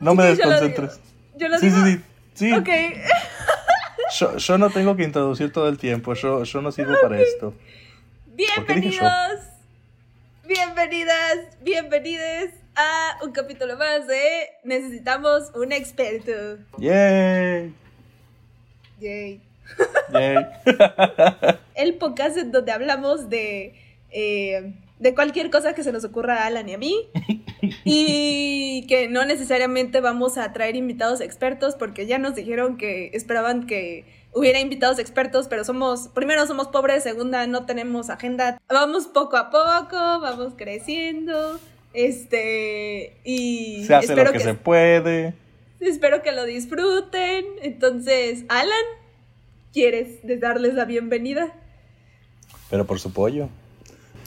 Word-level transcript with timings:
No 0.00 0.14
me 0.14 0.24
desconcentres. 0.24 1.00
Yo 1.36 1.48
lo 1.48 1.58
Sí, 1.58 1.66
digo. 1.68 1.84
sí, 1.84 1.92
sí. 2.34 2.50
sí. 2.50 2.52
Ok. 2.52 2.68
Yo, 4.18 4.36
yo 4.38 4.58
no 4.58 4.70
tengo 4.70 4.96
que 4.96 5.04
introducir 5.04 5.52
todo 5.52 5.68
el 5.68 5.78
tiempo. 5.78 6.14
Yo, 6.14 6.42
yo 6.42 6.60
no 6.60 6.72
sirvo 6.72 6.94
para 7.00 7.20
esto. 7.20 7.54
¿Por 8.56 8.66
qué 8.66 8.74
dije 8.74 8.90
yo? 8.90 9.02
Bienvenidos, 9.04 9.40
bienvenidas, 10.44 11.38
bienvenides 11.62 12.54
a 12.74 13.18
un 13.22 13.30
capítulo 13.30 13.76
más 13.76 14.08
de 14.08 14.48
Necesitamos 14.64 15.52
un 15.54 15.70
experto. 15.70 16.58
¡Yay! 16.78 17.72
Yay. 18.98 19.40
El 21.74 21.94
podcast 21.94 22.36
en 22.36 22.52
donde 22.52 22.72
hablamos 22.72 23.28
de, 23.28 23.74
eh, 24.10 24.74
de 24.98 25.14
cualquier 25.14 25.50
cosa 25.50 25.74
que 25.74 25.82
se 25.82 25.92
nos 25.92 26.04
ocurra 26.04 26.42
a 26.42 26.46
Alan 26.46 26.68
y 26.68 26.74
a 26.74 26.78
mí. 26.78 27.08
Y 27.84 28.86
que 28.88 29.08
no 29.08 29.24
necesariamente 29.24 30.00
vamos 30.00 30.38
a 30.38 30.52
traer 30.52 30.76
invitados 30.76 31.20
expertos 31.20 31.74
porque 31.74 32.06
ya 32.06 32.18
nos 32.18 32.34
dijeron 32.34 32.76
que 32.76 33.10
esperaban 33.12 33.66
que 33.66 34.04
hubiera 34.32 34.60
invitados 34.60 34.98
expertos, 34.98 35.48
pero 35.48 35.64
somos, 35.64 36.08
primero 36.08 36.46
somos 36.46 36.68
pobres, 36.68 37.02
segunda 37.02 37.46
no 37.46 37.66
tenemos 37.66 38.10
agenda. 38.10 38.60
Vamos 38.68 39.06
poco 39.06 39.36
a 39.36 39.50
poco, 39.50 39.96
vamos 39.96 40.54
creciendo. 40.56 41.58
Este, 41.92 43.16
y 43.24 43.84
Se 43.84 43.94
hace 43.94 44.06
espero 44.06 44.26
lo 44.26 44.32
que, 44.32 44.40
se 44.40 44.54
puede. 44.54 45.34
Espero 45.80 46.22
que 46.22 46.32
lo 46.32 46.44
disfruten. 46.44 47.44
Entonces, 47.62 48.44
Alan, 48.48 48.84
¿quieres 49.72 50.18
darles 50.40 50.74
la 50.74 50.84
bienvenida? 50.84 51.52
Pero 52.70 52.86
por 52.86 52.98
su 52.98 53.12
pollo. 53.12 53.48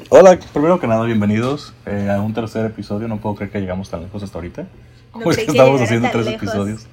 Hola, 0.10 0.40
primero 0.54 0.80
que 0.80 0.88
nada, 0.88 1.04
bienvenidos 1.06 1.74
eh, 1.86 2.10
a 2.10 2.22
un 2.22 2.34
tercer 2.34 2.66
episodio. 2.66 3.08
No 3.08 3.20
puedo 3.20 3.36
creer 3.36 3.52
que 3.52 3.60
llegamos 3.60 3.90
tan 3.90 4.02
lejos 4.02 4.24
hasta 4.24 4.38
ahorita. 4.38 4.68
No 5.14 5.20
creí 5.20 5.46
que 5.46 5.60
haciendo 5.60 6.10
tres 6.12 6.26
lejos. 6.26 6.44
episodios. 6.44 6.88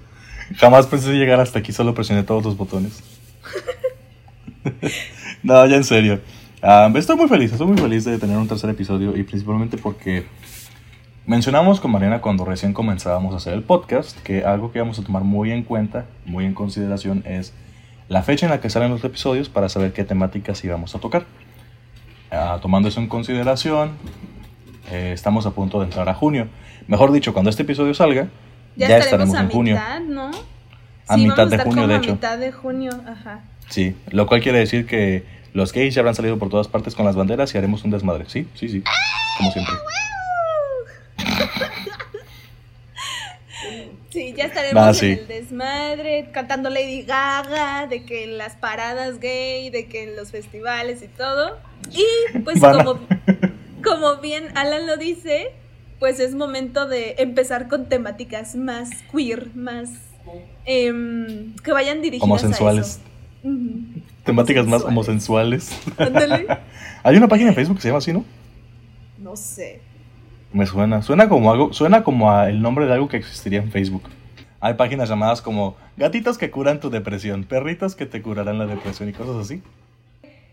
Jamás 0.57 0.87
pensé 0.87 1.13
llegar 1.13 1.41
hasta 1.41 1.61
aquí, 1.61 1.73
solo 1.73 1.95
presioné 1.95 2.23
todos 2.23 2.45
los 2.45 2.57
botones. 2.57 3.03
no, 5.43 5.67
ya 5.67 5.77
en 5.77 5.85
serio. 5.85 6.21
Ah, 6.61 6.93
estoy 6.95 7.17
muy 7.17 7.29
feliz, 7.29 7.53
estoy 7.53 7.69
muy 7.69 7.79
feliz 7.79 8.05
de 8.05 8.19
tener 8.19 8.37
un 8.37 8.47
tercer 8.47 8.69
episodio 8.69 9.17
y 9.17 9.23
principalmente 9.23 9.79
porque 9.79 10.27
mencionamos 11.25 11.81
con 11.81 11.91
Mariana 11.91 12.21
cuando 12.21 12.45
recién 12.45 12.75
comenzábamos 12.75 13.33
a 13.33 13.39
hacer 13.39 13.55
el 13.55 13.63
podcast 13.63 14.19
que 14.23 14.45
algo 14.45 14.71
que 14.71 14.81
vamos 14.81 14.99
a 14.99 15.03
tomar 15.03 15.23
muy 15.23 15.53
en 15.53 15.63
cuenta, 15.63 16.07
muy 16.27 16.45
en 16.45 16.53
consideración 16.53 17.23
es 17.25 17.55
la 18.11 18.23
fecha 18.25 18.45
en 18.47 18.51
la 18.51 18.61
que 18.61 18.69
salen 18.69 18.91
los 18.91 19.05
episodios 19.05 19.49
para 19.49 19.69
saber 19.69 19.93
qué 19.93 20.03
temáticas 20.05 20.63
íbamos 20.65 20.95
a 20.97 20.99
tocar. 20.99 21.27
Ah, 22.33 22.59
tomando 22.61 22.89
eso 22.89 22.99
en 23.01 23.07
consideración, 23.07 23.93
eh, 24.91 25.13
estamos 25.15 25.47
a 25.47 25.53
punto 25.53 25.79
de 25.79 25.85
entrar 25.87 26.09
a 26.09 26.15
junio. 26.15 26.49
Mejor 26.89 27.13
dicho, 27.13 27.33
cuando 27.33 27.51
este 27.51 27.63
episodio 27.63 27.95
salga, 27.95 28.27
ya, 28.75 28.99
estaremos, 28.99 29.37
a 29.37 29.43
en 29.43 29.49
junio. 29.51 29.75
mitad, 29.77 30.01
¿no? 30.01 30.31
A 31.07 31.15
Sí, 31.15 31.21
mitad 31.23 31.37
vamos 31.37 31.51
de 31.51 31.57
estar 31.57 31.67
junio, 31.69 31.87
de 31.87 31.95
a 31.95 31.99
hecho. 31.99 32.13
mitad 32.13 32.39
de 32.39 32.51
junio, 32.53 32.91
ajá. 33.09 33.41
Sí, 33.69 33.97
lo 34.11 34.27
cual 34.27 34.41
quiere 34.43 34.59
decir 34.59 34.87
que 34.87 35.25
los 35.53 35.73
gays 35.73 35.95
ya 35.95 36.01
habrán 36.01 36.17
salido 36.17 36.37
por 36.37 36.49
todas 36.49 36.67
partes 36.67 36.97
con 36.97 37.07
las 37.07 37.15
banderas 37.15 37.55
y 37.55 37.59
haremos 37.59 37.85
un 37.85 37.93
desmadre. 37.93 38.25
Sí, 38.27 38.49
sí, 38.55 38.69
sí. 38.69 38.83
Como 39.39 39.53
siempre. 39.53 39.75
Sí, 44.11 44.35
ya 44.37 44.47
estaremos 44.47 45.03
en 45.03 45.19
el 45.19 45.29
desmadre, 45.29 46.31
cantando 46.33 46.69
Lady 46.69 47.03
Gaga, 47.03 47.87
de 47.87 48.05
que 48.05 48.25
en 48.25 48.39
las 48.39 48.57
paradas 48.57 49.21
gay, 49.21 49.71
de 49.71 49.87
que 49.87 50.03
en 50.03 50.17
los 50.17 50.33
festivales 50.33 51.03
y 51.03 51.09
todo. 51.09 51.59
Y 51.93 52.39
pues 52.41 52.59
Van 52.61 52.85
como, 52.85 53.01
como 53.85 54.17
bien 54.21 54.49
Alan 54.57 54.89
lo 54.89 54.97
dice, 54.97 55.53
pues 56.01 56.19
es 56.19 56.35
momento 56.35 56.89
de 56.89 57.15
empezar 57.19 57.69
con 57.69 57.89
temáticas 57.89 58.57
más 58.57 58.91
queer, 59.13 59.55
más 59.55 59.91
em, 60.65 61.55
que 61.63 61.73
vayan 61.73 62.03
dirigidas 62.03 62.25
Homosensuales. 62.25 62.87
a 62.87 62.89
eso. 62.89 64.01
Temáticas 64.25 64.67
más 64.67 64.83
homosensuales. 64.83 65.71
Ándale. 65.97 66.47
Hay 67.05 67.17
una 67.17 67.29
página 67.29 67.51
en 67.51 67.55
Facebook 67.55 67.77
que 67.77 67.83
se 67.83 67.89
llama 67.89 67.99
así, 67.99 68.13
¿no? 68.13 68.25
No 69.19 69.37
sé. 69.37 69.81
Me 70.53 70.67
suena. 70.67 71.03
Suena 71.03 71.29
como 71.29 71.51
algo. 71.53 71.73
Suena 71.73 72.03
como 72.03 72.33
a 72.33 72.49
el 72.49 72.61
nombre 72.63 72.87
de 72.87 72.95
algo 72.95 73.09
que 73.09 73.17
existiría 73.19 73.61
en 73.61 73.71
Facebook. 73.71 74.03
Hay 74.61 74.75
páginas 74.75 75.09
llamadas 75.09 75.41
como 75.43 75.77
gatitos 75.97 76.37
que 76.39 76.51
curan 76.51 76.81
tu 76.81 76.91
depresión, 76.91 77.45
perritos 77.45 77.95
que 77.95 78.05
te 78.07 78.21
curarán 78.21 78.59
la 78.59 78.67
depresión 78.67 79.09
y 79.09 79.13
cosas 79.13 79.37
así. 79.37 79.63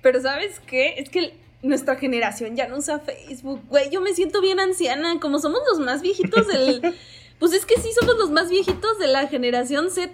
Pero 0.02 0.22
¿sabes 0.22 0.62
qué? 0.66 0.96
Es 0.97 1.09
que 1.09 1.34
nuestra 1.63 1.96
generación 1.96 2.56
ya 2.56 2.68
no 2.68 2.78
usa 2.78 3.00
Facebook. 3.00 3.62
Güey, 3.68 3.90
yo 3.90 4.00
me 4.00 4.13
siento 4.13 4.40
bien 4.41 4.59
anciana. 4.59 5.19
Como 5.19 5.40
somos 5.40 5.59
los 5.69 5.80
más 5.85 6.02
viejitos 6.02 6.47
del... 6.47 6.81
Pues 7.40 7.53
es 7.53 7.68
que 7.68 7.79
sí 7.79 7.90
somos 8.00 8.18
los 8.18 8.31
más 8.31 8.50
viejitos 8.50 8.97
de 8.97 9.06
la 9.06 9.28
generación 9.28 9.91
Z. 9.91 10.12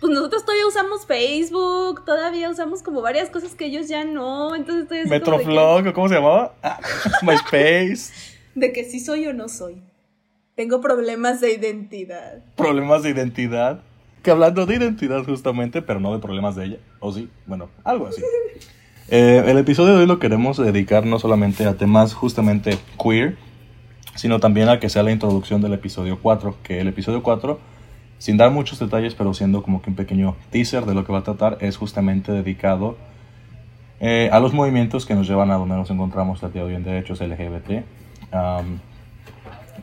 Pues 0.00 0.12
nosotros 0.12 0.44
todavía 0.44 0.66
usamos 0.66 1.06
Facebook, 1.06 2.04
todavía 2.04 2.50
usamos 2.50 2.82
como 2.82 3.02
varias 3.02 3.30
cosas 3.30 3.54
que 3.54 3.66
ellos 3.66 3.86
ya 3.86 4.02
no. 4.04 4.52
Entonces 4.56 4.82
estoy 4.82 5.02
que- 5.04 5.08
Metroflog, 5.08 5.86
¿o 5.86 5.92
¿cómo 5.92 6.08
se 6.08 6.16
llamaba? 6.16 6.54
Ah, 6.64 6.80
MySpace. 7.22 8.35
De 8.56 8.72
que 8.72 8.84
sí 8.84 8.98
soy 8.98 9.26
o 9.28 9.32
no 9.32 9.48
soy. 9.48 9.80
Tengo 10.56 10.80
problemas 10.80 11.40
de 11.40 11.52
identidad. 11.52 12.42
problemas 12.56 13.02
de 13.02 13.10
identidad. 13.10 13.82
Que 14.22 14.30
hablando 14.32 14.66
de 14.66 14.74
identidad 14.74 15.22
justamente, 15.24 15.82
pero 15.82 16.00
no 16.00 16.12
de 16.12 16.18
problemas 16.18 16.56
de 16.56 16.64
ella. 16.64 16.78
¿O 16.98 17.12
sí? 17.12 17.28
Bueno, 17.46 17.68
algo 17.84 18.08
así. 18.08 18.22
Eh, 19.08 19.44
el 19.46 19.58
episodio 19.58 19.94
de 19.94 20.00
hoy 20.00 20.06
lo 20.06 20.18
queremos 20.18 20.56
dedicar 20.56 21.06
no 21.06 21.20
solamente 21.20 21.64
a 21.64 21.74
temas 21.74 22.12
justamente 22.12 22.76
queer, 23.00 23.36
sino 24.16 24.40
también 24.40 24.68
a 24.68 24.80
que 24.80 24.88
sea 24.88 25.04
la 25.04 25.12
introducción 25.12 25.60
del 25.60 25.74
episodio 25.74 26.18
4. 26.20 26.56
Que 26.64 26.80
el 26.80 26.88
episodio 26.88 27.22
4, 27.22 27.60
sin 28.18 28.38
dar 28.38 28.50
muchos 28.50 28.80
detalles, 28.80 29.14
pero 29.14 29.34
siendo 29.34 29.62
como 29.62 29.82
que 29.82 29.90
un 29.90 29.96
pequeño 29.96 30.34
teaser 30.50 30.86
de 30.86 30.94
lo 30.94 31.04
que 31.04 31.12
va 31.12 31.18
a 31.18 31.24
tratar, 31.24 31.58
es 31.60 31.76
justamente 31.76 32.32
dedicado 32.32 32.96
eh, 34.00 34.30
a 34.32 34.40
los 34.40 34.54
movimientos 34.54 35.06
que 35.06 35.14
nos 35.14 35.28
llevan 35.28 35.50
a 35.50 35.56
donde 35.56 35.76
nos 35.76 35.90
encontramos 35.90 36.42
el 36.42 36.52
día 36.52 36.64
de 36.64 36.74
en 36.74 36.82
derechos 36.82 37.20
LGBT. 37.20 37.84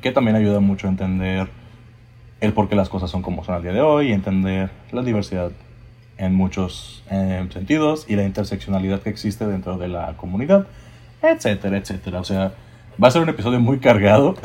Que 0.02 0.12
también 0.12 0.36
ayuda 0.36 0.60
mucho 0.60 0.88
a 0.88 0.90
entender 0.90 1.48
el 2.42 2.54
por 2.54 2.68
qué 2.68 2.76
las 2.76 2.90
cosas 2.90 3.10
son 3.10 3.22
como 3.22 3.44
son 3.44 3.56
al 3.56 3.64
día 3.64 3.72
de 3.72 3.82
hoy, 3.82 4.10
y 4.10 4.12
entender 4.12 4.70
la 4.92 5.02
diversidad 5.02 5.52
en 6.18 6.36
muchos 6.36 7.04
eh, 7.10 7.48
sentidos 7.52 8.06
y 8.08 8.16
la 8.16 8.24
interseccionalidad 8.24 9.02
que 9.02 9.10
existe 9.10 9.48
dentro 9.48 9.78
de 9.78 9.88
la 9.88 10.14
comunidad, 10.18 10.68
etcétera, 11.22 11.78
etcétera. 11.78 12.20
O 12.20 12.24
sea, 12.24 12.54
va 13.02 13.08
a 13.08 13.12
ser 13.12 13.22
un 13.22 13.30
episodio 13.30 13.60
muy 13.60 13.80
cargado, 13.80 14.36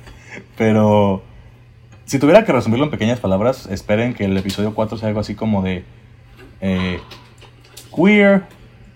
pero 0.56 1.22
si 2.04 2.18
tuviera 2.18 2.44
que 2.44 2.52
resumirlo 2.52 2.84
en 2.84 2.90
pequeñas 2.90 3.20
palabras, 3.20 3.66
esperen 3.66 4.14
que 4.14 4.24
el 4.26 4.36
episodio 4.36 4.74
4 4.74 4.98
sea 4.98 5.08
algo 5.08 5.20
así 5.20 5.34
como 5.34 5.62
de 5.62 5.84
eh, 6.60 7.00
Queer 7.94 8.42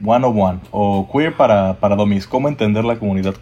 101 0.02 0.60
o 0.70 1.08
Queer 1.10 1.34
para, 1.34 1.74
para 1.74 1.96
Domis, 1.96 2.26
cómo 2.26 2.48
entender 2.48 2.84
la 2.84 2.98
comunidad 2.98 3.34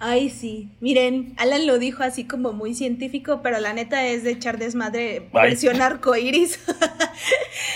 Ay, 0.00 0.30
sí. 0.30 0.70
Miren, 0.80 1.34
Alan 1.36 1.66
lo 1.66 1.78
dijo 1.78 2.02
así 2.02 2.24
como 2.24 2.52
muy 2.52 2.74
científico, 2.74 3.40
pero 3.42 3.58
la 3.58 3.72
neta 3.72 4.06
es 4.06 4.22
de 4.22 4.30
echar 4.30 4.58
desmadre, 4.58 5.28
Ay. 5.32 5.50
versión 5.50 5.80
arcoiris. 5.82 6.60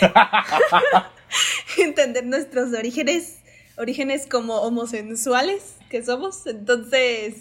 Entender 1.79 2.25
nuestros 2.27 2.73
orígenes, 2.75 3.39
orígenes 3.77 4.27
como 4.27 4.61
homosensuales 4.61 5.77
que 5.89 6.05
somos. 6.05 6.47
Entonces, 6.47 7.37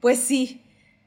pues 0.00 0.18
sí. 0.18 0.62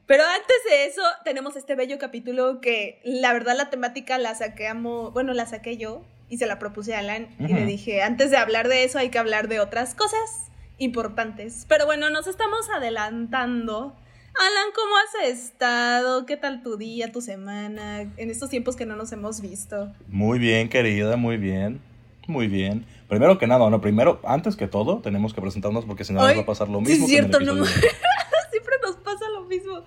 Pero 0.07 0.23
antes 0.23 0.57
de 0.69 0.85
eso, 0.85 1.01
tenemos 1.23 1.55
este 1.55 1.75
bello 1.75 1.97
capítulo 1.99 2.61
que 2.61 3.01
la 3.03 3.33
verdad 3.33 3.55
la 3.57 3.69
temática 3.69 4.17
la 4.17 4.35
saqueamos, 4.35 5.13
bueno, 5.13 5.33
la 5.33 5.45
saqué 5.47 5.77
yo 5.77 6.03
y 6.29 6.37
se 6.37 6.45
la 6.45 6.59
propuse 6.59 6.95
a 6.95 6.99
Alan 6.99 7.27
y 7.39 7.53
le 7.53 7.65
dije, 7.65 8.03
antes 8.03 8.29
de 8.29 8.37
hablar 8.37 8.67
de 8.67 8.83
eso 8.83 8.99
hay 8.99 9.09
que 9.09 9.17
hablar 9.17 9.47
de 9.47 9.59
otras 9.59 9.95
cosas 9.95 10.51
importantes. 10.77 11.65
Pero 11.67 11.85
bueno, 11.85 12.09
nos 12.09 12.27
estamos 12.27 12.69
adelantando. 12.75 13.95
Alan, 14.37 14.73
¿cómo 14.75 14.95
has 14.97 15.29
estado? 15.29 16.25
¿Qué 16.25 16.35
tal 16.35 16.61
tu 16.61 16.77
día, 16.77 17.11
tu 17.11 17.21
semana? 17.21 18.01
En 18.17 18.29
estos 18.29 18.49
tiempos 18.49 18.75
que 18.75 18.85
no 18.85 18.95
nos 18.95 19.11
hemos 19.13 19.41
visto. 19.41 19.93
Muy 20.07 20.39
bien, 20.39 20.67
querida, 20.67 21.15
muy 21.15 21.37
bien. 21.37 21.79
Muy 22.27 22.47
bien. 22.47 22.85
Primero 23.07 23.37
que 23.37 23.47
nada, 23.47 23.69
no, 23.69 23.81
primero, 23.81 24.19
antes 24.23 24.55
que 24.55 24.67
todo, 24.67 24.99
tenemos 24.99 25.33
que 25.33 25.41
presentarnos 25.41 25.85
porque 25.85 26.03
si 26.03 26.11
no 26.11 26.21
nos 26.21 26.35
va 26.35 26.41
a 26.41 26.45
pasar 26.45 26.67
lo 26.67 26.79
sí, 26.79 26.85
mismo 26.85 27.05
es 27.05 27.11
en 27.11 27.17
el 27.17 27.31
cierto, 27.31 27.39
no. 27.39 27.65
Siempre 28.51 28.75
nos 28.81 28.95
pasa 28.97 29.29
lo 29.29 29.45
mismo. 29.45 29.83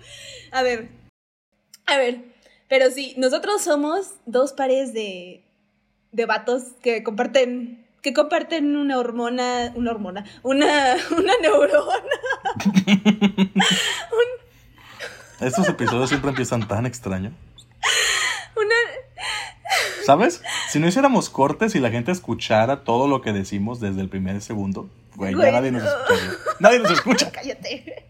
A 0.51 0.63
ver, 0.63 0.89
a 1.85 1.97
ver. 1.97 2.23
Pero 2.67 2.91
sí, 2.91 3.13
nosotros 3.17 3.61
somos 3.61 4.13
dos 4.25 4.53
pares 4.53 4.93
de, 4.93 5.43
de 6.11 6.25
vatos 6.25 6.63
que 6.81 7.03
comparten 7.03 7.78
que 8.01 8.13
comparten 8.13 8.75
una 8.75 8.97
hormona, 8.97 9.71
una 9.75 9.91
hormona, 9.91 10.25
una, 10.43 10.95
una 11.17 11.33
neurona. 11.41 11.93
Estos 15.41 15.69
episodios 15.69 16.09
siempre 16.09 16.29
empiezan 16.29 16.67
tan 16.67 16.85
extraño. 16.85 17.31
Una, 18.55 18.75
¿Sabes? 20.05 20.41
Si 20.69 20.79
no 20.79 20.87
hiciéramos 20.87 21.29
cortes 21.29 21.75
y 21.75 21.79
la 21.79 21.91
gente 21.91 22.11
escuchara 22.11 22.83
todo 22.83 23.07
lo 23.07 23.21
que 23.21 23.31
decimos 23.31 23.79
desde 23.79 24.01
el 24.01 24.09
primer 24.09 24.41
segundo, 24.41 24.89
güey, 25.15 25.35
ya 25.35 25.51
nadie 25.51 25.71
nos 25.71 25.83
escucha. 25.83 26.37
Nadie 26.59 26.79
nos 26.79 26.91
escucha. 26.91 27.31
Cállate. 27.31 28.05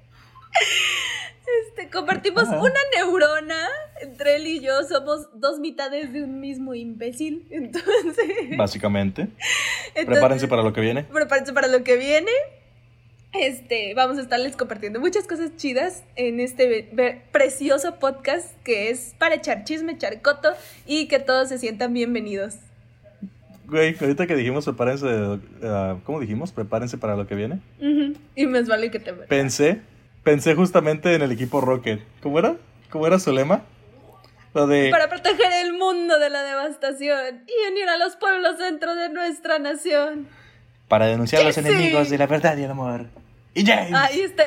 Este, 1.68 1.90
compartimos 1.90 2.48
una 2.48 2.80
neurona 2.96 3.68
entre 4.02 4.36
él 4.36 4.48
y 4.48 4.60
yo. 4.60 4.84
Somos 4.84 5.28
dos 5.34 5.60
mitades 5.60 6.14
de 6.14 6.24
un 6.24 6.40
mismo 6.40 6.74
imbécil. 6.74 7.48
Entonces. 7.52 8.58
Básicamente. 8.58 9.28
prepárense 10.06 10.48
para 10.48 10.64
lo 10.64 10.74
que 10.74 10.82
viene. 10.82 11.04
Prepárense 11.04 11.54
para 11.54 11.68
lo 11.68 11.84
que 11.84 11.98
viene. 11.98 12.32
Este, 13.32 13.94
vamos 13.94 14.18
a 14.18 14.22
estarles 14.22 14.56
compartiendo 14.56 15.00
muchas 15.00 15.28
cosas 15.28 15.56
chidas 15.56 16.04
en 16.16 16.40
este 16.40 17.22
precioso 17.32 18.00
podcast 18.00 18.52
que 18.64 18.90
es 18.90 19.14
para 19.20 19.36
echar 19.36 19.66
chisme, 19.66 19.92
echar 19.92 20.20
coto 20.24 20.50
y 20.88 21.08
que 21.08 21.20
todos 21.20 21.50
se 21.50 21.60
sientan 21.60 21.94
bienvenidos. 21.94 22.56
Güey, 23.68 23.96
ahorita 24.02 24.26
que 24.26 24.36
dijimos 24.36 24.66
prepárense, 24.66 25.06
uh, 25.06 26.00
¿cómo 26.06 26.20
dijimos? 26.20 26.52
Prepárense 26.52 26.98
para 26.98 27.16
lo 27.16 27.28
que 27.28 27.36
viene. 27.36 27.60
Y 28.36 28.48
me 28.48 28.64
vale 28.64 28.90
que 28.90 29.00
te 29.00 29.14
Pensé, 29.14 29.82
pensé 30.24 30.56
justamente 30.56 31.14
en 31.16 31.22
el 31.22 31.32
equipo 31.32 31.62
Rocket. 31.62 32.02
¿Cómo 32.22 32.40
era? 32.40 32.56
¿Cómo 32.90 33.08
era 33.08 33.20
su 33.20 33.32
lema? 33.32 33.64
Lo 34.54 34.66
de... 34.68 34.90
Para 34.90 35.10
proteger 35.10 35.52
el 35.64 35.74
mundo 35.74 36.18
de 36.18 36.30
la 36.30 36.44
devastación 36.44 37.46
y 37.48 37.72
unir 37.72 37.88
a 37.88 37.98
los 37.98 38.16
pueblos 38.16 38.58
dentro 38.58 38.96
de 38.96 39.10
nuestra 39.10 39.60
nación 39.60 40.28
para 40.90 41.06
denunciar 41.06 41.44
a 41.44 41.46
los 41.46 41.58
enemigos 41.58 42.10
de 42.10 42.18
la 42.18 42.28
verdad 42.28 42.58
y 42.58 42.64
el 42.64 42.72
amor. 42.72 43.06
Y 43.54 43.66
James. 43.66 43.94
Ahí 43.94 44.22
está. 44.22 44.44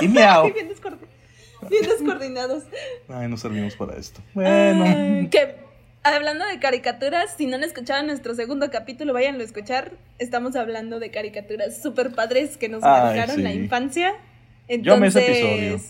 Y 0.00 0.08
miau. 0.08 0.50
Bien, 1.70 1.86
descoordinados. 1.88 2.64
Ay, 3.08 3.28
no 3.28 3.36
servimos 3.36 3.74
para 3.74 3.96
esto. 3.96 4.20
Bueno. 4.32 5.28
que 5.30 5.63
hablando 6.12 6.44
de 6.44 6.58
caricaturas, 6.58 7.34
si 7.36 7.46
no 7.46 7.56
han 7.56 7.64
escuchado 7.64 8.02
nuestro 8.04 8.34
segundo 8.34 8.70
capítulo, 8.70 9.12
váyanlo 9.12 9.40
a 9.40 9.44
escuchar. 9.44 9.92
Estamos 10.18 10.54
hablando 10.54 11.00
de 11.00 11.10
caricaturas 11.10 11.80
súper 11.82 12.12
padres 12.12 12.56
que 12.56 12.68
nos 12.68 12.82
marcaron 12.82 13.42
la 13.42 13.52
infancia. 13.52 14.14
Entonces, 14.68 14.84
Yo 14.84 14.96
me 14.98 15.06
ese 15.08 15.26
episodio. 15.26 15.80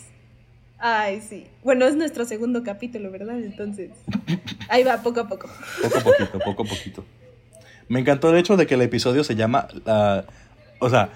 Ay, 0.79 1.21
sí. 1.21 1.47
Bueno, 1.63 1.87
es 1.87 1.97
nuestro 1.97 2.25
segundo 2.25 2.63
capítulo, 2.63 3.11
¿verdad? 3.11 3.39
Entonces, 3.41 3.91
ahí 4.69 4.85
va, 4.85 4.99
poco 5.03 5.21
a 5.21 5.29
poco. 5.29 5.49
Poco 5.83 5.99
a 5.99 6.03
poquito, 6.03 6.39
poco 6.39 6.63
a 6.63 6.67
poquito. 6.67 7.05
Me 7.89 8.01
encantó 8.01 8.31
el 8.31 8.39
hecho 8.39 8.57
de 8.57 8.67
que 8.67 8.75
el 8.75 8.83
episodio 8.83 9.25
se 9.25 9.35
llama. 9.35 9.69
o 10.79 10.91
sea, 10.91 11.11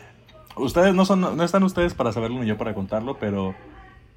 ustedes 0.56 0.94
no 0.94 1.04
son. 1.04 1.20
No 1.20 1.44
están 1.44 1.62
ustedes 1.62 1.94
para 1.94 2.12
saberlo 2.12 2.40
ni 2.40 2.46
yo 2.46 2.56
para 2.58 2.74
contarlo, 2.74 3.18
pero 3.18 3.54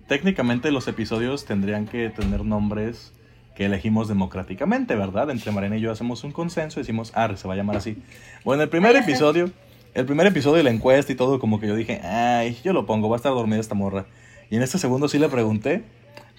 técnicamente 0.08 0.72
los 0.72 0.88
episodios 0.88 1.46
tendrían 1.46 1.86
que 1.86 2.10
tener 2.10 2.44
nombres 2.44 3.14
que 3.62 3.68
elegimos 3.68 4.08
democráticamente, 4.08 4.96
¿verdad? 4.96 5.30
Entre 5.30 5.52
Marina 5.52 5.78
y 5.78 5.82
yo 5.82 5.92
hacemos 5.92 6.24
un 6.24 6.32
consenso 6.32 6.80
y 6.80 6.82
decimos, 6.82 7.12
ah, 7.14 7.30
se 7.36 7.48
va 7.48 7.54
a 7.54 7.58
llamar 7.58 7.78
así. 7.78 7.96
Bueno, 8.44 8.64
el 8.64 8.70
primer 8.70 8.96
episodio, 8.96 9.52
el 9.94 10.08
primer 10.08 10.26
episodio 10.26 10.58
de 10.58 10.64
la 10.64 10.72
encuesta 10.72 11.12
y 11.12 11.16
todo, 11.16 11.38
como 11.38 11.60
que 11.60 11.68
yo 11.68 11.76
dije, 11.76 12.02
ay, 12.04 12.58
yo 12.64 12.74
lo 12.74 12.88
pongo, 12.88 13.08
va 13.08 13.18
a 13.18 13.18
estar 13.18 13.32
dormida 13.32 13.60
esta 13.60 13.76
morra. 13.76 14.08
Y 14.50 14.56
en 14.56 14.64
este 14.64 14.80
segundo 14.80 15.08
sí 15.08 15.20
le 15.20 15.30
pregunté, 15.30 15.84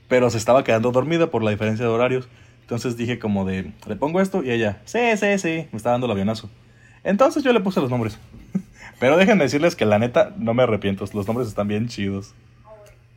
pero 0.09 0.31
se 0.31 0.37
estaba 0.39 0.65
quedando 0.65 0.91
dormida 0.91 1.31
por 1.31 1.45
la 1.45 1.53
diferencia 1.53 1.85
de 1.85 1.93
horarios. 1.93 2.29
Entonces 2.63 2.97
dije 2.97 3.21
como 3.21 3.45
de, 3.45 3.71
le 3.87 3.95
pongo 3.95 4.21
esto 4.21 4.43
y 4.43 4.51
ella, 4.51 4.81
sí, 4.85 4.99
sí, 5.17 5.39
sí, 5.39 5.69
me 5.71 5.77
está 5.77 5.91
dando 5.91 6.07
el 6.07 6.13
avionazo. 6.13 6.51
Entonces 7.05 7.45
yo 7.45 7.53
le 7.53 7.61
puse 7.61 7.81
los 7.81 7.89
nombres. 7.91 8.19
Pero 8.99 9.17
déjenme 9.17 9.45
decirles 9.45 9.77
que 9.77 9.85
la 9.85 10.01
neta 10.01 10.35
no 10.39 10.55
me 10.55 10.65
arrepiento, 10.65 11.05
los 11.15 11.29
nombres 11.29 11.47
están 11.47 11.69
bien 11.69 11.87
chidos. 11.87 12.35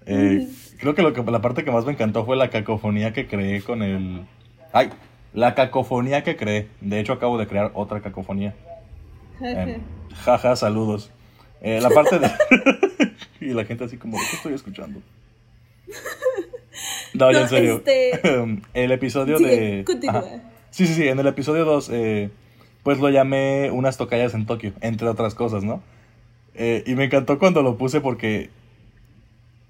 Eh, 0.05 0.47
creo 0.79 0.95
que, 0.95 1.01
lo 1.01 1.13
que 1.13 1.23
la 1.23 1.41
parte 1.41 1.63
que 1.63 1.71
más 1.71 1.85
me 1.85 1.93
encantó 1.93 2.25
fue 2.25 2.35
la 2.35 2.49
cacofonía 2.49 3.13
que 3.13 3.27
creé 3.27 3.61
con 3.61 3.81
el... 3.81 4.25
¡Ay! 4.71 4.89
La 5.33 5.55
cacofonía 5.55 6.23
que 6.23 6.35
creé. 6.37 6.67
De 6.81 6.99
hecho 6.99 7.13
acabo 7.13 7.37
de 7.37 7.47
crear 7.47 7.71
otra 7.73 8.01
cacofonía. 8.01 8.55
Eh, 9.41 9.79
jaja, 10.23 10.55
saludos. 10.55 11.11
Eh, 11.61 11.79
la 11.81 11.89
parte 11.89 12.19
de... 12.19 12.31
y 13.41 13.53
la 13.53 13.65
gente 13.65 13.83
así 13.83 13.97
como, 13.97 14.17
qué 14.17 14.35
estoy 14.35 14.53
escuchando? 14.53 15.01
No, 17.13 17.31
en 17.31 17.49
serio. 17.49 17.81
Este, 17.85 18.59
el 18.73 18.91
episodio 18.91 19.39
de. 19.39 19.85
Sí, 20.71 20.87
sí, 20.87 20.93
sí. 20.93 21.07
En 21.07 21.19
el 21.19 21.27
episodio 21.27 21.65
2, 21.65 21.89
eh, 21.93 22.29
pues 22.83 22.99
lo 22.99 23.09
llamé 23.09 23.71
Unas 23.71 23.97
tocallas 23.97 24.33
en 24.33 24.45
Tokio, 24.45 24.73
entre 24.81 25.07
otras 25.07 25.35
cosas, 25.35 25.63
¿no? 25.63 25.81
Eh, 26.53 26.83
y 26.85 26.95
me 26.95 27.05
encantó 27.05 27.39
cuando 27.39 27.63
lo 27.63 27.77
puse 27.77 28.01
porque. 28.01 28.49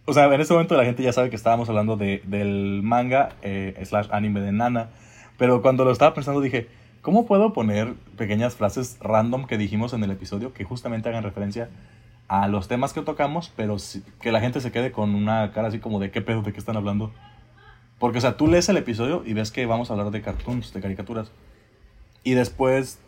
O 0.06 0.14
sea, 0.14 0.26
en 0.26 0.40
este 0.40 0.54
momento 0.54 0.78
la 0.78 0.86
gente 0.86 1.02
ya 1.02 1.12
sabe 1.12 1.30
que 1.32 1.36
estábamos 1.36 1.68
hablando 1.68 1.98
de, 1.98 2.22
del 2.26 2.82
manga 2.84 3.30
eh, 3.42 3.82
slash 3.84 4.08
anime 4.12 4.40
de 4.40 4.52
Nana. 4.52 4.90
Pero 5.38 5.62
cuando 5.62 5.84
lo 5.84 5.92
estaba 5.92 6.14
pensando 6.14 6.42
dije, 6.42 6.68
¿cómo 7.02 7.26
puedo 7.26 7.54
poner 7.54 7.94
pequeñas 8.16 8.56
frases 8.56 8.98
random 9.02 9.48
que 9.48 9.58
dijimos 9.58 9.94
en 9.94 10.04
el 10.04 10.12
episodio 10.12 10.54
que 10.54 10.64
justamente 10.64 11.10
hagan 11.10 11.24
referencia 11.24 11.70
a 12.28 12.48
los 12.48 12.68
temas 12.68 12.94
que 12.94 13.02
tocamos, 13.02 13.52
pero 13.56 13.78
que 14.22 14.32
la 14.32 14.40
gente 14.40 14.62
se 14.62 14.72
quede 14.72 14.92
con 14.92 15.14
una 15.16 15.52
cara 15.52 15.68
así 15.68 15.80
como 15.80 16.00
de 16.00 16.12
qué 16.12 16.22
pedo, 16.22 16.42
de 16.42 16.54
qué 16.54 16.60
están 16.60 16.78
hablando. 16.78 17.12
Porque, 18.00 18.18
o 18.18 18.22
sea, 18.22 18.38
tú 18.38 18.48
lees 18.48 18.68
el 18.70 18.78
episodio 18.78 19.24
y 19.26 19.34
ves 19.34 19.52
que 19.52 19.66
vamos 19.66 19.90
a 19.90 19.94
hablar 19.94 20.12
de 20.12 20.22
cartoons, 20.22 20.74
de 20.74 20.82
caricaturas. 20.82 21.32
Y 22.24 22.34
después, 22.34 23.00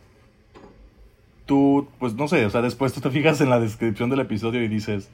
tú, 1.46 1.88
pues 2.00 2.14
no 2.14 2.28
sé, 2.28 2.46
o 2.46 2.50
sea, 2.50 2.62
después 2.62 2.94
tú 2.94 3.02
te 3.02 3.10
fijas 3.10 3.42
en 3.42 3.50
la 3.50 3.60
descripción 3.60 4.10
del 4.10 4.20
episodio 4.20 4.64
y 4.64 4.68
dices, 4.68 5.10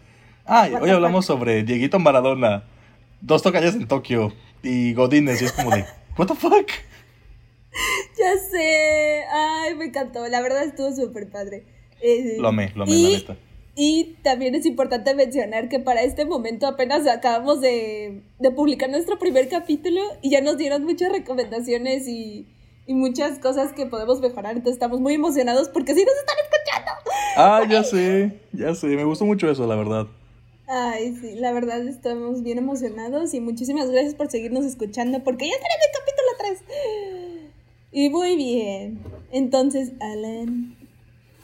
ah, 0.46 0.70
hoy 0.82 0.90
hablamos 0.90 1.26
sobre 1.26 1.64
Dieguito 1.64 2.00
Maradona, 2.00 2.64
dos 3.22 3.42
tocallas 3.42 3.76
en 3.76 3.88
Tokio 3.88 4.34
y 4.62 4.94
Godines, 4.94 5.42
y 5.42 5.46
es 5.46 5.52
como 5.54 5.72
de, 5.72 5.86
what 6.18 6.28
the 6.28 6.36
fuck? 6.36 6.70
Ya 8.18 8.38
sé, 8.52 9.24
ay, 9.32 9.76
me 9.76 9.86
encantó, 9.86 10.28
la 10.28 10.42
verdad 10.42 10.64
estuvo 10.64 10.92
súper 10.92 11.30
padre. 11.30 11.66
Eh, 12.02 12.38
lo 12.40 12.50
amé, 12.50 12.72
lo 12.76 12.84
amé, 12.84 12.94
la 12.94 13.10
neta. 13.10 13.38
Y 13.76 14.18
también 14.22 14.54
es 14.54 14.66
importante 14.68 15.16
mencionar 15.16 15.68
que 15.68 15.80
para 15.80 16.04
este 16.04 16.26
momento 16.26 16.68
apenas 16.68 17.08
acabamos 17.08 17.60
de, 17.60 18.22
publicar 18.56 18.90
nuestro 18.90 19.18
primer 19.18 19.50
capítulo 19.50 20.00
y 20.22 20.30
ya 20.30 20.42
nos 20.42 20.58
dieron 20.58 20.84
muchas 20.84 21.12
recomendaciones 21.12 22.08
y, 22.08 22.48
muchas 22.86 23.40
cosas 23.40 23.72
que 23.74 23.86
podemos 23.86 24.20
mejorar. 24.20 24.52
Entonces 24.52 24.74
estamos 24.74 25.00
muy 25.00 25.14
emocionados 25.16 25.70
porque 25.70 25.96
sí 25.96 26.06
nos 26.06 26.16
están 26.16 26.36
escuchando. 26.44 26.92
Ah, 27.38 27.64
ya 27.68 27.84
sé, 27.84 28.42
ya 28.52 28.76
sé. 28.76 28.88
Me 28.88 29.06
gustó 29.06 29.26
mucho 29.26 29.50
eso, 29.50 29.66
la 29.66 29.76
verdad. 29.76 30.08
Ay, 30.68 31.16
sí, 31.20 31.36
la 31.36 31.52
verdad 31.52 31.86
estamos 31.88 32.42
bien 32.42 32.58
emocionados 32.58 33.34
y 33.34 33.42
muchísimas 33.42 33.90
gracias 33.90 34.16
por 34.16 34.32
seguirnos 34.32 34.64
escuchando 34.66 35.24
porque 35.24 35.48
ya 35.48 35.56
en 35.56 35.62
el 35.62 35.92
capítulo 36.00 36.62
3. 36.62 37.50
Y 37.92 38.10
muy 38.10 38.36
bien. 38.38 39.00
Entonces, 39.32 39.92
Alan, 40.00 40.76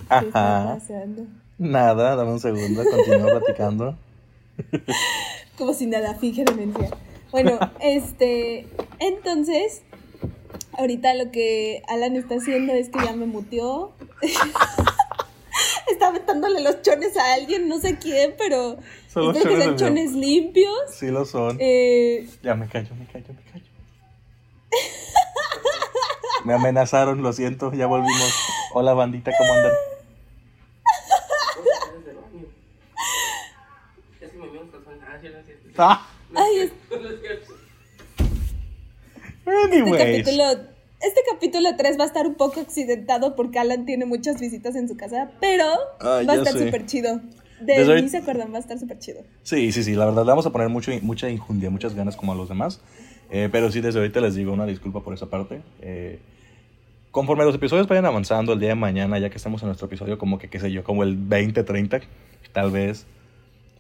¿qué 0.10 0.28
está 0.28 0.80
pasando? 0.80 1.28
Nada, 1.58 2.16
dame 2.16 2.32
un 2.32 2.40
segundo, 2.40 2.84
continúo 2.90 3.28
platicando. 3.40 3.98
Como 5.58 5.74
si 5.74 5.86
nada, 5.86 6.16
finge 6.16 6.46
demencia. 6.46 6.90
Bueno, 7.32 7.60
este, 7.82 8.68
entonces, 9.00 9.82
ahorita 10.74 11.14
lo 11.16 11.32
que 11.32 11.84
Alan 11.88 12.16
está 12.16 12.36
haciendo 12.36 12.74
es 12.74 12.90
que 12.90 13.04
ya 13.04 13.14
me 13.14 13.26
muteó. 13.26 13.92
está 15.92 16.08
aventándole 16.08 16.62
los 16.62 16.82
chones 16.82 17.16
a 17.18 17.34
alguien, 17.34 17.68
no 17.68 17.80
sé 17.80 17.98
quién, 17.98 18.36
pero 18.38 18.78
son 19.08 19.34
que 19.34 19.42
son 19.42 19.76
chones 19.78 20.14
limpios. 20.14 20.74
Sí 20.92 21.08
lo 21.08 21.26
son. 21.26 21.58
Eh... 21.60 22.28
Ya 22.44 22.56
me 22.56 22.68
callo, 22.68 22.96
me 22.96 23.06
callo, 23.08 23.34
me 23.34 23.52
callo. 23.52 23.66
me 26.46 26.54
amenazaron, 26.54 27.22
lo 27.22 27.34
siento, 27.34 27.74
ya 27.74 27.88
volvimos. 27.88 28.34
Hola 28.74 28.94
bandita, 28.94 29.32
¿cómo 29.38 29.54
andan? 29.54 29.72
Ah. 35.78 36.06
Ay, 36.36 36.72
Este 39.46 39.98
capítulo, 39.98 40.44
este 41.02 41.22
capítulo 41.32 41.70
3 41.78 41.98
va 41.98 42.04
a 42.04 42.08
estar 42.08 42.28
un 42.28 42.36
poco 42.36 42.60
accidentado 42.60 43.36
porque 43.36 43.60
Alan 43.60 43.86
tiene 43.86 44.06
muchas 44.06 44.40
visitas 44.40 44.76
en 44.76 44.88
su 44.88 44.98
casa, 44.98 45.32
pero 45.40 45.66
va 46.04 46.18
a 46.18 46.36
estar 46.36 46.58
súper 46.58 46.86
chido. 46.86 47.22
De 47.62 48.02
mí 48.02 48.10
se 48.10 48.18
acuerdan, 48.18 48.54
va 48.54 48.58
a 48.58 48.62
estar 48.62 48.80
súper 48.80 49.00
chido. 49.00 49.22
Sí, 49.44 49.72
sí, 49.72 49.84
sí, 49.84 49.94
la 49.94 50.06
verdad 50.06 50.24
le 50.24 50.30
vamos 50.30 50.46
a 50.46 50.52
poner 50.52 50.70
mucho, 50.70 50.92
mucha 51.02 51.30
injundia, 51.30 51.70
muchas 51.70 51.94
ganas 51.94 52.16
como 52.16 52.32
a 52.32 52.36
los 52.36 52.50
demás. 52.50 52.82
Eh, 53.32 53.50
pero 53.52 53.72
sí, 53.72 53.82
desde 53.82 54.00
ahorita 54.00 54.22
les 54.22 54.36
digo 54.36 54.54
una 54.54 54.66
disculpa 54.66 55.02
por 55.02 55.14
esa 55.14 55.28
parte. 55.28 55.62
Eh, 55.82 56.20
conforme 57.12 57.44
los 57.44 57.56
episodios 57.56 57.88
vayan 57.88 58.06
avanzando 58.06 58.54
el 58.54 58.60
día 58.60 58.70
de 58.70 58.76
mañana, 58.76 59.20
ya 59.20 59.30
que 59.30 59.38
estamos 59.38 59.62
en 59.62 59.68
nuestro 59.68 59.88
episodio 59.88 60.18
como 60.18 60.40
que, 60.40 60.50
qué 60.50 60.60
sé 60.60 60.72
yo, 60.72 60.84
como 60.84 61.04
el 61.04 61.18
20-30, 61.18 62.02
tal 62.54 62.72
vez 62.72 63.06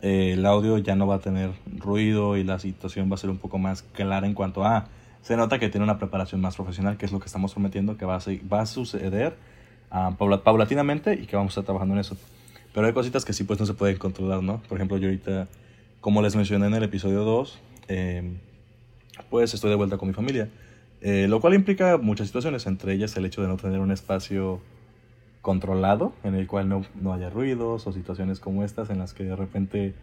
eh, 0.01 0.33
el 0.33 0.45
audio 0.45 0.77
ya 0.77 0.95
no 0.95 1.07
va 1.07 1.15
a 1.15 1.19
tener 1.19 1.51
ruido 1.77 2.37
y 2.37 2.43
la 2.43 2.59
situación 2.59 3.09
va 3.09 3.15
a 3.15 3.17
ser 3.17 3.29
un 3.29 3.37
poco 3.37 3.57
más 3.57 3.81
clara 3.81 4.27
en 4.27 4.33
cuanto 4.33 4.63
a... 4.63 4.87
Se 5.21 5.35
nota 5.35 5.59
que 5.59 5.69
tiene 5.69 5.83
una 5.83 5.97
preparación 5.97 6.41
más 6.41 6.55
profesional, 6.55 6.97
que 6.97 7.05
es 7.05 7.11
lo 7.11 7.19
que 7.19 7.25
estamos 7.25 7.53
prometiendo 7.53 7.97
que 7.97 8.05
va 8.05 8.15
a, 8.15 8.19
va 8.51 8.61
a 8.61 8.65
suceder 8.65 9.35
uh, 9.91 10.15
paulatinamente 10.43 11.13
y 11.13 11.25
que 11.25 11.35
vamos 11.35 11.51
a 11.51 11.53
estar 11.53 11.65
trabajando 11.65 11.95
en 11.95 12.01
eso. 12.01 12.17
Pero 12.73 12.87
hay 12.87 12.93
cositas 12.93 13.25
que 13.25 13.33
sí 13.33 13.43
pues 13.43 13.59
no 13.59 13.65
se 13.65 13.73
pueden 13.73 13.97
controlar, 13.97 14.43
¿no? 14.43 14.61
Por 14.69 14.77
ejemplo, 14.77 14.97
yo 14.97 15.07
ahorita, 15.07 15.47
como 16.01 16.21
les 16.21 16.35
mencioné 16.35 16.67
en 16.67 16.75
el 16.75 16.83
episodio 16.83 17.23
2, 17.23 17.59
em, 17.87 18.37
pues 19.29 19.53
estoy 19.53 19.69
de 19.69 19.75
vuelta 19.75 19.97
con 19.97 20.07
mi 20.07 20.13
familia. 20.13 20.49
Eh, 21.01 21.27
lo 21.29 21.39
cual 21.39 21.53
implica 21.53 21.97
muchas 21.97 22.27
situaciones, 22.27 22.67
entre 22.67 22.93
ellas 22.93 23.15
el 23.15 23.25
hecho 23.25 23.41
de 23.41 23.47
no 23.47 23.57
tener 23.57 23.79
un 23.79 23.91
espacio 23.91 24.61
controlado 25.41 26.13
en 26.23 26.35
el 26.35 26.47
cual 26.47 26.67
no, 26.67 26.85
no 26.99 27.13
haya 27.13 27.29
ruidos 27.29 27.87
o 27.87 27.93
situaciones 27.93 28.39
como 28.39 28.63
estas 28.63 28.89
en 28.89 28.99
las 28.99 29.13
que 29.13 29.23
de 29.23 29.35
repente 29.35 29.95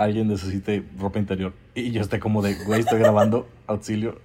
alguien 0.00 0.28
necesite 0.28 0.82
ropa 0.98 1.18
interior 1.18 1.52
y 1.74 1.90
yo 1.90 2.00
esté 2.00 2.18
como 2.20 2.40
de, 2.40 2.54
güey, 2.64 2.80
estoy 2.80 2.98
grabando, 2.98 3.46
auxilio. 3.66 4.18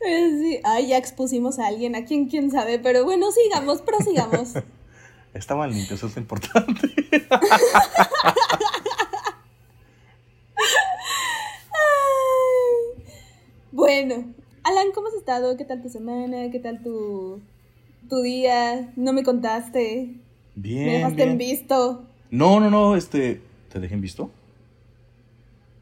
Sí. 0.00 0.60
Ay, 0.64 0.86
ya 0.88 0.96
expusimos 0.96 1.58
a 1.58 1.66
alguien, 1.66 1.94
a 1.94 2.06
quien 2.06 2.28
quién 2.28 2.50
sabe, 2.50 2.78
pero 2.78 3.04
bueno, 3.04 3.26
sigamos, 3.30 3.82
prosigamos. 3.82 4.54
Estaban 5.34 5.70
limpios, 5.70 5.98
eso 5.98 6.06
es 6.06 6.16
importante. 6.16 6.88
bueno, 13.72 14.32
Alan, 14.62 14.92
¿cómo 14.94 15.08
has 15.08 15.14
estado? 15.14 15.56
¿Qué 15.58 15.64
tal 15.66 15.82
tu 15.82 15.90
semana? 15.90 16.50
¿Qué 16.50 16.60
tal 16.60 16.82
tu, 16.82 17.42
tu 18.08 18.22
día? 18.22 18.92
No 18.96 19.12
me 19.12 19.24
contaste. 19.24 20.14
Bien. 20.54 20.86
Me 20.86 20.92
dejaste 20.94 21.16
bien. 21.16 21.28
en 21.30 21.38
visto. 21.38 22.04
No, 22.30 22.60
no, 22.60 22.70
no, 22.70 22.96
este, 22.96 23.42
¿te 23.68 23.80
dejé 23.80 23.94
en 23.94 24.00
visto? 24.00 24.30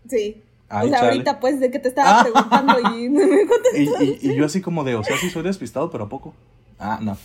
Sí. 0.08 0.42
Ay, 0.68 0.86
o 0.86 0.90
sea, 0.90 0.98
chale. 0.98 1.12
ahorita 1.12 1.40
pues 1.40 1.60
de 1.60 1.70
que 1.70 1.78
te 1.78 1.88
estaba 1.88 2.20
Ah. 2.20 2.22
preguntando 2.24 2.78
y 2.98 3.08
no 3.08 3.20
me 3.26 3.42
Y, 3.42 3.46
contestaste. 3.46 4.04
y- 4.26 4.30
y 4.32 4.36
yo 4.36 4.44
así 4.44 4.60
como 4.60 4.82
de, 4.84 4.94
o 4.96 5.04
sea, 5.04 5.16
sí 5.16 5.30
soy 5.30 5.42
despistado, 5.42 5.90
pero 5.90 6.04
¿a 6.04 6.08
poco? 6.08 6.34
Ah, 6.78 6.98
no. 7.00 7.16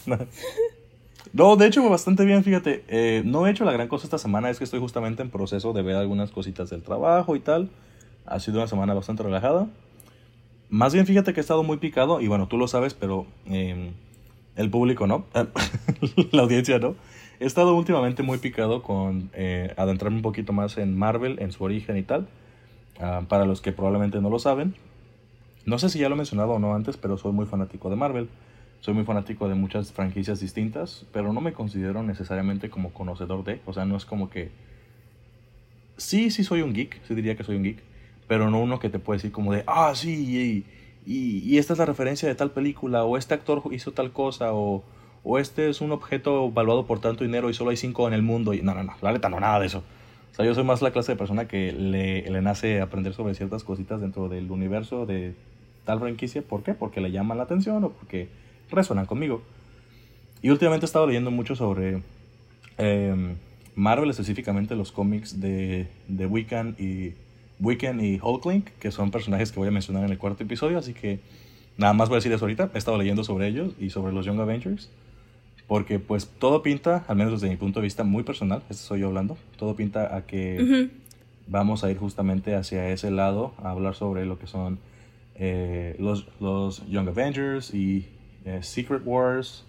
No, 1.34 1.56
de 1.56 1.68
hecho, 1.68 1.88
bastante 1.90 2.26
bien, 2.26 2.44
fíjate. 2.44 2.84
Eh, 2.88 3.22
no 3.26 3.46
he 3.48 3.52
hecho 3.52 3.64
la 3.66 3.72
gran 3.72 3.88
cosa 3.88 4.06
esta 4.06 4.18
semana, 4.18 4.50
es 4.50 4.58
que 4.58 4.64
estoy 4.64 4.80
justamente 4.80 5.22
en 5.22 5.30
proceso 5.30 5.72
de 5.74 5.82
ver 5.82 5.96
algunas 5.96 6.32
cositas 6.32 6.70
del 6.70 6.84
trabajo 6.84 7.36
y 7.36 7.40
tal. 7.40 7.70
Ha 8.26 8.40
sido 8.40 8.58
una 8.58 8.68
semana 8.68 8.94
bastante 8.94 9.24
relajada. 9.24 9.68
Más 10.70 10.94
bien, 10.94 11.06
fíjate 11.06 11.34
que 11.34 11.40
he 11.40 11.42
estado 11.42 11.64
muy 11.64 11.78
picado, 11.78 12.22
y 12.22 12.28
bueno, 12.28 12.48
tú 12.48 12.58
lo 12.58 12.68
sabes, 12.68 12.94
pero 12.94 13.26
eh, 13.48 13.92
el 14.56 14.70
público 14.70 15.06
no. 15.08 15.26
la 16.32 16.42
audiencia 16.44 16.80
no. 16.80 16.96
He 17.42 17.46
estado 17.46 17.76
últimamente 17.76 18.24
muy 18.24 18.38
picado 18.38 18.84
con 18.84 19.32
eh, 19.34 19.74
adentrarme 19.76 20.18
un 20.18 20.22
poquito 20.22 20.54
más 20.54 20.78
en 20.78 20.98
Marvel, 20.98 21.40
en 21.42 21.52
su 21.52 21.64
origen 21.66 21.98
y 21.98 22.04
tal. 22.04 22.28
Ah, 23.00 23.24
para 23.28 23.46
los 23.46 23.62
que 23.62 23.74
probablemente 23.74 24.22
no 24.22 24.30
lo 24.30 24.40
saben, 24.40 24.76
no 25.66 25.80
sé 25.80 25.90
si 25.90 26.00
ya 26.00 26.10
lo 26.10 26.16
he 26.16 26.18
mencionado 26.18 26.54
o 26.54 26.60
no 26.60 26.76
antes, 26.76 26.98
pero 26.98 27.18
soy 27.18 27.34
muy 27.34 27.46
fanático 27.48 27.90
de 27.90 27.98
Marvel. 27.98 28.30
Soy 28.82 28.94
muy 28.96 29.06
fanático 29.06 29.50
de 29.50 29.56
muchas 29.56 29.92
franquicias 29.94 30.40
distintas, 30.40 31.06
pero 31.14 31.34
no 31.34 31.42
me 31.42 31.54
considero 31.54 32.04
necesariamente 32.04 32.70
como 32.70 32.94
conocedor 32.94 33.44
de. 33.44 33.62
O 33.66 33.74
sea, 33.74 33.86
no 33.86 33.98
es 33.98 34.06
como 34.06 34.30
que. 34.30 34.52
Sí, 35.98 36.32
sí 36.32 36.44
soy 36.44 36.62
un 36.62 36.74
geek, 36.74 37.00
sí 37.08 37.14
diría 37.16 37.36
que 37.36 37.44
soy 37.44 37.58
un 37.58 37.64
geek, 37.64 37.80
pero 38.28 38.50
no 38.50 38.60
uno 38.60 38.80
que 38.80 38.90
te 38.90 39.00
puede 39.00 39.18
decir 39.18 39.32
como 39.32 39.54
de, 39.54 39.64
ah, 39.68 39.94
sí, 39.96 40.66
y, 41.06 41.12
y- 41.12 41.40
y 41.40 41.58
esta 41.58 41.74
es 41.74 41.80
la 41.80 41.86
referencia 41.86 42.28
de 42.28 42.36
tal 42.36 42.52
película, 42.52 43.04
o 43.04 43.18
este 43.18 43.34
actor 43.34 43.62
hizo 43.72 43.92
tal 43.92 44.12
cosa, 44.12 44.54
o, 44.54 44.84
o 45.24 45.40
este 45.40 45.70
es 45.70 45.82
un 45.82 45.92
objeto 45.92 46.52
valuado 46.52 46.86
por 46.86 47.00
tanto 47.00 47.24
dinero 47.24 47.50
y 47.50 47.54
solo 47.54 47.70
hay 47.70 47.78
cinco 47.78 48.08
en 48.08 48.14
el 48.14 48.22
mundo. 48.22 48.54
Y 48.54 48.62
no, 48.62 48.74
no, 48.74 48.84
no, 48.84 48.94
la 49.02 49.12
neta 49.12 49.30
no, 49.30 49.40
nada 49.40 49.60
de 49.60 49.68
eso. 49.68 49.84
O 50.32 50.36
sea, 50.36 50.46
yo 50.46 50.56
soy 50.56 50.64
más 50.64 50.82
la 50.82 50.92
clase 50.92 51.12
de 51.12 51.18
persona 51.18 51.48
que 51.48 51.72
le, 51.72 52.30
le 52.30 52.42
nace 52.42 52.82
aprender 52.82 53.14
sobre 53.14 53.36
ciertas 53.36 53.64
cositas 53.64 54.02
dentro 54.02 54.30
del 54.30 54.50
universo 54.50 55.06
de 55.06 55.36
tal 55.86 56.00
franquicia. 56.00 56.42
¿Por 56.42 56.64
qué? 56.64 56.74
Porque 56.74 57.02
le 57.02 57.12
llaman 57.12 57.38
la 57.38 57.44
atención 57.44 57.84
o 57.84 57.90
porque 57.90 58.30
resuenan 58.72 59.06
conmigo. 59.06 59.42
Y 60.42 60.50
últimamente 60.50 60.86
he 60.86 60.88
estado 60.88 61.06
leyendo 61.06 61.30
mucho 61.32 61.56
sobre 61.56 62.02
eh, 62.78 63.36
Marvel, 63.76 64.10
específicamente 64.10 64.76
los 64.76 64.92
cómics 64.92 65.40
de, 65.40 65.88
de 66.08 66.26
Wiccan 66.26 66.76
y, 66.80 67.14
Wiccan 67.60 68.04
y 68.04 68.20
Hulkling, 68.22 68.64
que 68.80 68.92
son 68.92 69.12
personajes 69.12 69.52
que 69.52 69.60
voy 69.60 69.68
a 69.68 69.72
mencionar 69.72 70.04
en 70.04 70.12
el 70.12 70.18
cuarto 70.18 70.44
episodio. 70.44 70.80
Así 70.80 70.94
que 70.94 71.20
nada 71.78 71.94
más 71.94 72.10
voy 72.10 72.16
a 72.16 72.20
decir 72.20 72.32
eso 72.32 72.46
ahorita. 72.46 72.72
He 72.74 72.78
estado 72.78 72.98
leyendo 72.98 73.24
sobre 73.24 73.48
ellos 73.48 73.74
y 73.80 73.92
sobre 73.92 74.14
los 74.14 74.26
Young 74.26 74.40
Avengers. 74.40 74.90
Porque 75.72 76.00
pues 76.00 76.28
todo 76.28 76.64
pinta, 76.64 77.06
al 77.08 77.16
menos 77.16 77.32
desde 77.32 77.48
mi 77.50 77.56
punto 77.56 77.80
de 77.80 77.86
vista 77.86 78.04
muy 78.04 78.24
personal, 78.24 78.62
esto 78.70 78.84
soy 78.84 79.00
yo 79.00 79.08
hablando, 79.08 79.38
todo 79.58 79.74
pinta 79.74 80.14
a 80.18 80.26
que 80.26 80.62
Ujú. 80.62 80.90
vamos 81.48 81.86
a 81.86 81.90
ir 81.90 81.98
justamente 81.98 82.56
hacia 82.56 82.90
ese 82.90 83.10
lado, 83.10 83.54
a 83.64 83.70
hablar 83.70 83.96
sobre 83.96 84.26
lo 84.26 84.38
que 84.38 84.48
son 84.48 84.80
eh, 85.36 85.96
los, 85.98 86.28
los 86.42 86.86
Young 86.90 87.08
Avengers 87.08 87.74
y 87.74 88.06
eh, 88.44 88.60
Secret 88.64 89.04
Wars 89.06 89.64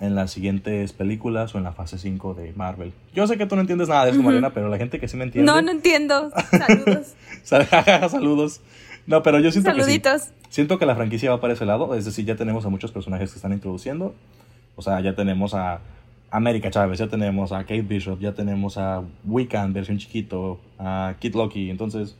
en 0.00 0.16
las 0.16 0.32
siguientes 0.32 0.92
películas 0.92 1.54
o 1.54 1.58
en 1.58 1.62
la 1.62 1.70
fase 1.70 1.98
5 1.98 2.34
de 2.34 2.52
Marvel. 2.54 2.92
Yo 3.14 3.28
sé 3.28 3.38
que 3.38 3.46
tú 3.46 3.54
no 3.54 3.60
entiendes 3.60 3.88
nada 3.88 4.06
de 4.06 4.10
eso, 4.10 4.18
Ujú. 4.18 4.26
Mariana, 4.26 4.52
pero 4.54 4.68
la 4.68 4.76
gente 4.76 4.98
que 4.98 5.06
sí 5.06 5.16
me 5.16 5.22
entiende... 5.22 5.46
No, 5.48 5.62
no 5.62 5.70
entiendo. 5.70 6.32
Saludos. 6.50 7.14
Saludos. 8.10 8.60
No, 9.06 9.22
pero 9.22 9.38
yo 9.38 9.52
siento 9.52 9.70
que 9.70 9.84
sí. 9.84 10.00
Saluditos. 10.00 10.30
Siento 10.48 10.80
que 10.80 10.86
la 10.86 10.96
franquicia 10.96 11.30
va 11.30 11.40
para 11.40 11.52
ese 11.52 11.64
lado, 11.64 11.94
es 11.94 12.04
decir, 12.06 12.24
ya 12.24 12.34
tenemos 12.34 12.66
a 12.66 12.70
muchos 12.70 12.90
personajes 12.90 13.30
que 13.30 13.36
están 13.36 13.52
introduciendo. 13.52 14.16
O 14.76 14.82
sea, 14.82 15.00
ya 15.00 15.14
tenemos 15.14 15.54
a 15.54 15.80
América 16.30 16.70
Chávez, 16.70 16.98
ya 16.98 17.08
tenemos 17.08 17.52
a 17.52 17.60
Kate 17.60 17.82
Bishop, 17.82 18.20
ya 18.20 18.32
tenemos 18.34 18.76
a 18.78 19.02
Wiccan, 19.24 19.72
versión 19.72 19.98
chiquito, 19.98 20.60
a 20.78 21.14
Kid 21.18 21.34
Loki. 21.34 21.70
Entonces, 21.70 22.16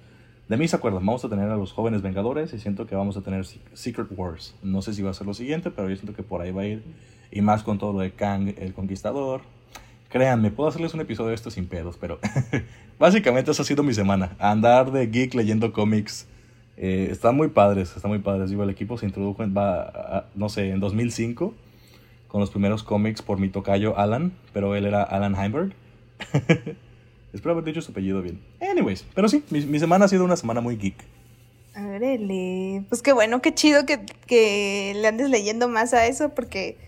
de 0.49 0.57
mí 0.57 0.67
se 0.69 0.77
acuerdan, 0.77 1.05
vamos 1.05 1.25
a 1.25 1.29
tener 1.29 1.51
a 1.51 1.57
los 1.57 1.73
jóvenes 1.73 2.03
Vengadores 2.03 2.53
y 2.55 2.59
siento 2.59 2.87
que 2.87 2.95
vamos 2.95 3.17
a 3.17 3.21
tener 3.23 3.45
Se- 3.45 3.59
Secret 3.75 4.09
Wars. 4.17 4.55
No 4.63 4.81
sé 4.81 4.95
si 4.95 5.03
va 5.03 5.11
a 5.11 5.15
ser 5.15 5.27
lo 5.27 5.35
siguiente, 5.35 5.71
pero 5.71 5.89
yo 5.91 5.97
siento 5.97 6.15
que 6.15 6.23
por 6.23 6.41
ahí 6.41 6.51
va 6.53 6.63
a 6.63 6.67
ir. 6.67 6.83
Y 7.31 7.41
más 7.43 7.63
con 7.63 7.79
todo 7.79 7.93
lo 7.93 7.99
de 8.01 8.13
Kang, 8.13 8.55
el 8.59 8.73
Conquistador. 8.73 9.41
Créanme, 10.09 10.51
puedo 10.53 10.69
hacerles 10.69 10.95
un 10.95 11.01
episodio 11.01 11.31
de 11.31 11.35
esto 11.35 11.51
sin 11.51 11.67
pedos, 11.67 11.99
pero 12.01 12.19
básicamente 12.99 13.51
esa 13.51 13.63
ha 13.63 13.65
sido 13.67 13.83
mi 13.83 13.93
semana. 13.93 14.37
Andar 14.39 14.93
de 14.93 15.07
geek 15.09 15.35
leyendo 15.35 15.73
cómics. 15.73 16.29
Eh, 16.77 17.09
están 17.11 17.37
muy 17.37 17.49
padres, 17.49 17.95
están 17.97 18.11
muy 18.11 18.21
padres. 18.21 18.51
Digo, 18.51 18.63
el 18.63 18.71
equipo 18.71 18.97
se 18.99 19.07
introdujo 19.07 19.43
en, 19.43 19.55
va, 19.57 19.83
a- 19.83 20.25
no 20.35 20.49
sé, 20.49 20.71
en 20.71 20.81
2005 20.81 21.55
con 22.29 22.41
los 22.41 22.51
primeros 22.51 22.83
cómics 22.83 23.23
por 23.23 23.39
mi 23.39 23.49
tocayo 23.49 23.99
Alan, 23.99 24.33
pero 24.53 24.75
él 24.75 24.87
era 24.87 25.03
Alan 25.03 25.35
Heimberg. 25.35 25.75
Espero 27.33 27.53
haber 27.53 27.65
dicho 27.65 27.83
su 27.83 27.93
apellido 27.93 28.23
bien. 28.23 28.43
Anyways, 28.61 29.05
pero 29.15 29.29
sí, 29.29 29.45
mi, 29.51 29.79
semana 29.79 30.07
ha 30.07 30.09
sido 30.09 30.25
una 30.25 30.37
semana 30.37 30.61
muy 30.61 30.77
geek. 30.77 30.97
Órale, 31.77 32.85
pues 32.89 33.03
qué 33.03 33.13
bueno, 33.13 33.43
qué 33.43 33.55
chido 33.55 33.85
que, 33.85 34.07
que 34.27 34.95
le 34.97 35.07
andes 35.07 35.29
leyendo 35.29 35.69
más 35.69 35.93
a 35.93 36.07
eso, 36.07 36.31
porque, 36.31 36.79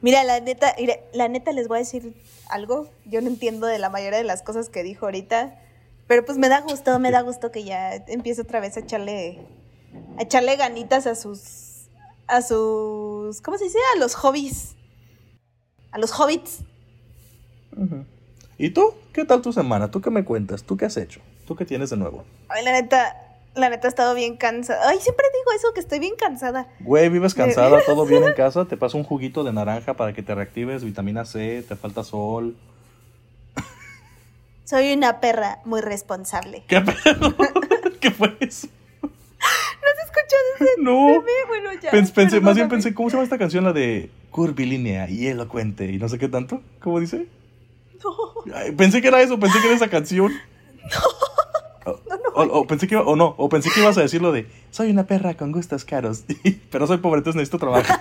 mira, 0.00 0.24
la 0.24 0.40
neta, 0.40 0.74
la 1.12 1.28
neta 1.28 1.52
les 1.52 1.68
voy 1.68 1.76
a 1.76 1.80
decir 1.80 2.14
algo, 2.48 2.88
yo 3.04 3.20
no 3.20 3.28
entiendo 3.28 3.66
de 3.66 3.78
la 3.78 3.90
mayoría 3.90 4.18
de 4.18 4.24
las 4.24 4.42
cosas 4.42 4.70
que 4.70 4.82
dijo 4.82 5.04
ahorita, 5.04 5.58
pero 6.06 6.24
pues 6.24 6.38
me 6.38 6.48
da 6.48 6.60
gusto, 6.62 6.98
me 6.98 7.10
da 7.10 7.20
gusto 7.20 7.52
que 7.52 7.64
ya 7.64 7.94
empiece 7.94 8.40
otra 8.40 8.60
vez 8.60 8.76
a 8.78 8.80
echarle, 8.80 9.38
a 10.18 10.22
echarle 10.22 10.56
ganitas 10.56 11.06
a 11.06 11.14
sus, 11.14 11.88
a 12.26 12.40
sus, 12.40 13.42
¿cómo 13.42 13.58
se 13.58 13.64
dice? 13.64 13.78
A 13.94 13.98
los 13.98 14.14
hobbies, 14.14 14.76
a 15.92 15.98
los 15.98 16.12
hobbits. 16.18 16.60
¿Y 18.58 18.70
tú? 18.70 18.94
¿Qué 19.12 19.24
tal 19.24 19.42
tu 19.42 19.52
semana? 19.52 19.90
¿Tú 19.90 20.00
qué 20.00 20.10
me 20.10 20.24
cuentas? 20.24 20.62
¿Tú 20.64 20.76
qué 20.76 20.86
has 20.86 20.96
hecho? 20.96 21.20
¿Tú 21.46 21.56
qué 21.56 21.64
tienes 21.64 21.90
de 21.90 21.96
nuevo? 21.96 22.24
Ay, 22.48 22.64
la 22.64 22.72
neta, 22.72 23.16
la 23.54 23.70
neta 23.70 23.88
he 23.88 23.90
estado 23.90 24.14
bien 24.14 24.36
cansada. 24.36 24.88
Ay, 24.88 24.98
siempre 25.00 25.26
digo 25.32 25.52
eso, 25.56 25.72
que 25.72 25.80
estoy 25.80 25.98
bien 25.98 26.14
cansada. 26.16 26.68
Güey, 26.80 27.08
vives 27.08 27.34
cansada, 27.34 27.80
todo 27.86 28.06
bien 28.06 28.24
en 28.24 28.34
casa, 28.34 28.66
te 28.66 28.76
paso 28.76 28.98
un 28.98 29.04
juguito 29.04 29.44
de 29.44 29.52
naranja 29.52 29.94
para 29.94 30.12
que 30.12 30.22
te 30.22 30.34
reactives, 30.34 30.84
vitamina 30.84 31.24
C, 31.24 31.64
te 31.66 31.76
falta 31.76 32.04
sol. 32.04 32.56
Soy 34.64 34.92
una 34.92 35.20
perra 35.20 35.58
muy 35.64 35.80
responsable. 35.80 36.62
¿Qué 36.68 36.80
pedo? 36.80 37.34
¿Qué 38.00 38.10
fue 38.12 38.36
eso? 38.38 38.68
¿Has 39.82 40.04
escuchado 40.06 40.42
ese 40.60 40.70
No. 40.82 41.06
meme? 41.06 41.30
Bueno, 41.48 41.70
ya. 41.80 41.90
Pens- 41.90 42.12
pensé, 42.12 42.40
más 42.40 42.54
bien 42.56 42.68
pensé, 42.68 42.94
¿cómo 42.94 43.08
se 43.10 43.14
llama 43.16 43.24
esta 43.24 43.38
canción? 43.38 43.64
La 43.64 43.72
de 43.72 44.10
curvilínea 44.30 45.08
y 45.10 45.26
elocuente 45.26 45.86
y 45.90 45.98
no 45.98 46.08
sé 46.08 46.18
qué 46.18 46.28
tanto. 46.28 46.62
¿Cómo 46.80 47.00
dice? 47.00 47.26
No. 48.02 48.54
Ay, 48.54 48.72
pensé 48.72 49.00
que 49.02 49.08
era 49.08 49.20
eso, 49.22 49.38
pensé 49.38 49.58
que 49.60 49.66
era 49.66 49.76
esa 49.76 49.88
canción. 49.88 50.32
O, 52.32 52.42
o- 52.42 52.58
o 52.60 52.66
pensé 52.66 52.86
que 52.86 52.94
iba- 52.94 53.04
o 53.04 53.16
no, 53.16 53.34
o 53.38 53.48
pensé 53.48 53.70
que 53.70 53.80
ibas 53.80 53.96
a 53.98 54.02
decir 54.02 54.22
lo 54.22 54.30
de 54.32 54.46
soy 54.70 54.90
una 54.90 55.04
perra 55.06 55.34
con 55.34 55.50
gustos 55.50 55.84
caros, 55.84 56.24
pero 56.70 56.86
soy 56.86 56.98
pobre, 56.98 57.18
entonces 57.18 57.36
necesito 57.38 57.58
trabajo. 57.58 57.92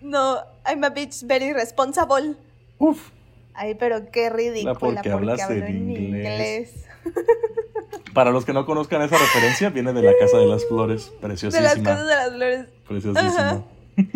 No, 0.00 0.42
I'm 0.66 0.84
a 0.84 0.90
bitch 0.90 1.22
very 1.26 1.52
responsible. 1.52 2.36
Uf, 2.78 3.10
Ay, 3.54 3.74
pero 3.76 4.10
qué 4.10 4.30
ridícula. 4.30 4.74
porque 4.74 5.10
hablas 5.10 5.40
hablo 5.42 5.64
en 5.64 5.90
inglés. 5.90 6.86
para 8.12 8.30
los 8.30 8.44
que 8.44 8.52
no 8.52 8.66
conozcan 8.66 9.02
esa 9.02 9.16
referencia, 9.16 9.70
viene 9.70 9.92
de 9.92 10.02
la 10.02 10.12
Casa 10.18 10.38
de 10.38 10.46
las 10.46 10.66
Flores, 10.66 11.10
De 11.12 11.18
preciosísima. 11.18 11.62
las 11.68 11.78
cosas 11.78 12.06
de 12.08 12.14
las 12.14 12.28
flores. 12.30 12.66
Preciosísima. 12.86 13.30
Ajá. 13.50 13.62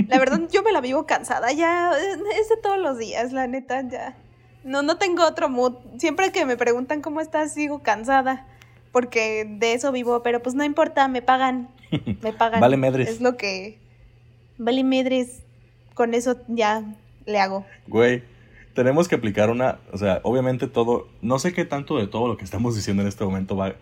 La 0.09 0.18
verdad, 0.18 0.40
yo 0.50 0.62
me 0.62 0.73
la 0.73 0.80
vivo 0.80 1.07
cansada. 1.07 1.52
Ya 1.52 1.92
es 1.97 2.49
de 2.49 2.57
todos 2.62 2.78
los 2.78 2.99
días, 2.99 3.33
la 3.33 3.47
neta, 3.47 3.83
ya. 3.88 4.16
No, 4.64 4.83
no 4.83 4.99
tengo 4.99 5.25
otro 5.25 5.49
mood. 5.49 5.75
Siempre 5.99 6.33
que 6.33 6.45
me 6.45 6.57
preguntan 6.57 7.00
cómo 7.00 7.21
estás, 7.21 7.54
sigo 7.54 7.80
cansada. 7.83 8.45
Porque 8.90 9.47
de 9.49 9.75
eso 9.75 9.92
vivo, 9.92 10.23
pero 10.23 10.42
pues 10.42 10.54
no 10.57 10.64
importa, 10.64 11.07
me 11.09 11.23
pagan. 11.23 11.68
Me 12.23 12.33
pagan. 12.38 12.61
Vale 12.61 12.76
medres. 12.76 13.09
Es 13.09 13.21
lo 13.21 13.37
que. 13.37 13.78
Vale 14.57 14.83
medres. 14.83 15.42
Con 15.95 16.12
eso 16.14 16.37
ya 16.49 16.83
le 17.26 17.38
hago. 17.38 17.64
Güey, 17.87 18.23
tenemos 18.78 19.08
que 19.08 19.16
aplicar 19.16 19.50
una, 19.50 19.80
o 19.92 19.99
sea, 19.99 20.20
obviamente 20.23 20.68
todo, 20.68 21.08
no 21.20 21.40
sé 21.40 21.52
qué 21.52 21.64
tanto 21.64 21.99
de 21.99 22.06
todo 22.06 22.28
lo 22.28 22.37
que 22.37 22.44
estamos 22.44 22.76
diciendo 22.76 23.02
en 23.02 23.08
este 23.08 23.25
momento 23.25 23.56
va, 23.56 23.75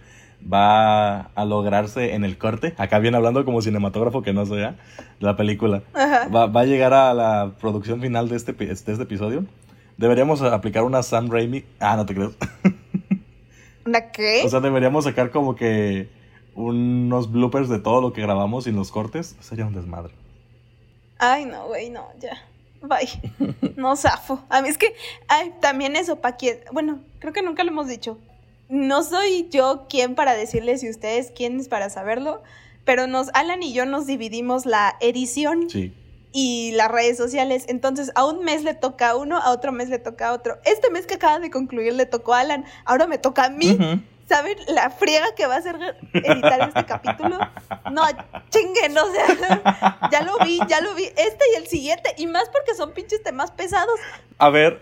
va 0.51 1.21
a 1.35 1.45
lograrse 1.45 2.15
en 2.15 2.25
el 2.25 2.39
corte. 2.39 2.73
Acá 2.79 2.99
viene 2.99 3.19
hablando 3.19 3.45
como 3.45 3.61
cinematógrafo 3.61 4.23
que 4.23 4.33
no 4.33 4.47
sea 4.47 4.77
la 5.21 5.37
película. 5.37 5.83
Va, 5.95 6.47
va, 6.47 6.61
a 6.63 6.65
llegar 6.65 6.95
a 6.95 7.13
la 7.13 7.53
producción 7.61 8.01
final 8.01 8.31
de 8.31 8.37
este, 8.37 8.55
de 8.55 8.73
este 8.73 8.93
episodio. 8.95 9.45
Deberíamos 9.99 10.41
aplicar 10.41 10.83
una 10.83 11.03
Sam 11.03 11.29
Raimi. 11.29 11.67
Ah, 11.79 11.97
no 11.97 12.07
te 12.07 12.15
creo. 12.15 12.33
¿Una 13.85 14.01
qué? 14.13 14.45
O 14.47 14.49
sea, 14.49 14.61
deberíamos 14.61 15.05
sacar 15.05 15.31
como 15.31 15.57
que 15.57 16.09
unos 16.55 17.31
bloopers 17.31 17.69
de 17.69 17.81
todo 17.81 18.01
lo 18.01 18.15
que 18.15 18.23
grabamos 18.23 18.67
y 18.67 18.73
los 18.73 18.91
cortes. 18.91 19.37
Sería 19.41 19.67
un 19.67 19.75
desmadre. 19.75 20.15
Ay, 21.19 21.45
no, 21.45 21.67
güey, 21.67 21.91
no, 21.91 22.07
ya. 22.19 22.39
Bye. 22.83 23.55
No 23.77 23.97
zafo. 23.97 24.45
A 24.49 24.63
mí 24.63 24.69
es 24.69 24.79
que, 24.79 24.95
ay, 25.29 25.53
también 25.61 25.97
eso, 25.97 26.17
para 26.17 26.37
quien. 26.37 26.59
Bueno, 26.73 27.01
creo 27.19 27.33
que 27.33 27.43
nunca 27.43 27.65
lo 27.65 27.71
hemos 27.71 27.89
dicho. 27.89 28.19
No 28.69 29.03
soy 29.03 29.49
yo 29.51 29.87
quien 29.89 30.15
para 30.15 30.35
decirles 30.35 30.83
y 30.83 30.91
ustedes 30.91 31.31
quiénes 31.31 31.69
para 31.69 31.89
saberlo, 31.91 32.43
pero 32.85 33.07
nos, 33.07 33.29
Alan 33.35 33.63
y 33.63 33.73
yo 33.73 33.87
nos 33.87 34.07
dividimos 34.07 34.67
la 34.67 34.97
edición. 35.01 35.69
y 36.39 36.73
las 36.73 36.91
redes 36.91 37.17
sociales. 37.17 37.65
Entonces, 37.67 38.13
a 38.15 38.27
un 38.27 38.45
mes 38.45 38.63
le 38.63 38.75
toca 38.75 39.11
a 39.11 39.17
uno, 39.17 39.39
a 39.39 39.53
otro 39.53 39.73
mes 39.73 39.89
le 39.89 39.99
toca 39.99 40.29
a 40.29 40.33
otro. 40.35 40.59
Este 40.67 40.91
mes 40.91 41.07
que 41.07 41.15
acaba 41.15 41.39
de 41.39 41.51
concluir 41.51 41.95
le 41.95 42.05
tocó 42.05 42.35
a 42.35 42.41
Alan, 42.41 42.67
ahora 42.85 43.07
me 43.07 43.17
toca 43.17 43.47
a 43.47 43.49
mí. 43.49 43.79
¿Saben 44.29 44.59
la 44.69 44.91
friega 44.91 45.35
que 45.37 45.47
va 45.47 45.57
a 45.57 45.63
ser 45.63 45.77
editar 46.13 46.69
este 46.69 46.85
capítulo? 46.85 47.39
No, 47.93 48.03
chinguen, 48.51 48.99
o 48.99 49.13
sea, 49.13 50.09
ya 50.11 50.23
lo 50.23 50.39
vi, 50.45 50.59
ya 50.69 50.81
lo 50.81 50.95
vi. 50.97 51.05
Este 51.05 51.45
y 51.55 51.57
el 51.57 51.69
siguiente, 51.69 52.15
y 52.19 52.27
más 52.27 52.49
porque 52.49 52.75
son 52.75 52.93
pinches 52.93 53.23
temas 53.23 53.53
pesados. 53.53 54.01
A 54.39 54.51
ver, 54.51 54.81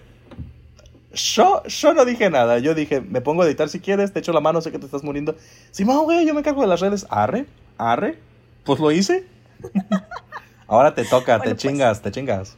yo, 1.12 1.62
yo 1.64 1.94
no 1.94 2.04
dije 2.04 2.30
nada. 2.30 2.58
Yo 2.58 2.74
dije, 2.74 3.00
me 3.00 3.20
pongo 3.20 3.42
a 3.42 3.46
editar 3.46 3.68
si 3.68 3.80
quieres, 3.80 4.12
te 4.12 4.20
echo 4.20 4.32
la 4.32 4.40
mano, 4.40 4.60
sé 4.60 4.72
que 4.72 4.78
te 4.78 4.86
estás 4.86 5.04
muriendo. 5.04 5.36
Simón, 5.70 6.04
güey, 6.04 6.26
yo 6.26 6.34
me 6.34 6.42
cargo 6.42 6.62
de 6.62 6.68
las 6.68 6.80
redes. 6.80 7.06
Arre, 7.10 7.46
arre. 7.78 8.18
Pues 8.64 8.80
lo 8.80 8.90
hice. 8.90 9.26
Ahora 10.66 10.94
te 10.94 11.04
toca, 11.04 11.38
te 11.38 11.50
pues. 11.50 11.62
chingas, 11.62 12.00
te 12.00 12.10
chingas. 12.10 12.56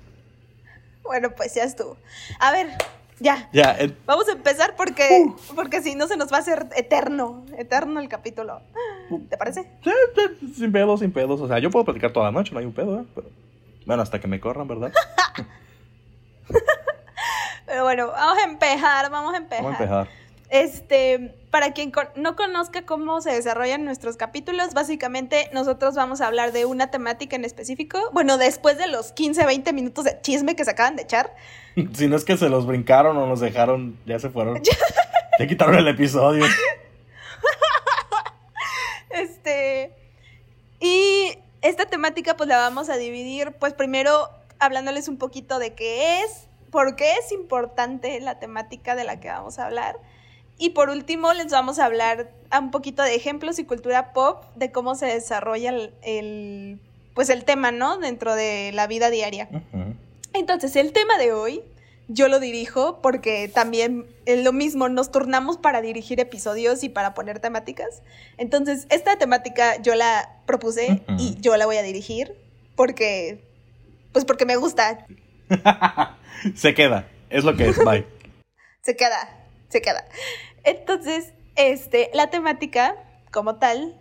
Bueno, 1.03 1.31
pues 1.37 1.55
ya 1.55 1.65
estuvo. 1.65 1.97
A 2.41 2.53
ver, 2.53 2.69
ya. 3.19 3.49
Ya. 3.53 3.77
Vamos 4.05 4.29
a 4.29 4.33
empezar 4.33 4.75
porque, 4.77 5.25
uh. 5.27 5.55
porque 5.55 5.81
si 5.83 5.95
no 5.95 6.07
se 6.07 6.17
nos 6.17 6.33
va 6.33 6.39
a 6.39 6.41
hacer 6.41 6.67
eterno, 6.77 7.45
eterno 7.57 8.01
el 8.01 8.09
capítulo. 8.09 8.61
¿Te 9.29 9.37
parece? 9.37 9.71
sin 10.55 10.73
pedos, 10.73 11.01
sin 11.01 11.13
pedos. 11.13 11.41
O 11.41 11.49
sea, 11.49 11.59
yo 11.59 11.71
puedo 11.71 11.85
platicar 11.85 12.13
toda 12.13 12.27
la 12.27 12.33
noche, 12.33 12.53
no 12.53 12.59
hay 12.59 12.67
un 12.67 12.73
pedo, 12.73 13.01
¿eh? 13.01 13.05
Pero, 13.15 13.29
bueno, 13.87 14.03
hasta 14.03 14.21
que 14.21 14.29
me 14.29 14.41
corran, 14.41 14.69
¿verdad? 14.69 14.93
Pero 17.67 17.83
bueno, 17.83 18.09
vamos 18.09 18.39
a 18.39 18.45
empezar, 18.45 19.11
vamos 19.11 19.35
a 19.35 19.39
empezar. 19.39 19.65
Vamos 19.65 19.81
a 19.81 19.83
empezar. 19.83 20.09
Este, 20.49 21.35
para 21.57 21.73
quien 21.73 21.91
no 22.17 22.37
conozca 22.37 22.85
cómo 22.85 23.23
se 23.23 23.33
desarrollan 23.33 23.83
nuestros 23.83 24.19
capítulos, 24.19 24.75
básicamente 24.75 25.49
nosotros 25.55 25.95
vamos 25.95 26.21
a 26.21 26.27
hablar 26.27 26.53
de 26.53 26.67
una 26.67 26.91
temática 26.91 27.35
en 27.35 27.47
específico. 27.47 27.99
Bueno, 28.13 28.37
después 28.37 28.77
de 28.77 28.87
los 28.89 29.13
15, 29.13 29.47
20 29.47 29.73
minutos 29.73 30.05
de 30.05 30.21
chisme 30.21 30.55
que 30.55 30.67
se 30.67 30.73
acaban 30.73 30.97
de 30.97 31.05
echar. 31.05 31.35
si 31.95 32.09
no 32.09 32.17
es 32.17 32.27
que 32.27 32.37
se 32.37 32.51
los 32.51 32.67
brincaron 32.67 33.17
o 33.17 33.27
nos 33.27 33.41
dejaron, 33.41 33.99
ya 34.05 34.19
se 34.19 34.29
fueron. 34.29 34.61
ya 35.39 35.47
quitaron 35.47 35.77
el 35.77 35.89
episodio. 35.89 36.45
este. 39.09 39.95
Y 40.79 41.39
esta 41.63 41.87
temática, 41.87 42.37
pues 42.37 42.51
la 42.51 42.59
vamos 42.59 42.91
a 42.91 42.99
dividir, 42.99 43.53
pues 43.53 43.73
primero 43.73 44.29
hablándoles 44.59 45.09
un 45.09 45.17
poquito 45.17 45.59
de 45.59 45.73
qué 45.73 46.21
es, 46.21 46.49
por 46.71 46.97
qué 46.97 47.15
es 47.15 47.33
importante 47.33 48.21
la 48.21 48.39
temática 48.41 48.95
de 48.95 49.05
la 49.05 49.21
que 49.21 49.29
vamos 49.29 49.59
a 49.59 49.65
hablar 49.65 49.97
y 50.59 50.71
por 50.71 50.91
último, 50.91 51.33
les 51.33 51.51
vamos 51.51 51.79
a 51.79 51.85
hablar 51.85 52.31
un 52.59 52.71
poquito 52.71 53.03
de 53.03 53.15
ejemplos 53.15 53.59
y 53.59 53.65
cultura 53.65 54.13
pop 54.13 54.45
de 54.55 54.73
cómo 54.73 54.95
se 54.95 55.07
desarrolla 55.07 55.71
el, 56.03 56.81
pues 57.15 57.29
el 57.29 57.45
tema, 57.45 57.73
¿no? 57.73 57.99
Dentro 57.99 58.35
de 58.35 58.73
la 58.73 58.87
vida 58.87 59.11
diaria. 59.11 59.49
Entonces, 60.33 60.77
el 60.77 60.93
tema 60.93 61.19
de 61.19 61.33
hoy 61.33 61.63
yo 62.09 62.29
lo 62.29 62.39
dirijo 62.41 63.01
porque 63.03 63.49
también 63.53 64.07
es 64.27 64.45
lo 64.45 64.53
mismo, 64.53 64.89
nos 64.89 65.11
turnamos 65.11 65.59
para 65.59 65.81
dirigir 65.81 66.21
episodios 66.21 66.85
y 66.85 66.89
para 66.89 67.15
poner 67.15 67.41
temáticas. 67.41 68.03
Entonces, 68.39 68.87
esta 68.91 69.19
temática 69.19 69.81
yo 69.83 69.95
la 69.95 70.41
propuse 70.47 71.03
y 71.19 71.37
yo 71.41 71.57
la 71.57 71.67
voy 71.67 71.77
a 71.77 71.83
dirigir 71.83 72.35
porque, 72.77 73.41
pues 74.13 74.25
porque 74.25 74.47
me 74.47 74.57
gusta. 74.57 75.07
se 76.55 76.75
queda, 76.75 77.09
es 77.29 77.45
lo 77.45 77.57
que 77.57 77.69
es, 77.69 77.85
bye. 77.85 78.07
se 78.83 78.97
queda, 78.97 79.29
se 79.69 79.83
queda. 79.83 80.05
Entonces, 80.65 81.33
este, 81.57 82.11
la 82.13 82.31
temática, 82.31 82.97
como 83.31 83.57
tal, 83.57 83.95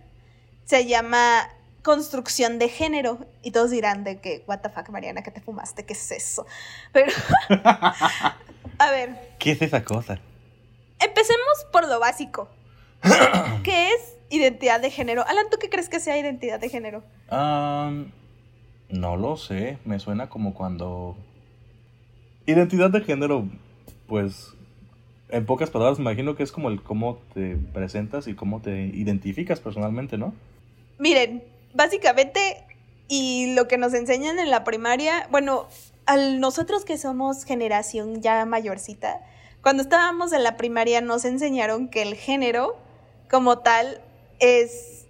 se 0.66 0.86
llama 0.86 1.50
construcción 1.86 2.60
de 2.60 2.68
género. 2.68 3.20
Y 3.44 3.52
todos 3.52 3.72
dirán 3.72 4.04
de 4.04 4.20
que, 4.20 4.44
what 4.48 4.60
the 4.60 4.70
fuck, 4.70 4.90
Mariana, 4.90 5.22
¿qué 5.22 5.32
te 5.32 5.40
fumaste? 5.40 5.86
¿Qué 5.86 5.94
es 5.94 6.12
eso? 6.12 6.46
Pero, 6.92 7.12
a 7.50 8.92
ver. 8.92 9.36
¿Qué 9.40 9.52
es 9.52 9.62
esa 9.62 9.84
cosa? 9.84 10.20
Empecemos 11.00 11.66
por 11.72 11.88
lo 11.88 12.00
básico. 12.00 12.50
¿Qué 13.64 13.90
es 13.90 14.16
identidad 14.30 14.82
de 14.82 14.90
género? 14.90 15.26
Alan, 15.28 15.46
¿tú 15.52 15.58
qué 15.60 15.70
crees 15.70 15.88
que 15.88 16.00
sea 16.00 16.18
identidad 16.18 16.60
de 16.60 16.70
género? 16.70 17.04
no 18.90 19.18
lo 19.18 19.38
sé. 19.38 19.78
Me 19.86 20.00
suena 20.00 20.30
como 20.30 20.54
cuando... 20.54 21.16
Identidad 22.48 22.92
de 22.92 23.02
género, 23.02 23.48
pues 24.08 24.54
en 25.30 25.46
pocas 25.46 25.70
palabras, 25.70 25.98
me 25.98 26.04
imagino 26.04 26.36
que 26.36 26.44
es 26.44 26.52
como 26.52 26.70
el 26.70 26.82
cómo 26.82 27.20
te 27.34 27.58
presentas 27.74 28.28
y 28.28 28.36
cómo 28.36 28.62
te 28.62 28.86
identificas 28.86 29.60
personalmente, 29.60 30.18
¿no? 30.18 30.34
Miren, 31.00 31.44
básicamente, 31.74 32.64
y 33.08 33.54
lo 33.56 33.68
que 33.68 33.78
nos 33.78 33.94
enseñan 33.94 34.40
en 34.40 34.52
la 34.52 34.64
primaria, 34.64 35.28
bueno, 35.32 35.68
a 36.06 36.18
nosotros 36.18 36.86
que 36.86 36.98
somos 36.98 37.44
generación 37.44 38.22
ya 38.22 38.46
mayorcita, 38.46 39.22
cuando 39.62 39.82
estábamos 39.82 40.32
en 40.32 40.44
la 40.44 40.58
primaria 40.58 41.02
nos 41.02 41.26
enseñaron 41.26 41.90
que 41.90 42.04
el 42.04 42.14
género, 42.16 42.78
como 43.30 43.60
tal, 43.60 44.00
es 44.40 45.08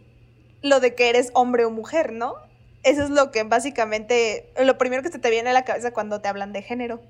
lo 0.62 0.80
de 0.80 0.95
que 0.95 1.10
eres 1.10 1.32
hombre 1.34 1.65
o 1.65 1.71
mujer, 1.71 2.13
¿no? 2.13 2.36
Eso 2.84 3.04
es 3.04 3.10
lo 3.10 3.32
que 3.32 3.43
básicamente, 3.43 4.49
lo 4.63 4.78
primero 4.78 5.04
que 5.04 5.12
se 5.12 5.19
te 5.19 5.30
viene 5.30 5.49
a 5.49 5.54
la 5.54 5.65
cabeza 5.65 5.91
cuando 5.91 6.21
te 6.21 6.30
hablan 6.30 6.54
de 6.54 6.62
género. 6.62 7.01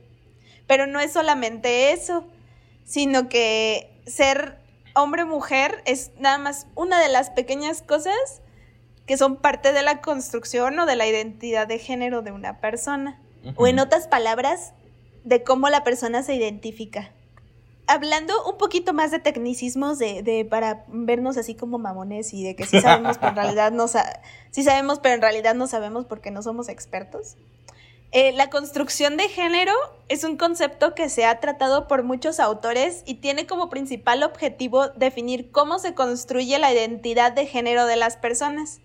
Pero 0.68 0.88
no 0.88 1.00
es 1.00 1.14
solamente 1.14 1.92
eso 1.92 2.26
sino 2.86 3.28
que 3.28 4.02
ser 4.08 4.58
hombre 4.96 5.24
o 5.24 5.28
mujer 5.28 5.82
es 5.86 6.12
nada 6.18 6.38
más 6.38 6.68
una 6.76 7.02
de 7.02 7.10
las 7.10 7.30
pequeñas 7.30 7.82
cosas 7.82 8.42
que 9.06 9.18
son 9.18 9.36
parte 9.36 9.74
de 9.74 9.84
la 9.84 10.02
construcción 10.02 10.80
o 10.80 10.86
de 10.86 10.96
la 10.96 11.06
identidad 11.06 11.68
de 11.68 11.80
género 11.80 12.22
de 12.22 12.32
una 12.32 12.60
persona. 12.60 13.22
O 13.58 13.68
en 13.68 13.78
otras 13.78 14.08
palabras, 14.08 14.74
de 15.26 15.44
cómo 15.44 15.70
la 15.70 15.84
persona 15.84 16.24
se 16.24 16.34
identifica. 16.34 17.12
Hablando 17.88 18.34
un 18.50 18.58
poquito 18.58 18.94
más 18.94 19.12
de 19.12 19.20
tecnicismos, 19.20 20.00
de, 20.00 20.24
de 20.24 20.46
para 20.46 20.86
vernos 20.88 21.38
así 21.38 21.54
como 21.54 21.78
mamones 21.78 22.34
y 22.34 22.44
de 22.44 22.56
que 22.56 22.66
sí 22.66 22.82
sabemos, 22.82 23.18
pero 23.20 23.30
en 23.30 23.36
realidad 23.36 23.72
no 23.72 23.88
sí 23.88 24.64
sabemos, 24.64 25.00
pero 25.00 25.16
en 25.16 25.22
realidad 25.22 25.54
no 25.54 25.68
sabemos 25.68 26.06
porque 26.06 26.32
no 26.32 26.42
somos 26.42 26.70
expertos. 26.70 27.36
Eh, 28.12 28.32
la 28.32 28.50
construcción 28.50 29.18
de 29.18 29.28
género 29.28 29.74
es 30.08 30.24
un 30.24 30.38
concepto 30.38 30.96
que 30.96 31.10
se 31.10 31.26
ha 31.26 31.40
tratado 31.40 31.88
por 31.88 32.04
muchos 32.04 32.40
autores 32.40 33.04
y 33.06 33.16
tiene 33.16 33.46
como 33.46 33.70
principal 33.70 34.24
objetivo 34.24 34.88
definir 34.90 35.52
cómo 35.52 35.80
se 35.80 35.94
construye 35.94 36.58
la 36.60 36.72
identidad 36.72 37.34
de 37.34 37.46
género 37.46 37.86
de 37.86 37.98
las 37.98 38.16
personas. 38.16 38.80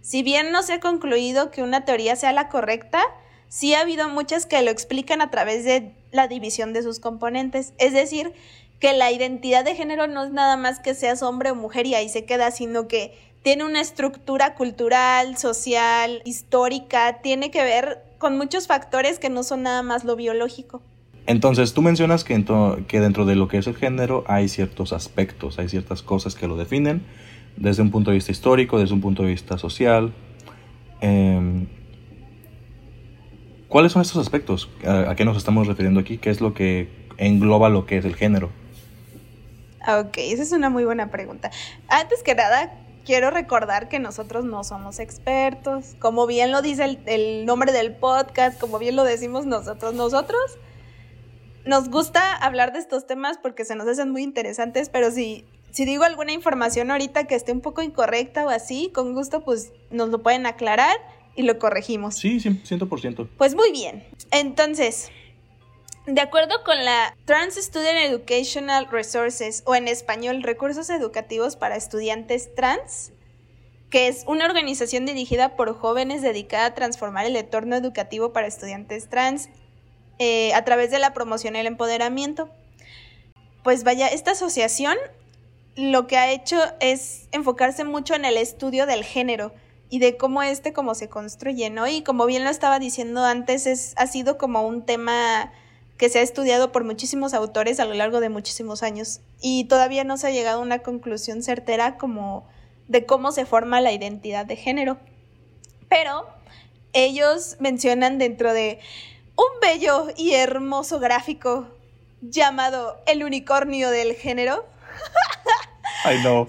Si 0.00 0.22
bien 0.22 0.50
no 0.50 0.62
se 0.62 0.74
ha 0.74 0.80
concluido 0.80 1.50
que 1.50 1.62
una 1.62 1.84
teoría 1.84 2.16
sea 2.16 2.32
la 2.32 2.48
correcta, 2.48 3.02
sí 3.48 3.74
ha 3.74 3.80
habido 3.80 4.08
muchas 4.08 4.46
que 4.46 4.60
lo 4.62 4.70
explican 4.70 5.20
a 5.20 5.30
través 5.30 5.64
de 5.64 5.94
la 6.10 6.26
división 6.26 6.72
de 6.72 6.82
sus 6.82 6.98
componentes. 6.98 7.72
Es 7.78 7.92
decir, 7.92 8.32
que 8.80 8.92
la 8.94 9.12
identidad 9.12 9.64
de 9.64 9.76
género 9.76 10.08
no 10.08 10.24
es 10.24 10.32
nada 10.32 10.56
más 10.56 10.80
que 10.80 10.94
seas 10.94 11.22
hombre 11.22 11.52
o 11.52 11.54
mujer 11.54 11.86
y 11.86 11.94
ahí 11.94 12.08
se 12.08 12.24
queda, 12.24 12.50
sino 12.50 12.88
que 12.88 13.16
tiene 13.42 13.64
una 13.64 13.80
estructura 13.80 14.54
cultural, 14.54 15.36
social, 15.36 16.20
histórica, 16.24 17.20
tiene 17.22 17.52
que 17.52 17.62
ver 17.62 18.02
con 18.22 18.38
muchos 18.38 18.68
factores 18.68 19.18
que 19.18 19.30
no 19.30 19.42
son 19.42 19.64
nada 19.64 19.82
más 19.82 20.04
lo 20.04 20.14
biológico. 20.14 20.80
Entonces, 21.26 21.74
tú 21.74 21.82
mencionas 21.82 22.22
que, 22.22 22.44
que 22.86 23.00
dentro 23.00 23.24
de 23.24 23.34
lo 23.34 23.48
que 23.48 23.58
es 23.58 23.66
el 23.66 23.74
género 23.74 24.22
hay 24.28 24.48
ciertos 24.48 24.92
aspectos, 24.92 25.58
hay 25.58 25.68
ciertas 25.68 26.02
cosas 26.02 26.36
que 26.36 26.46
lo 26.46 26.56
definen, 26.56 27.02
desde 27.56 27.82
un 27.82 27.90
punto 27.90 28.12
de 28.12 28.14
vista 28.14 28.30
histórico, 28.30 28.78
desde 28.78 28.94
un 28.94 29.00
punto 29.00 29.24
de 29.24 29.30
vista 29.30 29.58
social. 29.58 30.12
Em, 31.00 31.66
¿Cuáles 33.66 33.90
son 33.90 34.02
estos 34.02 34.18
aspectos? 34.18 34.70
¿A, 34.86 35.16
qué 35.16 35.24
nos 35.24 35.36
estamos 35.36 35.66
refiriendo 35.66 35.98
aquí? 35.98 36.18
¿Qué 36.18 36.30
es 36.30 36.40
lo 36.40 36.54
que 36.54 37.08
engloba 37.16 37.70
lo 37.70 37.86
que 37.86 37.98
es 37.98 38.04
el 38.04 38.14
género? 38.14 38.50
Ok, 39.88 40.18
esa 40.18 40.44
es 40.44 40.52
una 40.52 40.70
muy 40.70 40.84
buena 40.84 41.10
pregunta. 41.10 41.50
Antes 41.88 42.22
que 42.22 42.36
nada, 42.36 42.72
quiero 43.04 43.30
recordar 43.30 43.88
que 43.88 43.98
nosotros 43.98 44.44
no 44.44 44.64
somos 44.64 44.98
expertos. 44.98 45.96
Como 45.98 46.26
bien 46.26 46.50
lo 46.50 46.62
dice 46.62 46.98
el, 47.06 47.46
nombre 47.46 47.72
del 47.72 47.94
podcast, 47.94 48.58
como 48.60 48.78
bien 48.78 48.96
lo 48.96 49.04
decimos 49.04 49.46
nosotros, 49.46 49.94
nosotros 49.94 50.58
nos 51.64 51.88
gusta 51.90 52.34
hablar 52.34 52.72
de 52.72 52.80
estos 52.80 53.06
temas 53.06 53.38
porque 53.38 53.64
se 53.64 53.76
nos 53.76 53.86
hacen 53.86 54.10
muy 54.10 54.22
interesantes, 54.22 54.88
pero 54.88 55.10
si, 55.10 55.44
si 55.70 55.84
digo 55.84 56.04
alguna 56.04 56.32
información 56.32 56.90
ahorita 56.90 57.24
que 57.24 57.34
esté 57.34 57.52
un 57.52 57.60
poco 57.60 57.82
incorrecta 57.82 58.44
o 58.44 58.48
así, 58.48 58.90
con 58.92 59.14
gusto 59.14 59.44
pues 59.44 59.72
nos 59.90 60.08
lo 60.08 60.22
pueden 60.22 60.46
aclarar 60.46 60.96
y 61.34 61.42
lo 61.42 61.58
corregimos. 61.58 62.16
Sí, 62.16 62.38
100%. 62.38 63.28
Pues 63.38 63.54
muy 63.54 63.70
bien. 63.72 64.04
Entonces, 64.30 65.10
de 66.06 66.20
acuerdo 66.20 66.64
con 66.64 66.84
la 66.84 67.16
Trans 67.26 67.54
Student 67.54 68.10
Educational 68.10 68.88
Resources 68.90 69.62
o 69.66 69.74
en 69.74 69.86
español 69.86 70.42
Recursos 70.42 70.90
Educativos 70.90 71.54
para 71.54 71.76
Estudiantes 71.76 72.54
Trans, 72.54 73.12
que 73.88 74.08
es 74.08 74.24
una 74.26 74.46
organización 74.46 75.06
dirigida 75.06 75.54
por 75.54 75.78
jóvenes 75.78 76.22
dedicada 76.22 76.66
a 76.66 76.74
transformar 76.74 77.26
el 77.26 77.36
entorno 77.36 77.76
educativo 77.76 78.32
para 78.32 78.46
estudiantes 78.46 79.08
trans 79.08 79.48
eh, 80.18 80.52
a 80.54 80.64
través 80.64 80.90
de 80.90 80.98
la 80.98 81.12
promoción 81.12 81.54
y 81.54 81.60
el 81.60 81.66
empoderamiento. 81.66 82.48
Pues 83.62 83.84
vaya, 83.84 84.08
esta 84.08 84.32
asociación 84.32 84.96
lo 85.76 86.06
que 86.06 86.16
ha 86.16 86.32
hecho 86.32 86.58
es 86.80 87.28
enfocarse 87.32 87.84
mucho 87.84 88.14
en 88.14 88.24
el 88.24 88.38
estudio 88.38 88.86
del 88.86 89.04
género 89.04 89.52
y 89.88 89.98
de 89.98 90.16
cómo 90.16 90.42
este 90.42 90.72
como 90.72 90.94
se 90.94 91.08
construye, 91.08 91.70
¿no? 91.70 91.86
Y 91.86 92.02
como 92.02 92.26
bien 92.26 92.44
lo 92.44 92.50
estaba 92.50 92.78
diciendo 92.78 93.24
antes, 93.24 93.66
es, 93.66 93.94
ha 93.98 94.06
sido 94.06 94.38
como 94.38 94.66
un 94.66 94.84
tema 94.84 95.52
que 96.02 96.08
se 96.08 96.18
ha 96.18 96.22
estudiado 96.22 96.72
por 96.72 96.82
muchísimos 96.82 97.32
autores 97.32 97.78
a 97.78 97.84
lo 97.84 97.94
largo 97.94 98.18
de 98.18 98.28
muchísimos 98.28 98.82
años 98.82 99.20
y 99.40 99.66
todavía 99.66 100.02
no 100.02 100.16
se 100.16 100.26
ha 100.26 100.30
llegado 100.30 100.58
a 100.58 100.62
una 100.62 100.80
conclusión 100.80 101.44
certera 101.44 101.96
como 101.96 102.44
de 102.88 103.06
cómo 103.06 103.30
se 103.30 103.46
forma 103.46 103.80
la 103.80 103.92
identidad 103.92 104.44
de 104.44 104.56
género. 104.56 104.98
Pero 105.88 106.26
ellos 106.92 107.54
mencionan 107.60 108.18
dentro 108.18 108.52
de 108.52 108.80
un 109.36 109.60
bello 109.60 110.08
y 110.16 110.34
hermoso 110.34 110.98
gráfico 110.98 111.68
llamado 112.20 113.00
El 113.06 113.22
unicornio 113.22 113.88
del 113.90 114.16
género. 114.16 114.66
I 116.04 116.20
know. 116.22 116.48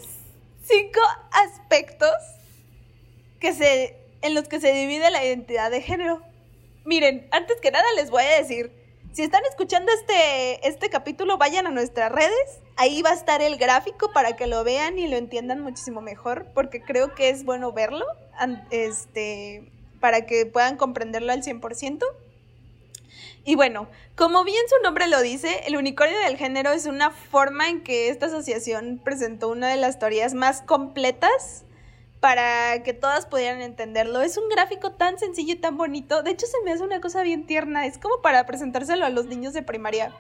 Cinco 0.64 1.00
aspectos 1.32 2.10
que 3.40 3.54
se, 3.54 4.00
en 4.24 4.34
los 4.34 4.48
que 4.48 4.60
se 4.60 4.74
divide 4.74 5.12
la 5.12 5.24
identidad 5.24 5.70
de 5.70 5.84
género. 5.84 6.24
Miren, 6.86 7.28
antes 7.30 7.62
que 7.62 7.70
nada 7.70 7.86
les 7.96 8.10
voy 8.10 8.24
a 8.24 8.40
decir, 8.40 8.82
si 9.14 9.22
están 9.22 9.44
escuchando 9.48 9.92
este, 9.92 10.68
este 10.68 10.90
capítulo, 10.90 11.38
vayan 11.38 11.68
a 11.68 11.72
nuestras 11.72 12.12
redes. 12.12 12.60
Ahí 12.76 13.04
va 13.04 13.12
a 13.12 13.14
estar 13.14 13.44
el 13.44 13.58
gráfico 13.58 14.12
para 14.12 14.36
que 14.36 14.48
lo 14.48 14.64
vean 14.64 14.98
y 14.98 15.08
lo 15.08 15.18
entiendan 15.18 15.62
muchísimo 15.62 16.02
mejor, 16.02 16.48
porque 16.56 16.82
creo 16.82 17.14
que 17.14 17.30
es 17.30 17.46
bueno 17.46 17.72
verlo 17.72 18.06
este, 18.72 19.72
para 20.00 20.26
que 20.26 20.48
puedan 20.48 20.78
comprenderlo 20.78 21.32
al 21.32 21.44
100%. 21.44 22.04
Y 23.46 23.56
bueno, 23.56 23.88
como 24.16 24.44
bien 24.44 24.64
su 24.68 24.82
nombre 24.82 25.08
lo 25.08 25.22
dice, 25.22 25.62
el 25.68 25.78
unicornio 25.78 26.18
del 26.20 26.38
género 26.38 26.72
es 26.72 26.88
una 26.88 27.12
forma 27.12 27.70
en 27.70 27.84
que 27.84 28.10
esta 28.10 28.28
asociación 28.28 29.00
presentó 29.04 29.50
una 29.50 29.70
de 29.70 29.78
las 29.78 30.00
teorías 30.00 30.34
más 30.34 30.62
completas 30.64 31.66
para 32.24 32.84
que 32.84 32.94
todas 32.94 33.26
pudieran 33.26 33.62
entenderlo. 33.62 34.22
Es 34.22 34.38
un 34.38 34.48
gráfico 34.48 34.94
tan 34.94 35.20
sencillo 35.20 35.56
y 35.56 35.58
tan 35.58 35.76
bonito. 35.76 36.24
De 36.24 36.32
hecho, 36.32 36.46
se 36.46 36.56
me 36.64 36.72
hace 36.72 36.82
una 36.82 37.02
cosa 37.02 37.22
bien 37.22 37.46
tierna. 37.46 37.86
Es 37.86 37.98
como 37.98 38.22
para 38.22 38.46
presentárselo 38.46 39.04
a 39.04 39.10
los 39.10 39.26
niños 39.26 39.52
de 39.52 39.62
primaria. 39.62 40.14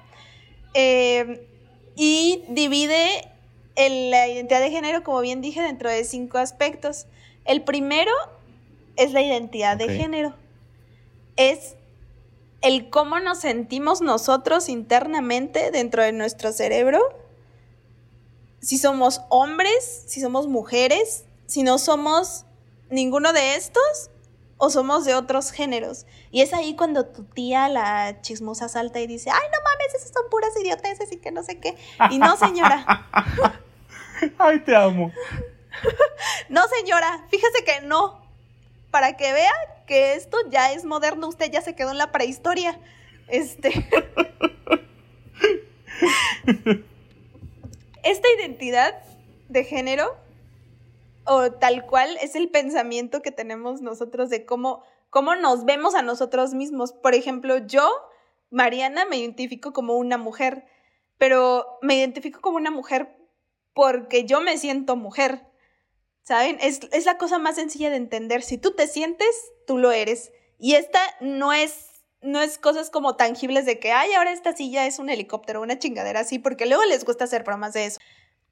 Eh, 0.73 1.47
y 1.95 2.43
divide 2.49 3.31
la 3.77 4.27
identidad 4.27 4.59
de 4.59 4.69
género, 4.69 5.01
como 5.05 5.21
bien 5.21 5.39
dije, 5.39 5.61
dentro 5.61 5.89
de 5.89 6.03
cinco 6.03 6.39
aspectos. 6.39 7.07
El 7.45 7.63
primero 7.63 8.11
es 8.97 9.13
la 9.13 9.21
identidad 9.21 9.77
de 9.77 9.87
género. 9.87 10.35
Es 11.37 11.77
el 12.59 12.89
cómo 12.89 13.21
nos 13.21 13.39
sentimos 13.39 14.01
nosotros 14.01 14.67
internamente 14.67 15.71
dentro 15.71 16.03
de 16.03 16.11
nuestro 16.11 16.51
cerebro, 16.51 16.99
si 18.59 18.77
somos 18.77 19.21
hombres, 19.29 20.03
si 20.05 20.19
somos 20.19 20.47
mujeres, 20.47 21.23
si 21.45 21.63
no 21.63 21.77
somos 21.77 22.45
ninguno 22.89 23.33
de 23.33 23.55
estos 23.55 24.11
o 24.57 24.69
somos 24.69 25.05
de 25.05 25.15
otros 25.15 25.51
géneros. 25.51 26.05
Y 26.31 26.41
es 26.41 26.53
ahí 26.53 26.75
cuando 26.75 27.05
tu 27.05 27.23
tía, 27.23 27.67
la 27.69 28.21
chismosa, 28.21 28.69
salta 28.69 28.99
y 28.99 29.07
dice, 29.07 29.29
ay, 29.29 29.47
no 29.51 29.57
mames, 29.63 29.93
esas 29.95 30.11
son 30.13 30.29
puras 30.29 30.51
idioteces 30.59 31.11
y 31.11 31.17
que 31.17 31.31
no 31.31 31.43
sé 31.43 31.59
qué. 31.59 31.75
Y 32.11 32.19
no, 32.19 32.37
señora. 32.37 32.85
ay, 34.37 34.59
te 34.59 34.75
amo. 34.75 35.11
no, 36.49 36.61
señora, 36.67 37.25
fíjese 37.29 37.63
que 37.65 37.81
no. 37.81 38.21
Para 38.91 39.17
que 39.17 39.33
vea 39.33 39.51
que 39.87 40.13
esto 40.13 40.37
ya 40.49 40.71
es 40.71 40.85
moderno, 40.85 41.27
usted 41.27 41.51
ya 41.51 41.61
se 41.61 41.75
quedó 41.75 41.91
en 41.91 41.97
la 41.97 42.11
prehistoria. 42.11 42.79
Este. 43.27 43.69
Esta 48.03 48.27
identidad 48.37 48.95
de 49.49 49.63
género, 49.63 50.15
o 51.25 51.51
tal 51.51 51.85
cual, 51.85 52.17
es 52.21 52.35
el 52.35 52.49
pensamiento 52.49 53.21
que 53.21 53.31
tenemos 53.31 53.81
nosotros 53.81 54.29
de 54.29 54.45
cómo, 54.45 54.83
cómo 55.09 55.35
nos 55.35 55.65
vemos 55.65 55.95
a 55.95 56.01
nosotros 56.01 56.53
mismos. 56.53 56.93
Por 56.93 57.15
ejemplo, 57.15 57.57
yo, 57.57 57.89
Mariana, 58.49 59.05
me 59.05 59.17
identifico 59.17 59.73
como 59.73 59.97
una 59.97 60.17
mujer, 60.17 60.65
pero 61.17 61.77
me 61.81 61.95
identifico 61.95 62.41
como 62.41 62.57
una 62.57 62.71
mujer 62.71 63.15
porque 63.73 64.25
yo 64.25 64.41
me 64.41 64.57
siento 64.57 64.95
mujer. 64.95 65.47
¿Saben? 66.23 66.57
Es, 66.61 66.79
es 66.91 67.05
la 67.05 67.17
cosa 67.17 67.37
más 67.37 67.55
sencilla 67.55 67.89
de 67.89 67.97
entender. 67.97 68.43
Si 68.43 68.57
tú 68.57 68.71
te 68.71 68.87
sientes, 68.87 69.51
tú 69.67 69.77
lo 69.77 69.91
eres. 69.91 70.31
Y 70.57 70.75
esta 70.75 70.99
no 71.19 71.51
es 71.51 71.93
no 72.23 72.41
es 72.41 72.57
cosas 72.57 72.89
como 72.89 73.15
tangibles 73.15 73.65
de 73.65 73.79
que, 73.79 73.91
ay, 73.91 74.13
ahora 74.13 74.31
esta 74.31 74.55
silla 74.55 74.87
es 74.87 74.97
un 74.97 75.09
helicóptero, 75.09 75.61
una 75.61 75.77
chingadera 75.77 76.21
así, 76.21 76.39
porque 76.39 76.65
luego 76.65 76.83
les 76.85 77.03
gusta 77.03 77.25
hacer 77.25 77.43
bromas 77.43 77.73
de 77.73 77.85
eso. 77.85 77.99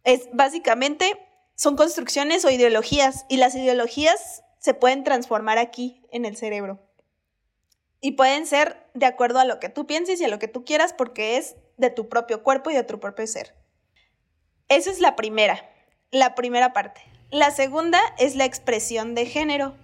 Es 0.04 0.30
básicamente, 0.34 1.18
son 1.62 1.76
construcciones 1.76 2.44
o 2.44 2.50
ideologías, 2.50 3.28
y 3.30 3.38
las 3.38 3.54
ideologías 3.54 4.42
se 4.58 4.74
pueden 4.74 5.04
transformar 5.04 5.60
aquí 5.60 6.02
en 6.12 6.26
el 6.26 6.36
cerebro. 6.36 6.80
Y 8.00 8.14
pueden 8.14 8.48
ser 8.48 8.84
de 8.96 9.06
acuerdo 9.06 9.38
a 9.38 9.46
lo 9.46 9.60
que 9.60 9.70
tú 9.70 9.86
pienses 9.86 10.20
y 10.20 10.26
a 10.26 10.28
lo 10.28 10.40
que 10.40 10.48
tú 10.48 10.66
quieras, 10.66 10.92
porque 10.92 11.38
es 11.38 11.56
de 11.78 11.92
tu 11.92 12.10
propio 12.10 12.42
cuerpo 12.42 12.72
y 12.72 12.74
de 12.74 12.84
tu 12.84 13.00
propio 13.00 13.28
ser. 13.28 13.54
Esa 14.70 14.90
es 14.90 15.00
la 15.02 15.16
primera, 15.16 15.70
la 16.10 16.34
primera 16.34 16.74
parte. 16.74 17.04
La 17.30 17.52
segunda 17.52 18.00
es 18.18 18.36
la 18.36 18.46
expresión 18.46 19.14
de 19.14 19.28
género. 19.28 19.76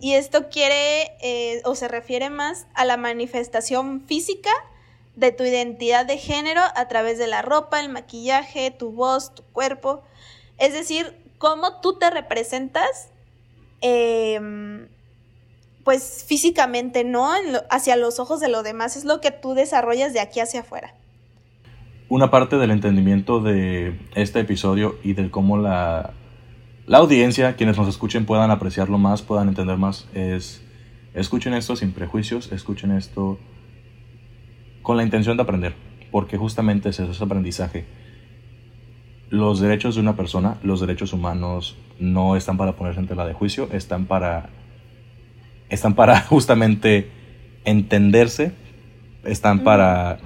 Y 0.00 0.16
esto 0.16 0.50
quiere 0.50 1.16
eh, 1.22 1.62
o 1.64 1.74
se 1.74 1.88
refiere 1.88 2.28
más 2.28 2.66
a 2.74 2.84
la 2.84 2.98
manifestación 2.98 4.04
física 4.06 4.50
de 5.16 5.32
tu 5.32 5.42
identidad 5.42 6.04
de 6.04 6.18
género 6.18 6.60
a 6.74 6.86
través 6.86 7.16
de 7.16 7.28
la 7.28 7.40
ropa, 7.40 7.80
el 7.80 7.88
maquillaje, 7.88 8.70
tu 8.70 8.92
voz, 8.92 9.34
tu 9.34 9.42
cuerpo. 9.44 10.02
Es 10.58 10.72
decir, 10.72 11.16
cómo 11.38 11.80
tú 11.80 11.98
te 11.98 12.10
representas, 12.10 13.10
em, 13.80 14.88
pues 15.84 16.24
físicamente, 16.26 17.04
¿no? 17.04 17.30
hacia 17.70 17.96
los 17.96 18.18
ojos 18.18 18.40
de 18.40 18.48
los 18.48 18.64
demás. 18.64 18.96
Es 18.96 19.04
lo 19.04 19.20
que 19.20 19.30
tú 19.30 19.54
desarrollas 19.54 20.12
de 20.12 20.20
aquí 20.20 20.40
hacia 20.40 20.60
afuera. 20.60 20.94
Una 22.08 22.30
parte 22.30 22.56
del 22.56 22.70
entendimiento 22.70 23.40
de 23.40 23.98
este 24.14 24.40
episodio 24.40 24.96
y 25.02 25.14
del 25.14 25.30
cómo 25.30 25.58
la 25.58 26.14
la 26.86 26.98
audiencia, 26.98 27.56
quienes 27.56 27.78
nos 27.78 27.88
escuchen 27.88 28.26
puedan 28.26 28.50
apreciarlo 28.50 28.98
más, 28.98 29.22
puedan 29.22 29.48
entender 29.48 29.78
más, 29.78 30.06
es 30.12 30.62
escuchen 31.14 31.54
esto 31.54 31.76
sin 31.76 31.92
prejuicios, 31.92 32.52
escuchen 32.52 32.90
esto 32.90 33.38
con 34.82 34.98
la 34.98 35.02
intención 35.02 35.38
de 35.38 35.44
aprender, 35.44 35.74
porque 36.10 36.36
justamente 36.36 36.90
es 36.90 37.00
eso, 37.00 37.10
es 37.10 37.22
aprendizaje. 37.22 37.86
Los 39.30 39.60
derechos 39.60 39.94
de 39.94 40.00
una 40.00 40.16
persona, 40.16 40.56
los 40.62 40.80
derechos 40.80 41.12
humanos, 41.12 41.76
no 41.98 42.36
están 42.36 42.56
para 42.56 42.72
ponerse 42.72 43.00
en 43.00 43.06
tela 43.06 43.26
de 43.26 43.32
juicio, 43.32 43.68
están 43.72 44.06
para, 44.06 44.50
están 45.68 45.94
para 45.94 46.20
justamente 46.28 47.10
entenderse, 47.64 48.52
están 49.24 49.64
para, 49.64 50.18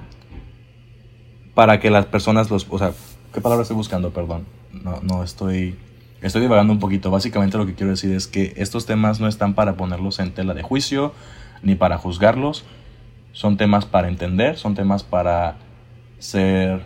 para 1.53 1.79
que 1.79 1.89
las 1.89 2.05
personas 2.05 2.51
los, 2.51 2.67
o 2.69 2.77
sea, 2.77 2.91
¿qué 3.33 3.41
palabra 3.41 3.63
estoy 3.63 3.77
buscando? 3.77 4.11
Perdón, 4.11 4.45
no, 4.71 4.99
no 5.01 5.23
estoy 5.23 5.75
Estoy 6.21 6.41
divagando 6.41 6.73
un 6.73 6.79
poquito. 6.79 7.11
Básicamente 7.11 7.57
lo 7.57 7.65
que 7.65 7.75
quiero 7.75 7.91
decir 7.91 8.11
es 8.11 8.27
que 8.27 8.53
estos 8.57 8.85
temas 8.85 9.21
no 9.21 9.27
están 9.27 9.53
para 9.53 9.75
ponerlos 9.75 10.19
en 10.19 10.31
tela 10.31 10.53
de 10.53 10.63
juicio 10.63 11.13
ni 11.63 11.75
para 11.75 11.97
juzgarlos. 11.97 12.65
Son 13.31 13.55
temas 13.55 13.85
para 13.85 14.09
entender, 14.09 14.57
son 14.57 14.75
temas 14.75 15.03
para 15.03 15.55
ser 16.17 16.81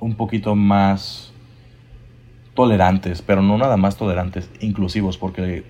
un 0.00 0.14
poquito 0.16 0.56
más 0.56 1.32
tolerantes, 2.56 3.22
pero 3.22 3.42
no 3.42 3.56
nada 3.56 3.76
más 3.76 3.96
tolerantes, 3.96 4.50
inclusivos, 4.60 5.16
porque 5.18 5.62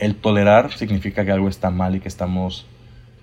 el 0.00 0.16
tolerar 0.16 0.72
significa 0.72 1.24
que 1.24 1.30
algo 1.30 1.48
está 1.48 1.70
mal 1.70 1.94
y 1.94 2.00
que 2.00 2.08
estamos 2.08 2.66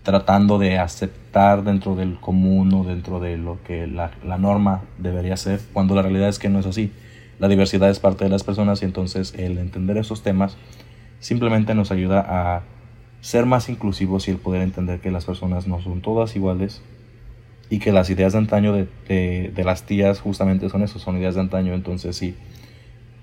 tratando 0.03 0.57
de 0.57 0.79
aceptar 0.79 1.65
dentro 1.65 1.95
del 1.95 2.17
común 2.17 2.73
o 2.73 2.85
dentro 2.85 3.19
de 3.19 3.35
lo 3.37 3.61
que 3.63 3.87
la, 3.87 4.11
la 4.23 4.37
norma 4.37 4.83
debería 4.97 5.35
ser, 5.35 5.59
cuando 5.73 5.95
la 5.95 6.03
realidad 6.03 6.29
es 6.29 6.39
que 6.39 6.47
no 6.47 6.59
es 6.59 6.65
así 6.65 6.93
la 7.39 7.47
diversidad 7.47 7.89
es 7.89 7.99
parte 7.99 8.23
de 8.23 8.29
las 8.29 8.43
personas 8.43 8.81
y 8.81 8.85
entonces 8.85 9.33
el 9.37 9.57
entender 9.57 9.97
esos 9.97 10.23
temas 10.23 10.57
simplemente 11.19 11.75
nos 11.75 11.91
ayuda 11.91 12.25
a 12.27 12.63
ser 13.21 13.45
más 13.45 13.69
inclusivos 13.69 14.27
y 14.27 14.31
el 14.31 14.37
poder 14.37 14.61
entender 14.61 14.99
que 14.99 15.11
las 15.11 15.25
personas 15.25 15.67
no 15.67 15.81
son 15.81 16.01
todas 16.01 16.35
iguales 16.35 16.81
y 17.69 17.79
que 17.79 17.91
las 17.91 18.09
ideas 18.09 18.33
de 18.33 18.39
antaño 18.39 18.73
de, 18.73 18.87
de, 19.53 19.63
las 19.63 19.83
tías 19.83 20.19
justamente 20.19 20.69
son 20.69 20.83
eso, 20.83 20.99
son 20.99 21.17
ideas 21.17 21.35
de 21.35 21.41
antaño, 21.41 21.73
entonces 21.73 22.15
sí. 22.15 22.35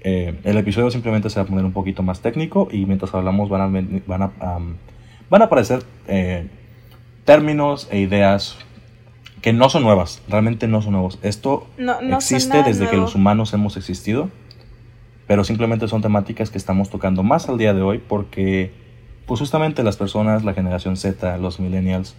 Eh, 0.06 0.38
el 0.44 0.58
episodio 0.58 0.90
simplemente 0.90 1.30
se 1.30 1.40
va 1.40 1.44
a 1.44 1.46
poner 1.46 1.64
un 1.64 1.72
poquito 1.72 2.02
más 2.02 2.20
técnico 2.20 2.68
y 2.70 2.84
mientras 2.84 3.14
hablamos 3.14 3.48
van 3.48 3.62
a, 3.62 4.00
van 4.06 4.22
a, 4.22 4.32
van 5.30 5.42
a 5.42 5.44
aparecer 5.46 5.82
eh, 6.08 6.46
términos 7.24 7.88
e 7.90 8.00
ideas 8.00 8.58
que 9.40 9.54
no 9.54 9.70
son 9.70 9.82
nuevas, 9.82 10.22
realmente 10.28 10.68
no 10.68 10.82
son 10.82 10.92
nuevos. 10.92 11.18
Esto 11.22 11.66
existe 12.02 12.62
desde 12.62 12.88
que 12.88 12.98
los 12.98 13.14
humanos 13.14 13.54
hemos 13.54 13.78
existido, 13.78 14.28
pero 15.26 15.42
simplemente 15.42 15.88
son 15.88 16.02
temáticas 16.02 16.50
que 16.50 16.58
estamos 16.58 16.90
tocando 16.90 17.22
más 17.22 17.48
al 17.48 17.56
día 17.56 17.72
de 17.72 17.80
hoy 17.80 17.98
porque 17.98 18.72
pues 19.24 19.40
justamente 19.40 19.82
las 19.82 19.96
personas, 19.96 20.44
la 20.44 20.52
generación 20.52 20.98
Z, 20.98 21.38
los 21.38 21.60
millennials, 21.60 22.14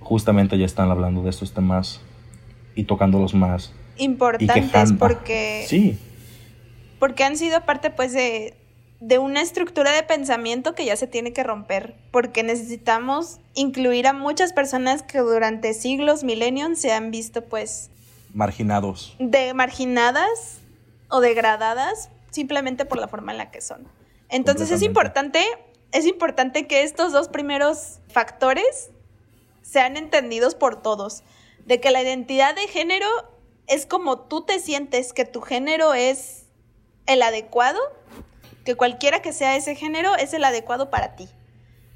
justamente 0.00 0.58
ya 0.58 0.66
están 0.66 0.90
hablando 0.90 1.22
de 1.22 1.30
estos 1.30 1.54
temas 1.54 2.02
y 2.74 2.84
tocándolos 2.84 3.32
más. 3.32 3.72
Importantes 3.96 4.92
porque... 4.98 5.64
Sí. 5.66 5.98
Porque 7.04 7.22
han 7.22 7.36
sido 7.36 7.60
parte 7.66 7.90
pues 7.90 8.14
de, 8.14 8.54
de 8.98 9.18
una 9.18 9.42
estructura 9.42 9.92
de 9.92 10.02
pensamiento 10.04 10.74
que 10.74 10.86
ya 10.86 10.96
se 10.96 11.06
tiene 11.06 11.34
que 11.34 11.42
romper, 11.42 11.94
porque 12.10 12.42
necesitamos 12.42 13.40
incluir 13.52 14.06
a 14.06 14.14
muchas 14.14 14.54
personas 14.54 15.02
que 15.02 15.18
durante 15.18 15.74
siglos, 15.74 16.24
milenios, 16.24 16.78
se 16.78 16.92
han 16.92 17.10
visto 17.10 17.44
pues... 17.44 17.90
Marginados. 18.32 19.16
De 19.18 19.52
marginadas 19.52 20.60
o 21.10 21.20
degradadas 21.20 22.08
simplemente 22.30 22.86
por 22.86 22.98
la 22.98 23.06
forma 23.06 23.32
en 23.32 23.36
la 23.36 23.50
que 23.50 23.60
son. 23.60 23.86
Entonces 24.30 24.70
es 24.70 24.80
importante, 24.80 25.44
es 25.92 26.06
importante 26.06 26.66
que 26.66 26.84
estos 26.84 27.12
dos 27.12 27.28
primeros 27.28 27.98
factores 28.08 28.88
sean 29.60 29.98
entendidos 29.98 30.54
por 30.54 30.80
todos, 30.80 31.22
de 31.66 31.80
que 31.80 31.90
la 31.90 32.00
identidad 32.00 32.54
de 32.54 32.66
género 32.66 33.08
es 33.66 33.84
como 33.84 34.20
tú 34.20 34.46
te 34.46 34.58
sientes 34.58 35.12
que 35.12 35.26
tu 35.26 35.42
género 35.42 35.92
es 35.92 36.43
el 37.06 37.22
adecuado, 37.22 37.80
que 38.64 38.74
cualquiera 38.74 39.20
que 39.20 39.32
sea 39.32 39.56
ese 39.56 39.74
género 39.74 40.16
es 40.16 40.32
el 40.34 40.44
adecuado 40.44 40.90
para 40.90 41.16
ti. 41.16 41.28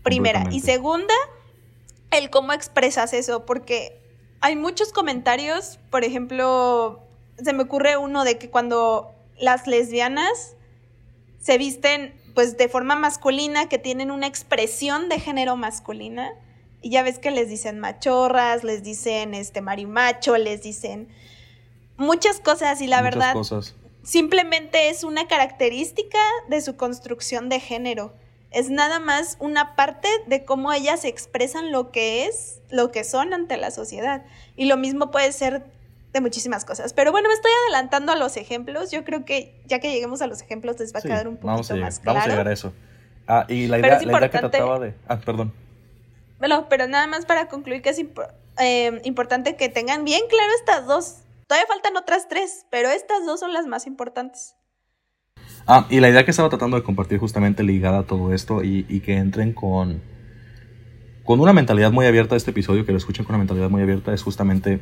Primera. 0.03 0.45
Y 0.51 0.61
segunda, 0.61 1.15
el 2.11 2.31
cómo 2.31 2.53
expresas 2.53 3.13
eso, 3.13 3.45
porque 3.47 4.01
hay 4.41 4.57
muchos 4.57 4.93
comentarios, 4.93 5.79
por 5.91 6.05
ejemplo, 6.05 7.01
se 7.43 7.53
me 7.53 7.65
ocurre 7.65 7.97
uno 7.97 8.25
de 8.25 8.39
que 8.39 8.51
cuando 8.51 9.13
las 9.39 9.67
lesbianas 9.67 10.55
se 11.41 11.59
visten 11.59 12.15
pues 12.35 12.57
de 12.57 12.69
forma 12.69 12.95
masculina, 12.95 13.69
que 13.69 13.79
tienen 13.79 14.13
una 14.13 14.29
expresión 14.29 15.09
de 15.09 15.19
género 15.19 15.57
masculina, 15.57 16.31
y 16.81 16.91
ya 16.91 17.03
ves 17.03 17.19
que 17.19 17.33
les 17.33 17.49
dicen 17.49 17.81
machorras, 17.81 18.63
les 18.63 18.85
dicen 18.85 19.35
este 19.35 19.61
marimacho, 19.61 20.37
les 20.37 20.63
dicen 20.63 21.09
muchas 21.97 22.39
cosas 22.39 22.81
y 22.81 22.87
la 22.87 23.03
verdad 23.03 23.35
simplemente 24.09 24.89
es 24.89 25.05
una 25.05 25.29
característica 25.29 26.19
de 26.49 26.63
su 26.63 26.77
construcción 26.77 27.51
de 27.51 27.61
género. 27.61 28.15
Es 28.51 28.71
nada 28.71 29.01
más 29.01 29.37
una 29.39 29.77
parte 29.77 30.09
de 30.27 30.47
cómo 30.47 30.73
ellas 30.73 31.05
expresan 31.05 31.73
lo 31.73 31.91
que 31.91 32.25
es, 32.25 32.63
lo 32.71 32.91
que 32.91 33.05
son 33.05 33.35
ante 33.35 33.59
la 33.59 33.71
sociedad. 33.71 34.25
Y 34.57 34.65
lo 34.65 34.79
mismo 34.79 35.11
puede 35.11 35.31
ser 35.33 35.63
de 36.15 36.21
muchísimas 36.23 36.65
cosas. 36.65 36.95
Pero 36.95 37.13
bueno, 37.13 37.29
me 37.29 37.35
estoy 37.35 37.51
adelantando 37.65 38.13
a 38.13 38.17
los 38.17 38.39
ejemplos. 38.39 38.91
Yo 38.91 39.05
creo 39.05 39.27
que 39.27 39.61
ya 39.67 39.79
que 39.79 39.93
lleguemos 39.93 40.23
a 40.23 40.27
los 40.27 40.41
ejemplos 40.41 40.81
les 40.81 40.95
va 40.95 41.01
a 41.01 41.03
quedar 41.03 41.29
un 41.29 41.37
poquito 41.37 41.77
más 41.77 42.01
claro. 42.01 42.15
Vamos 42.15 42.25
a 42.25 42.29
llegar 42.29 42.49
a 42.49 42.53
eso. 42.55 42.73
Ah, 43.27 43.45
y 43.47 43.67
la 43.67 43.79
idea, 43.79 44.01
la 44.01 44.19
idea 44.19 44.31
que 44.31 44.39
trataba 44.39 44.79
de... 44.79 44.95
Ah, 45.07 45.19
perdón. 45.19 45.53
Bueno, 46.39 46.67
pero 46.71 46.89
nada 46.89 47.07
más 47.09 47.27
para 47.27 47.49
concluir 47.49 47.83
que 47.83 47.91
es 47.91 48.01
eh, 48.59 49.01
importante 49.05 49.57
que 49.57 49.69
tengan 49.69 50.07
bien 50.07 50.23
claro 50.31 50.51
estas 50.59 50.87
dos. 50.87 51.17
Todavía 51.49 51.67
faltan 51.67 51.97
otras 51.97 52.29
tres, 52.29 52.67
pero 52.71 52.91
estas 52.91 53.25
dos 53.25 53.41
son 53.41 53.55
las 53.55 53.67
más 53.67 53.87
importantes. 53.87 54.55
Ah, 55.67 55.87
y 55.89 56.01
la 56.01 56.11
idea 56.11 56.25
que 56.25 56.31
estaba 56.31 56.51
tratando 56.51 56.77
de 56.77 56.83
compartir 56.83 57.19
justamente 57.19 57.63
ligada 57.63 58.01
a 58.01 58.03
todo 58.05 58.35
esto 58.35 58.63
y, 58.63 58.85
que 59.01 59.17
entren 59.17 59.55
con, 59.55 60.03
con 61.25 61.41
una 61.41 61.55
mentalidad 61.55 61.91
muy 61.91 62.07
abierta 62.07 62.35
a 62.35 62.39
este 62.39 62.51
episodio, 62.51 62.85
que 62.85 62.93
lo 62.93 62.99
escuchen 62.99 63.25
con 63.25 63.35
una 63.35 63.39
mentalidad 63.39 63.71
muy 63.71 63.83
abierta, 63.83 64.13
es 64.13 64.23
justamente 64.23 64.81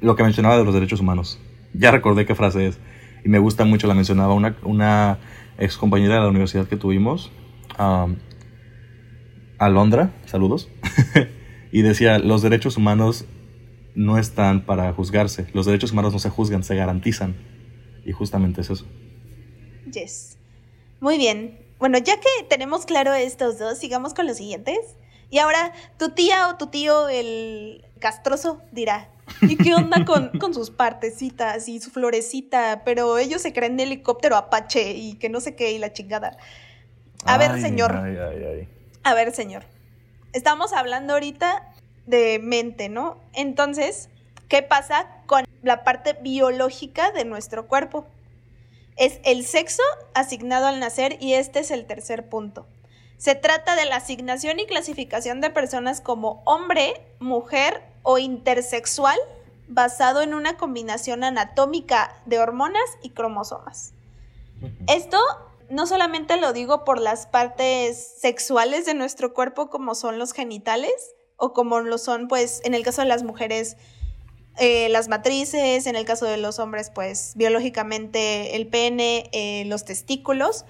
lo 0.00 0.14
que 0.14 0.22
mencionaba 0.22 0.56
de 0.56 0.64
los 0.64 0.72
derechos 0.72 1.00
humanos. 1.00 1.40
Ya 1.74 1.90
recordé 1.90 2.26
qué 2.26 2.34
frase 2.34 2.68
es 2.68 2.78
y 3.24 3.28
me 3.28 3.40
gusta 3.40 3.64
mucho, 3.64 3.88
la 3.88 3.94
mencionaba 3.94 4.34
una, 4.34 4.56
una 4.62 5.18
ex 5.58 5.76
compañera 5.76 6.14
de 6.14 6.20
la 6.20 6.28
universidad 6.28 6.68
que 6.68 6.76
tuvimos, 6.76 7.32
Alondra, 9.58 10.12
saludos, 10.26 10.68
y 11.72 11.82
decía, 11.82 12.18
los 12.18 12.42
derechos 12.42 12.76
humanos 12.76 13.26
no 13.98 14.16
están 14.16 14.64
para 14.64 14.92
juzgarse, 14.92 15.48
los 15.52 15.66
derechos 15.66 15.90
humanos 15.90 16.12
no 16.12 16.20
se 16.20 16.30
juzgan, 16.30 16.62
se 16.62 16.76
garantizan. 16.76 17.34
Y 18.04 18.12
justamente 18.12 18.60
es 18.60 18.70
eso. 18.70 18.86
Yes. 19.92 20.38
Muy 21.00 21.18
bien. 21.18 21.58
Bueno, 21.80 21.98
ya 21.98 22.14
que 22.20 22.28
tenemos 22.48 22.86
claro 22.86 23.12
estos 23.12 23.58
dos, 23.58 23.76
sigamos 23.76 24.14
con 24.14 24.28
los 24.28 24.36
siguientes. 24.36 24.78
Y 25.30 25.38
ahora, 25.38 25.72
tu 25.98 26.10
tía 26.10 26.48
o 26.48 26.56
tu 26.56 26.68
tío, 26.68 27.08
el 27.08 27.84
castroso, 27.98 28.62
dirá, 28.70 29.10
¿y 29.42 29.56
qué 29.56 29.74
onda 29.74 30.04
con, 30.04 30.28
con 30.38 30.54
sus 30.54 30.70
partecitas 30.70 31.68
y 31.68 31.80
su 31.80 31.90
florecita? 31.90 32.82
Pero 32.84 33.18
ellos 33.18 33.42
se 33.42 33.52
creen 33.52 33.76
de 33.76 33.82
helicóptero 33.82 34.36
Apache 34.36 34.92
y 34.92 35.14
que 35.14 35.28
no 35.28 35.40
sé 35.40 35.56
qué 35.56 35.72
y 35.72 35.78
la 35.78 35.92
chingada. 35.92 36.38
A 37.24 37.36
ver, 37.36 37.60
señor. 37.60 37.96
Ay, 37.96 38.16
ay, 38.16 38.44
ay. 38.44 38.68
A 39.02 39.14
ver, 39.14 39.32
señor. 39.32 39.64
Estamos 40.32 40.72
hablando 40.72 41.14
ahorita 41.14 41.67
de 42.08 42.38
mente, 42.38 42.88
¿no? 42.88 43.18
Entonces, 43.34 44.08
¿qué 44.48 44.62
pasa 44.62 45.06
con 45.26 45.44
la 45.62 45.84
parte 45.84 46.14
biológica 46.14 47.12
de 47.12 47.24
nuestro 47.24 47.68
cuerpo? 47.68 48.06
Es 48.96 49.20
el 49.24 49.44
sexo 49.44 49.82
asignado 50.14 50.66
al 50.66 50.80
nacer 50.80 51.18
y 51.20 51.34
este 51.34 51.60
es 51.60 51.70
el 51.70 51.86
tercer 51.86 52.28
punto. 52.28 52.66
Se 53.18 53.34
trata 53.34 53.76
de 53.76 53.84
la 53.84 53.96
asignación 53.96 54.58
y 54.58 54.66
clasificación 54.66 55.40
de 55.40 55.50
personas 55.50 56.00
como 56.00 56.42
hombre, 56.46 56.94
mujer 57.20 57.82
o 58.02 58.18
intersexual 58.18 59.18
basado 59.68 60.22
en 60.22 60.32
una 60.32 60.56
combinación 60.56 61.24
anatómica 61.24 62.14
de 62.24 62.38
hormonas 62.38 62.88
y 63.02 63.10
cromosomas. 63.10 63.92
Esto 64.86 65.18
no 65.68 65.86
solamente 65.86 66.38
lo 66.38 66.54
digo 66.54 66.84
por 66.84 67.00
las 67.00 67.26
partes 67.26 68.14
sexuales 68.18 68.86
de 68.86 68.94
nuestro 68.94 69.34
cuerpo 69.34 69.68
como 69.68 69.94
son 69.94 70.18
los 70.18 70.32
genitales 70.32 71.14
o 71.38 71.54
como 71.54 71.80
lo 71.80 71.96
son 71.96 72.28
pues 72.28 72.60
en 72.64 72.74
el 72.74 72.82
caso 72.82 73.00
de 73.00 73.08
las 73.08 73.22
mujeres 73.22 73.78
eh, 74.58 74.88
las 74.88 75.06
matrices, 75.06 75.86
en 75.86 75.94
el 75.94 76.04
caso 76.04 76.26
de 76.26 76.36
los 76.36 76.58
hombres 76.58 76.90
pues 76.90 77.32
biológicamente 77.36 78.56
el 78.56 78.66
pene, 78.66 79.30
eh, 79.32 79.64
los 79.66 79.84
testículos, 79.84 80.64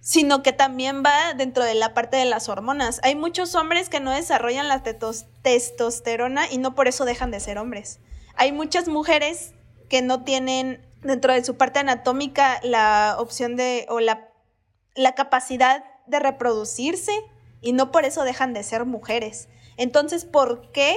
sino 0.00 0.42
que 0.42 0.52
también 0.52 1.04
va 1.04 1.32
dentro 1.34 1.62
de 1.64 1.74
la 1.74 1.94
parte 1.94 2.16
de 2.16 2.24
las 2.24 2.48
hormonas. 2.48 3.00
Hay 3.04 3.14
muchos 3.14 3.54
hombres 3.54 3.88
que 3.88 4.00
no 4.00 4.10
desarrollan 4.10 4.66
la 4.66 4.82
testosterona 4.82 6.50
y 6.50 6.58
no 6.58 6.74
por 6.74 6.88
eso 6.88 7.04
dejan 7.04 7.30
de 7.30 7.38
ser 7.38 7.56
hombres. 7.56 8.00
Hay 8.34 8.50
muchas 8.50 8.88
mujeres 8.88 9.52
que 9.88 10.02
no 10.02 10.24
tienen 10.24 10.84
dentro 11.02 11.32
de 11.32 11.44
su 11.44 11.56
parte 11.56 11.78
anatómica 11.78 12.58
la 12.64 13.14
opción 13.20 13.54
de 13.54 13.86
o 13.88 14.00
la, 14.00 14.28
la 14.96 15.14
capacidad 15.14 15.84
de 16.06 16.18
reproducirse 16.18 17.12
y 17.60 17.72
no 17.72 17.92
por 17.92 18.04
eso 18.04 18.24
dejan 18.24 18.54
de 18.54 18.64
ser 18.64 18.84
mujeres. 18.86 19.48
Entonces, 19.76 20.24
¿por 20.24 20.70
qué 20.72 20.96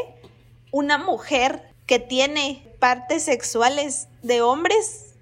una 0.72 0.98
mujer 0.98 1.74
que 1.86 2.00
tiene 2.00 2.64
partes 2.80 3.24
sexuales 3.24 4.08
de 4.22 4.42
hombres, 4.42 5.14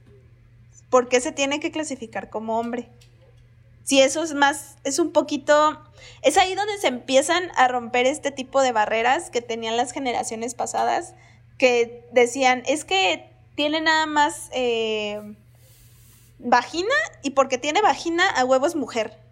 por 0.90 1.08
qué 1.08 1.22
se 1.22 1.32
tiene 1.32 1.60
que 1.60 1.72
clasificar 1.72 2.30
como 2.30 2.60
hombre? 2.60 2.90
Si 3.84 4.02
eso 4.02 4.24
es 4.24 4.34
más, 4.34 4.78
es 4.84 4.98
un 4.98 5.12
poquito, 5.12 5.80
es 6.24 6.38
ahí 6.38 6.56
donde 6.56 6.78
se 6.80 6.88
empiezan 6.88 7.52
a 7.56 7.68
romper 7.68 8.08
este 8.08 8.32
tipo 8.32 8.62
de 8.62 8.72
barreras 8.72 9.30
que 9.30 9.42
tenían 9.42 9.78
las 9.78 9.92
generaciones 9.92 10.56
pasadas, 10.56 11.14
que 11.60 12.08
decían, 12.12 12.64
es 12.66 12.84
que 12.84 13.30
tiene 13.56 13.82
nada 13.82 14.08
más 14.08 14.50
eh, 14.54 15.22
vagina 16.40 16.94
y 17.22 17.32
porque 17.32 17.58
tiene 17.58 17.82
vagina 17.82 18.28
a 18.28 18.44
huevos 18.44 18.76
mujer. 18.76 19.25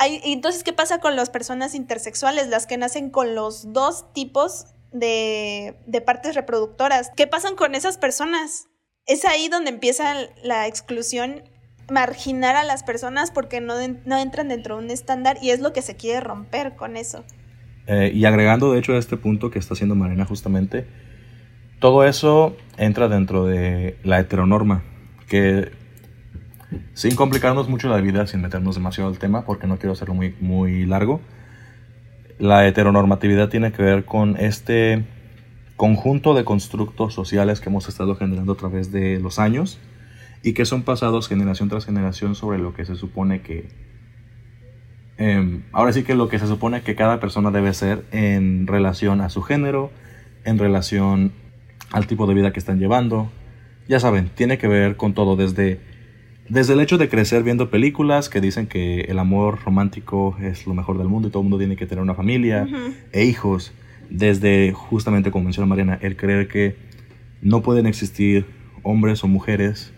Entonces, 0.00 0.62
¿qué 0.62 0.72
pasa 0.72 1.00
con 1.00 1.16
las 1.16 1.30
personas 1.30 1.74
intersexuales, 1.74 2.48
las 2.48 2.66
que 2.66 2.76
nacen 2.76 3.10
con 3.10 3.34
los 3.34 3.72
dos 3.72 4.12
tipos 4.12 4.66
de, 4.92 5.76
de 5.86 6.00
partes 6.00 6.34
reproductoras? 6.34 7.10
¿Qué 7.16 7.26
pasan 7.26 7.56
con 7.56 7.74
esas 7.74 7.98
personas? 7.98 8.68
Es 9.06 9.24
ahí 9.24 9.48
donde 9.48 9.70
empieza 9.70 10.14
la 10.42 10.66
exclusión, 10.66 11.42
marginar 11.90 12.56
a 12.56 12.64
las 12.64 12.82
personas 12.82 13.30
porque 13.30 13.60
no, 13.60 13.74
no 14.04 14.18
entran 14.18 14.48
dentro 14.48 14.76
de 14.76 14.84
un 14.84 14.90
estándar 14.90 15.38
y 15.42 15.50
es 15.50 15.60
lo 15.60 15.72
que 15.72 15.82
se 15.82 15.96
quiere 15.96 16.20
romper 16.20 16.76
con 16.76 16.96
eso. 16.96 17.24
Eh, 17.86 18.12
y 18.14 18.26
agregando, 18.26 18.70
de 18.72 18.78
hecho, 18.78 18.92
a 18.92 18.98
este 18.98 19.16
punto 19.16 19.50
que 19.50 19.58
está 19.58 19.74
haciendo 19.74 19.94
Marina 19.94 20.26
justamente, 20.26 20.86
todo 21.80 22.04
eso 22.04 22.56
entra 22.76 23.08
dentro 23.08 23.46
de 23.46 23.96
la 24.04 24.20
heteronorma, 24.20 24.84
que 25.28 25.72
sin 26.94 27.16
complicarnos 27.16 27.68
mucho 27.68 27.88
la 27.88 28.00
vida, 28.00 28.26
sin 28.26 28.42
meternos 28.42 28.74
demasiado 28.74 29.10
al 29.10 29.18
tema, 29.18 29.44
porque 29.44 29.66
no 29.66 29.78
quiero 29.78 29.92
hacerlo 29.92 30.14
muy, 30.14 30.34
muy 30.40 30.86
largo, 30.86 31.20
la 32.38 32.66
heteronormatividad 32.66 33.48
tiene 33.48 33.72
que 33.72 33.82
ver 33.82 34.04
con 34.04 34.36
este 34.36 35.04
conjunto 35.76 36.34
de 36.34 36.44
constructos 36.44 37.14
sociales 37.14 37.60
que 37.60 37.68
hemos 37.68 37.88
estado 37.88 38.16
generando 38.16 38.52
a 38.52 38.56
través 38.56 38.92
de 38.92 39.20
los 39.20 39.38
años 39.38 39.78
y 40.42 40.52
que 40.52 40.64
son 40.64 40.82
pasados 40.82 41.28
generación 41.28 41.68
tras 41.68 41.84
generación 41.84 42.34
sobre 42.34 42.58
lo 42.58 42.74
que 42.74 42.84
se 42.84 42.96
supone 42.96 43.40
que... 43.42 43.68
Em, 45.18 45.64
ahora 45.72 45.92
sí 45.92 46.04
que 46.04 46.14
lo 46.14 46.28
que 46.28 46.38
se 46.38 46.46
supone 46.46 46.82
que 46.82 46.94
cada 46.94 47.18
persona 47.18 47.50
debe 47.50 47.74
ser 47.74 48.04
en 48.12 48.68
relación 48.68 49.20
a 49.20 49.30
su 49.30 49.42
género, 49.42 49.90
en 50.44 50.58
relación 50.58 51.32
al 51.90 52.06
tipo 52.06 52.26
de 52.28 52.34
vida 52.34 52.52
que 52.52 52.60
están 52.60 52.78
llevando. 52.78 53.30
Ya 53.88 53.98
saben, 53.98 54.30
tiene 54.34 54.58
que 54.58 54.68
ver 54.68 54.96
con 54.96 55.14
todo, 55.14 55.34
desde, 55.34 55.80
desde 56.48 56.72
el 56.72 56.80
hecho 56.80 56.98
de 56.98 57.08
crecer 57.08 57.42
viendo 57.42 57.70
películas 57.70 58.28
que 58.28 58.40
dicen 58.40 58.66
que 58.66 59.02
el 59.02 59.18
amor 59.18 59.58
romántico 59.64 60.36
es 60.40 60.66
lo 60.66 60.74
mejor 60.74 60.98
del 60.98 61.08
mundo 61.08 61.28
y 61.28 61.30
todo 61.30 61.42
el 61.42 61.44
mundo 61.44 61.58
tiene 61.58 61.76
que 61.76 61.86
tener 61.86 62.02
una 62.02 62.14
familia 62.14 62.66
e 63.12 63.24
hijos, 63.24 63.72
desde 64.10 64.72
justamente 64.72 65.30
como 65.30 65.44
menciona 65.44 65.66
Mariana, 65.66 65.98
el 66.00 66.16
creer 66.16 66.48
que 66.48 66.76
no 67.42 67.62
pueden 67.62 67.86
existir 67.86 68.46
hombres 68.82 69.22
o 69.24 69.28
mujeres 69.28 69.92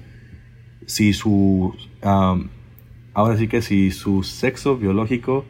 si 0.87 1.13
su... 1.13 1.75
ahora 2.03 3.37
sí 3.37 3.47
que 3.47 3.63
si 3.63 3.91
su 3.91 4.23
sexo 4.25 4.77
biológico 4.77 5.45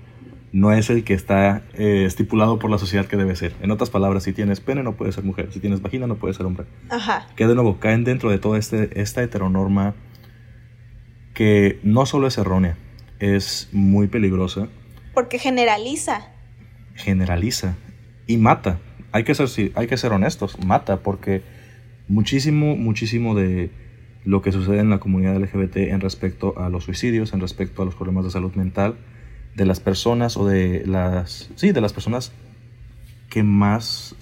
no 0.52 0.72
es 0.72 0.90
el 0.90 1.04
que 1.04 1.14
está 1.14 1.62
eh, 1.74 2.04
estipulado 2.06 2.58
por 2.58 2.70
la 2.70 2.78
sociedad 2.78 3.06
que 3.06 3.16
debe 3.16 3.36
ser. 3.36 3.54
En 3.62 3.70
otras 3.70 3.88
palabras, 3.88 4.24
si 4.24 4.32
tienes 4.32 4.60
pene 4.60 4.82
no 4.82 4.96
puedes 4.96 5.14
ser 5.14 5.24
mujer, 5.24 5.48
si 5.52 5.60
tienes 5.60 5.80
vagina 5.80 6.06
no 6.06 6.16
puedes 6.16 6.36
ser 6.36 6.46
hombre. 6.46 6.66
Ajá. 6.88 7.28
Que 7.36 7.46
de 7.46 7.54
nuevo 7.54 7.78
caen 7.78 8.04
dentro 8.04 8.30
de 8.30 8.38
toda 8.38 8.58
este, 8.58 9.00
esta 9.00 9.22
heteronorma 9.22 9.94
que 11.34 11.78
no 11.82 12.06
solo 12.06 12.26
es 12.26 12.38
errónea, 12.38 12.76
es 13.18 13.68
muy 13.72 14.08
peligrosa. 14.08 14.68
Porque 15.14 15.38
generaliza. 15.38 16.28
Generaliza 16.94 17.76
y 18.26 18.36
mata. 18.36 18.78
Hay 19.12 19.24
que 19.24 19.34
ser, 19.34 19.48
hay 19.74 19.86
que 19.86 19.96
ser 19.96 20.12
honestos, 20.12 20.56
mata 20.64 20.98
porque 20.98 21.42
muchísimo, 22.08 22.76
muchísimo 22.76 23.34
de 23.34 23.70
lo 24.24 24.42
que 24.42 24.52
sucede 24.52 24.80
en 24.80 24.90
la 24.90 24.98
comunidad 24.98 25.36
LGBT 25.36 25.76
en 25.76 26.00
respecto 26.00 26.58
a 26.58 26.68
los 26.68 26.84
suicidios, 26.84 27.32
en 27.32 27.40
respecto 27.40 27.82
a 27.82 27.84
los 27.84 27.94
problemas 27.94 28.24
de 28.24 28.30
salud 28.30 28.54
mental, 28.54 28.96
de 29.54 29.64
las 29.64 29.80
personas 29.80 30.36
o 30.36 30.46
de 30.46 30.84
las, 30.86 31.50
sí, 31.56 31.72
de 31.72 31.80
las 31.80 31.92
personas 31.92 32.32
que 33.28 33.42
más 33.42 34.14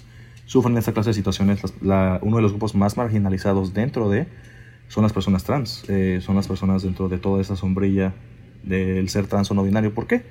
sufren 0.45 0.77
esta 0.77 0.93
clase 0.93 1.11
de 1.11 1.13
situaciones, 1.15 1.61
uno 1.81 2.35
de 2.37 2.41
los 2.41 2.51
grupos 2.51 2.73
más 2.75 2.97
marginalizados 2.97 3.73
dentro 3.73 4.09
de 4.09 4.27
son 4.89 5.03
las 5.03 5.13
personas 5.13 5.43
trans, 5.43 5.85
eh, 5.87 6.19
son 6.21 6.35
las 6.35 6.47
personas 6.47 6.83
dentro 6.83 7.07
de 7.07 7.19
toda 7.19 7.41
esa 7.41 7.55
sombrilla 7.55 8.13
del 8.63 9.07
ser 9.07 9.27
trans 9.27 9.49
o 9.51 9.53
no 9.53 9.63
binario. 9.63 9.93
¿Por 9.93 10.07
qué? 10.07 10.23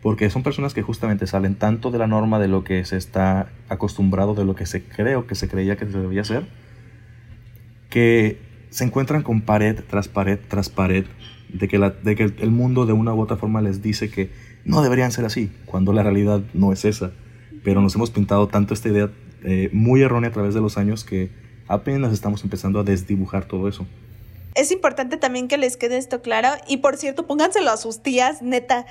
Porque 0.00 0.30
son 0.30 0.42
personas 0.42 0.72
que 0.72 0.82
justamente 0.82 1.26
salen 1.26 1.56
tanto 1.56 1.90
de 1.90 1.98
la 1.98 2.06
norma 2.06 2.38
de 2.38 2.48
lo 2.48 2.62
que 2.62 2.84
se 2.84 2.96
está 2.96 3.50
acostumbrado, 3.68 4.34
de 4.34 4.44
lo 4.44 4.54
que 4.54 4.66
se 4.66 4.84
cree 4.84 5.16
o 5.16 5.26
que 5.26 5.34
se 5.34 5.48
creía 5.48 5.76
que 5.76 5.86
se 5.86 5.98
debía 5.98 6.22
hacer, 6.22 6.46
que 7.90 8.38
se 8.70 8.84
encuentran 8.84 9.22
con 9.22 9.42
pared 9.42 9.80
tras 9.88 10.08
pared 10.08 10.38
tras 10.48 10.68
pared 10.68 11.04
de 11.52 11.68
que, 11.68 11.78
la, 11.78 11.90
de 11.90 12.14
que 12.14 12.24
el 12.38 12.50
mundo 12.50 12.86
de 12.86 12.92
una 12.92 13.14
u 13.14 13.20
otra 13.20 13.36
forma 13.36 13.62
les 13.62 13.82
dice 13.82 14.10
que 14.10 14.30
no 14.64 14.82
deberían 14.82 15.10
ser 15.10 15.24
así, 15.24 15.50
cuando 15.66 15.92
la 15.92 16.02
realidad 16.04 16.42
no 16.54 16.72
es 16.72 16.84
esa. 16.84 17.12
Pero 17.64 17.80
nos 17.80 17.94
hemos 17.96 18.10
pintado 18.10 18.46
tanto 18.46 18.74
esta 18.74 18.88
idea 18.88 19.10
eh, 19.42 19.70
muy 19.72 20.02
errónea 20.02 20.30
a 20.30 20.32
través 20.32 20.54
de 20.54 20.60
los 20.60 20.78
años 20.78 21.02
que 21.02 21.30
apenas 21.68 22.12
estamos 22.12 22.42
empezando 22.44 22.80
a 22.80 22.82
desdibujar 22.84 23.46
todo 23.46 23.68
eso. 23.68 23.86
Es 24.54 24.70
importante 24.70 25.16
también 25.16 25.48
que 25.48 25.58
les 25.58 25.76
quede 25.76 25.96
esto 25.96 26.22
claro. 26.22 26.48
Y 26.68 26.78
por 26.78 26.96
cierto, 26.96 27.26
pónganselo 27.26 27.70
a 27.70 27.76
sus 27.76 28.02
tías, 28.02 28.42
neta. 28.42 28.86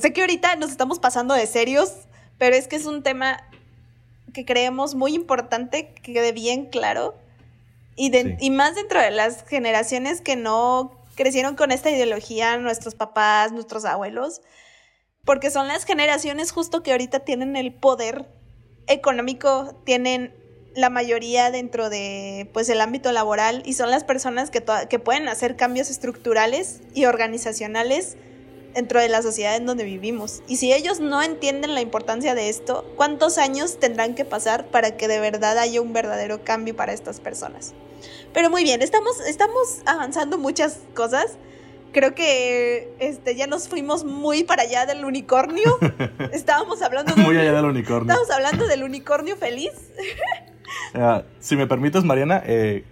Sé 0.00 0.12
que 0.12 0.22
ahorita 0.22 0.56
nos 0.56 0.70
estamos 0.70 0.98
pasando 0.98 1.34
de 1.34 1.46
serios, 1.46 1.92
pero 2.38 2.56
es 2.56 2.68
que 2.68 2.76
es 2.76 2.86
un 2.86 3.02
tema 3.02 3.42
que 4.32 4.44
creemos 4.44 4.94
muy 4.94 5.14
importante, 5.14 5.92
que 6.02 6.14
quede 6.14 6.32
bien 6.32 6.66
claro. 6.66 7.14
Y, 7.96 8.10
y 8.40 8.50
más 8.50 8.74
dentro 8.74 9.00
de 9.00 9.10
las 9.10 9.46
generaciones 9.46 10.20
que 10.20 10.36
no 10.36 10.92
crecieron 11.14 11.54
con 11.54 11.70
esta 11.70 11.90
ideología, 11.90 12.56
nuestros 12.58 12.94
papás, 12.94 13.52
nuestros 13.52 13.84
abuelos, 13.84 14.40
porque 15.24 15.50
son 15.50 15.68
las 15.68 15.84
generaciones 15.84 16.50
justo 16.50 16.82
que 16.82 16.92
ahorita 16.92 17.20
tienen 17.20 17.56
el 17.56 17.72
poder 17.72 18.26
económico, 18.86 19.80
tienen 19.84 20.34
la 20.74 20.90
mayoría 20.90 21.50
dentro 21.50 21.88
de 21.88 22.48
pues 22.52 22.68
el 22.68 22.80
ámbito 22.80 23.12
laboral 23.12 23.62
y 23.64 23.74
son 23.74 23.90
las 23.90 24.04
personas 24.04 24.50
que, 24.50 24.64
que 24.88 24.98
pueden 24.98 25.28
hacer 25.28 25.56
cambios 25.56 25.90
estructurales 25.90 26.80
y 26.94 27.04
organizacionales 27.04 28.16
dentro 28.74 29.00
de 29.00 29.08
la 29.08 29.22
sociedad 29.22 29.56
en 29.56 29.66
donde 29.66 29.84
vivimos. 29.84 30.42
Y 30.48 30.56
si 30.56 30.72
ellos 30.72 31.00
no 31.00 31.22
entienden 31.22 31.74
la 31.74 31.80
importancia 31.80 32.34
de 32.34 32.48
esto, 32.48 32.84
¿cuántos 32.96 33.38
años 33.38 33.78
tendrán 33.78 34.14
que 34.14 34.24
pasar 34.24 34.66
para 34.66 34.96
que 34.96 35.08
de 35.08 35.20
verdad 35.20 35.58
haya 35.58 35.80
un 35.80 35.92
verdadero 35.92 36.44
cambio 36.44 36.74
para 36.74 36.92
estas 36.92 37.20
personas? 37.20 37.72
Pero 38.32 38.50
muy 38.50 38.64
bien, 38.64 38.82
estamos, 38.82 39.20
estamos 39.20 39.78
avanzando 39.86 40.38
muchas 40.38 40.80
cosas. 40.94 41.38
Creo 41.92 42.16
que 42.16 42.92
este, 42.98 43.36
ya 43.36 43.46
nos 43.46 43.68
fuimos 43.68 44.02
muy 44.04 44.42
para 44.42 44.64
allá 44.64 44.84
del 44.84 45.04
unicornio. 45.04 45.78
Estábamos 46.32 46.82
hablando 46.82 47.14
muy 47.16 47.36
allá 47.36 47.52
del 47.52 47.66
unicornio. 47.66 48.12
Estábamos 48.12 48.30
hablando 48.30 48.66
del 48.66 48.82
unicornio 48.82 49.36
feliz. 49.36 49.70
si 51.38 51.56
me 51.56 51.66
permites, 51.66 52.04
Mariana, 52.04 52.42
eh, 52.44 52.84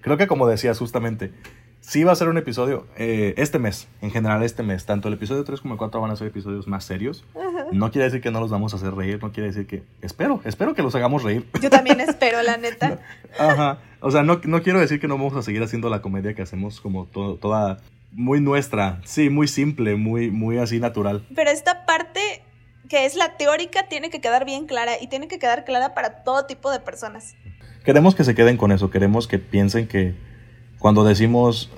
creo 0.00 0.16
que 0.16 0.26
como 0.26 0.46
decías 0.46 0.78
justamente, 0.78 1.32
sí 1.80 2.04
va 2.04 2.12
a 2.12 2.16
ser 2.16 2.28
un 2.28 2.36
episodio 2.36 2.86
eh, 2.96 3.34
este 3.38 3.58
mes, 3.58 3.88
en 4.02 4.10
general 4.10 4.42
este 4.42 4.62
mes. 4.62 4.84
Tanto 4.84 5.08
el 5.08 5.14
episodio 5.14 5.44
3 5.44 5.60
como 5.60 5.74
el 5.74 5.78
4 5.78 6.00
van 6.00 6.10
a 6.10 6.16
ser 6.16 6.28
episodios 6.28 6.68
más 6.68 6.84
serios. 6.84 7.24
No 7.72 7.90
quiere 7.90 8.04
decir 8.04 8.20
que 8.20 8.30
no 8.30 8.40
los 8.40 8.50
vamos 8.50 8.72
a 8.72 8.76
hacer 8.76 8.94
reír, 8.94 9.22
no 9.22 9.32
quiere 9.32 9.48
decir 9.48 9.66
que... 9.66 9.82
Espero, 10.02 10.40
espero 10.44 10.74
que 10.74 10.82
los 10.82 10.94
hagamos 10.94 11.22
reír. 11.22 11.46
Yo 11.60 11.70
también 11.70 12.00
espero, 12.00 12.42
la 12.42 12.56
neta. 12.56 12.98
Ajá. 13.38 13.78
O 14.00 14.10
sea, 14.10 14.22
no, 14.22 14.40
no 14.44 14.62
quiero 14.62 14.80
decir 14.80 15.00
que 15.00 15.08
no 15.08 15.16
vamos 15.16 15.34
a 15.34 15.42
seguir 15.42 15.62
haciendo 15.62 15.88
la 15.90 16.02
comedia 16.02 16.34
que 16.34 16.42
hacemos 16.42 16.80
como 16.80 17.06
toda... 17.06 17.78
Muy 18.10 18.40
nuestra, 18.40 19.02
sí, 19.04 19.28
muy 19.28 19.48
simple, 19.48 19.94
muy, 19.94 20.30
muy 20.30 20.56
así 20.56 20.80
natural. 20.80 21.26
Pero 21.34 21.50
esta 21.50 21.84
parte 21.84 22.42
que 22.88 23.04
es 23.04 23.14
la 23.14 23.36
teórica 23.36 23.88
tiene 23.88 24.10
que 24.10 24.20
quedar 24.20 24.44
bien 24.44 24.66
clara 24.66 24.92
y 25.00 25.08
tiene 25.08 25.28
que 25.28 25.38
quedar 25.38 25.64
clara 25.64 25.94
para 25.94 26.24
todo 26.24 26.46
tipo 26.46 26.70
de 26.70 26.80
personas. 26.80 27.34
Queremos 27.84 28.14
que 28.14 28.24
se 28.24 28.34
queden 28.34 28.56
con 28.56 28.72
eso, 28.72 28.90
queremos 28.90 29.28
que 29.28 29.38
piensen 29.38 29.88
que 29.88 30.14
cuando 30.78 31.04
decimos 31.04 31.70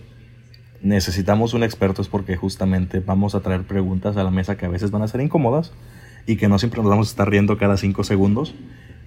necesitamos 0.83 1.53
un 1.55 1.63
experto 1.63 2.01
es 2.03 2.09
porque 2.09 2.37
justamente 2.37 3.01
vamos 3.01 3.35
a 3.35 3.41
traer 3.41 3.67
preguntas 3.67 4.17
a 4.17 4.25
la 4.25 4.31
mesa 4.31 4.57
que 4.57 4.67
a 4.67 4.69
veces 4.69 4.91
van 4.91 5.03
a 5.03 5.09
ser 5.09 5.21
incómodas 5.21 5.73
y 6.27 6.37
que 6.37 6.49
no 6.49 6.59
siempre 6.59 6.81
nos 6.81 6.91
vamos 6.91 7.09
a 7.09 7.11
estar 7.11 7.29
riendo 7.29 7.59
cada 7.59 7.77
cinco 7.77 8.05
segundos, 8.05 8.55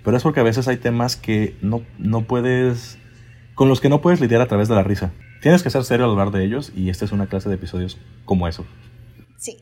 pero 0.03 0.17
es 0.17 0.23
porque 0.23 0.39
a 0.39 0.43
veces 0.43 0.67
hay 0.67 0.77
temas 0.77 1.15
que 1.15 1.57
no, 1.61 1.81
no 1.97 2.25
puedes, 2.27 2.97
con 3.55 3.69
los 3.69 3.81
que 3.81 3.89
no 3.89 4.01
puedes 4.01 4.19
lidiar 4.19 4.41
a 4.41 4.47
través 4.47 4.67
de 4.67 4.75
la 4.75 4.83
risa. 4.83 5.11
Tienes 5.41 5.63
que 5.63 5.69
ser 5.69 5.83
serio 5.83 6.05
al 6.05 6.11
hablar 6.11 6.31
de 6.31 6.43
ellos 6.43 6.71
y 6.75 6.89
esta 6.89 7.05
es 7.05 7.11
una 7.11 7.27
clase 7.27 7.49
de 7.49 7.55
episodios 7.55 7.97
como 8.25 8.47
eso. 8.47 8.65
Sí. 9.37 9.57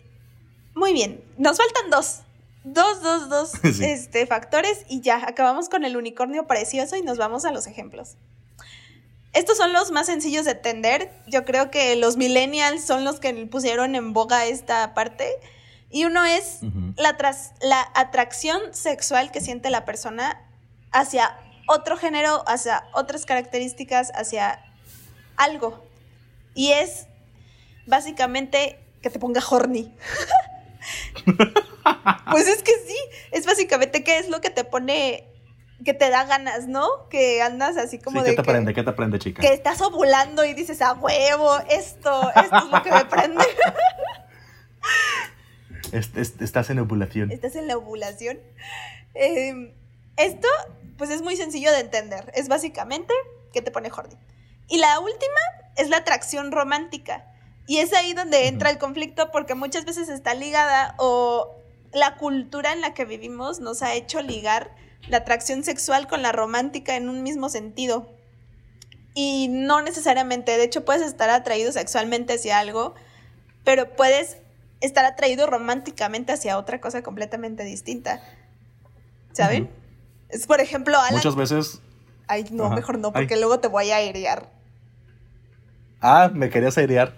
Muy 0.75 0.93
bien. 0.93 1.21
Nos 1.37 1.57
faltan 1.57 1.89
dos. 1.89 2.21
Dos, 2.63 3.01
dos, 3.01 3.29
dos 3.29 3.51
este, 3.63 4.25
factores 4.27 4.85
y 4.87 5.01
ya, 5.01 5.27
acabamos 5.27 5.69
con 5.69 5.83
el 5.83 5.97
unicornio 5.97 6.47
precioso 6.47 6.95
y 6.95 7.01
nos 7.01 7.17
vamos 7.17 7.45
a 7.45 7.51
los 7.51 7.67
ejemplos. 7.67 8.17
Estos 9.33 9.57
son 9.57 9.71
los 9.71 9.91
más 9.91 10.07
sencillos 10.07 10.45
de 10.45 10.51
entender. 10.51 11.11
Yo 11.27 11.45
creo 11.45 11.71
que 11.71 11.95
los 11.95 12.17
millennials 12.17 12.83
son 12.83 13.05
los 13.05 13.19
que 13.19 13.33
pusieron 13.47 13.95
en 13.95 14.11
boga 14.11 14.45
esta 14.45 14.93
parte. 14.93 15.29
Y 15.89 16.05
uno 16.05 16.23
es 16.25 16.59
la, 16.97 17.17
la 17.61 17.91
atracción 17.95 18.61
sexual 18.73 19.31
que 19.31 19.39
siente 19.41 19.69
la 19.69 19.85
persona 19.85 20.41
hacia 20.91 21.37
otro 21.67 21.97
género, 21.97 22.43
hacia 22.45 22.83
otras 22.93 23.25
características, 23.25 24.11
hacia 24.15 24.63
algo. 25.37 25.81
Y 26.53 26.73
es 26.73 27.07
básicamente 27.87 28.79
que 29.01 29.09
te 29.09 29.19
ponga 29.19 29.41
horny. 29.49 29.93
pues 32.31 32.47
es 32.47 32.63
que 32.63 32.71
sí, 32.71 32.97
es 33.31 33.45
básicamente 33.45 34.03
qué 34.03 34.17
es 34.17 34.29
lo 34.29 34.41
que 34.41 34.49
te 34.49 34.63
pone 34.63 35.27
que 35.83 35.93
te 35.93 36.09
da 36.09 36.25
ganas, 36.25 36.67
¿no? 36.67 36.87
Que 37.09 37.41
andas 37.41 37.77
así 37.77 37.99
como 37.99 38.19
sí, 38.19 38.25
de. 38.25 38.31
¿Qué 38.31 38.37
te 38.37 38.43
prende? 38.43 38.73
¿Qué 38.73 38.83
te 38.83 38.91
prende, 38.91 39.19
chica? 39.19 39.41
Que 39.41 39.53
estás 39.53 39.81
ovulando 39.81 40.45
y 40.45 40.53
dices, 40.53 40.81
a 40.81 40.93
huevo, 40.93 41.57
esto, 41.69 42.29
esto 42.35 42.57
es 42.57 42.71
lo 42.71 42.83
que 42.83 42.91
me 42.91 43.05
prende. 43.05 43.43
estás 46.39 46.69
en 46.69 46.79
ovulación. 46.79 47.31
Estás 47.31 47.55
en 47.55 47.67
la 47.67 47.77
ovulación. 47.77 48.39
Em, 49.13 49.71
esto, 50.17 50.47
pues 50.97 51.09
es 51.09 51.21
muy 51.21 51.35
sencillo 51.35 51.71
de 51.71 51.79
entender. 51.79 52.31
Es 52.35 52.47
básicamente 52.47 53.13
que 53.53 53.61
te 53.61 53.71
pone 53.71 53.89
horny. 53.91 54.15
Y 54.67 54.77
la 54.77 54.99
última 54.99 55.39
es 55.75 55.89
la 55.89 55.97
atracción 55.97 56.51
romántica. 56.51 57.25
Y 57.71 57.77
es 57.77 57.93
ahí 57.93 58.13
donde 58.13 58.49
entra 58.49 58.69
el 58.69 58.77
conflicto 58.77 59.31
porque 59.31 59.55
muchas 59.55 59.85
veces 59.85 60.09
está 60.09 60.33
ligada 60.33 60.93
o 60.97 61.55
la 61.93 62.17
cultura 62.17 62.73
en 62.73 62.81
la 62.81 62.93
que 62.93 63.05
vivimos 63.05 63.61
nos 63.61 63.81
ha 63.81 63.93
hecho 63.93 64.21
ligar 64.21 64.75
la 65.07 65.19
atracción 65.19 65.63
sexual 65.63 66.09
con 66.09 66.21
la 66.21 66.33
romántica 66.33 66.97
en 66.97 67.07
un 67.07 67.23
mismo 67.23 67.47
sentido. 67.47 68.09
Y 69.13 69.47
no 69.47 69.81
necesariamente, 69.81 70.57
de 70.57 70.65
hecho 70.65 70.83
puedes 70.83 71.01
estar 71.01 71.29
atraído 71.29 71.71
sexualmente 71.71 72.33
hacia 72.33 72.59
algo, 72.59 72.93
pero 73.63 73.95
puedes 73.95 74.35
estar 74.81 75.05
atraído 75.05 75.47
románticamente 75.47 76.33
hacia 76.33 76.57
otra 76.57 76.81
cosa 76.81 77.03
completamente 77.03 77.63
distinta. 77.63 78.21
¿Saben? 79.31 79.71
Es 80.27 80.45
por 80.45 80.59
ejemplo, 80.59 80.97
Muchas 81.09 81.37
veces 81.37 81.79
Ay, 82.27 82.47
no, 82.51 82.69
mejor 82.69 82.99
no, 82.99 83.13
porque 83.13 83.37
luego 83.37 83.61
te 83.61 83.69
voy 83.69 83.91
a 83.91 83.95
airear. 83.95 84.60
Ah, 86.01 86.31
me 86.33 86.49
querías 86.49 86.77
airear. 86.77 87.13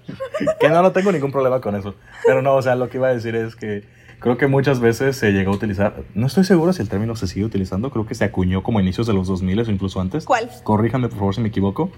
que 0.59 0.69
no, 0.69 0.81
no 0.81 0.91
tengo 0.91 1.11
ningún 1.11 1.31
problema 1.31 1.61
con 1.61 1.75
eso. 1.75 1.95
Pero 2.25 2.41
no, 2.41 2.55
o 2.55 2.61
sea, 2.61 2.75
lo 2.75 2.89
que 2.89 2.97
iba 2.97 3.07
a 3.07 3.13
decir 3.13 3.35
es 3.35 3.55
que 3.55 3.83
creo 4.19 4.37
que 4.37 4.47
muchas 4.47 4.79
veces 4.79 5.17
se 5.17 5.31
llegó 5.31 5.51
a 5.51 5.55
utilizar, 5.55 6.03
no 6.15 6.27
estoy 6.27 6.45
seguro 6.45 6.71
si 6.71 6.81
el 6.81 6.87
término 6.87 7.13
se 7.17 7.27
sigue 7.27 7.45
utilizando, 7.45 7.89
creo 7.91 8.05
que 8.05 8.15
se 8.15 8.23
acuñó 8.23 8.63
como 8.63 8.79
a 8.79 8.81
inicios 8.81 9.05
de 9.05 9.13
los 9.13 9.27
2000 9.27 9.59
o 9.59 9.71
incluso 9.71 9.99
antes. 9.99 10.23
¿Cuál? 10.23 10.49
Corríjanme 10.63 11.09
por 11.09 11.17
favor 11.19 11.35
si 11.35 11.41
me 11.41 11.49
equivoco. 11.49 11.91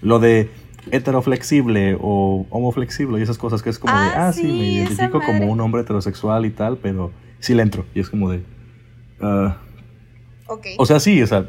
Lo 0.00 0.18
de 0.18 0.50
heteroflexible 0.90 1.98
o 2.00 2.46
homoflexible 2.50 3.18
y 3.18 3.22
esas 3.22 3.36
cosas 3.36 3.62
que 3.62 3.70
es 3.70 3.78
como 3.78 3.92
de, 3.92 4.06
ah, 4.06 4.32
sí, 4.32 4.44
me 4.44 4.72
identifico 4.72 5.20
como 5.20 5.52
un 5.52 5.60
hombre 5.60 5.82
heterosexual 5.82 6.46
y 6.46 6.50
tal, 6.50 6.78
pero 6.78 7.12
sí 7.40 7.54
le 7.54 7.62
entro. 7.62 7.84
Y 7.94 8.00
es 8.00 8.08
como 8.08 8.30
de... 8.30 8.42
Ah, 9.20 9.58
o 10.78 10.86
sea, 10.86 11.00
sí, 11.00 11.22
o 11.22 11.26
sea, 11.26 11.46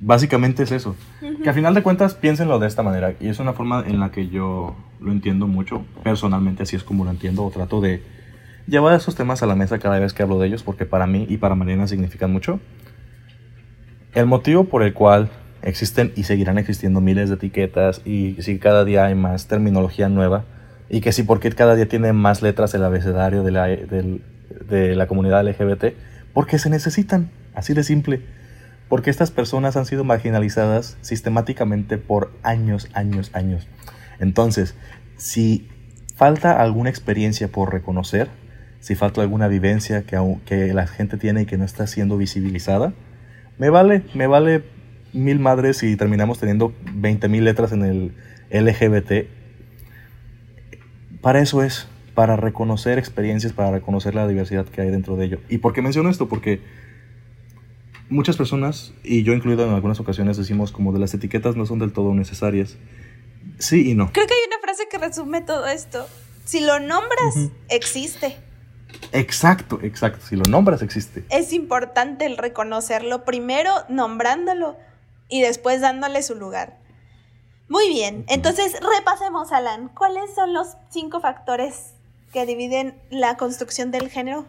básicamente 0.00 0.62
es 0.62 0.72
eso. 0.72 0.96
Que 1.42 1.48
al 1.48 1.54
final 1.54 1.74
de 1.74 1.82
cuentas 1.82 2.14
piénsenlo 2.14 2.58
de 2.58 2.66
esta 2.66 2.82
manera. 2.82 3.14
Y 3.20 3.28
es 3.28 3.38
una 3.38 3.52
forma 3.52 3.84
en 3.86 4.00
la 4.00 4.10
que 4.10 4.28
yo 4.28 4.76
lo 5.00 5.12
entiendo 5.12 5.46
mucho. 5.46 5.84
Personalmente 6.02 6.62
así 6.62 6.76
es 6.76 6.84
como 6.84 7.04
lo 7.04 7.10
entiendo 7.10 7.44
o 7.44 7.50
trato 7.50 7.80
de 7.80 8.02
llevar 8.66 8.94
esos 8.94 9.14
temas 9.14 9.42
a 9.42 9.46
la 9.46 9.54
mesa 9.54 9.78
cada 9.78 9.98
vez 9.98 10.12
que 10.12 10.22
hablo 10.22 10.38
de 10.38 10.46
ellos 10.46 10.62
porque 10.62 10.86
para 10.86 11.06
mí 11.06 11.26
y 11.28 11.36
para 11.36 11.54
Mariana 11.54 11.86
significan 11.86 12.32
mucho. 12.32 12.60
El 14.14 14.26
motivo 14.26 14.64
por 14.64 14.82
el 14.82 14.92
cual 14.92 15.30
existen 15.62 16.12
y 16.16 16.24
seguirán 16.24 16.58
existiendo 16.58 17.00
miles 17.00 17.28
de 17.28 17.36
etiquetas 17.36 18.00
y 18.04 18.36
si 18.40 18.58
cada 18.58 18.84
día 18.84 19.04
hay 19.04 19.14
más 19.14 19.46
terminología 19.46 20.08
nueva 20.08 20.44
y 20.88 21.00
que 21.00 21.12
si 21.12 21.22
porque 21.22 21.50
cada 21.50 21.76
día 21.76 21.88
tiene 21.88 22.12
más 22.12 22.42
letras 22.42 22.74
el 22.74 22.82
abecedario 22.82 23.42
de 23.44 23.50
la, 23.52 23.66
de 23.66 24.96
la 24.96 25.06
comunidad 25.06 25.46
LGBT, 25.46 25.94
porque 26.32 26.58
se 26.58 26.70
necesitan, 26.70 27.30
así 27.54 27.74
de 27.74 27.84
simple, 27.84 28.22
porque 28.90 29.08
estas 29.08 29.30
personas 29.30 29.76
han 29.76 29.86
sido 29.86 30.02
marginalizadas 30.02 30.98
sistemáticamente 31.00 31.96
por 31.96 32.32
años, 32.42 32.90
años, 32.92 33.30
años. 33.34 33.68
Entonces, 34.18 34.74
si 35.16 35.68
falta 36.16 36.60
alguna 36.60 36.90
experiencia 36.90 37.46
por 37.46 37.72
reconocer, 37.72 38.28
si 38.80 38.96
falta 38.96 39.20
alguna 39.20 39.46
vivencia 39.46 40.02
que, 40.02 40.18
que 40.44 40.74
la 40.74 40.88
gente 40.88 41.18
tiene 41.18 41.42
y 41.42 41.46
que 41.46 41.56
no 41.56 41.64
está 41.64 41.86
siendo 41.86 42.16
visibilizada, 42.16 42.92
me 43.58 43.70
vale, 43.70 44.02
me 44.14 44.26
vale 44.26 44.64
mil 45.12 45.38
madres 45.38 45.84
y 45.84 45.94
terminamos 45.94 46.40
teniendo 46.40 46.74
20 46.92 47.28
mil 47.28 47.44
letras 47.44 47.70
en 47.70 47.84
el 47.84 48.12
LGBT. 48.50 49.28
Para 51.20 51.38
eso 51.38 51.62
es, 51.62 51.86
para 52.16 52.34
reconocer 52.34 52.98
experiencias, 52.98 53.52
para 53.52 53.70
reconocer 53.70 54.16
la 54.16 54.26
diversidad 54.26 54.66
que 54.66 54.80
hay 54.80 54.90
dentro 54.90 55.14
de 55.14 55.26
ello. 55.26 55.40
¿Y 55.48 55.58
por 55.58 55.74
qué 55.74 55.80
menciono 55.80 56.10
esto? 56.10 56.28
Porque 56.28 56.60
muchas 58.10 58.36
personas, 58.36 58.92
y 59.02 59.22
yo 59.22 59.32
incluido 59.32 59.64
en 59.66 59.72
algunas 59.72 60.00
ocasiones, 60.00 60.36
decimos 60.36 60.72
como 60.72 60.92
de 60.92 60.98
las 60.98 61.14
etiquetas 61.14 61.56
no 61.56 61.64
son 61.64 61.78
del 61.78 61.92
todo 61.92 62.12
necesarias. 62.14 62.76
Sí 63.58 63.90
y 63.90 63.94
no. 63.94 64.12
Creo 64.12 64.26
que 64.26 64.34
hay 64.34 64.40
una 64.46 64.58
frase 64.60 64.88
que 64.90 64.98
resume 64.98 65.40
todo 65.40 65.66
esto. 65.66 66.06
Si 66.44 66.60
lo 66.60 66.80
nombras, 66.80 67.50
existe. 67.68 68.36
Exacto, 69.12 69.78
exacto. 69.82 70.26
Si 70.26 70.36
lo 70.36 70.44
nombras, 70.44 70.82
existe. 70.82 71.24
Es 71.30 71.52
importante 71.52 72.26
el 72.26 72.36
reconocerlo 72.36 73.24
primero 73.24 73.70
nombrándolo 73.88 74.76
y 75.28 75.40
después 75.42 75.80
dándole 75.80 76.22
su 76.22 76.34
lugar. 76.34 76.78
Muy 77.68 77.88
bien, 77.88 78.24
entonces 78.28 78.76
repasemos, 78.96 79.52
Alan. 79.52 79.90
¿Cuáles 79.90 80.34
son 80.34 80.52
los 80.52 80.76
cinco 80.88 81.20
factores 81.20 81.94
que 82.32 82.44
dividen 82.44 83.00
la 83.10 83.36
construcción 83.36 83.92
del 83.92 84.08
género? 84.08 84.44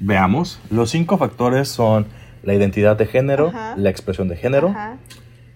Veamos, 0.00 0.58
los 0.70 0.90
cinco 0.90 1.16
factores 1.16 1.68
son 1.68 2.08
la 2.42 2.54
identidad 2.54 2.96
de 2.96 3.06
género, 3.06 3.52
la 3.76 3.90
expresión 3.90 4.28
de 4.28 4.36
género, 4.36 4.74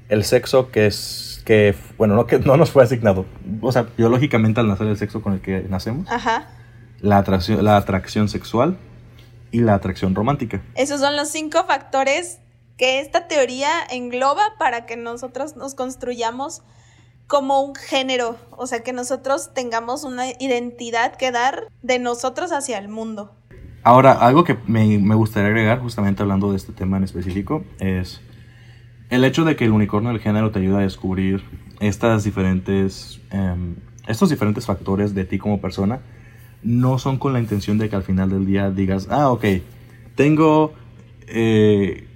el 0.08 0.24
sexo 0.24 0.70
que 0.70 0.86
es 0.86 1.42
que 1.44 1.74
bueno, 1.96 2.14
no 2.16 2.26
que 2.26 2.38
no 2.38 2.56
nos 2.56 2.70
fue 2.70 2.82
asignado, 2.82 3.24
o 3.60 3.72
sea, 3.72 3.86
biológicamente 3.96 4.60
al 4.60 4.68
nacer 4.68 4.88
el 4.88 4.96
sexo 4.96 5.22
con 5.22 5.34
el 5.34 5.40
que 5.40 5.62
nacemos. 5.68 6.08
La 7.00 7.18
atracción 7.18 7.64
la 7.64 7.76
atracción 7.76 8.28
sexual 8.28 8.76
y 9.50 9.60
la 9.60 9.74
atracción 9.74 10.14
romántica. 10.14 10.62
Esos 10.74 11.00
son 11.00 11.16
los 11.16 11.28
cinco 11.28 11.64
factores 11.64 12.38
que 12.76 13.00
esta 13.00 13.28
teoría 13.28 13.70
engloba 13.90 14.42
para 14.58 14.86
que 14.86 14.96
nosotros 14.96 15.56
nos 15.56 15.74
construyamos 15.74 16.62
como 17.26 17.60
un 17.60 17.74
género, 17.74 18.36
o 18.50 18.66
sea, 18.66 18.82
que 18.82 18.92
nosotros 18.92 19.52
tengamos 19.52 20.04
una 20.04 20.28
identidad 20.38 21.16
que 21.16 21.32
dar 21.32 21.68
de 21.82 21.98
nosotros 21.98 22.52
hacia 22.52 22.78
el 22.78 22.88
mundo. 22.88 23.34
Ahora, 23.86 24.14
algo 24.14 24.42
que 24.42 24.56
me, 24.66 25.14
gustaría 25.14 25.46
agregar, 25.46 25.78
justamente 25.78 26.20
hablando 26.20 26.50
de 26.50 26.56
este 26.56 26.72
tema 26.72 26.96
en 26.96 27.04
específico, 27.04 27.62
es 27.78 28.20
el 29.10 29.24
hecho 29.24 29.44
de 29.44 29.54
que 29.54 29.64
el 29.64 29.70
unicornio 29.70 30.10
del 30.10 30.18
género 30.18 30.50
te 30.50 30.58
ayuda 30.58 30.78
a 30.78 30.82
descubrir 30.82 31.44
estas 31.78 32.24
diferentes, 32.24 33.20
em, 33.30 33.76
estos 34.08 34.28
diferentes 34.28 34.66
factores 34.66 35.14
de 35.14 35.24
ti 35.24 35.38
como 35.38 35.60
persona, 35.60 36.00
no 36.64 36.98
son 36.98 37.16
con 37.16 37.32
la 37.32 37.38
intención 37.38 37.78
de 37.78 37.88
que 37.88 37.94
al 37.94 38.02
final 38.02 38.28
del 38.28 38.44
día 38.44 38.72
digas, 38.72 39.06
ah, 39.08 39.30
ok, 39.30 39.44
tengo 40.16 40.74
eh, 41.28 42.08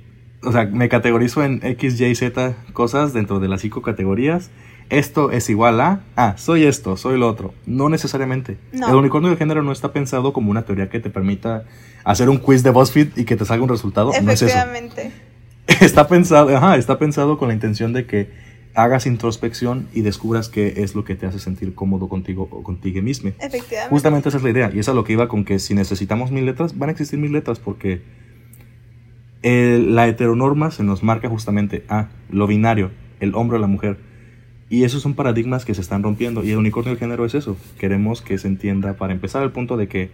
o 0.42 0.50
sea, 0.50 0.66
me 0.66 0.88
categorizo 0.88 1.44
en 1.44 1.60
X, 1.62 2.00
Y, 2.00 2.16
Z 2.16 2.56
cosas 2.72 3.12
dentro 3.12 3.38
de 3.38 3.46
las 3.46 3.60
cinco 3.60 3.80
categorías. 3.80 4.50
Esto 4.90 5.30
es 5.30 5.48
igual 5.48 5.80
a, 5.80 6.00
ah, 6.16 6.34
soy 6.36 6.64
esto, 6.64 6.96
soy 6.96 7.16
lo 7.18 7.28
otro. 7.28 7.54
No 7.64 7.88
necesariamente. 7.88 8.58
El 8.72 8.94
unicornio 8.94 9.30
de 9.30 9.36
género 9.36 9.62
no 9.62 9.70
está 9.70 9.92
pensado 9.92 10.32
como 10.32 10.50
una 10.50 10.62
teoría 10.62 10.90
que 10.90 10.98
te 10.98 11.10
permita 11.10 11.64
hacer 12.04 12.28
un 12.28 12.38
quiz 12.38 12.64
de 12.64 12.70
BuzzFeed 12.70 13.16
y 13.16 13.24
que 13.24 13.36
te 13.36 13.44
salga 13.44 13.62
un 13.62 13.68
resultado. 13.68 14.10
No 14.22 14.32
es 14.32 14.42
eso. 14.42 14.58
Está 15.80 16.08
pensado, 16.08 16.54
ajá, 16.56 16.76
está 16.76 16.98
pensado 16.98 17.38
con 17.38 17.46
la 17.46 17.54
intención 17.54 17.92
de 17.92 18.04
que 18.04 18.28
hagas 18.74 19.06
introspección 19.06 19.88
y 19.92 20.00
descubras 20.00 20.48
qué 20.48 20.74
es 20.78 20.96
lo 20.96 21.04
que 21.04 21.14
te 21.14 21.26
hace 21.26 21.38
sentir 21.38 21.74
cómodo 21.74 22.08
contigo 22.08 22.48
o 22.50 22.62
contigo 22.64 23.00
mismo. 23.02 23.30
Efectivamente. 23.38 23.88
Justamente 23.88 24.28
esa 24.30 24.38
es 24.38 24.44
la 24.44 24.50
idea. 24.50 24.70
Y 24.74 24.80
esa 24.80 24.90
es 24.90 24.94
lo 24.96 25.04
que 25.04 25.12
iba 25.12 25.28
con 25.28 25.44
que 25.44 25.60
si 25.60 25.74
necesitamos 25.74 26.32
mil 26.32 26.44
letras, 26.44 26.76
van 26.76 26.88
a 26.88 26.92
existir 26.92 27.20
mil 27.20 27.30
letras 27.30 27.60
porque 27.60 28.02
la 29.42 30.06
heteronorma 30.06 30.70
se 30.70 30.82
nos 30.82 31.02
marca 31.02 31.28
justamente 31.28 31.84
a 31.88 32.08
lo 32.30 32.46
binario, 32.46 32.90
el 33.20 33.34
hombre 33.34 33.58
o 33.58 33.60
la 33.60 33.66
mujer. 33.66 33.98
Y 34.70 34.84
esos 34.84 35.02
son 35.02 35.14
paradigmas 35.14 35.64
que 35.64 35.74
se 35.74 35.80
están 35.80 36.02
rompiendo. 36.02 36.44
Y 36.44 36.52
el 36.52 36.56
unicornio 36.56 36.92
del 36.92 36.98
género 36.98 37.26
es 37.26 37.34
eso. 37.34 37.56
Queremos 37.78 38.22
que 38.22 38.38
se 38.38 38.46
entienda, 38.46 38.94
para 38.94 39.12
empezar, 39.12 39.42
el 39.42 39.50
punto 39.50 39.76
de 39.76 39.88
que 39.88 40.10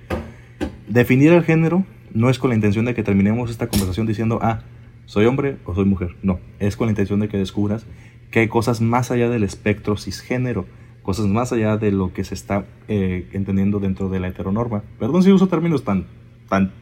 definir 0.89 1.33
el 1.33 1.45
género 1.45 1.85
no 2.13 2.31
es 2.31 2.39
con 2.39 2.49
la 2.49 2.57
intención 2.57 2.87
de 2.87 2.95
que 2.95 3.03
terminemos 3.03 3.51
esta 3.51 3.69
conversación 3.69 4.07
diciendo, 4.07 4.39
ah, 4.41 4.63
soy 5.05 5.27
hombre 5.27 5.59
o 5.67 5.75
soy 5.75 5.85
mujer. 5.85 6.17
No, 6.23 6.41
es 6.59 6.77
con 6.77 6.87
la 6.87 6.93
intención 6.93 7.21
de 7.21 7.29
que 7.29 7.37
descubras 7.37 7.85
que 8.31 8.41
hay 8.41 8.49
cosas 8.49 8.81
más 8.81 9.11
allá 9.11 9.29
del 9.29 9.45
espectro 9.45 9.99
cisgénero, 9.99 10.65
cosas 11.03 11.27
más 11.27 11.53
allá 11.53 11.77
de 11.77 11.93
lo 11.93 12.15
que 12.15 12.25
se 12.25 12.35
está 12.35 12.65
eh, 12.89 13.29
entendiendo 13.33 13.79
dentro 13.79 14.09
de 14.09 14.21
la 14.21 14.29
heteronorma. 14.29 14.83
Perdón 14.99 15.23
si 15.23 15.31
uso 15.31 15.49
términos 15.49 15.85
tan 15.85 16.07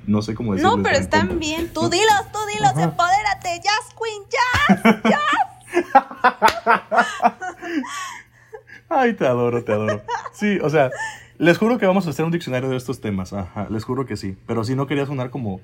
no 0.07 0.23
sé 0.23 0.35
cómo 0.35 0.53
decirlo. 0.53 0.77
No, 0.77 0.83
pero 0.83 0.97
están 0.97 1.39
bien. 1.39 1.71
Tú 1.73 1.89
dilos, 1.89 2.33
tú 2.33 2.39
dilos, 2.53 2.73
empodérate. 2.73 3.61
Jazz 3.63 3.95
Queen, 3.99 4.23
Jazz, 4.31 5.03
Jazz. 5.03 5.54
Ay, 8.89 9.15
te 9.15 9.27
adoro, 9.27 9.65
te 9.65 9.73
adoro. 9.73 10.03
Sí, 10.33 10.61
o 10.63 10.71
sea, 10.71 10.93
les 11.39 11.59
juro 11.59 11.79
que 11.79 11.87
vamos 11.87 12.07
a 12.07 12.11
hacer 12.11 12.25
un 12.25 12.31
diccionario 12.31 12.71
de 12.71 12.77
estos 12.77 13.01
temas. 13.01 13.33
Ajá, 13.33 13.67
les 13.71 13.83
juro 13.85 14.07
que 14.07 14.17
sí. 14.17 14.37
Pero 14.47 14.63
si 14.65 14.77
no 14.77 14.87
quería 14.87 15.07
sonar 15.07 15.31
como. 15.31 15.61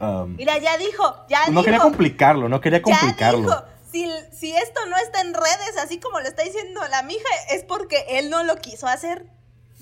Um, 0.00 0.36
Mira, 0.36 0.56
ya 0.58 0.78
dijo, 0.78 1.26
ya 1.28 1.46
no 1.50 1.62
quería 1.62 1.80
complicarlo, 1.80 2.48
no 2.48 2.60
quería 2.60 2.82
complicarlo. 2.82 3.48
Ya 3.48 3.56
dijo. 3.56 3.64
Si, 3.90 4.10
si, 4.32 4.56
esto 4.56 4.86
no 4.86 4.96
está 4.96 5.20
en 5.20 5.34
redes, 5.34 5.76
así 5.80 6.00
como 6.00 6.18
lo 6.18 6.26
está 6.26 6.42
diciendo 6.42 6.80
la 6.90 7.04
mija, 7.04 7.28
es 7.50 7.62
porque 7.62 8.04
él 8.08 8.28
no 8.28 8.42
lo 8.42 8.56
quiso 8.56 8.88
hacer. 8.88 9.26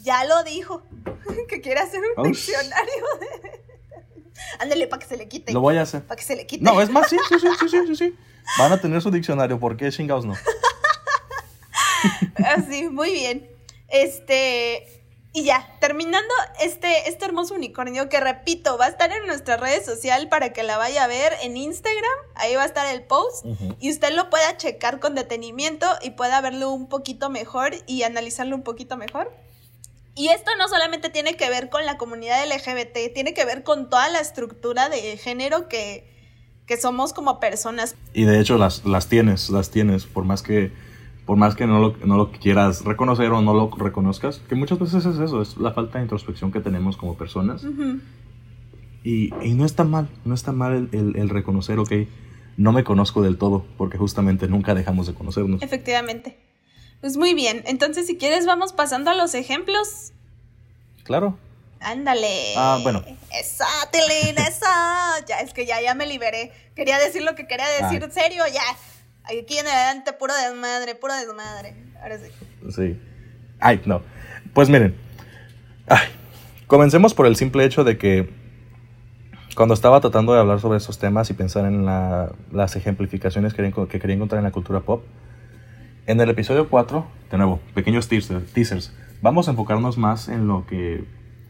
Ya 0.03 0.25
lo 0.25 0.43
dijo. 0.45 0.83
que 1.49 1.61
quiere 1.61 1.81
hacer 1.81 2.01
un 2.17 2.25
diccionario 2.25 3.05
de... 3.21 3.42
Ándale, 4.59 4.87
para 4.87 5.01
que 5.01 5.09
se 5.09 5.17
le 5.17 5.29
quite. 5.29 5.53
Lo 5.53 5.61
voy 5.61 5.77
a 5.77 5.83
hacer. 5.83 6.05
Para 6.05 6.17
que 6.17 6.25
se 6.25 6.37
le 6.37 6.47
quite. 6.47 6.65
No, 6.65 6.81
es 6.81 6.91
más, 6.91 7.09
sí, 7.09 7.17
sí, 7.29 7.37
sí, 7.41 7.49
sí, 7.69 7.79
sí, 7.87 7.97
sí. 7.97 8.17
Van 8.59 8.73
a 8.73 8.81
tener 8.81 9.01
su 9.01 9.11
diccionario, 9.11 9.59
¿por 9.59 9.77
qué 9.77 9.91
chingados 9.91 10.25
no? 10.25 10.35
Así, 12.45 12.89
muy 12.89 13.13
bien. 13.13 13.49
Este... 13.89 14.99
Y 15.35 15.45
ya, 15.45 15.67
terminando 15.81 16.29
este, 16.61 17.09
este 17.09 17.25
hermoso 17.25 17.55
unicornio 17.55 18.11
que 18.11 18.21
repito, 18.21 18.77
va 18.77 18.85
a 18.85 18.89
estar 18.89 19.11
en 19.13 19.27
nuestra 19.27 19.57
redes 19.57 19.87
social 19.87 20.29
para 20.29 20.53
que 20.53 20.63
la 20.63 20.77
vaya 20.77 21.05
a 21.05 21.07
ver 21.07 21.33
en 21.41 21.57
Instagram, 21.57 22.13
ahí 22.35 22.55
va 22.55 22.65
a 22.65 22.67
estar 22.67 22.87
el 22.95 23.03
post 23.03 23.47
y 23.81 23.91
usted 23.91 24.13
lo 24.13 24.29
pueda 24.29 24.59
checar 24.59 25.01
con 25.01 25.15
detenimiento 25.15 25.87
y 26.03 26.11
pueda 26.11 26.39
verlo 26.43 26.71
un 26.73 26.87
poquito 26.87 27.31
mejor 27.31 27.73
y 27.87 28.03
analizarlo 28.03 28.55
un 28.55 28.63
poquito 28.63 28.99
mejor. 28.99 29.33
Y 30.15 30.29
esto 30.29 30.51
no 30.59 30.69
solamente 30.69 31.09
tiene 31.09 31.37
que 31.37 31.49
ver 31.49 31.71
con 31.71 31.87
la 31.87 31.97
comunidad 31.97 32.45
LGBT, 32.47 33.15
tiene 33.15 33.33
que 33.33 33.45
ver 33.45 33.63
con 33.63 33.89
toda 33.89 34.11
la 34.11 34.21
estructura 34.21 34.89
de 34.89 35.17
género 35.17 35.69
que, 35.69 36.11
somos 36.81 37.13
como 37.13 37.39
personas. 37.39 37.97
Y 38.15 38.25
de 38.25 38.41
hecho 38.41 38.57
las, 38.57 38.87
las 38.87 39.07
tienes, 39.07 39.51
las 39.51 39.71
tienes, 39.71 40.07
por 40.07 40.25
más 40.25 40.43
que, 40.43 40.73
por 41.27 41.37
más 41.37 41.55
que 41.55 41.67
no 41.67 41.79
lo, 41.79 41.97
no 42.07 42.17
lo 42.17 42.33
quieras 42.33 42.85
reconocer 42.87 43.31
o 43.31 43.43
no 43.43 43.53
lo 43.53 43.71
reconozcas, 43.77 44.39
que 44.49 44.55
muchas 44.55 44.79
veces 44.79 45.05
es 45.05 45.19
eso, 45.19 45.43
es 45.43 45.59
la 45.59 45.73
falta 45.73 45.99
de 45.99 46.05
introspección 46.05 46.51
que 46.51 46.61
tenemos 46.61 46.97
como 46.97 47.15
personas. 47.17 47.63
y, 49.05 49.31
no 49.55 49.67
está 49.67 49.85
mal, 49.85 50.09
no 50.25 50.35
está 50.35 50.53
mal 50.53 50.89
el, 50.93 51.15
el, 51.17 51.29
reconocer, 51.29 51.79
ok, 51.79 51.93
no 52.57 52.73
me 52.73 52.85
conozco 52.85 53.21
del 53.21 53.37
todo, 53.37 53.67
porque 53.77 53.99
justamente 53.99 54.49
nunca 54.49 54.75
dejamos 54.75 55.07
de 55.07 55.13
conocernos. 55.13 55.63
Efectivamente. 55.63 56.39
Pues 57.03 57.17
muy 57.17 57.35
bien, 57.35 57.65
entonces 57.67 58.07
si 58.07 58.17
quieres 58.17 58.47
vamos 58.47 58.73
pasando 58.73 59.11
a 59.11 59.15
los 59.15 59.35
ejemplos. 59.35 60.13
Claro. 61.03 61.37
Ándale. 61.81 62.55
Ah, 62.57 62.79
bueno. 62.83 63.03
Eso, 63.39 63.65
Tilín, 63.91 64.39
eso. 64.39 64.67
Ya, 65.29 65.41
es 65.41 65.53
que 65.53 65.67
ya, 65.67 65.81
ya 65.83 65.95
me 65.95 66.07
liberé. 66.07 66.53
Quería 66.75 66.99
decir 66.99 67.23
lo 67.23 67.35
que 67.35 67.47
quería 67.47 67.67
decir. 67.81 68.03
En 68.03 68.13
serio, 68.13 68.45
ya. 68.53 68.63
Aquí 69.25 69.59
en 69.59 69.67
adelante, 69.67 70.13
puro 70.13 70.33
desmadre, 70.35 70.95
puro 70.95 71.15
desmadre. 71.15 71.75
Ahora 72.01 72.19
sí. 72.19 72.31
Sí. 72.71 73.01
Ay, 73.61 73.83
no. 73.85 74.03
Pues 74.55 74.69
miren. 74.69 74.97
Ay, 75.89 76.09
comencemos 76.69 77.15
por 77.15 77.27
el 77.27 77.35
simple 77.37 77.65
hecho 77.65 77.85
de 77.85 77.99
que 77.99 78.31
cuando 79.57 79.75
estaba 79.75 80.01
tratando 80.01 80.33
de 80.35 80.41
hablar 80.41 80.61
sobre 80.61 80.79
esos 80.79 80.99
temas 80.99 81.31
y 81.31 81.35
pensar 81.35 81.67
en 81.67 81.85
las 81.85 82.77
ejemplificaciones 82.77 83.55
que, 83.55 83.73
que 83.91 84.01
quería 84.01 84.17
encontrar 84.17 84.39
en 84.39 84.45
la 84.45 84.53
cultura 84.53 84.81
pop, 84.81 85.05
en 86.07 86.21
el 86.21 86.31
episodio 86.31 86.69
4, 86.69 87.07
de 87.31 87.39
nuevo, 87.39 87.61
pequeños 87.75 88.09
teasers, 88.09 88.93
vamos 89.21 89.49
a 89.49 89.53
enfocarnos 89.53 89.99
más 89.99 90.29
en 90.29 90.49
lo 90.49 90.67
que 90.67 91.05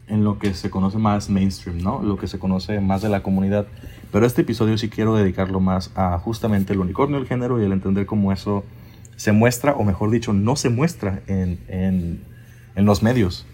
en 0.07 0.23
lo 0.23 0.37
que 0.37 0.53
se 0.53 0.69
conoce 0.69 0.97
más 0.97 1.29
mainstream, 1.29 1.81
¿no? 1.81 2.01
Lo 2.03 2.17
que 2.17 2.27
se 2.27 2.37
conoce 2.37 2.79
más 2.81 3.01
de 3.01 3.09
la 3.09 3.23
comunidad. 3.23 3.67
Pero 4.11 4.25
este 4.25 4.41
episodio 4.41 4.77
sí 4.77 4.89
quiero 4.89 5.15
dedicarlo 5.15 5.61
más 5.61 5.91
a 5.95 6.19
justamente 6.19 6.73
el 6.73 6.79
unicornio 6.79 7.17
del 7.17 7.27
género 7.27 7.61
y 7.61 7.65
el 7.65 7.71
entender 7.71 8.05
cómo 8.05 8.31
eso 8.31 8.65
se 9.15 9.31
muestra, 9.31 9.73
o 9.73 9.83
mejor 9.83 10.11
dicho, 10.11 10.33
no 10.33 10.55
se 10.55 10.69
muestra 10.69 11.21
en, 11.27 11.59
en, 11.67 12.85
los 12.85 13.01
medios. 13.01 13.45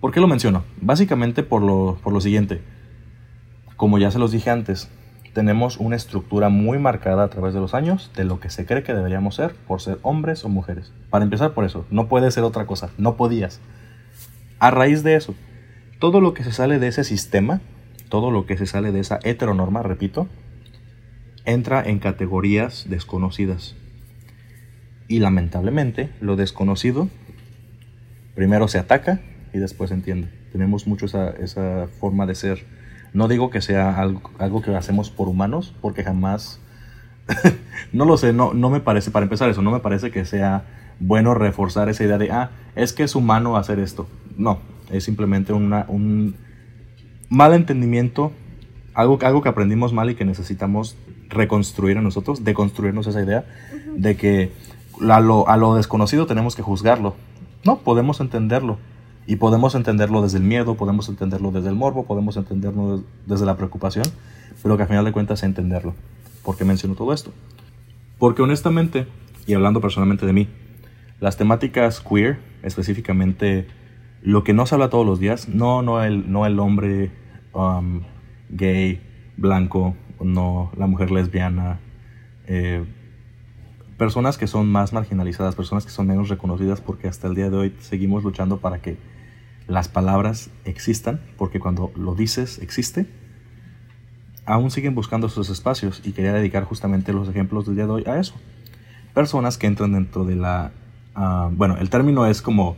¿Por 0.00 0.12
qué 0.12 0.20
lo 0.20 0.28
menciono? 0.28 0.62
Básicamente 0.80 1.42
por 1.42 1.62
lo, 1.62 1.98
por 2.02 2.12
lo 2.12 2.20
siguiente. 2.20 2.60
Como 3.76 3.98
ya 3.98 4.10
se 4.10 4.18
los 4.18 4.30
dije 4.30 4.50
antes, 4.50 4.88
tenemos 5.32 5.78
una 5.78 5.96
estructura 5.96 6.48
muy 6.48 6.78
marcada 6.78 7.24
a 7.24 7.28
través 7.28 7.54
de 7.54 7.60
los 7.60 7.74
años 7.74 8.10
de 8.14 8.24
lo 8.24 8.40
que 8.40 8.50
se 8.50 8.66
cree 8.66 8.82
que 8.82 8.94
deberíamos 8.94 9.36
ser 9.36 9.54
por 9.54 9.80
ser 9.80 9.98
hombres 10.02 10.44
o 10.44 10.48
mujeres. 10.48 10.92
Para 11.10 11.24
empezar 11.24 11.54
por 11.54 11.64
eso, 11.64 11.86
no 11.90 12.08
puede 12.08 12.30
ser 12.30 12.44
otra 12.44 12.66
cosa, 12.66 12.90
no 12.98 13.16
podías. 13.16 13.60
A 14.58 14.70
raíz 14.70 15.02
de 15.02 15.16
eso, 15.16 15.34
todo 15.98 16.20
lo 16.20 16.34
que 16.34 16.44
se 16.44 16.52
sale 16.52 16.78
de 16.78 16.88
ese 16.88 17.04
sistema, 17.04 17.60
todo 18.08 18.30
lo 18.30 18.46
que 18.46 18.58
se 18.58 18.66
sale 18.66 18.92
de 18.92 19.00
esa 19.00 19.18
heteronorma, 19.22 19.82
repito, 19.82 20.28
entra 21.44 21.82
en 21.82 21.98
categorías 21.98 22.86
desconocidas. 22.88 23.74
Y 25.08 25.18
lamentablemente, 25.18 26.10
lo 26.20 26.36
desconocido 26.36 27.08
primero 28.34 28.68
se 28.68 28.78
ataca 28.78 29.20
y 29.52 29.58
después 29.58 29.88
se 29.88 29.94
entiende. 29.94 30.28
Tenemos 30.52 30.86
mucho 30.86 31.06
esa, 31.06 31.30
esa 31.30 31.88
forma 32.00 32.26
de 32.26 32.34
ser. 32.34 32.64
No 33.12 33.28
digo 33.28 33.50
que 33.50 33.60
sea 33.60 34.00
algo, 34.00 34.30
algo 34.38 34.62
que 34.62 34.74
hacemos 34.74 35.10
por 35.10 35.28
humanos, 35.28 35.74
porque 35.80 36.02
jamás, 36.02 36.60
no 37.92 38.04
lo 38.04 38.16
sé, 38.16 38.32
no, 38.32 38.54
no 38.54 38.70
me 38.70 38.80
parece, 38.80 39.10
para 39.10 39.24
empezar 39.24 39.50
eso, 39.50 39.62
no 39.62 39.70
me 39.70 39.80
parece 39.80 40.10
que 40.10 40.24
sea 40.24 40.64
bueno 40.98 41.34
reforzar 41.34 41.88
esa 41.88 42.04
idea 42.04 42.18
de, 42.18 42.30
ah, 42.30 42.50
es 42.74 42.92
que 42.92 43.02
es 43.02 43.14
humano 43.14 43.56
hacer 43.56 43.78
esto. 43.78 44.08
No, 44.36 44.60
es 44.90 45.04
simplemente 45.04 45.52
una, 45.52 45.84
un 45.88 46.36
mal 47.28 47.54
entendimiento, 47.54 48.32
algo, 48.94 49.18
algo 49.22 49.42
que 49.42 49.48
aprendimos 49.48 49.92
mal 49.92 50.10
y 50.10 50.14
que 50.14 50.24
necesitamos 50.24 50.96
reconstruir 51.28 51.98
a 51.98 52.02
nosotros, 52.02 52.44
deconstruirnos 52.44 53.06
esa 53.06 53.22
idea 53.22 53.44
de 53.96 54.16
que 54.16 54.52
a 55.10 55.20
lo, 55.20 55.48
a 55.48 55.56
lo 55.56 55.74
desconocido 55.74 56.26
tenemos 56.26 56.56
que 56.56 56.62
juzgarlo. 56.62 57.14
No, 57.64 57.78
podemos 57.78 58.20
entenderlo. 58.20 58.78
Y 59.26 59.36
podemos 59.36 59.74
entenderlo 59.74 60.22
desde 60.22 60.38
el 60.38 60.44
miedo, 60.44 60.74
podemos 60.76 61.08
entenderlo 61.08 61.52
desde 61.52 61.68
el 61.68 61.74
morbo, 61.74 62.04
podemos 62.04 62.36
entenderlo 62.36 63.04
desde 63.26 63.46
la 63.46 63.56
preocupación, 63.56 64.04
pero 64.62 64.76
que 64.76 64.82
al 64.82 64.88
final 64.88 65.04
de 65.04 65.12
cuentas 65.12 65.40
es 65.40 65.44
entenderlo. 65.44 65.94
¿Por 66.42 66.56
qué 66.56 66.64
menciono 66.64 66.94
todo 66.94 67.12
esto? 67.12 67.32
Porque 68.18 68.42
honestamente, 68.42 69.06
y 69.46 69.54
hablando 69.54 69.80
personalmente 69.80 70.26
de 70.26 70.32
mí, 70.32 70.48
las 71.20 71.36
temáticas 71.36 72.00
queer, 72.00 72.40
específicamente 72.62 73.68
lo 74.22 74.44
que 74.44 74.52
no 74.52 74.66
se 74.66 74.74
habla 74.74 74.90
todos 74.90 75.06
los 75.06 75.20
días, 75.20 75.48
no, 75.48 75.82
no, 75.82 76.02
el, 76.02 76.30
no 76.30 76.46
el 76.46 76.58
hombre 76.58 77.10
um, 77.52 78.02
gay, 78.50 79.00
blanco, 79.36 79.94
no 80.20 80.70
la 80.76 80.86
mujer 80.86 81.10
lesbiana, 81.10 81.80
eh, 82.46 82.84
personas 83.96 84.38
que 84.38 84.46
son 84.46 84.70
más 84.70 84.92
marginalizadas, 84.92 85.54
personas 85.54 85.84
que 85.84 85.92
son 85.92 86.06
menos 86.06 86.28
reconocidas, 86.28 86.80
porque 86.80 87.08
hasta 87.08 87.28
el 87.28 87.34
día 87.34 87.50
de 87.50 87.56
hoy 87.56 87.76
seguimos 87.80 88.24
luchando 88.24 88.58
para 88.58 88.80
que 88.80 88.96
las 89.72 89.88
palabras 89.88 90.50
existan, 90.64 91.20
porque 91.36 91.60
cuando 91.60 91.90
lo 91.96 92.14
dices 92.14 92.58
existe, 92.58 93.06
aún 94.44 94.70
siguen 94.70 94.94
buscando 94.94 95.26
esos 95.26 95.50
espacios 95.50 96.02
y 96.04 96.12
quería 96.12 96.32
dedicar 96.32 96.64
justamente 96.64 97.12
los 97.12 97.28
ejemplos 97.28 97.66
del 97.66 97.76
día 97.76 97.86
de 97.86 97.92
hoy 97.92 98.04
a 98.06 98.18
eso. 98.18 98.34
Personas 99.14 99.58
que 99.58 99.66
entran 99.66 99.92
dentro 99.92 100.24
de 100.24 100.36
la 100.36 100.72
Ah, 101.14 101.50
bueno, 101.52 101.76
el 101.78 101.90
término 101.90 102.26
es 102.26 102.40
como, 102.42 102.76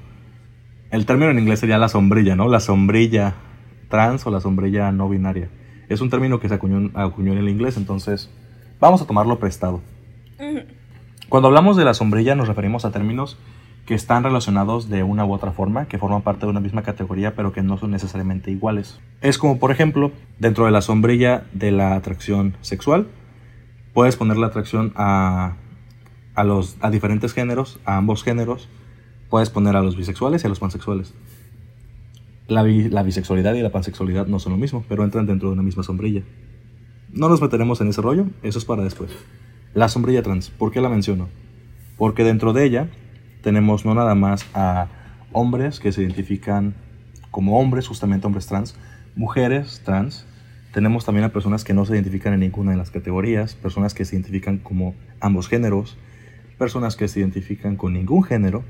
el 0.90 1.06
término 1.06 1.30
en 1.30 1.38
inglés 1.38 1.60
sería 1.60 1.78
la 1.78 1.88
sombrilla, 1.88 2.34
¿no? 2.36 2.48
La 2.48 2.60
sombrilla 2.60 3.34
trans 3.88 4.26
o 4.26 4.30
la 4.30 4.40
sombrilla 4.40 4.90
no 4.92 5.08
binaria. 5.08 5.48
Es 5.88 6.00
un 6.00 6.10
término 6.10 6.40
que 6.40 6.48
se 6.48 6.54
acuñó, 6.54 6.90
en 6.96 7.38
el 7.38 7.48
inglés, 7.48 7.76
entonces 7.76 8.30
vamos 8.80 9.02
a 9.02 9.06
tomarlo 9.06 9.38
prestado. 9.38 9.82
Cuando 11.28 11.48
hablamos 11.48 11.76
de 11.76 11.84
la 11.84 11.94
sombrilla 11.94 12.34
nos 12.34 12.48
referimos 12.48 12.84
a 12.84 12.90
términos 12.90 13.38
que 13.86 13.94
están 13.94 14.24
relacionados 14.24 14.88
de 14.88 15.02
una 15.02 15.24
u 15.24 15.32
otra 15.32 15.52
forma, 15.52 15.86
que 15.86 15.98
forman 15.98 16.22
parte 16.22 16.46
de 16.46 16.50
una 16.50 16.60
misma 16.60 16.82
categoría, 16.82 17.34
pero 17.34 17.52
que 17.52 17.62
no 17.62 17.76
son 17.76 17.90
necesariamente 17.90 18.50
iguales. 18.50 19.00
Es 19.20 19.38
como, 19.38 19.58
por 19.58 19.70
ejemplo, 19.70 20.10
dentro 20.38 20.64
de 20.64 20.70
la 20.70 20.80
sombrilla 20.80 21.44
de 21.52 21.70
la 21.70 21.94
atracción 21.94 22.56
sexual, 22.62 23.08
puedes 23.92 24.16
poner 24.16 24.38
la 24.38 24.46
atracción 24.46 24.92
a 24.96 25.56
a, 26.34 26.44
los, 26.44 26.76
a 26.80 26.90
diferentes 26.90 27.32
géneros, 27.32 27.78
a 27.84 27.96
ambos 27.96 28.22
géneros, 28.22 28.68
puedes 29.30 29.50
poner 29.50 29.76
a 29.76 29.82
los 29.82 29.96
bisexuales 29.96 30.42
y 30.42 30.46
a 30.46 30.50
los 30.50 30.58
pansexuales. 30.58 31.14
La, 32.46 32.62
la, 32.62 33.02
bisexualidad 33.02 33.54
y 33.54 33.62
la 33.62 33.72
pansexualidad 33.72 34.26
no 34.26 34.38
son 34.38 34.52
lo 34.52 34.58
mismo, 34.58 34.84
pero 34.88 35.04
entran 35.04 35.26
dentro 35.26 35.48
de 35.48 35.54
una 35.54 35.62
misma 35.62 35.82
sombrilla. 35.82 36.22
No 37.10 37.28
nos 37.28 37.40
meteremos 37.40 37.80
en 37.80 37.88
ese 37.88 38.02
rollo, 38.02 38.26
eso 38.42 38.58
es 38.58 38.64
para 38.64 38.82
después. 38.82 39.10
La 39.72 39.88
sombrilla 39.88 40.22
trans, 40.22 40.50
¿por 40.50 40.70
qué 40.70 40.80
la 40.80 40.88
menciono? 40.88 41.28
Porque 41.96 42.24
dentro 42.24 42.52
de 42.52 42.64
ella 42.64 42.88
tenemos 43.44 43.84
no 43.84 43.94
nada 43.94 44.14
más 44.14 44.46
a 44.54 44.88
hombres 45.32 45.78
que 45.78 45.92
se 45.92 46.00
identifican 46.00 46.74
como 47.30 47.60
hombres, 47.60 47.86
justamente 47.86 48.26
hombres 48.26 48.46
trans, 48.46 48.74
mujeres 49.14 49.82
trans, 49.84 50.26
tenemos 50.72 51.04
también 51.04 51.24
a 51.26 51.28
personas 51.28 51.62
que 51.62 51.74
no 51.74 51.84
se 51.84 51.92
identifican 51.92 52.32
en 52.32 52.40
ninguna 52.40 52.72
de 52.72 52.78
las 52.78 52.90
categorías, 52.90 53.54
personas 53.54 53.92
que 53.92 54.06
se 54.06 54.16
identifican 54.16 54.58
como 54.58 54.94
ambos 55.20 55.48
géneros, 55.48 55.98
personas 56.58 56.96
que 56.96 57.06
se 57.06 57.20
identifican 57.20 57.76
con 57.76 57.92
ningún 57.92 58.24
género, 58.24 58.64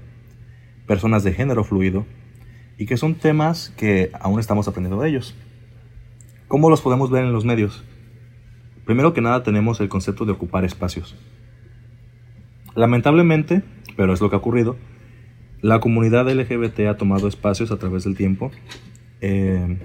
personas 0.87 1.23
de 1.23 1.33
género 1.33 1.63
fluido, 1.63 2.05
y 2.77 2.87
que 2.87 2.97
son 2.97 3.15
temas 3.15 3.73
que 3.77 4.11
aún 4.21 4.41
estamos 4.41 4.67
aprendiendo 4.67 5.01
de 5.01 5.09
ellos. 5.09 5.37
¿Cómo 6.49 6.69
los 6.69 6.81
podemos 6.81 7.11
ver 7.11 7.25
en 7.25 7.33
los 7.33 7.45
medios? 7.45 7.85
Primero 8.85 9.15
que 9.15 9.21
nada 9.21 9.45
tenemos 9.45 9.81
el 9.81 9.89
concepto 9.89 10.25
de 10.25 10.33
ocupar 10.33 10.65
espacios. 10.65 11.17
Lamentablemente, 12.75 13.63
pero 13.97 14.13
es 14.13 14.21
lo 14.21 14.31
que 14.31 14.37
ha 14.37 14.39
ocurrido, 14.39 14.77
la 15.61 15.81
comunidad 15.81 16.31
LGBT 16.31 16.81
ha 16.89 16.97
tomado 16.97 17.29
espacios 17.29 17.71
a 17.71 17.79
través 17.79 18.05
del 18.05 18.17
tiempo, 18.17 18.51
eh, 19.21 19.79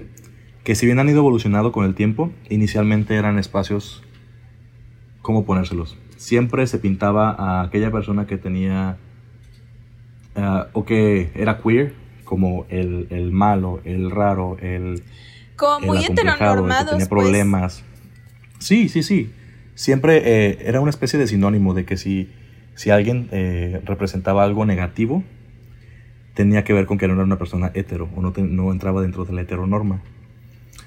que 0.64 0.74
si 0.74 0.86
bien 0.86 0.98
han 0.98 1.08
ido 1.08 1.18
evolucionando 1.18 1.72
con 1.72 1.84
el 1.84 1.94
tiempo, 1.94 2.30
inicialmente 2.48 3.14
eran 3.14 3.38
espacios, 3.38 4.02
¿cómo 5.22 5.44
ponérselos? 5.44 5.96
siempre 6.20 6.66
se 6.66 6.78
pintaba 6.78 7.30
a 7.30 7.62
aquella 7.62 7.90
persona 7.90 8.26
que 8.26 8.36
tenía 8.36 8.98
uh, 10.36 10.64
o 10.74 10.84
que 10.84 11.30
era 11.34 11.62
queer 11.62 11.94
como 12.24 12.66
el, 12.68 13.06
el 13.08 13.32
malo, 13.32 13.80
el 13.84 14.10
raro, 14.10 14.58
el 14.60 15.02
como 15.56 15.86
muy 15.86 16.04
heteronormados, 16.04 16.84
que 16.84 16.90
tenía 16.90 17.08
pues. 17.08 17.08
problemas. 17.08 17.84
Sí, 18.58 18.90
sí, 18.90 19.02
sí. 19.02 19.32
Siempre 19.74 20.20
eh, 20.24 20.58
era 20.66 20.82
una 20.82 20.90
especie 20.90 21.18
de 21.18 21.26
sinónimo 21.26 21.72
de 21.72 21.86
que 21.86 21.96
si, 21.96 22.30
si 22.80 22.88
alguien 22.88 23.28
eh, 23.30 23.82
representaba 23.84 24.42
algo 24.42 24.64
negativo, 24.64 25.22
tenía 26.32 26.64
que 26.64 26.72
ver 26.72 26.86
con 26.86 26.96
que 26.96 27.08
no 27.08 27.12
era 27.12 27.24
una 27.24 27.36
persona 27.36 27.70
hetero 27.74 28.08
o 28.16 28.22
no, 28.22 28.32
no 28.34 28.72
entraba 28.72 29.02
dentro 29.02 29.26
de 29.26 29.34
la 29.34 29.42
heteronorma. 29.42 30.00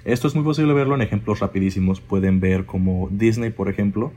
Esto 0.04 0.28
es 0.28 0.34
muy 0.34 0.44
posible 0.44 0.74
verlo 0.74 0.96
en 0.96 1.04
ejemplos 1.04 1.40
rapidísimos. 1.40 2.02
Pueden 2.02 2.40
ver 2.40 2.66
como 2.66 3.10
Disney, 3.12 3.52
por 3.52 3.70
ejemplo, 3.70 4.12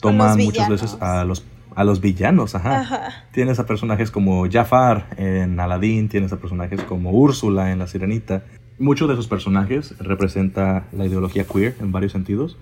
toman 0.00 0.38
muchas 0.38 0.70
veces 0.70 0.96
a 1.02 1.26
los, 1.26 1.44
a 1.74 1.84
los 1.84 2.00
villanos, 2.00 2.54
ajá. 2.54 3.26
Tienes 3.32 3.58
a 3.58 3.66
personajes 3.66 4.10
como 4.10 4.50
Jafar 4.50 5.08
en 5.18 5.60
Aladdin, 5.60 6.08
tienes 6.08 6.32
a 6.32 6.38
personajes 6.38 6.80
como 6.84 7.10
Úrsula 7.10 7.70
en 7.70 7.80
La 7.80 7.86
Sirenita. 7.86 8.44
Muchos 8.78 9.08
de 9.08 9.12
esos 9.12 9.28
personajes 9.28 9.94
representa 9.98 10.86
la 10.90 11.04
ideología 11.04 11.44
queer 11.44 11.76
en 11.80 11.92
varios 11.92 12.12
sentidos 12.12 12.56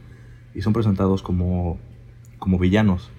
y 0.52 0.62
son 0.62 0.72
presentados 0.72 1.22
como, 1.22 1.78
como 2.40 2.58
villanos. 2.58 3.12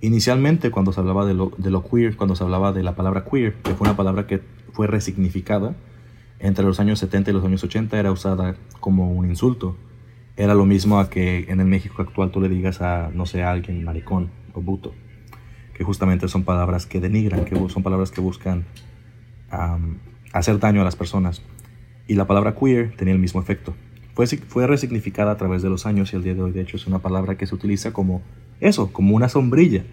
Inicialmente, 0.00 0.70
cuando 0.70 0.92
se 0.92 1.00
hablaba 1.00 1.26
de 1.26 1.34
lo, 1.34 1.52
de 1.58 1.70
lo 1.70 1.84
queer, 1.84 2.16
cuando 2.16 2.34
se 2.34 2.44
hablaba 2.44 2.72
de 2.72 2.82
la 2.82 2.94
palabra 2.94 3.24
queer, 3.24 3.54
que 3.62 3.74
fue 3.74 3.86
una 3.86 3.96
palabra 3.96 4.26
que 4.26 4.40
fue 4.72 4.86
resignificada, 4.86 5.74
entre 6.38 6.64
los 6.64 6.80
años 6.80 6.98
70 6.98 7.30
y 7.30 7.34
los 7.34 7.44
años 7.44 7.62
80 7.62 7.98
era 7.98 8.10
usada 8.10 8.56
como 8.80 9.12
un 9.12 9.28
insulto 9.28 9.76
era 10.40 10.54
lo 10.54 10.64
mismo 10.64 10.98
a 10.98 11.10
que 11.10 11.44
en 11.48 11.60
el 11.60 11.66
México 11.66 12.00
actual 12.00 12.30
tú 12.30 12.40
le 12.40 12.48
digas 12.48 12.80
a, 12.80 13.10
no 13.12 13.26
sé, 13.26 13.42
a 13.42 13.50
alguien 13.50 13.84
maricón 13.84 14.30
o 14.54 14.62
buto, 14.62 14.94
que 15.74 15.84
justamente 15.84 16.28
son 16.28 16.44
palabras 16.44 16.86
que 16.86 16.98
denigran, 16.98 17.44
que 17.44 17.56
son 17.68 17.82
palabras 17.82 18.10
que 18.10 18.22
buscan 18.22 18.64
hacer 20.32 20.58
daño 20.58 20.80
a 20.80 20.84
las 20.84 20.96
personas. 20.96 21.42
Y 22.06 22.14
la 22.14 22.26
palabra 22.26 22.54
queer 22.54 22.96
tenía 22.96 23.12
el 23.12 23.20
mismo 23.20 23.40
efecto. 23.40 23.74
Fue, 24.14 24.26
fue 24.26 24.66
resignificada 24.66 25.32
a 25.32 25.36
través 25.36 25.60
de 25.60 25.68
los 25.68 25.84
años 25.84 26.12
y 26.14 26.16
el 26.16 26.22
día 26.22 26.34
de 26.34 26.40
hoy, 26.40 26.52
de 26.52 26.62
hecho, 26.62 26.78
es 26.78 26.86
una 26.86 27.00
palabra 27.00 27.36
que 27.36 27.46
se 27.46 27.54
utiliza 27.54 27.92
como 27.92 28.22
eso, 28.60 28.92
como 28.92 29.16
una 29.16 29.28
sombrilla. 29.28 29.84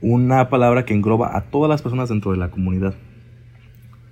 Una 0.00 0.48
palabra 0.48 0.84
que 0.84 0.94
engloba 0.94 1.36
a 1.36 1.42
todas 1.42 1.68
las 1.68 1.82
personas 1.82 2.08
dentro 2.08 2.32
de 2.32 2.38
la 2.38 2.50
comunidad. 2.50 2.94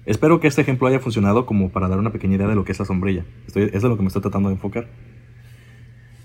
Espero 0.07 0.41
que 0.41 0.49
este 0.49 0.63
ejemplo 0.63 0.89
haya 0.89 1.01
funcionado 1.01 1.47
como 1.47 1.71
para 1.71 1.89
dar 1.89 1.99
una 1.99 2.11
pequeña 2.11 2.37
idea 2.37 2.49
de 2.49 2.55
lo 2.55 2.65
que 2.65 2.73
es 2.73 2.79
la 2.79 2.85
sombrilla. 2.85 3.25
Estoy, 3.47 3.71
es 3.73 3.83
de 3.83 3.89
lo 3.89 3.97
que 3.97 4.03
me 4.03 4.09
estoy 4.09 4.23
tratando 4.23 4.49
de 4.49 4.55
enfocar. 4.55 4.89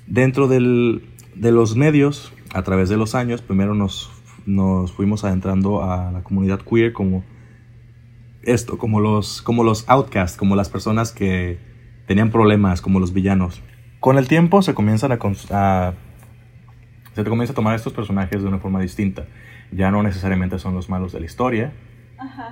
Dentro 0.08 0.48
del, 0.48 1.04
de 1.36 1.52
los 1.52 1.76
medios, 1.76 2.32
a 2.54 2.64
través 2.64 2.90
de 2.90 2.98
los 2.98 3.16
años, 3.16 3.42
primero 3.42 3.74
nos, 3.76 4.12
nos 4.46 4.92
fuimos 4.92 5.24
adentrando 5.24 5.84
a 5.84 6.12
la 6.12 6.24
comunidad 6.24 6.62
queer 6.62 6.94
como 6.94 7.24
esto, 8.44 8.78
como 8.78 9.00
los, 9.00 9.42
como 9.42 9.64
los 9.64 9.88
outcasts, 9.90 10.38
como 10.38 10.56
las 10.56 10.70
personas 10.70 11.12
que 11.12 11.58
tenían 12.06 12.32
problemas, 12.32 12.82
como 12.82 13.00
los 13.00 13.14
villanos. 13.14 13.62
Con 14.00 14.18
el 14.18 14.28
tiempo 14.28 14.62
se 14.62 14.74
comienzan 14.74 15.12
a, 15.12 15.94
se 17.16 17.24
te 17.24 17.30
comienza 17.30 17.54
a 17.54 17.56
tomar 17.56 17.76
estos 17.76 17.94
personajes 17.94 18.42
de 18.42 18.48
una 18.48 18.60
forma 18.60 18.82
distinta. 18.82 19.26
Ya 19.72 19.90
no 19.90 20.04
necesariamente 20.04 20.60
son 20.60 20.76
los 20.76 20.90
malos 20.90 21.14
de 21.14 21.22
la 21.22 21.26
historia, 21.26 21.72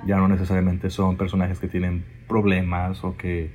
ya 0.06 0.16
no 0.16 0.26
necesariamente 0.26 0.88
son 0.88 1.18
personajes 1.18 1.58
que 1.58 1.68
tienen 1.68 2.04
problemas 2.26 3.04
o 3.04 3.16
que 3.16 3.50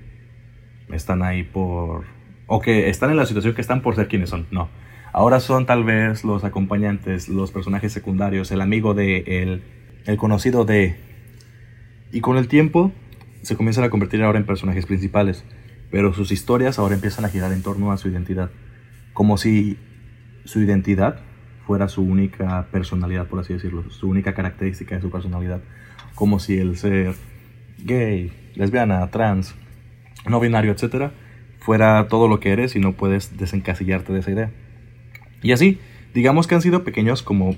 están 0.94 1.24
ahí 1.24 1.42
por... 1.42 2.06
o 2.46 2.62
que 2.62 2.90
están 2.90 3.10
en 3.10 3.18
la 3.18 3.26
situación 3.26 3.56
que 3.56 3.62
están 3.62 3.82
por 3.82 3.96
ser 3.96 4.08
quienes 4.08 4.30
son, 4.30 4.46
no. 4.52 4.70
Ahora 5.12 5.40
son 5.40 5.66
tal 5.66 5.84
vez 5.84 6.24
los 6.24 6.44
acompañantes, 6.44 7.28
los 7.28 7.52
personajes 7.52 7.92
secundarios, 7.92 8.52
el 8.52 8.62
amigo 8.62 8.94
de, 8.94 9.42
el, 9.42 9.64
el 10.06 10.18
conocido 10.18 10.64
de, 10.64 10.96
y 12.12 12.22
con 12.22 12.38
el 12.38 12.48
tiempo 12.48 12.92
se 13.42 13.58
comienzan 13.58 13.84
a 13.84 13.90
convertir 13.90 14.22
ahora 14.22 14.38
en 14.38 14.46
personajes 14.46 14.86
principales, 14.86 15.44
pero 15.90 16.14
sus 16.14 16.32
historias 16.32 16.78
ahora 16.78 16.94
empiezan 16.94 17.26
a 17.26 17.30
girar 17.30 17.52
en 17.52 17.64
torno 17.64 17.92
a 17.92 17.98
su 17.98 18.10
identidad, 18.10 18.52
como 19.14 19.38
si 19.38 19.80
su 20.46 20.62
identidad 20.62 21.20
fuera 21.66 21.88
su 21.88 22.02
única 22.02 22.68
personalidad, 22.72 23.28
por 23.28 23.40
así 23.40 23.54
decirlo, 23.54 23.90
su 23.90 24.10
única 24.10 24.34
característica 24.34 24.96
de 24.96 25.02
su 25.02 25.12
personalidad, 25.12 25.62
como 26.16 26.40
si 26.40 26.58
el 26.58 26.78
ser 26.78 27.14
gay, 27.78 28.32
lesbiana, 28.56 29.10
trans, 29.12 29.56
no 30.28 30.40
binario, 30.40 30.72
etc., 30.72 31.12
fuera 31.60 32.08
todo 32.08 32.28
lo 32.28 32.40
que 32.40 32.52
eres 32.52 32.76
y 32.76 32.80
no 32.80 32.94
puedes 32.94 33.38
desencasillarte 33.38 34.14
de 34.14 34.20
esa 34.20 34.32
idea. 34.32 34.52
Y 35.42 35.52
así, 35.52 35.80
digamos 36.14 36.48
que 36.48 36.56
han 36.56 36.62
sido 36.62 36.84
pequeños 36.84 37.22
como 37.22 37.56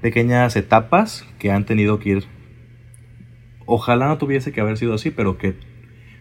pequeñas 0.00 0.56
etapas 0.56 1.26
que 1.38 1.50
han 1.52 1.64
tenido 1.64 1.98
que 1.98 2.10
ir 2.10 2.24
Ojalá 3.66 4.08
no 4.08 4.18
tuviese 4.18 4.52
que 4.52 4.60
haber 4.60 4.76
sido 4.76 4.94
así, 4.94 5.10
pero 5.10 5.38
que 5.38 5.54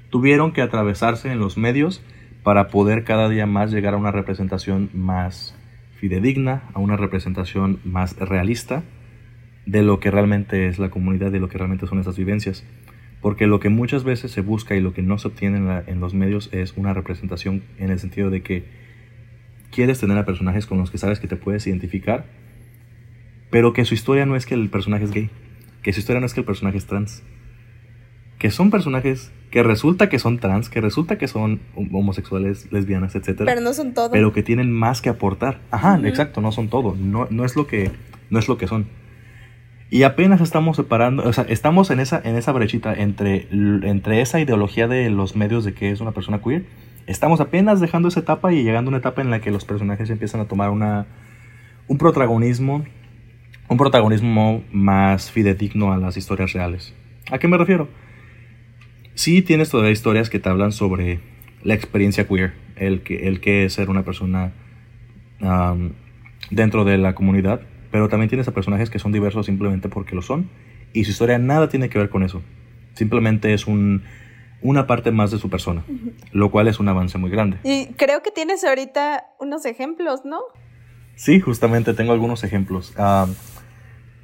tuvieron 0.10 0.54
que 0.54 0.62
atravesarse 0.62 1.32
en 1.32 1.39
los 1.39 1.58
medios 1.58 2.01
para 2.43 2.67
poder 2.67 3.03
cada 3.03 3.29
día 3.29 3.45
más 3.45 3.71
llegar 3.71 3.93
a 3.93 3.97
una 3.97 4.11
representación 4.11 4.89
más 4.93 5.55
fidedigna, 5.95 6.63
a 6.73 6.79
una 6.79 6.97
representación 6.97 7.79
más 7.85 8.17
realista 8.17 8.83
de 9.65 9.81
lo 9.81 10.01
que 10.01 10.11
realmente 10.11 10.67
es 10.67 10.77
la 10.77 10.89
comunidad, 10.89 11.31
de 11.31 11.39
lo 11.39 11.47
que 11.47 11.57
realmente 11.57 11.87
son 11.87 11.99
esas 11.99 12.17
vivencias. 12.17 12.65
Porque 13.21 13.47
lo 13.47 13.61
que 13.61 13.69
muchas 13.69 14.03
veces 14.03 14.31
se 14.31 14.41
busca 14.41 14.75
y 14.75 14.81
lo 14.81 14.93
que 14.93 15.01
no 15.01 15.17
se 15.17 15.29
obtiene 15.29 15.81
en, 15.87 16.01
los 16.01 16.13
medios 16.13 16.49
es 16.51 16.73
una 16.75 16.93
representación 16.93 17.63
en 17.77 17.89
el 17.89 17.99
sentido 17.99 18.29
de 18.29 18.41
que 18.41 18.65
quieres 19.71 20.01
tener 20.01 20.17
a 20.17 20.25
personajes 20.25 20.65
con 20.65 20.77
los 20.77 20.91
que 20.91 20.97
sabes 20.97 21.21
que 21.21 21.27
te 21.27 21.37
puedes 21.37 21.65
identificar, 21.65 22.25
pero 23.49 23.71
que 23.71 23.85
su 23.85 23.93
historia 23.93 24.25
no 24.25 24.35
es 24.35 24.45
que 24.45 24.55
el 24.55 24.69
personaje 24.69 25.05
es 25.05 25.11
gay, 25.11 25.29
que 25.81 25.93
su 25.93 26.01
historia 26.01 26.19
no 26.19 26.25
es 26.25 26.33
que 26.33 26.41
el 26.41 26.45
personaje 26.45 26.77
es 26.77 26.85
trans, 26.85 27.23
que 28.38 28.51
son 28.51 28.71
personajes 28.71 29.31
que 29.53 29.61
resulta 29.61 30.09
que 30.09 30.17
son 30.17 30.39
trans, 30.39 30.67
que 30.67 30.81
resulta 30.81 31.19
que 31.19 31.27
son 31.27 31.61
homosexuales, 31.75 32.71
lesbianas, 32.71 33.13
etcétera. 33.13 33.45
Pero 33.45 33.61
no 33.61 33.71
son 33.73 33.93
todo. 33.93 34.09
Pero 34.09 34.34
que 34.34 34.41
tienen 34.41 34.71
más 34.71 34.99
que 34.99 35.09
aportar. 35.09 35.59
Ajá, 35.69 35.99
exacto, 36.05 36.41
no 36.41 36.51
son 36.51 36.69
todo. 36.69 36.95
No, 36.97 37.27
no, 37.29 37.45
es 37.45 37.55
lo 37.55 37.67
que, 37.67 37.91
no 38.31 38.39
es 38.39 38.47
lo 38.47 38.57
que 38.57 38.65
son. 38.65 38.88
Y 39.91 40.01
apenas 40.03 40.41
estamos 40.41 40.77
separando, 40.77 41.21
o 41.21 41.31
sea, 41.34 41.45
estamos 41.49 41.91
en 41.91 41.99
esa, 41.99 42.19
en 42.23 42.36
esa 42.36 42.51
brechita 42.51 42.95
entre, 42.95 43.47
entre 43.51 44.21
esa 44.21 44.39
ideología 44.39 44.88
de 44.88 45.11
los 45.11 45.36
medios 45.36 45.63
de 45.65 45.75
que 45.75 45.91
es 45.91 46.01
una 46.01 46.13
persona 46.13 46.41
queer. 46.41 46.65
Estamos 47.05 47.39
apenas 47.39 47.79
dejando 47.79 48.07
esa 48.07 48.21
etapa 48.21 48.51
y 48.53 48.63
llegando 48.63 48.89
a 48.89 48.93
una 48.93 48.97
etapa 48.97 49.21
en 49.21 49.29
la 49.29 49.39
que 49.39 49.51
los 49.51 49.65
personajes 49.65 50.09
empiezan 50.09 50.41
a 50.41 50.45
tomar 50.45 50.71
una, 50.71 51.05
un 51.88 51.99
protagonismo, 51.99 52.86
un 53.69 53.77
protagonismo 53.77 54.63
más 54.71 55.29
fidedigno 55.29 55.93
a 55.93 55.97
las 55.97 56.17
historias 56.17 56.53
reales. 56.53 56.95
¿A 57.29 57.38
qué 57.38 57.47
me 57.47 57.59
refiero? 57.59 57.88
Sí 59.16 59.41
tienes 59.41 59.70
todavía 59.70 59.91
historias 59.91 60.30
que 60.30 60.39
te 60.39 60.49
hablan 60.49 60.72
sobre 60.72 61.20
la 61.64 61.74
experiencia 61.74 62.28
queer, 62.28 62.53
el 62.76 63.01
que, 63.01 63.28
el 63.28 63.39
que 63.39 63.66
es 63.66 63.74
ser 63.74 63.89
una 63.89 64.03
persona 64.03 64.53
dentro 66.49 66.86
de 66.86 66.97
la 66.97 67.16
comunidad, 67.16 67.61
pero 67.91 68.09
también 68.09 68.30
tienes 68.30 68.47
a 68.47 68.53
personajes 68.53 68.89
que 68.89 68.99
son 68.99 69.11
diversos 69.11 69.45
simplemente 69.45 69.89
porque 69.89 70.16
lo 70.16 70.22
son, 70.22 70.49
y 70.93 71.03
su 71.05 71.11
historia 71.11 71.38
nada 71.38 71.70
tiene 71.70 71.89
que 71.89 71.99
ver 71.99 72.09
con 72.09 72.24
eso. 72.24 72.41
Simplemente 72.93 73.53
es 73.53 73.68
un, 73.68 74.03
una 74.61 74.88
parte 74.88 75.11
más 75.11 75.32
de 75.32 75.38
su 75.38 75.49
persona, 75.49 75.84
lo 76.32 76.51
cual 76.51 76.68
es 76.68 76.80
un 76.80 76.88
avance 76.88 77.18
muy 77.18 77.30
grande. 77.30 77.57
Y 77.64 77.88
creo 77.97 78.24
que 78.24 78.32
tienes 78.32 78.64
ahorita 78.64 79.26
unos 79.39 79.66
ejemplos, 79.66 80.22
¿no? 80.24 80.39
Sí, 81.16 81.39
justamente 81.39 81.93
tengo 81.93 82.14
algunos 82.14 82.43
ejemplos. 82.43 82.93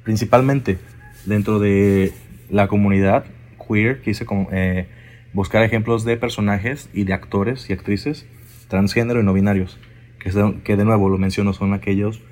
principalmente 0.04 0.78
dentro 1.26 1.58
de 1.58 2.12
la 2.48 2.68
comunidad 2.68 3.24
queer, 3.70 4.00
quise 4.00 4.26
eh, 4.52 4.86
buscar 5.32 5.62
ejemplos 5.62 6.04
de 6.04 6.16
personajes 6.16 6.90
y 6.92 7.04
de 7.04 7.12
actores 7.12 7.68
y 7.70 7.72
actrices 7.72 8.26
transgénero 8.68 9.20
y 9.20 9.24
no 9.24 9.32
binarios, 9.34 9.78
que, 10.18 10.30
que 10.64 10.76
de 10.76 10.84
nuevo 10.84 11.08
lo 11.10 11.18
menciono, 11.18 11.52
son 11.52 11.74
aquellos, 11.74 12.22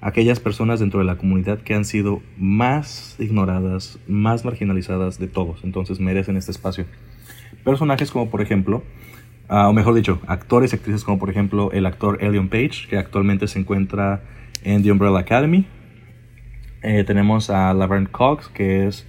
aquellas 0.00 0.40
personas 0.40 0.80
dentro 0.80 1.00
de 1.00 1.06
la 1.06 1.16
comunidad 1.16 1.60
que 1.60 1.74
han 1.74 1.84
sido 1.84 2.20
más 2.36 3.16
ignoradas, 3.18 3.98
más 4.06 4.44
marginalizadas 4.44 5.18
de 5.18 5.28
todos, 5.28 5.64
entonces 5.64 6.00
merecen 6.00 6.36
este 6.36 6.50
espacio. 6.50 6.84
Personajes 7.64 8.10
como 8.10 8.28
por 8.28 8.42
ejemplo, 8.42 8.82
ah, 9.48 9.68
o 9.68 9.72
mejor 9.72 9.94
dicho, 9.94 10.20
actores 10.26 10.72
y 10.72 10.76
actrices 10.76 11.04
como 11.04 11.18
por 11.18 11.30
ejemplo 11.30 11.70
el 11.72 11.86
actor 11.86 12.18
Elion 12.20 12.48
Page, 12.48 12.88
que 12.90 12.98
actualmente 12.98 13.48
se 13.48 13.60
encuentra 13.60 14.22
en 14.62 14.82
The 14.82 14.92
Umbrella 14.92 15.20
Academy. 15.20 15.66
Eh, 16.82 17.04
tenemos 17.04 17.50
a 17.50 17.72
Laverne 17.74 18.08
Cox, 18.08 18.48
que 18.48 18.86
es 18.86 19.06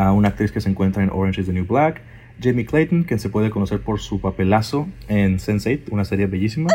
a 0.00 0.12
una 0.12 0.28
actriz 0.28 0.52
que 0.52 0.60
se 0.60 0.70
encuentra 0.70 1.02
en 1.02 1.10
Orange 1.10 1.42
is 1.42 1.46
the 1.46 1.52
New 1.52 1.66
Black, 1.66 2.00
Jamie 2.42 2.64
Clayton, 2.64 3.04
que 3.04 3.18
se 3.18 3.28
puede 3.28 3.50
conocer 3.50 3.80
por 3.80 4.00
su 4.00 4.20
papelazo 4.20 4.88
en 5.08 5.38
Sense8, 5.38 5.90
una 5.90 6.04
serie 6.04 6.26
bellísima. 6.26 6.70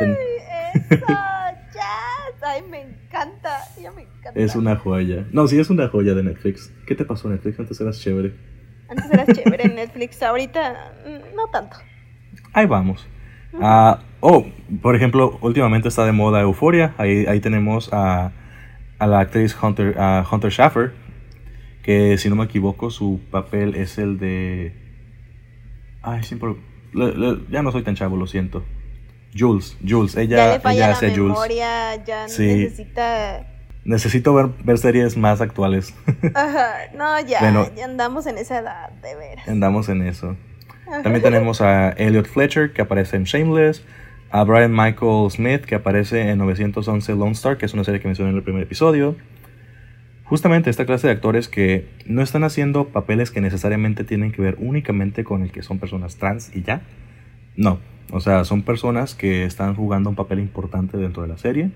Ay, 0.00 0.08
eso, 0.90 1.06
Ay, 2.46 2.62
me 2.70 2.82
encanta, 2.82 3.58
ya 3.80 3.90
me 3.90 4.02
encanta. 4.02 4.38
Es 4.38 4.54
una 4.54 4.76
joya. 4.76 5.24
No, 5.32 5.46
sí, 5.46 5.58
es 5.58 5.70
una 5.70 5.88
joya 5.88 6.14
de 6.14 6.22
Netflix. 6.22 6.70
¿Qué 6.86 6.94
te 6.94 7.04
pasó, 7.04 7.28
Netflix? 7.28 7.58
Antes 7.58 7.80
eras 7.80 8.00
chévere. 8.00 8.34
Antes 8.88 9.10
eras 9.10 9.28
chévere 9.28 9.64
en 9.64 9.74
Netflix, 9.76 10.22
ahorita 10.22 10.92
mm, 11.06 11.34
no 11.34 11.46
tanto. 11.48 11.78
Ahí 12.52 12.66
vamos. 12.66 13.06
Uh, 13.54 13.96
oh, 14.20 14.46
por 14.82 14.94
ejemplo, 14.94 15.38
últimamente 15.40 15.88
está 15.88 16.04
de 16.04 16.12
moda 16.12 16.40
Euforia. 16.42 16.94
Ahí, 16.98 17.24
ahí 17.26 17.40
tenemos 17.40 17.92
a, 17.92 18.32
a 18.98 19.06
la 19.06 19.20
actriz 19.20 19.56
Hunter, 19.60 19.96
uh, 19.96 20.34
Hunter 20.34 20.50
Schaffer, 20.50 20.92
que 21.84 22.16
si 22.16 22.30
no 22.30 22.34
me 22.34 22.44
equivoco 22.44 22.90
su 22.90 23.20
papel 23.30 23.74
es 23.74 23.98
el 23.98 24.18
de... 24.18 24.72
Ay, 26.02 26.22
siempre... 26.22 26.56
ya 27.50 27.62
no 27.62 27.72
soy 27.72 27.82
tan 27.82 27.94
chavo, 27.94 28.16
lo 28.16 28.26
siento. 28.26 28.64
Jules, 29.36 29.76
Jules, 29.86 30.16
ella, 30.16 30.58
ya 30.62 30.70
ella 30.72 30.90
hace 30.92 31.14
Jules. 31.14 31.38
Ya 32.06 32.24
necesita... 32.26 33.50
Necesito 33.84 34.32
ver, 34.32 34.48
ver, 34.64 34.78
series 34.78 35.14
más 35.18 35.42
actuales. 35.42 35.94
Ajá, 36.34 36.74
no, 36.94 37.20
ya, 37.20 37.70
ya 37.76 37.84
andamos 37.84 38.26
en 38.26 38.38
esa 38.38 38.60
edad, 38.60 38.88
de 39.02 39.14
veras. 39.14 39.46
Andamos 39.46 39.90
en 39.90 40.06
eso. 40.06 40.36
También 41.02 41.22
tenemos 41.22 41.60
a 41.60 41.90
Elliot 41.90 42.26
Fletcher, 42.26 42.72
que 42.72 42.80
aparece 42.80 43.16
en 43.16 43.24
Shameless. 43.24 43.84
A 44.30 44.42
Brian 44.44 44.72
Michael 44.72 45.30
Smith, 45.30 45.66
que 45.66 45.74
aparece 45.74 46.30
en 46.30 46.38
911 46.38 47.12
Lone 47.12 47.32
Star, 47.32 47.58
que 47.58 47.66
es 47.66 47.74
una 47.74 47.84
serie 47.84 48.00
que 48.00 48.08
mencioné 48.08 48.30
en 48.30 48.36
el 48.36 48.42
primer 48.42 48.62
episodio 48.62 49.16
justamente 50.34 50.68
esta 50.68 50.84
clase 50.84 51.06
de 51.06 51.12
actores 51.12 51.46
que 51.46 51.86
no 52.06 52.20
están 52.20 52.42
haciendo 52.42 52.88
papeles 52.88 53.30
que 53.30 53.40
necesariamente 53.40 54.02
tienen 54.02 54.32
que 54.32 54.42
ver 54.42 54.56
únicamente 54.58 55.22
con 55.22 55.44
el 55.44 55.52
que 55.52 55.62
son 55.62 55.78
personas 55.78 56.16
trans 56.16 56.50
y 56.56 56.62
ya. 56.62 56.82
No, 57.54 57.78
o 58.10 58.18
sea, 58.18 58.44
son 58.44 58.62
personas 58.62 59.14
que 59.14 59.44
están 59.44 59.76
jugando 59.76 60.10
un 60.10 60.16
papel 60.16 60.40
importante 60.40 60.98
dentro 60.98 61.22
de 61.22 61.28
la 61.28 61.38
serie, 61.38 61.70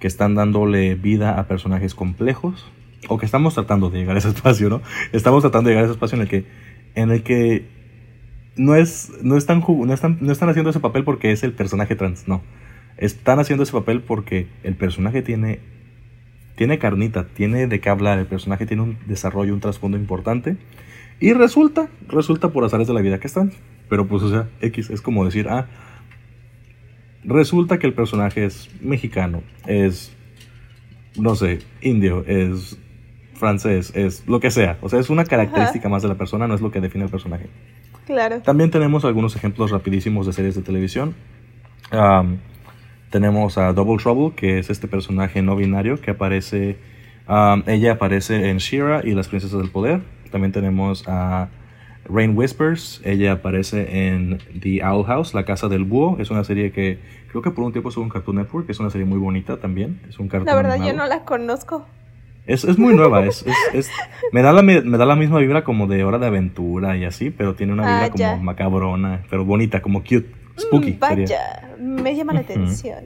que 0.00 0.08
están 0.08 0.34
dándole 0.34 0.96
vida 0.96 1.38
a 1.38 1.46
personajes 1.46 1.94
complejos, 1.94 2.68
o 3.06 3.18
que 3.18 3.26
estamos 3.26 3.54
tratando 3.54 3.88
de 3.88 4.00
llegar 4.00 4.16
a 4.16 4.18
ese 4.18 4.30
espacio, 4.30 4.68
¿no? 4.68 4.82
Estamos 5.12 5.42
tratando 5.42 5.68
de 5.68 5.76
llegar 5.76 5.84
a 5.84 5.86
ese 5.86 5.94
espacio 5.94 6.16
en 6.16 6.22
el 6.22 6.28
que, 6.28 6.46
en 6.96 7.12
el 7.12 7.22
que 7.22 7.68
no 8.56 8.74
es 8.74 9.12
no 9.22 9.36
están, 9.36 9.62
no 9.64 9.94
están 9.94 10.18
no 10.20 10.32
están 10.32 10.48
haciendo 10.48 10.70
ese 10.70 10.80
papel 10.80 11.04
porque 11.04 11.30
es 11.30 11.44
el 11.44 11.52
personaje 11.52 11.94
trans, 11.94 12.26
no. 12.26 12.42
Están 12.96 13.38
haciendo 13.38 13.62
ese 13.62 13.74
papel 13.74 14.02
porque 14.02 14.48
el 14.64 14.74
personaje 14.74 15.22
tiene 15.22 15.60
tiene 16.60 16.78
carnita, 16.78 17.24
tiene 17.24 17.66
de 17.66 17.80
qué 17.80 17.88
hablar, 17.88 18.18
el 18.18 18.26
personaje 18.26 18.66
tiene 18.66 18.82
un 18.82 18.98
desarrollo, 19.06 19.54
un 19.54 19.60
trasfondo 19.60 19.96
importante 19.96 20.58
y 21.18 21.32
resulta, 21.32 21.88
resulta 22.06 22.50
por 22.50 22.64
azares 22.64 22.86
de 22.86 22.92
la 22.92 23.00
vida 23.00 23.18
que 23.18 23.28
están. 23.28 23.52
Pero 23.88 24.06
pues, 24.06 24.22
o 24.24 24.28
sea, 24.28 24.46
X 24.60 24.90
es 24.90 25.00
como 25.00 25.24
decir, 25.24 25.48
ah, 25.48 25.68
resulta 27.24 27.78
que 27.78 27.86
el 27.86 27.94
personaje 27.94 28.44
es 28.44 28.68
mexicano, 28.82 29.42
es, 29.66 30.14
no 31.16 31.34
sé, 31.34 31.60
indio, 31.80 32.24
es 32.26 32.78
francés, 33.32 33.92
es 33.94 34.28
lo 34.28 34.38
que 34.38 34.50
sea. 34.50 34.76
O 34.82 34.90
sea, 34.90 35.00
es 35.00 35.08
una 35.08 35.24
característica 35.24 35.88
más 35.88 36.02
de 36.02 36.08
la 36.08 36.16
persona, 36.16 36.46
no 36.46 36.54
es 36.54 36.60
lo 36.60 36.70
que 36.70 36.82
define 36.82 37.04
el 37.04 37.10
personaje. 37.10 37.46
Claro. 38.04 38.42
También 38.42 38.70
tenemos 38.70 39.06
algunos 39.06 39.34
ejemplos 39.34 39.70
rapidísimos 39.70 40.26
de 40.26 40.34
series 40.34 40.56
de 40.56 40.60
televisión. 40.60 41.14
Tenemos 43.10 43.58
a 43.58 43.72
Double 43.72 44.02
Trouble, 44.02 44.34
que 44.34 44.58
es 44.58 44.70
este 44.70 44.88
personaje 44.88 45.42
no 45.42 45.56
binario 45.56 46.00
que 46.00 46.12
aparece. 46.12 46.78
ella 47.66 47.92
aparece 47.92 48.50
en 48.50 48.58
Shira 48.58 49.02
y 49.04 49.12
las 49.12 49.28
Princesas 49.28 49.58
del 49.58 49.70
Poder. 49.70 50.00
También 50.30 50.52
tenemos 50.52 51.04
a 51.08 51.48
Rain 52.04 52.36
Whispers. 52.36 53.02
Ella 53.04 53.32
aparece 53.32 54.08
en 54.08 54.38
The 54.60 54.84
Owl 54.84 55.04
House, 55.06 55.34
La 55.34 55.44
Casa 55.44 55.68
del 55.68 55.84
Búho. 55.84 56.18
Es 56.20 56.30
una 56.30 56.44
serie 56.44 56.70
que 56.70 56.98
creo 57.30 57.42
que 57.42 57.50
por 57.50 57.64
un 57.64 57.72
tiempo 57.72 57.88
estuvo 57.88 58.04
en 58.04 58.10
Cartoon 58.10 58.36
Network. 58.36 58.70
Es 58.70 58.78
una 58.80 58.90
serie 58.90 59.06
muy 59.06 59.18
bonita 59.18 59.58
también. 59.58 60.00
Es 60.08 60.18
un 60.18 60.28
cartoon 60.28 60.46
La 60.46 60.54
verdad, 60.54 60.86
yo 60.86 60.92
no 60.92 61.06
la 61.06 61.24
conozco. 61.24 61.86
Es, 62.46 62.64
es 62.64 62.78
muy 62.78 62.94
nueva. 62.94 63.24
es, 63.26 63.44
es, 63.74 63.90
me, 64.32 64.42
da 64.42 64.52
la, 64.52 64.62
me, 64.62 64.80
da 64.80 65.04
la 65.04 65.14
misma 65.14 65.38
vibra 65.38 65.62
como 65.62 65.86
de 65.86 66.04
Hora 66.04 66.18
de 66.18 66.26
Aventura 66.26 66.96
y 66.96 67.04
así, 67.04 67.30
pero 67.30 67.54
tiene 67.54 67.72
una 67.72 67.82
vibra 67.82 68.04
ah, 68.06 68.32
como 68.32 68.42
macabrona, 68.44 69.22
pero 69.28 69.44
bonita, 69.44 69.82
como 69.82 70.00
cute. 70.00 70.39
Spooky. 70.60 70.92
Mm, 70.92 70.98
vaya, 70.98 71.70
me 71.78 72.14
llama 72.14 72.32
la 72.32 72.40
atención. 72.40 73.04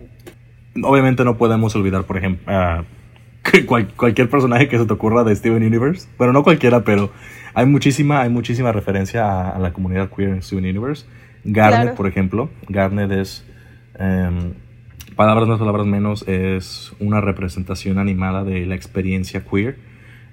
Obviamente 0.83 1.25
no 1.25 1.37
podemos 1.37 1.75
olvidar, 1.77 2.05
por 2.05 2.17
ejemplo, 2.17 2.53
cualquier 3.97 4.29
personaje 4.29 4.69
que 4.69 4.79
se 4.79 4.87
te 4.87 4.93
ocurra 4.93 5.25
de 5.25 5.35
Steven 5.35 5.63
Universe. 5.63 6.09
Bueno, 6.19 6.33
no 6.33 6.43
cualquiera, 6.43 6.85
pero 6.85 7.11
hay 7.55 7.67
muchísima, 7.67 8.23
hay 8.23 8.31
muchísima 8.31 8.73
referencia 8.73 9.51
a, 9.51 9.59
la 9.59 9.73
comunidad 9.73 10.11
queer 10.11 10.31
en 10.31 10.43
Steven 10.43 10.65
Universe. 10.65 11.07
Garnet, 11.45 11.95
por 11.95 12.07
ejemplo. 12.07 12.51
Garnet 12.69 13.11
es, 13.13 13.45
em, 13.99 14.55
palabras 15.15 15.47
más, 15.47 15.59
palabras 15.59 15.87
menos, 15.87 16.27
es 16.27 16.93
una 16.99 17.21
representación 17.21 17.99
animada 17.99 18.45
de 18.45 18.67
la 18.67 18.75
experiencia 18.75 19.45
queer. 19.45 19.77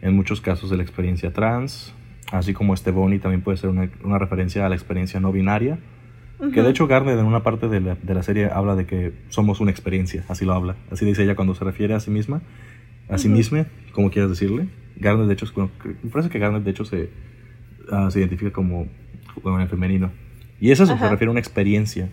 En 0.02 0.16
muchos 0.16 0.42
casos 0.42 0.72
de 0.72 0.78
la 0.78 0.84
experiencia 0.84 1.32
trans. 1.32 1.94
Así 2.32 2.54
como 2.54 2.74
este 2.74 2.92
Bonnie 2.92 3.20
también 3.20 3.42
puede 3.42 3.58
ser 3.58 3.70
una, 3.70 4.18
referencia 4.18 4.66
a 4.66 4.70
la 4.70 4.76
experiencia 4.76 5.20
no 5.20 5.32
binaria. 5.32 5.78
Que 6.54 6.64
de 6.64 6.70
hecho 6.72 6.88
Garnet 6.88 7.20
en 7.20 7.26
una 7.26 7.44
parte 7.44 7.68
de 7.68 7.80
la, 7.80 7.96
de 8.02 8.14
la, 8.16 8.24
serie 8.24 8.50
habla 8.52 8.76
de 8.76 8.88
que 8.88 9.14
somos 9.30 9.60
una 9.60 9.70
experiencia, 9.70 10.26
así 10.28 10.44
lo 10.44 10.54
habla. 10.54 10.76
Así 10.90 11.06
dice 11.06 11.24
ella 11.24 11.36
cuando 11.36 11.54
se 11.54 11.64
refiere 11.64 11.94
a 11.94 12.00
sí 12.00 12.10
misma 12.10 12.42
a 13.12 13.18
sí 13.18 13.28
misma, 13.28 13.68
como 13.92 14.10
quieras 14.10 14.32
decirle. 14.32 14.68
Garnet, 14.96 15.28
de 15.28 15.34
hecho, 15.34 15.46
me 16.04 16.10
parece 16.10 16.30
que 16.30 16.40
Garnet, 16.40 16.64
de 16.64 16.72
hecho, 16.72 16.86
se, 16.86 17.10
ah, 17.92 18.10
se 18.10 18.20
identifica 18.20 18.52
como, 18.52 18.88
como 19.44 19.60
en 19.60 19.68
femenino. 19.68 20.12
Y 20.60 20.72
eso 20.72 20.86
se 20.86 20.94
refiere 20.94 21.28
a 21.28 21.32
una 21.32 21.40
experiencia. 21.40 22.10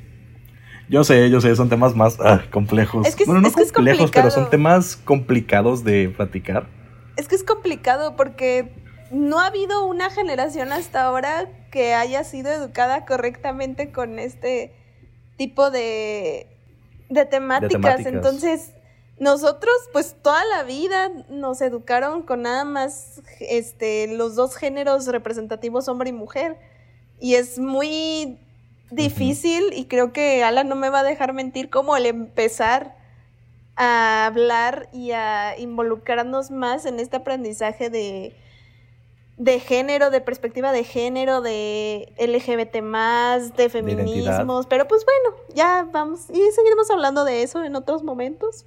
Yo 0.89 1.05
sé, 1.05 1.31
yo 1.31 1.41
sé, 1.41 1.55
son 1.55 1.69
temas 1.69 1.95
más 1.95 2.19
ah, 2.21 2.43
complejos. 2.51 3.07
bueno, 3.27 3.43
no 3.43 3.53
complejos, 3.53 4.11
pero 4.11 4.31
son 4.31 4.51
temas 4.51 4.97
complicados 4.97 5.85
de 5.85 6.09
platicar. 6.09 6.67
Es 7.17 7.29
que 7.29 7.35
es 7.35 7.45
complicado 7.45 8.17
porque 8.17 8.73
no 9.13 9.39
ha 9.39 9.47
habido 9.47 9.85
una 9.85 10.11
generación 10.11 10.73
hasta 10.73 11.05
ahora 11.05 11.49
que 11.71 11.95
haya 11.95 12.25
sido 12.25 12.51
educada 12.51 13.05
correctamente 13.05 13.93
con 13.93 14.19
este 14.19 14.75
tipo 15.37 15.71
de, 15.71 16.47
de 17.09 17.25
temáticas. 17.25 17.73
De 17.73 17.79
temáticas. 17.81 18.07
Entonces, 18.13 18.73
nosotros, 19.19 19.75
pues 19.93 20.17
toda 20.23 20.45
la 20.45 20.63
vida 20.63 21.11
nos 21.29 21.61
educaron 21.61 22.23
con 22.23 22.43
nada 22.43 22.65
más 22.65 23.23
este, 23.41 24.07
los 24.09 24.37
dos 24.37 24.57
géneros 24.57 25.07
representativos, 25.07 25.89
hombre 25.89 26.11
y 26.11 26.13
mujer. 26.13 26.57
Y 27.21 27.35
es 27.35 27.59
muy 27.59 28.39
difícil, 28.91 29.73
y 29.73 29.87
creo 29.87 30.13
que 30.13 30.45
Alan 30.45 30.69
no 30.69 30.77
me 30.77 30.89
va 30.89 31.01
a 31.01 31.05
dejar 31.05 31.33
mentir, 31.33 31.69
como 31.69 31.97
el 31.97 32.07
empezar 32.07 32.97
a 33.77 34.27
hablar 34.27 34.89
y 34.93 35.13
a 35.13 35.59
involucrarnos 35.59 36.51
más 36.51 36.87
en 36.87 37.01
este 37.01 37.17
aprendizaje 37.17 37.91
de, 37.91 38.35
de 39.39 39.61
género, 39.61 40.11
de 40.11 40.21
perspectiva 40.21 40.73
de 40.73 40.83
género, 40.83 41.41
de 41.41 42.13
LGBT 42.19 42.83
más, 42.83 43.57
de 43.57 43.69
feminismos. 43.69 44.67
pero 44.67 44.89
pues 44.89 45.05
bueno, 45.05 45.37
ya 45.55 45.89
vamos, 45.91 46.29
y 46.29 46.41
seguiremos 46.53 46.91
hablando 46.91 47.25
de 47.25 47.43
eso 47.43 47.63
en 47.63 47.77
otros 47.77 48.03
momentos. 48.03 48.65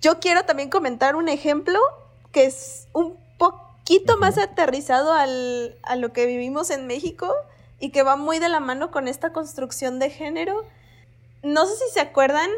Yo 0.00 0.18
quiero 0.18 0.44
también 0.44 0.70
comentar 0.70 1.16
un 1.16 1.28
ejemplo 1.28 1.78
que 2.32 2.46
es 2.46 2.88
un 2.92 3.16
poquito 3.38 4.16
más 4.16 4.38
aterrizado 4.38 5.12
al, 5.12 5.76
a 5.82 5.96
lo 5.96 6.12
que 6.12 6.26
vivimos 6.26 6.70
en 6.70 6.86
México 6.86 7.32
y 7.78 7.90
que 7.90 8.02
va 8.02 8.16
muy 8.16 8.38
de 8.38 8.48
la 8.48 8.60
mano 8.60 8.90
con 8.90 9.08
esta 9.08 9.32
construcción 9.32 9.98
de 9.98 10.10
género. 10.10 10.64
No 11.42 11.66
sé 11.66 11.76
si 11.76 11.92
se 11.92 12.00
acuerdan 12.00 12.48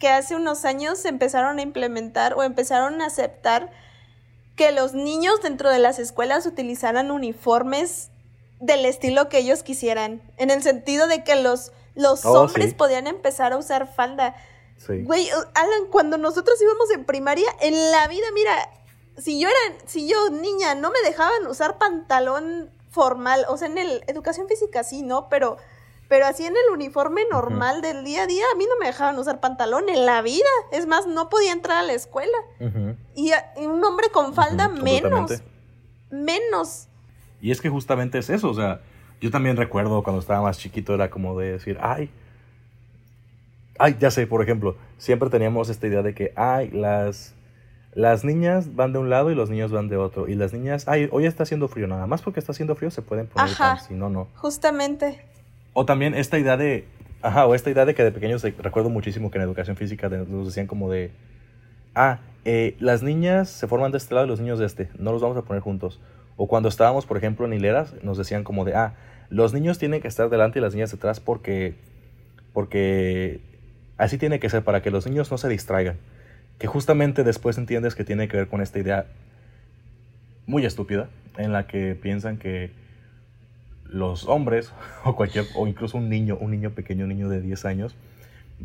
que 0.00 0.08
hace 0.08 0.34
unos 0.34 0.64
años 0.64 1.04
empezaron 1.04 1.58
a 1.58 1.62
implementar 1.62 2.34
o 2.34 2.42
empezaron 2.42 3.00
a 3.00 3.06
aceptar 3.06 3.70
que 4.56 4.72
los 4.72 4.94
niños 4.94 5.42
dentro 5.42 5.70
de 5.70 5.78
las 5.78 5.98
escuelas 5.98 6.46
utilizaran 6.46 7.10
uniformes 7.10 8.10
del 8.60 8.86
estilo 8.86 9.28
que 9.28 9.38
ellos 9.38 9.62
quisieran, 9.62 10.22
en 10.36 10.50
el 10.50 10.62
sentido 10.62 11.06
de 11.06 11.24
que 11.24 11.36
los, 11.36 11.72
los 11.94 12.24
oh, 12.24 12.42
hombres 12.42 12.74
podían 12.74 13.06
empezar 13.06 13.52
a 13.52 13.58
usar 13.58 13.92
falda. 13.92 14.36
Güey, 14.88 15.28
Alan, 15.54 15.86
cuando 15.90 16.18
nosotros 16.18 16.60
íbamos 16.60 16.90
en 16.90 17.04
primaria, 17.04 17.48
en 17.60 17.90
la 17.90 18.06
vida, 18.08 18.26
mira, 18.34 18.70
si 19.18 19.40
yo 19.40 19.48
era, 19.48 19.78
si 19.86 20.08
yo 20.08 20.30
niña, 20.30 20.74
no 20.74 20.90
me 20.90 21.00
dejaban 21.02 21.46
usar 21.46 21.78
pantalón 21.78 22.70
formal, 22.90 23.44
o 23.48 23.56
sea, 23.56 23.68
en 23.68 23.78
el 23.78 24.04
educación 24.06 24.46
física 24.48 24.84
sí, 24.84 25.02
¿no? 25.02 25.28
Pero, 25.28 25.56
pero 26.08 26.26
así 26.26 26.44
en 26.44 26.54
el 26.54 26.72
uniforme 26.72 27.22
normal 27.30 27.82
del 27.82 28.04
día 28.04 28.22
a 28.24 28.26
día, 28.26 28.44
a 28.52 28.56
mí 28.56 28.64
no 28.68 28.76
me 28.78 28.86
dejaban 28.86 29.18
usar 29.18 29.40
pantalón 29.40 29.88
en 29.88 30.06
la 30.06 30.22
vida. 30.22 30.48
Es 30.72 30.86
más, 30.86 31.06
no 31.06 31.28
podía 31.28 31.52
entrar 31.52 31.78
a 31.78 31.82
la 31.82 31.92
escuela. 31.92 32.36
y, 33.14 33.32
un 33.56 33.82
hombre 33.84 34.08
con 34.12 34.34
falda 34.34 34.68
menos. 34.68 35.42
Menos. 36.10 36.88
Y 37.40 37.50
es 37.50 37.60
que 37.60 37.68
justamente 37.68 38.18
es 38.18 38.30
eso, 38.30 38.48
o 38.48 38.54
sea, 38.54 38.80
yo 39.20 39.30
también 39.30 39.56
recuerdo 39.56 40.02
cuando 40.02 40.20
estaba 40.20 40.42
más 40.42 40.58
chiquito, 40.58 40.94
era 40.94 41.10
como 41.10 41.38
de 41.38 41.52
decir, 41.52 41.78
ay, 41.80 42.10
Ay, 43.78 43.96
ya 43.98 44.10
sé, 44.10 44.26
por 44.26 44.42
ejemplo, 44.42 44.76
siempre 44.98 45.30
teníamos 45.30 45.68
esta 45.68 45.86
idea 45.86 46.02
de 46.02 46.14
que, 46.14 46.32
ay, 46.36 46.70
las, 46.70 47.34
las 47.92 48.24
niñas 48.24 48.76
van 48.76 48.92
de 48.92 49.00
un 49.00 49.10
lado 49.10 49.30
y 49.30 49.34
los 49.34 49.50
niños 49.50 49.72
van 49.72 49.88
de 49.88 49.96
otro. 49.96 50.28
Y 50.28 50.34
las 50.34 50.52
niñas, 50.52 50.86
ay, 50.86 51.08
hoy 51.10 51.26
está 51.26 51.42
haciendo 51.42 51.66
frío, 51.66 51.86
nada 51.88 52.06
más 52.06 52.22
porque 52.22 52.38
está 52.38 52.52
haciendo 52.52 52.76
frío 52.76 52.90
se 52.90 53.02
pueden 53.02 53.26
poner 53.26 53.50
ajá, 53.50 53.78
si 53.78 53.94
no, 53.94 54.08
no. 54.10 54.28
Justamente. 54.36 55.24
O 55.74 55.84
también 55.84 56.14
esta 56.14 56.38
idea 56.38 56.56
de, 56.56 56.86
ajá, 57.20 57.46
o 57.46 57.54
esta 57.54 57.70
idea 57.70 57.84
de 57.84 57.94
que 57.94 58.02
de 58.02 58.12
pequeños 58.12 58.42
recuerdo 58.42 58.88
muchísimo 58.88 59.30
que 59.30 59.36
en 59.36 59.44
educación 59.44 59.76
física 59.76 60.08
nos 60.08 60.46
decían 60.46 60.66
como 60.66 60.90
de, 60.90 61.10
ah, 61.94 62.20
eh, 62.46 62.76
las 62.78 63.02
niñas 63.02 63.50
se 63.50 63.68
forman 63.68 63.92
de 63.92 63.98
este 63.98 64.14
lado 64.14 64.26
y 64.26 64.30
los 64.30 64.40
niños 64.40 64.58
de 64.58 64.66
este, 64.66 64.88
no 64.98 65.12
los 65.12 65.20
vamos 65.20 65.36
a 65.36 65.42
poner 65.42 65.62
juntos. 65.62 66.00
O 66.36 66.48
cuando 66.48 66.70
estábamos, 66.70 67.04
por 67.04 67.18
ejemplo, 67.18 67.44
en 67.44 67.52
hileras, 67.52 67.94
nos 68.02 68.16
decían 68.16 68.42
como 68.42 68.64
de, 68.64 68.74
ah, 68.74 68.94
los 69.28 69.52
niños 69.52 69.78
tienen 69.78 70.00
que 70.00 70.08
estar 70.08 70.30
delante 70.30 70.58
y 70.58 70.62
las 70.62 70.74
niñas 70.74 70.90
detrás 70.90 71.20
porque, 71.20 71.74
porque 72.54 73.40
Así 73.96 74.18
tiene 74.18 74.40
que 74.40 74.50
ser 74.50 74.64
para 74.64 74.82
que 74.82 74.90
los 74.90 75.06
niños 75.06 75.30
no 75.30 75.38
se 75.38 75.48
distraigan. 75.48 75.96
Que 76.58 76.66
justamente 76.66 77.22
después 77.22 77.58
entiendes 77.58 77.94
que 77.94 78.04
tiene 78.04 78.28
que 78.28 78.36
ver 78.36 78.48
con 78.48 78.60
esta 78.60 78.78
idea 78.78 79.06
muy 80.46 80.64
estúpida 80.66 81.08
en 81.36 81.52
la 81.52 81.66
que 81.66 81.94
piensan 81.94 82.36
que 82.36 82.70
los 83.94 84.26
hombres 84.28 84.72
o 85.04 85.16
cualquier 85.16 85.46
o 85.54 85.66
incluso 85.66 85.96
un 85.96 86.08
niño, 86.08 86.36
un 86.40 86.50
niño 86.50 86.70
pequeño, 86.70 87.04
un 87.04 87.10
niño 87.10 87.28
de 87.28 87.40
10 87.40 87.64
años 87.64 87.94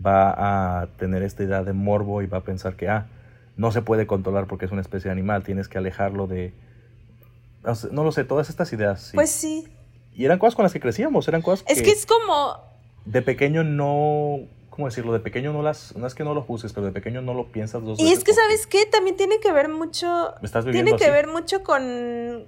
va 0.06 0.82
a 0.82 0.88
tener 0.98 1.24
esta 1.24 1.44
idea 1.44 1.64
de 1.64 1.74
morbo 1.74 2.22
y 2.22 2.28
va 2.28 2.40
a 2.40 2.42
pensar 2.42 2.76
que 2.76 2.90
ah, 2.90 3.08
no 3.58 3.72
se 3.72 3.82
puede 3.82 4.08
controlar 4.08 4.48
porque 4.48 4.66
es 4.66 4.72
una 4.72 4.82
especie 4.82 5.10
de 5.10 5.14
animal, 5.14 5.44
tienes 5.44 5.68
que 5.68 5.78
alejarlo 5.78 6.28
de 6.28 6.54
no, 7.92 8.04
lo 8.06 8.12
sé, 8.14 8.24
todas 8.24 8.50
estas 8.50 8.72
ideas. 8.72 9.12
Pues 9.14 9.30
sí. 9.30 9.68
Y 10.16 10.24
eran 10.24 10.40
cosas 10.40 10.56
con 10.56 10.64
las 10.64 10.72
que 10.72 10.80
crecíamos, 10.80 11.28
eran 11.28 11.42
cosas 11.42 11.66
Es 11.68 11.82
que 11.82 11.92
es 11.92 12.06
como 12.06 12.58
de 13.06 13.22
pequeño 13.22 13.64
no 13.64 14.40
¿cómo 14.70 14.88
decirlo? 14.88 15.12
De 15.12 15.20
pequeño 15.20 15.52
no 15.52 15.62
las, 15.62 15.96
no 15.98 16.08
es 16.08 16.16
que 16.16 16.24
no 16.24 16.34
lo 16.34 16.42
juzgues, 16.42 16.72
pero 16.72 16.86
de 16.86 16.94
pequeño 16.94 17.22
no 17.22 17.34
lo 17.34 17.48
piensas 17.52 17.84
dos 17.84 17.98
veces. 17.98 18.10
Y 18.10 18.14
es 18.14 18.24
que, 18.24 18.34
¿sabes 18.34 18.66
qué? 18.66 18.86
También 18.86 19.18
tiene 19.18 19.42
que 19.42 19.52
ver 19.52 19.68
mucho, 19.68 20.34
tiene 20.72 20.96
que 20.96 21.12
ver 21.12 21.28
mucho 21.28 21.64
con, 21.64 22.46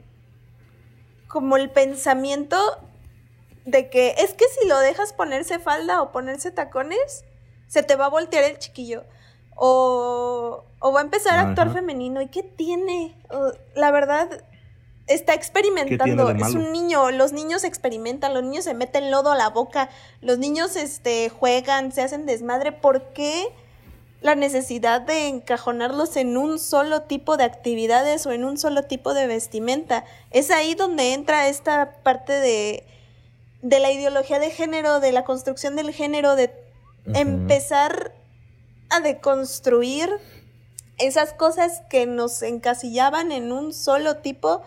como 1.31 1.55
el 1.55 1.69
pensamiento 1.69 2.57
de 3.65 3.89
que 3.89 4.15
es 4.17 4.33
que 4.33 4.45
si 4.59 4.67
lo 4.67 4.77
dejas 4.79 5.13
ponerse 5.13 5.59
falda 5.59 6.01
o 6.01 6.11
ponerse 6.11 6.51
tacones, 6.51 7.23
se 7.67 7.83
te 7.83 7.95
va 7.95 8.05
a 8.05 8.09
voltear 8.09 8.43
el 8.43 8.59
chiquillo. 8.59 9.03
O, 9.55 10.65
o 10.79 10.91
va 10.91 10.99
a 10.99 11.03
empezar 11.03 11.37
a 11.37 11.49
actuar 11.49 11.71
femenino. 11.71 12.21
¿Y 12.21 12.27
qué 12.27 12.43
tiene? 12.43 13.15
la 13.75 13.91
verdad, 13.91 14.43
está 15.07 15.33
experimentando, 15.33 16.31
es 16.31 16.55
un 16.55 16.71
niño, 16.71 17.11
los 17.11 17.31
niños 17.31 17.63
experimentan, 17.63 18.33
los 18.33 18.43
niños 18.43 18.65
se 18.65 18.73
meten 18.73 19.11
lodo 19.11 19.31
a 19.31 19.37
la 19.37 19.49
boca, 19.49 19.89
los 20.21 20.37
niños 20.37 20.75
este, 20.75 21.29
juegan, 21.29 21.91
se 21.91 22.01
hacen 22.01 22.25
desmadre, 22.25 22.71
¿por 22.71 23.13
qué 23.13 23.53
la 24.21 24.35
necesidad 24.35 25.01
de 25.01 25.27
encajonarlos 25.27 26.15
en 26.15 26.37
un 26.37 26.59
solo 26.59 27.01
tipo 27.03 27.37
de 27.37 27.43
actividades 27.43 28.25
o 28.25 28.31
en 28.31 28.45
un 28.45 28.57
solo 28.57 28.83
tipo 28.83 29.13
de 29.13 29.27
vestimenta? 29.27 30.05
Es 30.29 30.51
ahí 30.51 30.75
donde 30.75 31.13
entra 31.13 31.47
esta 31.47 31.93
parte 32.03 32.33
de, 32.33 32.85
de 33.61 33.79
la 33.79 33.91
ideología 33.91 34.39
de 34.39 34.51
género, 34.51 34.99
de 34.99 35.11
la 35.11 35.23
construcción 35.23 35.75
del 35.75 35.91
género, 35.91 36.35
de 36.35 36.53
empezar 37.13 38.13
a 38.89 38.99
deconstruir 38.99 40.09
esas 40.97 41.33
cosas 41.33 41.81
que 41.89 42.05
nos 42.05 42.43
encasillaban 42.43 43.31
en 43.31 43.51
un 43.51 43.73
solo 43.73 44.17
tipo 44.17 44.61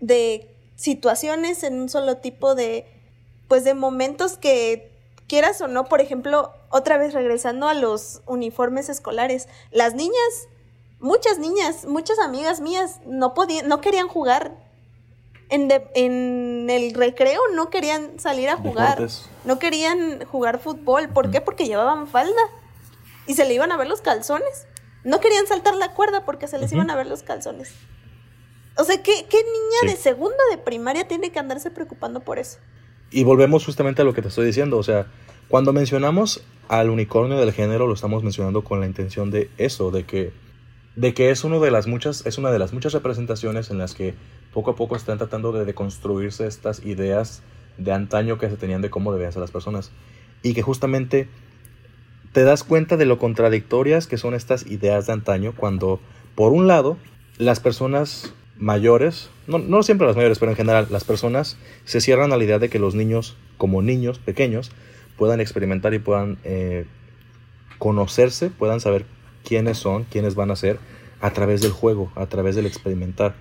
de 0.00 0.54
situaciones, 0.76 1.62
en 1.62 1.80
un 1.80 1.88
solo 1.88 2.18
tipo 2.18 2.54
de, 2.54 2.86
pues 3.48 3.64
de 3.64 3.74
momentos 3.74 4.38
que 4.38 4.92
quieras 5.26 5.60
o 5.60 5.68
no, 5.68 5.84
por 5.84 6.00
ejemplo, 6.00 6.52
otra 6.70 6.98
vez 6.98 7.14
regresando 7.14 7.68
a 7.68 7.74
los 7.74 8.22
uniformes 8.26 8.88
escolares, 8.88 9.48
las 9.70 9.94
niñas, 9.94 10.48
muchas 11.00 11.38
niñas, 11.38 11.86
muchas 11.86 12.18
amigas 12.18 12.60
mías 12.60 13.00
no 13.06 13.34
podían, 13.34 13.68
no 13.68 13.80
querían 13.80 14.08
jugar 14.08 14.56
en, 15.48 15.68
en 15.94 16.68
el 16.68 16.94
recreo, 16.94 17.40
no 17.54 17.70
querían 17.70 18.18
salir 18.18 18.48
a 18.48 18.56
jugar, 18.56 19.06
no 19.44 19.58
querían 19.58 20.24
jugar 20.26 20.58
fútbol, 20.58 21.08
¿por 21.08 21.30
qué? 21.30 21.40
Porque 21.40 21.66
llevaban 21.66 22.06
falda 22.06 22.42
y 23.26 23.34
se 23.34 23.44
le 23.44 23.54
iban 23.54 23.72
a 23.72 23.76
ver 23.76 23.88
los 23.88 24.00
calzones. 24.00 24.66
No 25.04 25.20
querían 25.20 25.46
saltar 25.46 25.74
la 25.74 25.94
cuerda 25.94 26.24
porque 26.24 26.48
se 26.48 26.58
les 26.58 26.72
iban 26.72 26.90
a 26.90 26.96
ver 26.96 27.06
los 27.06 27.22
calzones. 27.22 27.72
O 28.76 28.84
sea, 28.84 29.02
¿qué, 29.02 29.12
niña 29.12 29.92
de 29.92 29.96
segunda 29.96 30.36
de 30.50 30.58
primaria 30.58 31.06
tiene 31.06 31.30
que 31.30 31.38
andarse 31.38 31.70
preocupando 31.70 32.20
por 32.20 32.38
eso? 32.38 32.58
Y 33.10 33.24
volvemos 33.24 33.64
justamente 33.64 34.02
a 34.02 34.04
lo 34.04 34.14
que 34.14 34.22
te 34.22 34.28
estoy 34.28 34.46
diciendo. 34.46 34.76
O 34.76 34.82
sea, 34.82 35.06
cuando 35.48 35.72
mencionamos 35.72 36.42
al 36.68 36.90
unicornio 36.90 37.38
del 37.38 37.52
género, 37.52 37.86
lo 37.86 37.94
estamos 37.94 38.22
mencionando 38.22 38.62
con 38.62 38.80
la 38.80 38.86
intención 38.86 39.30
de 39.30 39.50
eso, 39.56 39.90
de 39.90 40.04
que, 40.04 40.32
de 40.96 41.14
que 41.14 41.30
es, 41.30 41.44
uno 41.44 41.60
de 41.60 41.70
las 41.70 41.86
muchas, 41.86 42.26
es 42.26 42.36
una 42.36 42.50
de 42.50 42.58
las 42.58 42.72
muchas 42.72 42.92
representaciones 42.92 43.70
en 43.70 43.78
las 43.78 43.94
que 43.94 44.14
poco 44.52 44.72
a 44.72 44.76
poco 44.76 44.94
están 44.94 45.18
tratando 45.18 45.52
de 45.52 45.64
deconstruirse 45.64 46.46
estas 46.46 46.84
ideas 46.84 47.42
de 47.78 47.92
antaño 47.92 48.38
que 48.38 48.50
se 48.50 48.56
tenían 48.56 48.82
de 48.82 48.90
cómo 48.90 49.12
debían 49.12 49.32
ser 49.32 49.40
las 49.40 49.50
personas. 49.50 49.90
Y 50.42 50.52
que 50.52 50.62
justamente 50.62 51.28
te 52.32 52.44
das 52.44 52.64
cuenta 52.64 52.96
de 52.96 53.06
lo 53.06 53.18
contradictorias 53.18 54.06
que 54.06 54.18
son 54.18 54.34
estas 54.34 54.66
ideas 54.66 55.06
de 55.06 55.14
antaño 55.14 55.54
cuando, 55.56 56.00
por 56.34 56.52
un 56.52 56.66
lado, 56.66 56.98
las 57.38 57.60
personas 57.60 58.34
mayores, 58.58 59.30
no, 59.46 59.58
no 59.58 59.82
siempre 59.82 60.06
las 60.06 60.16
mayores, 60.16 60.38
pero 60.38 60.50
en 60.50 60.56
general 60.56 60.88
las 60.90 61.04
personas 61.04 61.56
se 61.84 62.00
cierran 62.00 62.32
a 62.32 62.36
la 62.36 62.44
idea 62.44 62.58
de 62.58 62.68
que 62.68 62.78
los 62.78 62.94
niños, 62.94 63.36
como 63.56 63.80
niños 63.80 64.18
pequeños, 64.18 64.72
puedan 65.18 65.40
experimentar 65.40 65.92
y 65.92 65.98
puedan 65.98 66.38
eh, 66.44 66.86
conocerse, 67.78 68.50
puedan 68.50 68.80
saber 68.80 69.04
quiénes 69.44 69.78
son, 69.78 70.04
quiénes 70.04 70.34
van 70.34 70.50
a 70.50 70.56
ser 70.56 70.78
a 71.20 71.30
través 71.32 71.60
del 71.60 71.72
juego, 71.72 72.10
a 72.14 72.26
través 72.26 72.56
del 72.56 72.66
experimentar. 72.66 73.34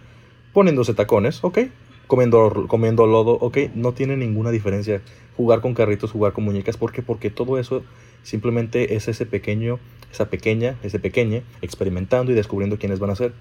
Poniéndose 0.53 0.93
tacones, 0.93 1.43
ok. 1.43 1.59
Comiendo, 2.07 2.65
comiendo 2.67 3.05
lodo, 3.05 3.33
ok. 3.33 3.57
No 3.75 3.93
tiene 3.93 4.17
ninguna 4.17 4.51
diferencia 4.51 5.01
jugar 5.35 5.61
con 5.61 5.75
carritos, 5.75 6.11
jugar 6.11 6.33
con 6.33 6.43
muñecas. 6.43 6.77
¿Por 6.77 6.91
qué? 6.91 7.03
Porque 7.03 7.29
todo 7.29 7.59
eso 7.59 7.83
simplemente 8.23 8.95
es 8.95 9.07
ese 9.07 9.25
pequeño, 9.25 9.79
esa 10.11 10.29
pequeña, 10.29 10.75
ese 10.83 10.99
pequeño 10.99 11.43
experimentando 11.61 12.31
y 12.31 12.35
descubriendo 12.35 12.77
quiénes 12.77 12.99
van 12.99 13.11
a 13.11 13.15
ser. 13.15 13.33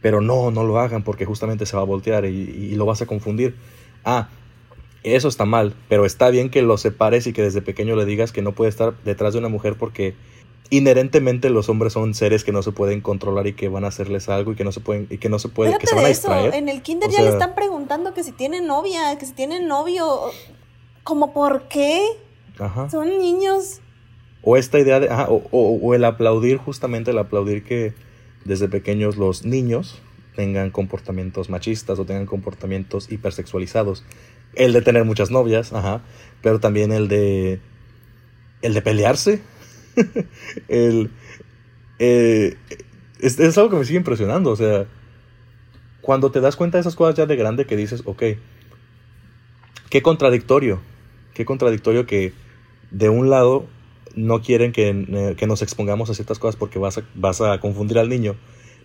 Pero 0.00 0.20
no, 0.20 0.50
no 0.50 0.64
lo 0.64 0.78
hagan 0.78 1.04
porque 1.04 1.26
justamente 1.26 1.66
se 1.66 1.76
va 1.76 1.82
a 1.82 1.86
voltear 1.86 2.24
y, 2.24 2.74
lo 2.74 2.86
vas 2.86 3.02
a 3.02 3.06
confundir. 3.06 3.54
Ah, 4.04 4.30
eso 5.04 5.28
está 5.28 5.44
mal, 5.44 5.74
pero 5.88 6.06
está 6.06 6.30
bien 6.30 6.50
que 6.50 6.62
lo 6.62 6.78
separes 6.78 7.26
y 7.26 7.32
que 7.32 7.42
desde 7.42 7.62
pequeño 7.62 7.96
le 7.96 8.04
digas 8.04 8.32
que 8.32 8.42
no 8.42 8.52
puede 8.52 8.70
estar 8.70 8.94
detrás 9.04 9.32
de 9.32 9.40
una 9.40 9.48
mujer 9.48 9.76
porque 9.76 10.14
inherentemente 10.70 11.50
los 11.50 11.68
hombres 11.68 11.92
son 11.92 12.14
seres 12.14 12.44
que 12.44 12.52
no 12.52 12.62
se 12.62 12.72
pueden 12.72 13.00
controlar 13.00 13.46
y 13.46 13.52
que 13.52 13.68
van 13.68 13.84
a 13.84 13.88
hacerles 13.88 14.28
algo 14.28 14.52
y 14.52 14.54
que 14.54 14.64
no 14.64 14.72
se 14.72 14.80
pueden 14.80 15.06
y 15.10 15.18
que 15.18 15.28
no 15.28 15.38
se 15.38 15.48
puede 15.48 15.76
que 15.76 15.86
se 15.86 15.94
van 15.94 16.04
a 16.04 16.08
distraer. 16.08 16.54
En 16.54 16.68
el 16.68 16.82
kinder 16.82 17.10
ya 17.10 17.22
le 17.22 17.30
están 17.30 17.54
preguntando 17.54 18.14
que 18.14 18.24
si 18.24 18.32
tiene 18.32 18.60
novia, 18.60 19.18
que 19.18 19.26
si 19.26 19.32
tiene 19.32 19.60
novio, 19.60 20.30
como 21.02 21.34
por 21.34 21.68
qué? 21.68 22.02
Ajá. 22.58 22.88
Son 22.88 23.06
niños. 23.18 23.80
O 24.42 24.56
esta 24.56 24.78
idea 24.78 24.98
de, 24.98 25.08
o, 25.28 25.42
o 25.50 25.94
el 25.94 26.04
aplaudir 26.04 26.56
justamente 26.56 27.10
el 27.10 27.18
aplaudir 27.18 27.64
que 27.64 27.92
desde 28.44 28.68
pequeños 28.68 29.16
los 29.16 29.44
niños 29.44 30.00
tengan 30.34 30.70
comportamientos 30.70 31.50
machistas 31.50 31.98
o 31.98 32.04
tengan 32.04 32.26
comportamientos 32.26 33.10
hipersexualizados. 33.10 34.04
El 34.54 34.72
de 34.72 34.82
tener 34.82 35.04
muchas 35.04 35.30
novias, 35.30 35.72
ajá, 35.72 36.02
pero 36.42 36.60
también 36.60 36.92
el 36.92 37.08
de 37.08 37.60
el 38.60 38.74
de 38.74 38.82
pelearse. 38.82 39.40
el 40.68 41.10
eh, 41.98 42.56
es, 43.22 43.56
algo 43.56 43.70
que 43.70 43.76
me 43.76 43.84
sigue 43.84 43.98
impresionando, 43.98 44.50
o 44.50 44.56
sea, 44.56 44.86
cuando 46.00 46.32
te 46.32 46.40
das 46.40 46.56
cuenta 46.56 46.76
de 46.76 46.80
esas 46.80 46.96
cosas 46.96 47.14
ya 47.14 47.26
de 47.26 47.36
grande 47.36 47.66
que 47.66 47.76
dices, 47.76 48.02
ok, 48.04 48.22
qué 49.88 50.02
contradictorio, 50.02 50.80
qué 51.32 51.44
contradictorio 51.44 52.06
que 52.06 52.32
de 52.90 53.08
un 53.08 53.30
lado 53.30 53.66
no 54.16 54.42
quieren 54.42 54.72
eh, 54.76 55.34
que, 55.36 55.46
nos 55.46 55.62
expongamos 55.62 56.10
a 56.10 56.14
ciertas 56.14 56.40
cosas 56.40 56.56
porque 56.56 56.80
vas 56.80 56.98
a, 56.98 57.04
vas 57.14 57.40
a 57.40 57.60
confundir 57.60 57.98
al 58.00 58.08
niño, 58.08 58.34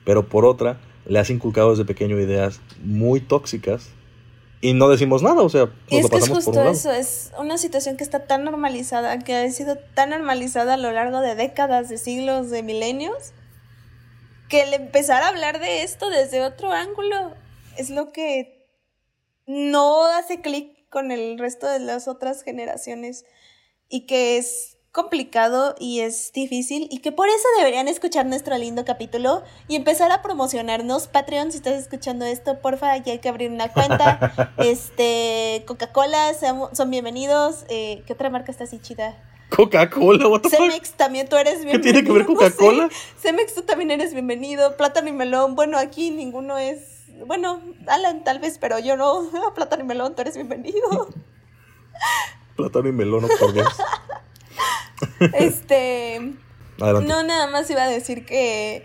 pero 0.05 0.29
por 0.29 0.45
otra, 0.45 0.79
le 1.07 1.17
has 1.17 1.31
inculcado 1.31 1.71
desde 1.71 1.85
pequeño 1.85 2.19
ideas 2.19 2.61
muy 2.83 3.19
tóxicas 3.19 3.89
y 4.59 4.73
no 4.73 4.89
decimos 4.89 5.21
nada, 5.21 5.41
o 5.41 5.49
sea, 5.49 5.71
es 5.89 6.09
que 6.09 6.17
es 6.17 6.29
justo 6.29 6.63
eso, 6.63 6.91
es 6.91 7.31
una 7.37 7.57
situación 7.57 7.95
que 7.95 8.03
está 8.03 8.25
tan 8.25 8.43
normalizada, 8.43 9.19
que 9.19 9.35
ha 9.35 9.51
sido 9.51 9.77
tan 9.93 10.09
normalizada 10.09 10.73
a 10.73 10.77
lo 10.77 10.91
largo 10.91 11.21
de 11.21 11.35
décadas, 11.35 11.89
de 11.89 11.97
siglos, 11.97 12.49
de 12.49 12.63
milenios, 12.63 13.33
que 14.49 14.63
el 14.63 14.73
empezar 14.73 15.21
a 15.21 15.27
hablar 15.27 15.59
de 15.59 15.83
esto 15.83 16.09
desde 16.09 16.43
otro 16.43 16.71
ángulo 16.71 17.33
es 17.77 17.89
lo 17.91 18.11
que 18.11 18.67
no 19.45 20.05
hace 20.05 20.41
clic 20.41 20.89
con 20.89 21.11
el 21.11 21.37
resto 21.37 21.67
de 21.67 21.79
las 21.79 22.07
otras 22.07 22.43
generaciones 22.43 23.25
y 23.89 24.05
que 24.05 24.37
es 24.37 24.76
complicado 24.97 25.75
y 25.79 25.99
es 25.99 26.31
difícil 26.33 26.87
y 26.89 27.01
que 27.01 27.11
por 27.11 27.29
eso 27.29 27.47
deberían 27.59 27.87
escuchar 27.87 28.25
nuestro 28.25 28.57
lindo 28.57 28.83
capítulo 28.83 29.43
y 29.67 29.75
empezar 29.75 30.11
a 30.11 30.23
promocionarnos. 30.23 31.07
Patreon, 31.07 31.51
si 31.51 31.57
estás 31.57 31.75
escuchando 31.75 32.25
esto, 32.25 32.59
porfa, 32.61 32.97
ya 32.97 33.11
hay 33.11 33.19
que 33.19 33.29
abrir 33.29 33.51
una 33.51 33.71
cuenta. 33.71 34.51
este, 34.57 35.63
Coca-Cola, 35.67 36.33
son 36.73 36.89
bienvenidos. 36.89 37.63
Eh, 37.69 38.01
¿Qué 38.07 38.13
otra 38.13 38.31
marca 38.31 38.51
está 38.51 38.63
así 38.63 38.79
chida? 38.79 39.15
Coca-Cola, 39.49 40.27
what 40.29 40.41
Cemex, 40.49 40.93
también 40.93 41.29
tú 41.29 41.35
eres 41.35 41.63
bienvenido. 41.63 41.83
¿Qué 41.83 41.91
tiene 41.91 42.03
que 42.03 42.11
ver 42.11 42.25
Coca-Cola? 42.35 42.89
Cemex, 43.21 43.53
tú 43.53 43.61
también 43.61 43.91
eres 43.91 44.13
bienvenido. 44.13 44.77
Plátano 44.77 45.09
y 45.09 45.13
melón, 45.13 45.53
bueno, 45.53 45.77
aquí 45.77 46.09
ninguno 46.09 46.57
es. 46.57 47.05
Bueno, 47.27 47.61
Alan 47.85 48.23
tal 48.23 48.39
vez, 48.39 48.57
pero 48.57 48.79
yo 48.79 48.97
no. 48.97 49.29
Plátano 49.55 49.83
y 49.83 49.85
melón, 49.85 50.15
tú 50.15 50.23
eres 50.23 50.33
bienvenido. 50.33 51.07
Plátano 52.55 52.89
y 52.89 52.93
melón, 52.93 53.21
no 53.21 53.27
por 53.39 53.53
Dios. 53.53 53.67
Este. 55.19 56.33
No, 56.77 57.23
nada 57.23 57.47
más 57.47 57.69
iba 57.69 57.83
a 57.83 57.89
decir 57.89 58.25
que. 58.25 58.83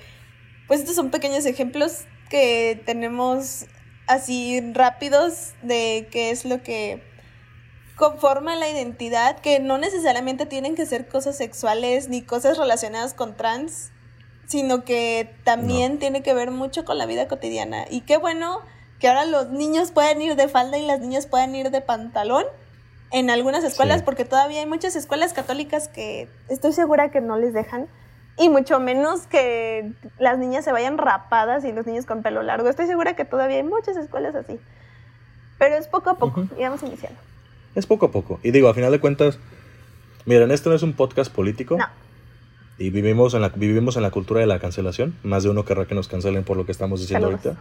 Pues 0.68 0.80
estos 0.80 0.97
son 0.97 1.11
pequeños 1.11 1.45
ejemplos 1.45 2.05
que 2.30 2.80
tenemos 2.87 3.66
así 4.07 4.61
rápidos 4.72 5.53
de 5.62 6.09
qué 6.11 6.30
es 6.30 6.45
lo 6.45 6.62
que 6.62 7.03
conforma 7.97 8.57
la 8.57 8.68
identidad, 8.68 9.39
que 9.41 9.61
no 9.61 9.78
necesariamente 9.78 10.47
tienen 10.47 10.74
que 10.74 10.87
ser 10.87 11.09
cosas 11.09 11.37
sexuales 11.37 12.09
ni 12.09 12.22
cosas 12.22 12.59
relacionadas 12.59 13.14
con 13.14 13.37
trans, 13.37 13.91
sino 14.47 14.85
que 14.85 15.35
también 15.45 15.99
tiene 15.99 16.22
que 16.22 16.35
ver 16.35 16.51
mucho 16.51 16.85
con 16.85 16.99
la 16.99 17.07
vida 17.07 17.28
cotidiana. 17.28 17.85
Y 17.91 18.03
qué 18.03 18.16
bueno 18.16 18.61
que 18.99 19.09
ahora 19.09 19.24
los 19.24 19.51
niños 19.51 19.91
pueden 19.91 20.22
ir 20.22 20.37
de 20.37 20.49
falda 20.49 20.78
y 20.78 20.87
las 20.87 21.01
niñas 21.01 21.26
pueden 21.26 21.55
ir 21.55 21.70
de 21.70 21.80
pantalón 21.80 22.45
en 23.13 23.31
algunas 23.31 23.63
escuelas, 23.63 24.03
porque 24.03 24.25
todavía 24.25 24.61
hay 24.61 24.67
muchas 24.67 24.97
escuelas 24.97 25.33
católicas 25.33 25.89
que 25.89 26.29
estoy 26.49 26.73
segura 26.73 27.11
que 27.11 27.21
no 27.21 27.37
les 27.37 27.53
dejan. 27.53 27.87
Y 28.39 28.49
mucho 28.49 28.81
menos 28.81 29.27
que 29.27 29.93
las 30.19 30.39
niñas 30.39 30.65
se 30.65 30.73
vayan 30.73 30.97
rapadas 30.97 31.67
y 31.67 31.73
los 31.73 31.87
niños 31.87 32.07
con 32.07 32.23
pelo 32.23 32.43
largo. 32.43 32.69
Estoy 32.71 32.87
segura 32.87 33.15
que 33.15 33.27
todavía 33.27 33.59
hay 33.59 33.63
muchas 33.63 33.99
escuelas 33.99 34.35
así. 34.35 34.59
Pero 35.59 35.77
es 35.77 35.87
poco 35.87 36.09
a 36.09 36.17
poco, 36.17 36.47
y 36.59 36.63
vamos 36.63 36.83
iniciando. 36.83 37.21
Es 37.75 37.87
poco 37.87 38.07
a 38.07 38.11
poco. 38.11 38.41
Y 38.43 38.51
digo, 38.51 38.69
a 38.69 38.75
final 38.75 38.91
de 38.91 39.01
cuentas, 39.01 39.39
miren, 40.25 40.51
este 40.51 40.71
no 40.71 40.75
es 40.75 40.83
un 40.83 40.95
podcast 40.95 41.31
político. 41.31 41.77
No. 41.77 41.85
Y 42.79 42.89
vivimos 42.89 43.35
en, 43.35 43.43
la, 43.43 43.51
vivimos 43.51 43.97
en 43.97 44.03
la 44.03 44.11
cultura 44.11 44.41
de 44.41 44.47
la 44.47 44.59
cancelación. 44.59 45.15
Más 45.23 45.43
de 45.43 45.51
uno 45.51 45.67
querrá 45.67 45.87
que 45.87 45.95
nos 45.95 46.09
cancelen 46.09 46.43
por 46.43 46.57
lo 46.57 46.65
que 46.65 46.73
estamos 46.73 47.01
diciendo 47.01 47.27
ahorita. 47.27 47.57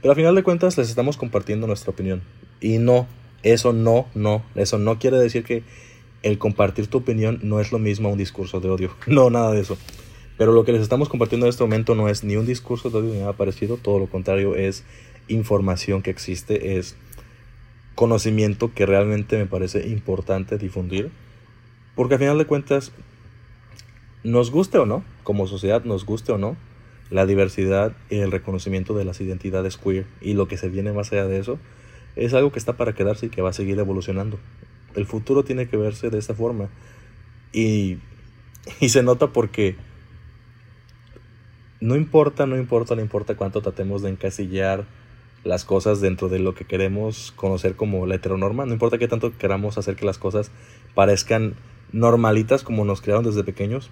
Pero 0.00 0.12
a 0.12 0.14
final 0.14 0.36
de 0.36 0.44
cuentas 0.44 0.78
les 0.78 0.88
estamos 0.88 1.16
compartiendo 1.16 1.66
nuestra 1.66 1.90
opinión. 1.90 2.22
Y 2.60 2.78
no 2.78 3.08
eso 3.42 3.72
no, 3.72 4.06
no, 4.14 4.42
eso 4.54 4.78
no 4.78 4.98
quiere 4.98 5.18
decir 5.18 5.44
que 5.44 5.62
el 6.22 6.38
compartir 6.38 6.86
tu 6.86 6.98
opinión 6.98 7.40
no 7.42 7.60
es 7.60 7.72
lo 7.72 7.78
mismo 7.78 8.08
a 8.08 8.12
un 8.12 8.18
discurso 8.18 8.60
de 8.60 8.70
odio. 8.70 8.94
No, 9.06 9.30
nada 9.30 9.52
de 9.52 9.60
eso. 9.60 9.76
Pero 10.38 10.52
lo 10.52 10.64
que 10.64 10.72
les 10.72 10.82
estamos 10.82 11.08
compartiendo 11.08 11.46
en 11.46 11.50
este 11.50 11.62
momento 11.62 11.94
no 11.94 12.08
es 12.08 12.24
ni 12.24 12.36
un 12.36 12.46
discurso 12.46 12.90
de 12.90 12.98
odio 12.98 13.12
ni 13.12 13.20
nada 13.20 13.34
parecido, 13.34 13.76
todo 13.76 13.98
lo 13.98 14.06
contrario, 14.06 14.56
es 14.56 14.84
información 15.28 16.02
que 16.02 16.10
existe, 16.10 16.78
es 16.78 16.96
conocimiento 17.94 18.72
que 18.74 18.86
realmente 18.86 19.36
me 19.36 19.46
parece 19.46 19.86
importante 19.88 20.58
difundir. 20.58 21.10
Porque 21.94 22.14
al 22.14 22.20
final 22.20 22.38
de 22.38 22.46
cuentas, 22.46 22.92
nos 24.24 24.50
guste 24.50 24.78
o 24.78 24.86
no, 24.86 25.04
como 25.24 25.46
sociedad 25.46 25.84
nos 25.84 26.06
guste 26.06 26.32
o 26.32 26.38
no, 26.38 26.56
la 27.10 27.26
diversidad 27.26 27.92
y 28.08 28.18
el 28.18 28.32
reconocimiento 28.32 28.94
de 28.94 29.04
las 29.04 29.20
identidades 29.20 29.76
queer 29.76 30.06
y 30.20 30.32
lo 30.34 30.48
que 30.48 30.56
se 30.56 30.68
viene 30.68 30.92
más 30.92 31.12
allá 31.12 31.26
de 31.26 31.38
eso, 31.38 31.58
es 32.16 32.34
algo 32.34 32.52
que 32.52 32.58
está 32.58 32.76
para 32.76 32.94
quedarse 32.94 33.26
y 33.26 33.28
que 33.30 33.42
va 33.42 33.50
a 33.50 33.54
seguir 33.54 33.78
evolucionando. 33.78 34.38
El 34.94 35.06
futuro 35.06 35.44
tiene 35.44 35.68
que 35.68 35.76
verse 35.76 36.10
de 36.10 36.18
esta 36.18 36.34
forma. 36.34 36.68
Y, 37.52 37.98
y 38.80 38.88
se 38.88 39.02
nota 39.02 39.28
porque 39.28 39.76
no 41.80 41.96
importa, 41.96 42.46
no 42.46 42.56
importa, 42.56 42.94
no 42.94 43.02
importa 43.02 43.34
cuánto 43.34 43.60
tratemos 43.60 44.02
de 44.02 44.10
encasillar 44.10 44.86
las 45.44 45.64
cosas 45.64 46.00
dentro 46.00 46.28
de 46.28 46.38
lo 46.38 46.54
que 46.54 46.64
queremos 46.64 47.32
conocer 47.32 47.74
como 47.74 48.06
la 48.06 48.14
heteronorma, 48.14 48.66
no 48.66 48.72
importa 48.72 48.98
qué 48.98 49.08
tanto 49.08 49.36
queramos 49.36 49.78
hacer 49.78 49.96
que 49.96 50.06
las 50.06 50.18
cosas 50.18 50.52
parezcan 50.94 51.54
normalitas 51.90 52.62
como 52.62 52.84
nos 52.84 53.00
crearon 53.00 53.24
desde 53.24 53.42
pequeños, 53.42 53.90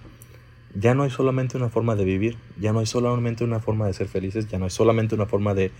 ya 0.73 0.95
no 0.95 1.03
hay 1.03 1.09
solamente 1.09 1.57
una 1.57 1.69
forma 1.69 1.95
de 1.95 2.05
vivir, 2.05 2.37
ya 2.57 2.71
no 2.71 2.79
hay 2.79 2.85
solamente 2.85 3.43
una 3.43 3.59
forma 3.59 3.87
de 3.87 3.93
ser 3.93 4.07
felices, 4.07 4.47
ya 4.47 4.57
no 4.57 4.65
hay 4.65 4.71
solamente 4.71 5.15
una 5.15 5.25
forma 5.25 5.53
de 5.53 5.71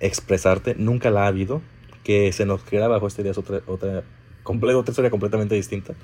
expresarte, 0.00 0.74
nunca 0.78 1.10
la 1.10 1.24
ha 1.24 1.26
habido, 1.26 1.60
que 2.04 2.32
se 2.32 2.46
nos 2.46 2.62
crea 2.62 2.88
bajo 2.88 3.06
este 3.06 3.22
día 3.22 3.32
es 3.32 3.38
otra, 3.38 3.60
otra, 3.66 4.02
otra 4.44 4.90
historia 4.90 5.10
completamente 5.10 5.54
distinta. 5.54 5.94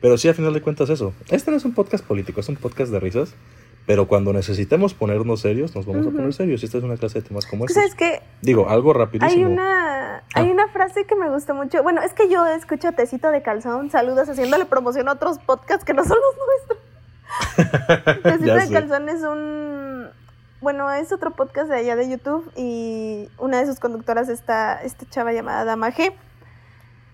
Pero 0.00 0.16
sí, 0.16 0.28
a 0.28 0.34
final 0.34 0.52
de 0.54 0.62
cuentas 0.62 0.90
eso. 0.90 1.12
Este 1.28 1.50
no 1.50 1.56
es 1.56 1.64
un 1.64 1.74
podcast 1.74 2.04
político, 2.04 2.40
es 2.40 2.48
un 2.48 2.56
podcast 2.56 2.92
de 2.92 3.00
risas. 3.00 3.34
Pero 3.88 4.06
cuando 4.06 4.34
necesitemos 4.34 4.92
ponernos 4.92 5.40
serios, 5.40 5.74
nos 5.74 5.86
vamos 5.86 6.06
a 6.06 6.10
poner 6.10 6.34
serios. 6.34 6.62
Y 6.62 6.66
esta 6.66 6.76
es 6.76 6.84
una 6.84 6.98
clase 6.98 7.22
de 7.22 7.28
temas 7.28 7.46
como 7.46 7.64
este. 7.64 7.72
¿Sabes 7.72 7.94
qué? 7.94 8.20
Digo, 8.42 8.68
algo 8.68 8.92
rapidísimo. 8.92 9.46
Hay 9.46 9.50
una, 9.50 10.16
hay 10.34 10.48
ah. 10.48 10.52
una 10.52 10.68
frase 10.68 11.06
que 11.06 11.16
me 11.16 11.30
gustó 11.30 11.54
mucho. 11.54 11.82
Bueno, 11.82 12.02
es 12.02 12.12
que 12.12 12.28
yo 12.28 12.44
escucho 12.46 12.88
a 12.88 12.92
Tecito 12.92 13.30
de 13.30 13.40
Calzón. 13.40 13.90
Saludos 13.90 14.28
haciéndole 14.28 14.66
promoción 14.66 15.08
a 15.08 15.12
otros 15.12 15.38
podcasts 15.38 15.86
que 15.86 15.94
no 15.94 16.04
son 16.04 16.18
los 16.18 16.76
nuestros. 17.56 18.22
Tecito 18.24 18.54
de 18.54 18.68
Calzón 18.68 19.08
es 19.08 19.22
un... 19.22 19.77
Bueno, 20.60 20.90
es 20.92 21.12
otro 21.12 21.30
podcast 21.36 21.70
de 21.70 21.76
allá 21.76 21.94
de 21.94 22.08
YouTube 22.08 22.50
y 22.56 23.28
una 23.38 23.60
de 23.60 23.66
sus 23.66 23.78
conductoras 23.78 24.28
está 24.28 24.82
esta 24.82 25.08
chava 25.08 25.32
llamada 25.32 25.64
Dama 25.64 25.92
G. 25.92 26.12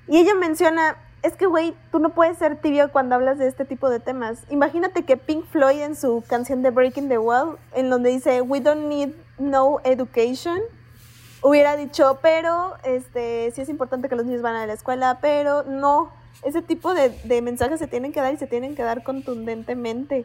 Y 0.08 0.16
ella 0.16 0.34
menciona 0.34 0.96
es 1.22 1.36
que, 1.36 1.44
güey, 1.44 1.74
tú 1.92 1.98
no 1.98 2.14
puedes 2.14 2.38
ser 2.38 2.56
tibio 2.56 2.90
cuando 2.90 3.14
hablas 3.14 3.38
de 3.38 3.46
este 3.46 3.66
tipo 3.66 3.90
de 3.90 4.00
temas. 4.00 4.44
Imagínate 4.48 5.04
que 5.04 5.18
Pink 5.18 5.44
Floyd 5.44 5.82
en 5.82 5.94
su 5.94 6.24
canción 6.26 6.62
de 6.62 6.70
Breaking 6.70 7.10
the 7.10 7.18
Wall, 7.18 7.58
en 7.74 7.90
donde 7.90 8.10
dice, 8.10 8.40
we 8.40 8.60
don't 8.60 8.88
need 8.88 9.10
no 9.38 9.78
education, 9.84 10.60
hubiera 11.42 11.76
dicho, 11.76 12.20
pero 12.22 12.74
este, 12.82 13.50
sí 13.52 13.60
es 13.60 13.68
importante 13.68 14.08
que 14.08 14.16
los 14.16 14.24
niños 14.24 14.40
van 14.40 14.56
a 14.56 14.66
la 14.66 14.72
escuela, 14.72 15.18
pero 15.20 15.64
no. 15.64 16.12
Ese 16.44 16.62
tipo 16.62 16.94
de, 16.94 17.10
de 17.24 17.42
mensajes 17.42 17.78
se 17.78 17.88
tienen 17.88 18.12
que 18.12 18.20
dar 18.20 18.32
y 18.32 18.38
se 18.38 18.46
tienen 18.46 18.74
que 18.74 18.82
dar 18.82 19.02
contundentemente. 19.02 20.24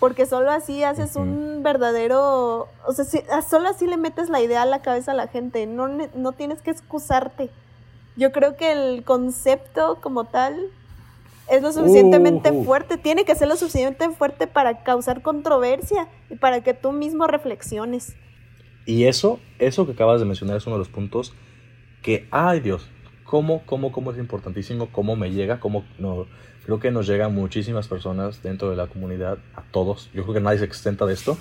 Porque 0.00 0.26
solo 0.26 0.50
así 0.50 0.82
haces 0.82 1.14
un 1.14 1.62
verdadero. 1.62 2.68
O 2.86 2.92
sea, 2.92 3.42
solo 3.42 3.68
así 3.68 3.86
le 3.86 3.96
metes 3.96 4.28
la 4.28 4.40
idea 4.40 4.62
a 4.62 4.66
la 4.66 4.82
cabeza 4.82 5.12
a 5.12 5.14
la 5.14 5.28
gente. 5.28 5.66
No, 5.66 5.86
no 5.88 6.32
tienes 6.32 6.62
que 6.62 6.70
excusarte 6.72 7.50
yo 8.20 8.32
creo 8.32 8.56
que 8.56 8.72
el 8.72 9.02
concepto 9.04 9.98
como 10.02 10.24
tal 10.24 10.54
es 11.48 11.62
lo 11.62 11.72
suficientemente 11.72 12.52
fuerte, 12.64 12.98
tiene 12.98 13.24
que 13.24 13.34
ser 13.34 13.48
lo 13.48 13.56
suficientemente 13.56 14.16
fuerte 14.16 14.46
para 14.46 14.82
causar 14.82 15.22
controversia 15.22 16.06
y 16.28 16.36
para 16.36 16.62
que 16.62 16.74
tú 16.74 16.92
mismo 16.92 17.26
reflexiones. 17.26 18.14
Y 18.86 19.04
eso, 19.04 19.40
eso 19.58 19.86
que 19.86 19.92
acabas 19.92 20.20
de 20.20 20.26
mencionar 20.26 20.56
es 20.56 20.66
uno 20.66 20.76
de 20.76 20.80
los 20.80 20.88
puntos 20.88 21.32
que, 22.02 22.28
ay 22.30 22.60
Dios, 22.60 22.88
cómo, 23.24 23.62
cómo, 23.64 23.90
cómo 23.90 24.12
es 24.12 24.18
importantísimo, 24.18 24.90
cómo 24.92 25.16
me 25.16 25.30
llega, 25.30 25.58
cómo 25.58 25.84
no, 25.98 26.26
creo 26.64 26.80
que 26.80 26.90
nos 26.90 27.06
llegan 27.06 27.34
muchísimas 27.34 27.88
personas 27.88 28.42
dentro 28.42 28.70
de 28.70 28.76
la 28.76 28.86
comunidad, 28.86 29.38
a 29.54 29.62
todos, 29.62 30.10
yo 30.14 30.22
creo 30.22 30.34
que 30.34 30.40
nadie 30.40 30.58
se 30.58 30.64
extenta 30.64 31.06
de 31.06 31.14
esto. 31.14 31.38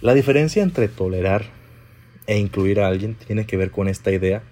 La 0.00 0.14
diferencia 0.14 0.62
entre 0.62 0.88
tolerar 0.88 1.44
e 2.26 2.38
incluir 2.38 2.80
a 2.80 2.88
alguien 2.88 3.14
tiene 3.14 3.46
que 3.46 3.56
ver 3.56 3.70
con 3.70 3.88
esta 3.88 4.10
idea 4.10 4.42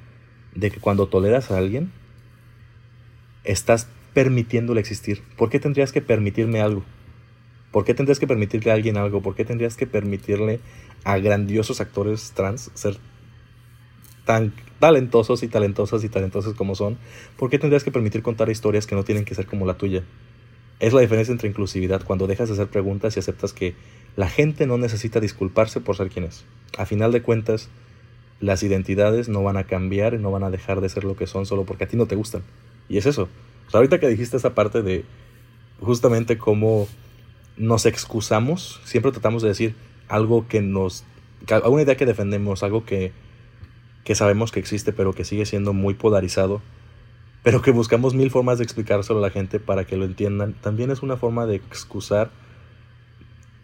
de 0.54 0.70
que 0.70 0.80
cuando 0.80 1.08
toleras 1.08 1.50
a 1.50 1.58
alguien, 1.58 1.92
estás 3.44 3.88
permitiéndole 4.14 4.80
existir. 4.80 5.22
¿Por 5.36 5.50
qué 5.50 5.58
tendrías 5.58 5.92
que 5.92 6.02
permitirme 6.02 6.60
algo? 6.60 6.84
¿Por 7.70 7.84
qué 7.84 7.94
tendrías 7.94 8.18
que 8.18 8.26
permitirle 8.26 8.70
a 8.70 8.74
alguien 8.74 8.96
algo? 8.98 9.22
¿Por 9.22 9.34
qué 9.34 9.44
tendrías 9.44 9.76
que 9.76 9.86
permitirle 9.86 10.60
a 11.04 11.18
grandiosos 11.18 11.80
actores 11.80 12.32
trans 12.32 12.70
ser 12.74 12.98
tan 14.24 14.52
talentosos 14.78 15.42
y 15.42 15.48
talentosas 15.48 16.04
y 16.04 16.08
talentosos 16.08 16.54
como 16.54 16.74
son? 16.74 16.98
¿Por 17.36 17.50
qué 17.50 17.58
tendrías 17.58 17.84
que 17.84 17.92
permitir 17.92 18.22
contar 18.22 18.50
historias 18.50 18.86
que 18.86 18.94
no 18.94 19.04
tienen 19.04 19.24
que 19.24 19.34
ser 19.34 19.46
como 19.46 19.66
la 19.66 19.74
tuya? 19.74 20.02
Es 20.80 20.92
la 20.92 21.00
diferencia 21.00 21.32
entre 21.32 21.48
inclusividad 21.48 22.02
cuando 22.04 22.26
dejas 22.26 22.48
de 22.48 22.54
hacer 22.54 22.68
preguntas 22.68 23.16
y 23.16 23.20
aceptas 23.20 23.52
que 23.52 23.74
la 24.16 24.28
gente 24.28 24.66
no 24.66 24.78
necesita 24.78 25.20
disculparse 25.20 25.80
por 25.80 25.96
ser 25.96 26.08
quien 26.10 26.24
es. 26.24 26.44
A 26.76 26.86
final 26.86 27.12
de 27.12 27.22
cuentas, 27.22 27.68
las 28.40 28.62
identidades 28.62 29.28
no 29.28 29.42
van 29.42 29.56
a 29.56 29.64
cambiar 29.64 30.14
y 30.14 30.18
no 30.18 30.30
van 30.30 30.42
a 30.42 30.50
dejar 30.50 30.80
de 30.80 30.88
ser 30.88 31.04
lo 31.04 31.16
que 31.16 31.26
son 31.26 31.46
solo 31.46 31.64
porque 31.64 31.84
a 31.84 31.88
ti 31.88 31.96
no 31.96 32.06
te 32.06 32.16
gustan. 32.16 32.42
Y 32.88 32.98
es 32.98 33.06
eso. 33.06 33.28
ahorita 33.72 34.00
que 34.00 34.08
dijiste 34.08 34.36
esa 34.36 34.54
parte 34.54 34.82
de 34.82 35.04
justamente 35.80 36.36
cómo 36.36 36.88
nos 37.56 37.86
excusamos, 37.86 38.80
siempre 38.84 39.12
tratamos 39.12 39.42
de 39.42 39.48
decir 39.48 39.74
algo 40.08 40.46
que 40.48 40.60
nos... 40.60 41.04
alguna 41.48 41.82
idea 41.82 41.96
que 41.96 42.06
defendemos, 42.06 42.62
algo 42.62 42.84
que, 42.84 43.12
que 44.05 44.14
sabemos 44.14 44.53
que 44.53 44.61
existe 44.61 44.92
pero 44.92 45.12
que 45.12 45.24
sigue 45.24 45.46
siendo 45.46 45.72
muy 45.72 45.94
polarizado, 45.94 46.61
pero 47.42 47.62
que 47.62 47.70
buscamos 47.70 48.14
mil 48.14 48.30
formas 48.30 48.59
de 48.59 48.64
explicárselo 48.64 49.18
a 49.18 49.22
la 49.22 49.30
gente 49.30 49.61
para 49.61 49.84
que 49.84 49.96
lo 49.96 50.05
entiendan, 50.05 50.55
también 50.55 50.90
es 50.90 51.03
una 51.03 51.16
forma 51.16 51.46
de 51.46 51.57
excusar 51.57 52.30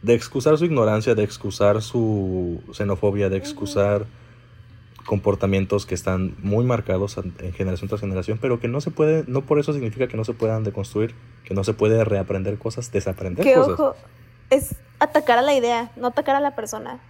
de 0.02 0.14
excusar 0.14 0.56
su 0.58 0.64
ignorancia, 0.64 1.14
de 1.14 1.24
excusar 1.24 1.82
su 1.82 2.62
xenofobia, 2.72 3.28
de 3.28 3.36
excusar 3.36 4.06
comportamientos 5.04 5.86
que 5.86 5.94
están 5.94 6.36
muy 6.42 6.64
marcados 6.64 7.16
en 7.16 7.52
generación 7.54 7.88
tras 7.88 8.00
generación, 8.00 8.38
pero 8.40 8.60
que 8.60 8.68
no 8.68 8.80
se 8.80 8.90
puede, 8.90 9.24
no 9.26 9.40
por 9.40 9.58
eso 9.58 9.72
significa 9.72 10.06
que 10.06 10.16
no 10.16 10.24
se 10.24 10.34
puedan 10.34 10.64
deconstruir, 10.64 11.14
que 11.44 11.54
no 11.54 11.64
se 11.64 11.72
puede 11.72 12.04
reaprender 12.04 12.58
cosas, 12.58 12.92
desaprender 12.92 13.44
que, 13.44 13.54
cosas. 13.54 13.80
Ojo, 13.80 13.96
es 14.50 14.76
atacar 14.98 15.38
a 15.38 15.42
la 15.42 15.54
idea, 15.54 15.90
no 15.96 16.08
atacar 16.08 16.36
a 16.36 16.40
la 16.40 16.54
persona. 16.54 17.00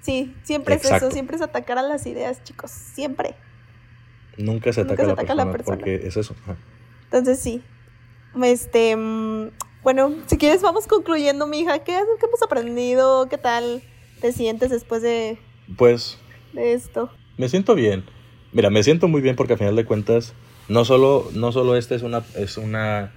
Sí, 0.00 0.34
siempre 0.42 0.76
es 0.76 0.84
eso, 0.84 1.10
siempre 1.10 1.36
es 1.36 1.42
atacar 1.42 1.78
a 1.78 1.82
las 1.82 2.06
ideas, 2.06 2.42
chicos, 2.42 2.70
siempre. 2.70 3.34
Nunca 4.36 4.72
se 4.72 4.80
ataca, 4.80 5.02
a, 5.02 5.34
la 5.34 5.50
persona, 5.50 5.76
porque 5.76 6.06
es 6.06 6.16
eso. 6.16 6.34
Entonces 7.04 7.38
sí. 7.38 7.62
Este, 8.42 8.96
mm, 8.96 9.50
bueno, 9.82 10.14
si 10.26 10.38
quieres 10.38 10.62
vamos 10.62 10.86
concluyendo, 10.86 11.46
mija, 11.46 11.80
¿qué, 11.80 12.00
qué 12.18 12.26
hemos 12.26 12.42
aprendido? 12.42 13.28
¿Qué 13.28 13.38
tal 13.38 13.82
te 14.20 14.32
sientes 14.32 14.70
después 14.70 15.02
de 15.02 15.38
pues 15.76 16.18
de 16.52 16.72
esto? 16.72 17.10
Me 17.36 17.48
siento 17.48 17.74
bien. 17.74 18.04
Mira, 18.52 18.70
me 18.70 18.82
siento 18.82 19.08
muy 19.08 19.20
bien 19.20 19.36
porque 19.36 19.54
al 19.54 19.58
final 19.58 19.76
de 19.76 19.84
cuentas, 19.84 20.34
no 20.68 20.84
solo, 20.84 21.28
no 21.34 21.52
solo 21.52 21.76
este 21.76 21.94
es 21.94 22.02
una, 22.02 22.24
es 22.36 22.56
una, 22.56 23.12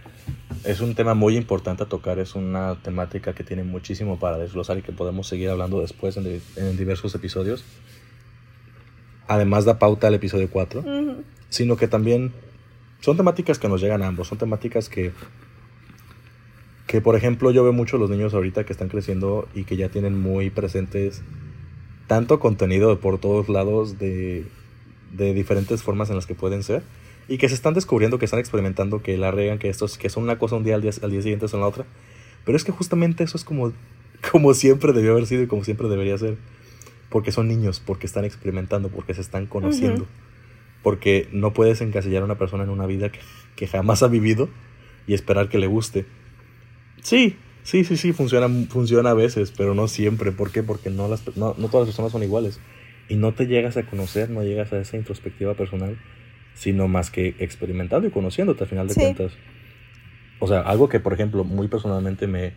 es 0.63 0.79
un 0.79 0.95
tema 0.95 1.13
muy 1.13 1.35
importante 1.35 1.83
a 1.83 1.87
tocar, 1.87 2.19
es 2.19 2.35
una 2.35 2.75
temática 2.81 3.33
que 3.33 3.43
tiene 3.43 3.63
muchísimo 3.63 4.17
para 4.19 4.37
desglosar 4.37 4.77
y 4.77 4.81
que 4.81 4.91
podemos 4.91 5.27
seguir 5.27 5.49
hablando 5.49 5.81
después 5.81 6.17
en, 6.17 6.77
diversos 6.77 7.13
episodios. 7.15 7.63
Además 9.27 9.65
da 9.65 9.79
pauta 9.79 10.07
al 10.07 10.13
episodio 10.13 10.49
4, 10.49 10.83
sino 11.49 11.75
que 11.75 11.87
también 11.87 12.31
son 13.01 13.17
temáticas 13.17 13.59
que 13.59 13.67
nos 13.67 13.81
llegan 13.81 14.01
a 14.01 14.07
ambos, 14.07 14.27
son 14.27 14.37
temáticas 14.37 14.89
que 14.89 15.11
que 16.87 17.01
por 17.01 17.15
ejemplo 17.15 17.49
yo 17.49 17.63
veo 17.63 17.73
mucho 17.73 17.97
los 17.97 18.11
niños 18.11 18.35
ahorita 18.35 18.65
que 18.65 18.73
están 18.73 18.87
creciendo 18.87 19.47
y 19.55 19.63
que 19.63 19.77
ya 19.77 19.89
tienen 19.89 20.21
muy 20.21 20.51
presentes 20.51 21.23
tanto 22.05 22.39
contenido 22.39 22.99
por 22.99 23.17
todos 23.17 23.49
lados 23.49 23.97
de, 23.97 24.45
de 25.11 25.33
diferentes 25.33 25.81
formas 25.81 26.11
en 26.11 26.17
las 26.17 26.27
que 26.27 26.35
pueden 26.35 26.61
ser 26.61 26.83
y 27.27 27.37
que 27.37 27.49
se 27.49 27.55
están 27.55 27.73
descubriendo, 27.73 28.19
que 28.19 28.25
están 28.25 28.39
experimentando, 28.39 29.01
que 29.01 29.17
la 29.17 29.31
regan, 29.31 29.59
que 29.59 29.69
estos, 29.69 29.97
que 29.97 30.09
son 30.09 30.23
una 30.23 30.37
cosa 30.37 30.55
un 30.55 30.63
día 30.63 30.75
al 30.75 30.81
día, 30.81 30.91
al 31.01 31.11
día 31.11 31.21
siguiente 31.21 31.47
son 31.47 31.61
la 31.61 31.67
otra. 31.67 31.85
Pero 32.45 32.57
es 32.57 32.63
que 32.63 32.71
justamente 32.71 33.23
eso 33.23 33.37
es 33.37 33.43
como, 33.43 33.73
como 34.31 34.53
siempre 34.53 34.93
debió 34.93 35.11
haber 35.11 35.25
sido 35.25 35.43
y 35.43 35.47
como 35.47 35.63
siempre 35.63 35.87
debería 35.87 36.17
ser. 36.17 36.37
Porque 37.09 37.31
son 37.31 37.47
niños, 37.47 37.79
porque 37.79 38.07
están 38.07 38.25
experimentando, 38.25 38.89
porque 38.89 39.13
se 39.13 39.21
están 39.21 39.45
conociendo. 39.45 40.07
Porque 40.81 41.27
no 41.31 41.53
puedes 41.53 41.79
encasillar 41.81 42.23
a 42.23 42.25
una 42.25 42.37
persona 42.37 42.63
en 42.63 42.69
una 42.69 42.87
vida 42.87 43.11
que, 43.11 43.19
que 43.55 43.67
jamás 43.67 44.01
ha 44.01 44.07
vivido 44.07 44.49
y 45.05 45.13
esperar 45.13 45.47
que 45.47 45.59
le 45.59 45.67
guste. 45.67 46.05
Sí, 47.03 47.37
Sí, 47.63 47.85
sí, 47.85 47.95
sí, 47.95 48.11
funciona, 48.11 48.49
funciona 48.69 49.11
a 49.11 49.13
veces, 49.13 49.53
pero 49.55 49.73
no 49.73 49.87
siempre. 49.87 50.31
¿Por 50.31 50.51
qué? 50.51 50.63
Porque 50.63 50.89
no, 50.89 51.07
las, 51.07 51.25
no, 51.37 51.55
no 51.57 51.69
todas 51.69 51.87
las 51.87 51.95
personas 51.95 52.11
son 52.11 52.21
iguales. 52.21 52.59
Y 53.07 53.15
no 53.15 53.33
te 53.33 53.47
llegas 53.47 53.77
a 53.77 53.83
conocer, 53.83 54.29
no 54.29 54.43
llegas 54.43 54.73
a 54.73 54.79
esa 54.79 54.97
introspectiva 54.97 55.53
personal, 55.55 55.97
sino 56.53 56.87
más 56.87 57.11
que 57.11 57.35
experimentando 57.39 58.07
y 58.07 58.11
conociéndote 58.11 58.63
a 58.63 58.67
final 58.67 58.87
de 58.87 58.95
cuentas. 58.95 59.33
O 60.39 60.47
sea, 60.47 60.61
algo 60.61 60.89
que, 60.89 60.99
por 60.99 61.13
ejemplo, 61.13 61.43
muy 61.43 61.67
personalmente 61.67 62.27
me, 62.27 62.53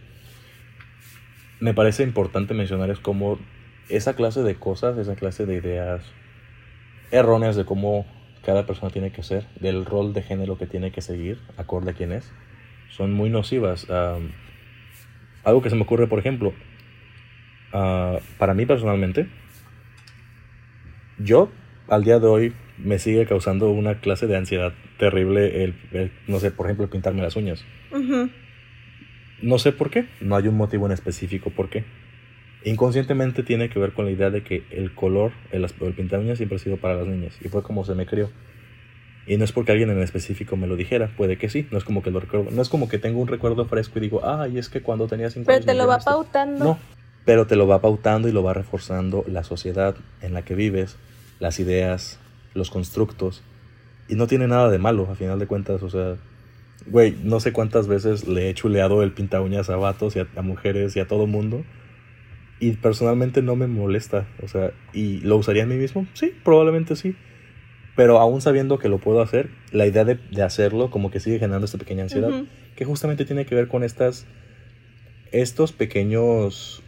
me 1.60 1.74
parece 1.74 2.02
importante 2.02 2.54
mencionar 2.54 2.90
es 2.90 2.98
cómo 2.98 3.38
esa 3.88 4.14
clase 4.14 4.42
de 4.42 4.56
cosas, 4.56 4.98
esa 4.98 5.14
clase 5.14 5.46
de 5.46 5.54
ideas 5.56 6.02
erróneas 7.10 7.56
de 7.56 7.64
cómo 7.64 8.06
cada 8.44 8.66
persona 8.66 8.90
tiene 8.90 9.12
que 9.12 9.22
ser, 9.22 9.46
del 9.60 9.84
rol 9.84 10.12
de 10.12 10.22
género 10.22 10.58
que 10.58 10.66
tiene 10.66 10.92
que 10.92 11.00
seguir, 11.00 11.40
acorde 11.56 11.90
a 11.90 11.94
quién 11.94 12.12
es, 12.12 12.32
son 12.90 13.12
muy 13.12 13.30
nocivas. 13.30 13.86
algo 15.44 15.62
que 15.62 15.70
se 15.70 15.76
me 15.76 15.82
ocurre, 15.82 16.06
por 16.06 16.18
ejemplo, 16.18 16.52
ah, 17.72 18.18
para 18.38 18.54
mí 18.54 18.66
personalmente, 18.66 19.28
yo 21.18 21.50
al 21.88 22.04
día 22.04 22.18
de 22.18 22.26
hoy 22.26 22.52
me 22.78 22.98
sigue 22.98 23.26
causando 23.26 23.70
una 23.70 24.00
clase 24.00 24.26
de 24.26 24.36
ansiedad 24.36 24.72
terrible 24.98 25.64
el, 25.64 26.12
no 26.26 26.38
sé, 26.38 26.50
por 26.50 26.66
ejemplo, 26.66 26.88
pintarme 26.88 27.22
las 27.22 27.36
uñas. 27.36 27.64
No 29.42 29.58
sé 29.58 29.72
por 29.72 29.90
qué, 29.90 30.06
no 30.20 30.36
hay 30.36 30.48
un 30.48 30.56
motivo 30.56 30.86
en 30.86 30.92
específico 30.92 31.50
por 31.50 31.68
qué. 31.68 31.84
Inconscientemente 32.64 33.42
tiene 33.42 33.68
que 33.68 33.78
ver 33.78 33.92
con 33.92 34.06
la 34.06 34.10
idea 34.10 34.30
de 34.30 34.42
que 34.42 34.64
el 34.70 34.94
color, 34.94 35.32
el, 35.52 35.64
el 35.64 35.92
pintar 35.94 36.20
uñas 36.20 36.38
siempre 36.38 36.56
ha 36.56 36.58
sido 36.58 36.78
para 36.78 36.94
las 36.94 37.06
niñas 37.06 37.38
y 37.44 37.48
fue 37.48 37.62
como 37.62 37.84
se 37.84 37.94
me 37.94 38.06
crió. 38.06 38.30
Y 39.26 39.36
no 39.36 39.44
es 39.44 39.52
porque 39.52 39.72
alguien 39.72 39.90
en 39.90 40.00
específico 40.00 40.56
me 40.56 40.66
lo 40.66 40.76
dijera, 40.76 41.10
puede 41.16 41.36
que 41.36 41.48
sí, 41.48 41.66
no 41.70 41.78
es 41.78 41.84
como 41.84 42.02
que 42.02 42.10
lo 42.10 42.20
recuerdo, 42.20 42.50
no 42.50 42.62
es 42.62 42.68
como 42.68 42.88
que 42.88 42.98
tengo 42.98 43.20
un 43.20 43.28
recuerdo 43.28 43.66
fresco 43.66 43.98
y 43.98 44.02
digo, 44.02 44.24
ay, 44.24 44.58
es 44.58 44.68
que 44.68 44.82
cuando 44.82 45.08
tenía 45.08 45.30
5 45.30 45.50
años. 45.50 45.64
Pero 45.64 45.72
te 45.72 45.78
lo 45.78 45.88
va 45.88 45.98
pautando. 45.98 46.64
No, 46.64 46.78
pero 47.24 47.46
te 47.46 47.56
lo 47.56 47.66
va 47.66 47.80
pautando 47.80 48.28
y 48.28 48.32
lo 48.32 48.44
va 48.44 48.54
reforzando 48.54 49.24
la 49.26 49.42
sociedad 49.42 49.96
en 50.22 50.32
la 50.32 50.42
que 50.42 50.54
vives, 50.54 50.96
las 51.40 51.58
ideas, 51.58 52.20
los 52.56 52.70
constructos. 52.70 53.42
Y 54.08 54.14
no 54.14 54.26
tiene 54.26 54.48
nada 54.48 54.70
de 54.70 54.78
malo, 54.78 55.08
a 55.10 55.14
final 55.14 55.38
de 55.38 55.46
cuentas, 55.46 55.82
o 55.82 55.90
sea, 55.90 56.16
güey, 56.86 57.16
no 57.22 57.40
sé 57.40 57.52
cuántas 57.52 57.88
veces 57.88 58.26
le 58.28 58.48
he 58.48 58.54
chuleado 58.54 59.02
el 59.02 59.12
pinta 59.12 59.40
uñas 59.40 59.68
a 59.70 59.76
vatos 59.76 60.16
y 60.16 60.20
a, 60.20 60.42
mujeres 60.42 60.96
y 60.96 61.00
a 61.00 61.08
todo 61.08 61.26
mundo. 61.26 61.64
Y 62.58 62.72
personalmente 62.72 63.42
no 63.42 63.56
me 63.56 63.66
molesta, 63.66 64.26
o 64.42 64.48
sea, 64.48 64.72
¿y 64.92 65.20
lo 65.20 65.36
usaría 65.36 65.64
a 65.64 65.66
mí 65.66 65.76
mismo? 65.76 66.06
Sí, 66.14 66.32
probablemente 66.42 66.96
sí 66.96 67.14
pero 67.96 68.20
aún 68.20 68.42
sabiendo 68.42 68.78
que 68.78 68.88
lo 68.88 68.98
puedo 68.98 69.22
hacer, 69.22 69.48
la 69.72 69.86
idea 69.86 70.04
de, 70.04 70.18
hacerlo 70.42 70.90
como 70.90 71.10
que 71.10 71.18
sigue 71.18 71.38
generando 71.38 71.64
esta 71.64 71.78
pequeña 71.78 72.02
ansiedad, 72.02 72.44
que 72.76 72.84
justamente 72.84 73.24
tiene 73.24 73.46
que 73.46 73.54
ver 73.54 73.68
con 73.68 73.82
estas, 73.82 74.26
estos 75.32 75.72
pequeños, 75.72 76.82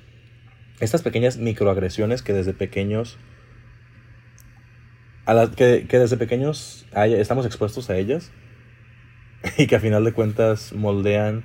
estas 0.81 1.01
pequeñas 1.01 1.39
microagresiones 1.39 2.23
que 2.23 2.35
desde 2.35 2.53
pequeños, 2.53 3.16
a 5.29 5.35
las 5.35 5.51
que, 5.51 5.85
desde 5.87 6.16
pequeños 6.16 6.87
estamos 6.95 7.45
expuestos 7.45 7.91
a 7.91 7.99
ellas 7.99 8.33
y 9.59 9.66
que 9.66 9.76
a 9.76 9.81
final 9.81 10.03
de 10.03 10.12
cuentas 10.12 10.72
moldean, 10.72 11.45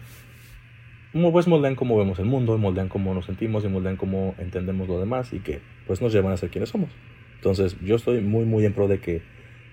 pues 1.11 1.47
moldean 1.47 1.75
cómo 1.75 1.97
vemos 1.97 2.17
el 2.17 2.23
mundo, 2.23 2.57
moldean 2.57 2.87
cómo 2.87 3.13
nos 3.13 3.25
sentimos 3.25 3.65
y 3.65 3.67
moldean 3.67 3.97
cómo 3.97 4.35
entendemos 4.37 4.87
lo 4.87 5.01
demás 5.01 5.33
y 5.33 5.39
que 5.41 5.59
pues 5.85 6.01
nos 6.01 6.13
llevan 6.13 6.31
a 6.31 6.37
ser 6.37 6.49
quienes 6.49 6.69
somos. 6.69 6.91
Entonces 7.35 7.75
yo 7.81 7.97
estoy 7.97 8.21
muy 8.21 8.45
muy 8.45 8.63
en 8.63 8.71
pro 8.71 8.87
de 8.87 9.01
que 9.01 9.21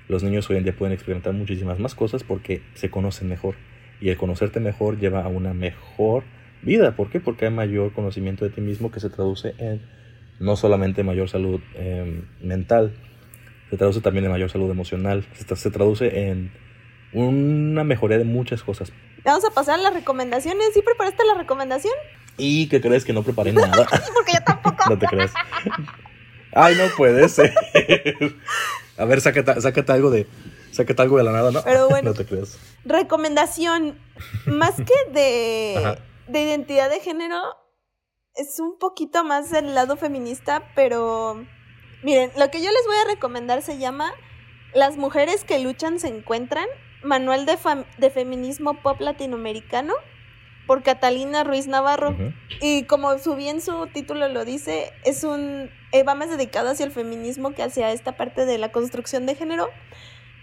los 0.08 0.24
niños 0.24 0.50
hoy 0.50 0.56
en 0.56 0.64
día 0.64 0.74
pueden 0.74 0.92
experimentar 0.92 1.32
muchísimas 1.32 1.78
más 1.78 1.94
cosas 1.94 2.24
porque 2.24 2.62
se 2.74 2.90
conocen 2.90 3.28
mejor. 3.28 3.54
Y 4.00 4.08
el 4.08 4.16
conocerte 4.16 4.58
mejor 4.58 4.98
lleva 4.98 5.22
a 5.22 5.28
una 5.28 5.54
mejor 5.54 6.24
vida. 6.62 6.96
¿Por 6.96 7.10
qué? 7.10 7.20
Porque 7.20 7.44
hay 7.44 7.52
mayor 7.52 7.92
conocimiento 7.92 8.44
de 8.44 8.50
ti 8.50 8.60
mismo 8.60 8.90
que 8.90 8.98
se 8.98 9.08
traduce 9.08 9.54
en 9.58 9.82
no 10.40 10.56
solamente 10.56 11.04
mayor 11.04 11.28
salud 11.28 11.60
em, 11.76 12.22
mental, 12.42 12.92
se 13.70 13.76
traduce 13.76 14.00
también 14.00 14.24
en 14.24 14.32
mayor 14.32 14.50
salud 14.50 14.68
emocional, 14.70 15.24
se, 15.34 15.70
traduce 15.70 16.28
en 16.28 16.52
una 17.12 17.84
mejoría 17.84 18.18
de 18.18 18.24
muchas 18.24 18.62
cosas. 18.64 18.92
Vamos 19.24 19.44
a 19.44 19.50
pasar 19.50 19.78
a 19.78 19.82
las 19.82 19.94
recomendaciones. 19.94 20.74
¿Sí 20.74 20.82
preparaste 20.82 21.24
la 21.24 21.34
recomendación? 21.34 21.94
¿Y 22.36 22.68
qué 22.68 22.80
crees 22.80 23.04
que 23.04 23.12
no 23.12 23.22
preparé 23.22 23.52
nada? 23.52 23.86
Porque 24.14 24.32
yo 24.32 24.44
tampoco. 24.44 24.76
no 24.90 24.98
te 24.98 25.06
crees. 25.06 25.32
Ay, 26.52 26.74
no 26.74 26.84
puede 26.96 27.28
ser. 27.28 27.54
A 28.96 29.04
ver, 29.04 29.20
sácate, 29.20 29.92
algo 29.92 30.10
de. 30.10 30.26
Sácate 30.72 31.02
algo 31.02 31.18
de 31.18 31.24
la 31.24 31.32
nada, 31.32 31.52
¿no? 31.52 31.62
Pero 31.62 31.88
bueno. 31.90 32.10
no 32.10 32.14
te 32.14 32.24
creas. 32.24 32.58
Recomendación. 32.84 33.98
Más 34.46 34.74
que 34.74 35.12
de, 35.12 35.96
de 36.26 36.42
identidad 36.42 36.90
de 36.90 37.00
género, 37.00 37.40
es 38.34 38.58
un 38.58 38.78
poquito 38.78 39.22
más 39.22 39.50
del 39.50 39.74
lado 39.74 39.96
feminista, 39.96 40.64
pero. 40.74 41.46
Miren, 42.02 42.30
lo 42.36 42.50
que 42.50 42.62
yo 42.62 42.70
les 42.70 42.86
voy 42.86 42.96
a 42.96 43.14
recomendar 43.14 43.62
se 43.62 43.78
llama 43.78 44.12
Las 44.72 44.96
mujeres 44.96 45.44
que 45.44 45.58
luchan 45.58 46.00
se 46.00 46.08
encuentran. 46.08 46.66
Manual 47.02 47.46
de, 47.46 47.58
de 47.96 48.10
feminismo 48.10 48.74
pop 48.82 49.00
latinoamericano 49.00 49.94
por 50.66 50.82
Catalina 50.82 51.44
Ruiz 51.44 51.66
Navarro. 51.66 52.14
Y 52.60 52.84
como 52.84 53.18
su 53.18 53.34
bien 53.34 53.60
su 53.60 53.86
título 53.86 54.28
lo 54.28 54.44
dice, 54.44 54.92
es 55.04 55.24
un 55.24 55.70
eh, 55.92 56.04
va 56.04 56.14
más 56.14 56.30
dedicado 56.30 56.70
hacia 56.70 56.86
el 56.86 56.92
feminismo 56.92 57.52
que 57.52 57.64
hacia 57.64 57.90
esta 57.90 58.16
parte 58.16 58.46
de 58.46 58.58
la 58.58 58.70
construcción 58.70 59.26
de 59.26 59.34
género. 59.34 59.70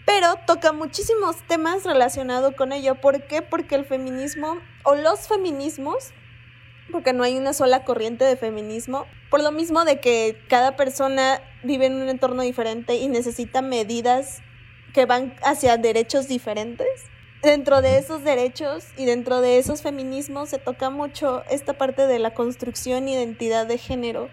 Pero 0.05 0.36
toca 0.45 0.74
muchísimos 0.74 1.38
temas 1.47 1.84
relacionados 1.86 2.55
con 2.55 2.72
ello. 2.72 2.95
¿Por 2.95 3.24
qué? 3.28 3.41
Porque 3.41 3.76
el 3.76 3.86
feminismo 3.86 4.58
o 4.84 4.95
los 4.95 5.28
feminismos, 5.28 6.12
porque 6.91 7.14
no 7.14 7.24
hay 7.24 7.38
una 7.38 7.53
sola 7.53 7.84
corriente 7.84 8.26
de 8.26 8.36
feminismo, 8.36 9.05
por 9.30 9.41
lo 9.41 9.51
mismo 9.51 9.86
de 9.86 9.99
que 9.99 10.41
cada 10.47 10.75
persona 10.75 11.41
vive 11.63 11.88
en 11.88 11.95
un 11.95 12.09
entorno 12.09 12.43
diferente 12.43 12.95
y 12.95 13.07
necesita 13.07 13.61
medidas 13.61 14.41
que 14.93 15.05
van 15.05 15.36
hacia 15.43 15.78
derechos 15.78 16.28
diferentes 16.28 16.88
dentro 17.41 17.82
de 17.82 17.97
esos 17.97 18.23
derechos 18.23 18.86
y 18.97 19.05
dentro 19.05 19.41
de 19.41 19.57
esos 19.57 19.82
feminismos 19.82 20.49
se 20.49 20.57
toca 20.57 20.89
mucho 20.89 21.43
esta 21.49 21.73
parte 21.73 22.07
de 22.07 22.19
la 22.19 22.34
construcción 22.34 23.07
identidad 23.07 23.67
de 23.67 23.78
género. 23.78 24.30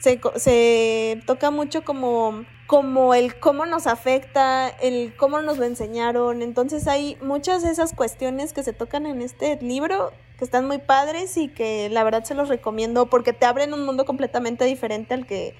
Se, 0.00 0.20
se 0.36 1.22
toca 1.26 1.50
mucho 1.50 1.82
como, 1.82 2.44
como 2.66 3.14
el 3.14 3.38
cómo 3.38 3.66
nos 3.66 3.86
afecta, 3.86 4.68
el 4.68 5.14
cómo 5.16 5.40
nos 5.42 5.58
lo 5.58 5.64
enseñaron. 5.64 6.42
Entonces 6.42 6.86
hay 6.86 7.16
muchas 7.20 7.62
de 7.62 7.70
esas 7.70 7.92
cuestiones 7.94 8.52
que 8.52 8.62
se 8.62 8.72
tocan 8.72 9.06
en 9.06 9.22
este 9.22 9.58
libro 9.60 10.12
que 10.38 10.44
están 10.44 10.66
muy 10.66 10.78
padres 10.78 11.36
y 11.36 11.48
que 11.48 11.88
la 11.90 12.04
verdad 12.04 12.22
se 12.24 12.34
los 12.34 12.48
recomiendo 12.48 13.06
porque 13.06 13.32
te 13.32 13.44
abren 13.44 13.74
un 13.74 13.84
mundo 13.84 14.04
completamente 14.04 14.64
diferente 14.64 15.14
al 15.14 15.26
que 15.26 15.54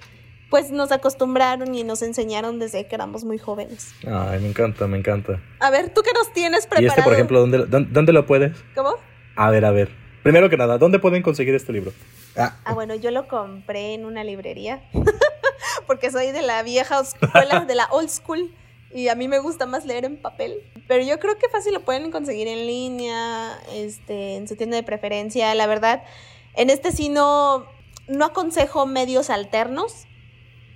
pues 0.50 0.70
nos 0.70 0.92
acostumbraron 0.92 1.74
y 1.74 1.84
nos 1.84 2.00
enseñaron 2.02 2.58
desde 2.58 2.86
que 2.86 2.94
éramos 2.94 3.24
muy 3.24 3.38
jóvenes. 3.38 3.92
Ay, 4.06 4.40
me 4.40 4.48
encanta, 4.48 4.86
me 4.86 4.96
encanta. 4.96 5.40
A 5.60 5.70
ver, 5.70 5.90
¿tú 5.90 6.02
qué 6.02 6.10
nos 6.14 6.32
tienes 6.32 6.66
preparado? 6.66 6.84
Y 6.84 6.88
este, 6.88 7.02
por 7.02 7.12
ejemplo, 7.12 7.40
¿dónde, 7.40 7.86
dónde, 7.90 8.12
lo 8.12 8.24
puedes? 8.24 8.56
¿Cómo? 8.74 8.94
A 9.36 9.50
ver, 9.50 9.64
a 9.64 9.70
ver. 9.72 9.90
Primero 10.22 10.48
que 10.48 10.56
nada, 10.56 10.78
¿dónde 10.78 10.98
pueden 10.98 11.22
conseguir 11.22 11.54
este 11.54 11.72
libro? 11.72 11.92
Ah, 12.38 12.56
ah 12.64 12.74
bueno, 12.74 12.94
yo 12.94 13.10
lo 13.10 13.28
compré 13.28 13.94
en 13.94 14.04
una 14.04 14.24
librería. 14.24 14.82
Porque 15.86 16.10
soy 16.10 16.32
de 16.32 16.42
la 16.42 16.62
vieja 16.62 17.00
escuela, 17.00 17.64
de 17.66 17.74
la 17.74 17.86
old 17.90 18.08
school. 18.08 18.54
Y 18.92 19.08
a 19.08 19.14
mí 19.14 19.28
me 19.28 19.38
gusta 19.38 19.66
más 19.66 19.84
leer 19.84 20.04
en 20.04 20.16
papel. 20.16 20.62
Pero 20.86 21.04
yo 21.04 21.18
creo 21.18 21.36
que 21.36 21.48
fácil 21.48 21.74
lo 21.74 21.80
pueden 21.80 22.10
conseguir 22.10 22.48
en 22.48 22.66
línea, 22.66 23.58
este, 23.74 24.36
en 24.36 24.48
su 24.48 24.56
tienda 24.56 24.76
de 24.76 24.82
preferencia. 24.82 25.54
La 25.54 25.66
verdad, 25.66 26.04
en 26.54 26.70
este 26.70 26.92
sí 26.92 27.08
no, 27.08 27.66
no 28.06 28.24
aconsejo 28.24 28.86
medios 28.86 29.28
alternos 29.28 30.06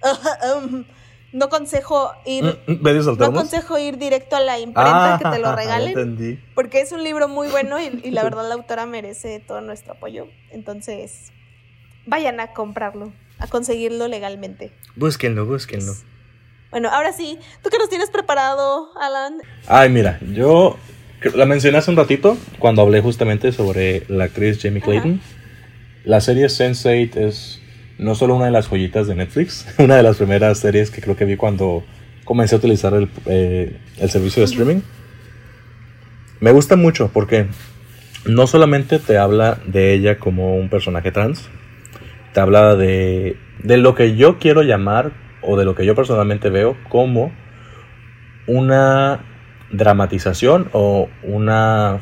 no 1.33 1.49
consejo 1.49 2.13
ir. 2.25 2.45
Mm, 2.67 2.73
mm, 2.73 3.19
no 3.19 3.27
aconsejo 3.27 3.79
ir 3.79 3.99
directo 3.99 4.37
a 4.37 4.41
la 4.41 4.59
imprenta 4.59 5.19
que 5.23 5.29
te 5.31 5.39
lo 5.39 5.49
ah, 5.49 5.57
regalen. 5.57 6.41
Porque 6.55 6.81
es 6.81 6.93
un 6.93 7.03
libro 7.03 7.29
muy 7.29 7.49
bueno 7.49 7.81
y, 7.81 8.11
la 8.11 8.23
verdad 8.23 8.49
la 8.49 8.55
autora 8.55 8.87
merece 8.87 9.41
todo 9.41 9.61
nuestro 9.61 9.95
apoyo. 9.95 10.27
Entonces, 10.51 11.33
vayan 12.07 12.41
a 12.41 12.53
comprarlo, 12.53 13.13
a 13.39 13.47
conseguirlo 13.47 14.09
legalmente. 14.09 14.73
Búsquenlo, 14.97 15.47
búsquenlo. 15.47 15.95
Bueno, 16.71 16.89
ahora 16.91 17.13
sí, 17.13 17.39
¿tú 17.63 17.69
qué 17.71 17.79
nos 17.79 17.91
tienes 17.91 18.11
preparado, 18.11 18.89
Alan? 18.99 19.35
Ay, 19.67 19.91
mira, 19.91 20.19
yo 20.33 20.79
la 21.35 21.45
mencioné 21.45 21.79
hace 21.79 21.91
un 21.91 21.97
ratito 21.97 22.37
cuando 22.59 22.83
hablé 22.83 23.01
justamente 23.01 23.53
sobre 23.53 24.05
la 24.09 24.25
actriz 24.25 24.59
Jamie 24.61 24.81
Clayton. 24.81 25.21
La 26.05 26.21
serie 26.21 26.47
Sense8 26.47 27.17
es 27.17 27.61
no 27.99 28.15
solo 28.15 28.35
una 28.35 28.47
de 28.47 28.51
las 28.51 28.69
joyitas 28.69 29.07
de 29.07 29.15
Netflix, 29.15 29.67
una 29.79 29.97
de 29.97 30.03
las 30.03 30.17
primeras 30.17 30.59
series 30.59 30.91
que 30.91 31.01
creo 31.01 31.17
que 31.17 31.25
vi 31.25 31.37
cuando 31.37 31.85
comencé 32.25 32.55
a 32.55 32.59
utilizar 32.59 32.95
el, 32.95 33.09
eh, 33.27 33.79
el 33.99 34.11
servicio 34.11 34.41
de 34.41 34.47
streaming. 34.47 34.81
Me 36.41 36.53
gusta 36.53 36.77
mucho 36.77 37.11
porque 37.13 37.47
no 38.25 38.47
solamente 38.47 38.99
te 38.99 39.19
habla 39.19 39.61
de 39.67 39.93
ella 39.93 40.19
como 40.19 40.57
un 40.57 40.71
personaje 40.71 41.13
trans, 41.13 41.49
te 42.33 42.41
habla 42.41 42.77
de, 42.77 43.37
de 43.63 43.77
lo 43.77 43.95
que 43.95 44.17
yo 44.17 44.39
quiero 44.39 44.63
llamar 44.63 45.13
o 45.43 45.57
de 45.57 45.65
lo 45.65 45.75
que 45.75 45.85
yo 45.85 45.95
personalmente 45.95 46.51
veo 46.51 46.77
como 46.89 47.33
una 48.47 49.21
dramatización 49.71 50.69
o 50.73 51.09
una... 51.23 52.01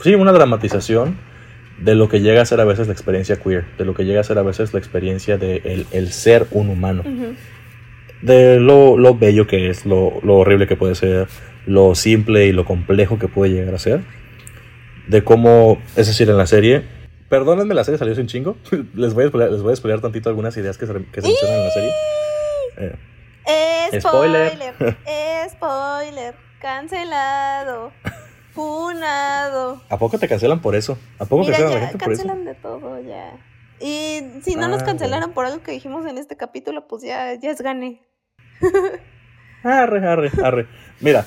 Sí, 0.00 0.14
una 0.14 0.32
dramatización 0.32 1.16
de 1.78 1.94
lo 1.94 2.08
que 2.08 2.20
llega 2.20 2.42
a 2.42 2.46
ser 2.46 2.60
a 2.60 2.64
veces 2.64 2.86
la 2.86 2.92
experiencia 2.92 3.36
queer, 3.36 3.64
de 3.78 3.84
lo 3.84 3.94
que 3.94 4.04
llega 4.04 4.20
a 4.20 4.24
ser 4.24 4.38
a 4.38 4.42
veces 4.42 4.72
la 4.72 4.78
experiencia 4.78 5.38
de 5.38 5.86
el, 5.90 6.12
ser 6.12 6.46
un 6.50 6.68
humano, 6.70 7.02
de 8.22 8.60
lo, 8.60 8.96
lo, 8.96 9.14
bello 9.16 9.46
que 9.46 9.70
es, 9.70 9.86
lo, 9.86 10.20
lo, 10.22 10.36
horrible 10.36 10.66
que 10.66 10.76
puede 10.76 10.94
ser, 10.94 11.28
lo 11.66 11.94
simple 11.94 12.46
y 12.46 12.52
lo 12.52 12.64
complejo 12.64 13.18
que 13.18 13.28
puede 13.28 13.52
llegar 13.52 13.74
a 13.74 13.78
ser, 13.78 14.00
de 15.06 15.22
cómo, 15.22 15.80
es 15.96 16.06
decir, 16.08 16.28
en 16.28 16.36
la 16.36 16.46
serie, 16.46 16.82
Perdónenme, 17.28 17.74
la 17.74 17.84
serie 17.84 17.98
salió 17.98 18.14
sin 18.14 18.26
chingo. 18.26 18.56
les, 18.94 19.14
voy 19.14 19.24
a 19.24 19.28
spoiler, 19.28 19.52
les 19.52 19.62
voy 19.62 19.72
a 19.72 19.76
spoilear 19.76 20.00
tantito 20.00 20.28
algunas 20.28 20.56
ideas 20.56 20.78
que 20.78 20.86
se, 20.86 20.92
que 21.06 21.20
se 21.22 21.28
mencionan 21.28 21.58
en 21.58 21.64
la 21.64 21.70
serie. 21.70 21.92
Eh, 23.46 24.00
spoiler. 24.00 24.74
Spoiler. 25.50 26.34
Cancelado. 26.60 27.92
Funado. 28.54 29.80
¿A 29.88 29.98
poco 29.98 30.18
te 30.18 30.26
cancelan 30.26 30.60
por 30.60 30.74
eso? 30.74 30.98
¿A 31.18 31.24
poco 31.26 31.44
Mira, 31.44 31.56
cancelan 31.58 31.70
a 31.70 31.74
ya, 31.74 31.80
la 31.80 31.86
gente 31.88 32.04
por 32.04 32.12
eso? 32.12 32.22
cancelan 32.22 32.44
de 32.44 32.54
todo 32.54 33.00
ya. 33.00 33.32
Y 33.80 34.40
si 34.42 34.56
no 34.56 34.66
nos 34.66 34.82
Ah, 34.82 34.86
cancelaron 34.86 35.32
por 35.32 35.46
algo 35.46 35.62
que 35.62 35.70
dijimos 35.70 36.04
en 36.06 36.18
este 36.18 36.36
capítulo, 36.36 36.88
pues 36.88 37.04
ya, 37.04 37.34
ya 37.40 37.50
es 37.52 37.60
gane. 37.60 38.02
Arre, 39.62 40.06
arre, 40.06 40.30
arre. 40.42 40.66
Mira, 41.00 41.24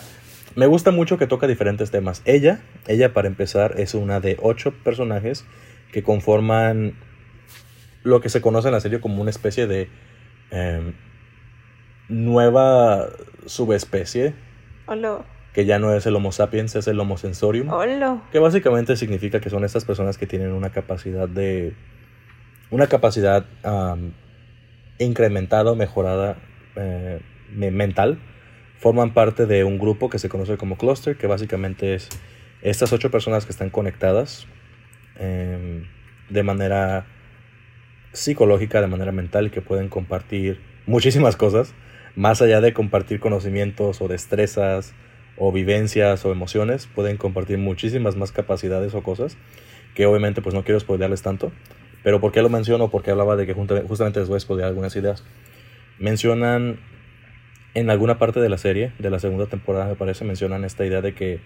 me 0.55 0.65
gusta 0.65 0.91
mucho 0.91 1.17
que 1.17 1.27
toca 1.27 1.47
diferentes 1.47 1.91
temas. 1.91 2.21
Ella, 2.25 2.59
ella 2.87 3.13
para 3.13 3.27
empezar, 3.29 3.79
es 3.79 3.93
una 3.93 4.19
de 4.19 4.37
ocho 4.41 4.73
personajes 4.83 5.45
que 5.91 6.03
conforman 6.03 6.93
lo 8.03 8.21
que 8.21 8.29
se 8.29 8.41
conoce 8.41 8.67
en 8.69 8.73
la 8.73 8.79
serie 8.79 8.99
como 9.01 9.21
una 9.21 9.29
especie 9.29 9.67
de 9.67 9.89
em, 10.51 10.93
nueva 12.09 13.07
subespecie, 13.45 14.33
Hola. 14.85 15.23
que 15.53 15.65
ya 15.65 15.79
no 15.79 15.93
es 15.93 16.05
el 16.05 16.15
Homo 16.15 16.31
sapiens, 16.31 16.75
es 16.75 16.87
el 16.87 16.99
Homo 16.99 17.17
sensorium. 17.17 17.69
Hola. 17.69 18.21
Que 18.31 18.39
básicamente 18.39 18.95
significa 18.95 19.39
que 19.39 19.49
son 19.49 19.63
estas 19.63 19.85
personas 19.85 20.17
que 20.17 20.27
tienen 20.27 20.51
una 20.51 20.71
capacidad 20.71 21.27
de. 21.29 21.73
Una 22.69 22.87
capacidad 22.87 23.45
am, 23.63 24.13
incrementada 24.97 25.71
o 25.71 25.75
mejorada 25.75 26.37
eh, 26.75 27.19
me- 27.53 27.71
mental. 27.71 28.19
Forman 28.79 29.13
parte 29.13 29.45
de 29.45 29.63
un 29.63 29.77
grupo 29.77 30.09
que 30.09 30.17
se 30.19 30.29
conoce 30.29 30.57
como 30.57 30.77
cluster, 30.77 31.17
que 31.17 31.27
básicamente 31.27 31.93
es 31.95 32.09
estas 32.61 32.93
ocho 32.93 33.11
personas 33.11 33.45
que 33.45 33.51
están 33.51 33.69
conectadas 33.69 34.47
em, 35.21 35.85
de 36.29 36.43
manera 36.43 37.05
psicológica, 38.11 38.81
de 38.81 38.87
manera 38.87 39.11
mental, 39.11 39.51
que 39.51 39.61
pueden 39.61 39.87
compartir 39.87 40.59
muchísimas 40.85 41.35
cosas, 41.37 41.73
más 42.15 42.41
allá 42.41 42.59
de 42.59 42.73
compartir 42.73 43.19
conocimientos 43.19 44.01
o 44.01 44.07
destrezas 44.07 44.93
o 45.37 45.51
vivencias 45.51 46.25
o 46.25 46.31
emociones, 46.31 46.87
pueden 46.93 47.17
compartir 47.17 47.57
muchísimas 47.57 48.15
más 48.15 48.31
capacidades 48.31 48.93
o 48.95 49.03
cosas, 49.03 49.37
que 49.95 50.05
obviamente 50.05 50.41
pues 50.41 50.53
no 50.53 50.63
quiero 50.63 50.79
spoilearles 50.79 51.21
tanto, 51.21 51.51
pero 52.03 52.19
¿por 52.19 52.31
qué 52.31 52.41
lo 52.41 52.49
menciono? 52.49 52.89
Porque 52.89 53.11
hablaba 53.11 53.35
de 53.35 53.45
que 53.45 53.53
justamente 53.53 54.19
les 54.19 54.27
voy 54.27 54.37
a 54.37 54.39
spoilear 54.39 54.69
algunas 54.69 54.95
ideas. 54.95 55.23
Mencionan 55.99 56.79
en 57.73 57.89
alguna 57.89 58.17
parte 58.17 58.39
de 58.39 58.49
la 58.49 58.57
serie, 58.57 58.91
de 58.99 59.09
la 59.09 59.19
segunda 59.19 59.45
temporada 59.45 59.85
me 59.85 59.95
parece, 59.95 60.25
mencionan 60.25 60.65
esta 60.65 60.85
idea 60.85 61.01
de 61.01 61.13
que 61.13 61.39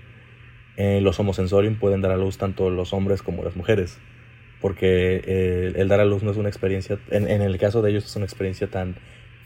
eh, 0.77 0.99
los 1.01 1.19
homosensorium 1.19 1.75
pueden 1.75 2.01
dar 2.01 2.11
a 2.11 2.17
luz 2.17 2.37
tanto 2.37 2.69
los 2.69 2.93
hombres 2.93 3.21
como 3.21 3.43
las 3.43 3.55
mujeres, 3.55 3.97
porque 4.61 5.21
eh, 5.25 5.73
el 5.75 5.87
dar 5.87 6.01
a 6.01 6.05
luz 6.05 6.23
no 6.23 6.31
es 6.31 6.37
una 6.37 6.49
experiencia, 6.49 6.99
en, 7.11 7.29
el 7.29 7.57
caso 7.57 7.81
de 7.81 7.91
ellos 7.91 8.05
es 8.05 8.15
una 8.15 8.25
experiencia 8.25 8.67
tan 8.67 8.97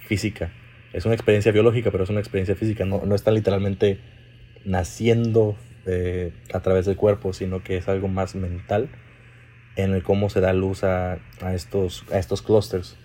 física, 0.08 0.52
es 0.92 1.06
una 1.06 1.14
experiencia 1.14 1.52
biológica, 1.52 1.92
pero 1.92 2.04
es 2.04 2.10
una 2.10 2.20
experiencia 2.20 2.56
física, 2.56 2.86
no, 2.86 3.06
no 3.06 3.14
están 3.14 3.36
literalmente 3.36 4.00
naciendo 4.66 5.56
eh, 5.86 6.34
a 6.52 6.62
través 6.62 6.86
del 6.86 6.96
cuerpo, 6.96 7.32
sino 7.34 7.64
que 7.64 7.78
es 7.78 7.88
algo 7.88 8.08
más 8.08 8.36
mental 8.36 8.90
en 9.76 9.94
el 9.94 10.04
cómo 10.04 10.30
se 10.30 10.42
da 10.42 10.52
luz 10.54 10.84
a, 10.84 11.20
a 11.42 11.54
estos, 11.54 12.06
a 12.12 12.18
estos 12.18 12.42
clusters. 12.42 12.98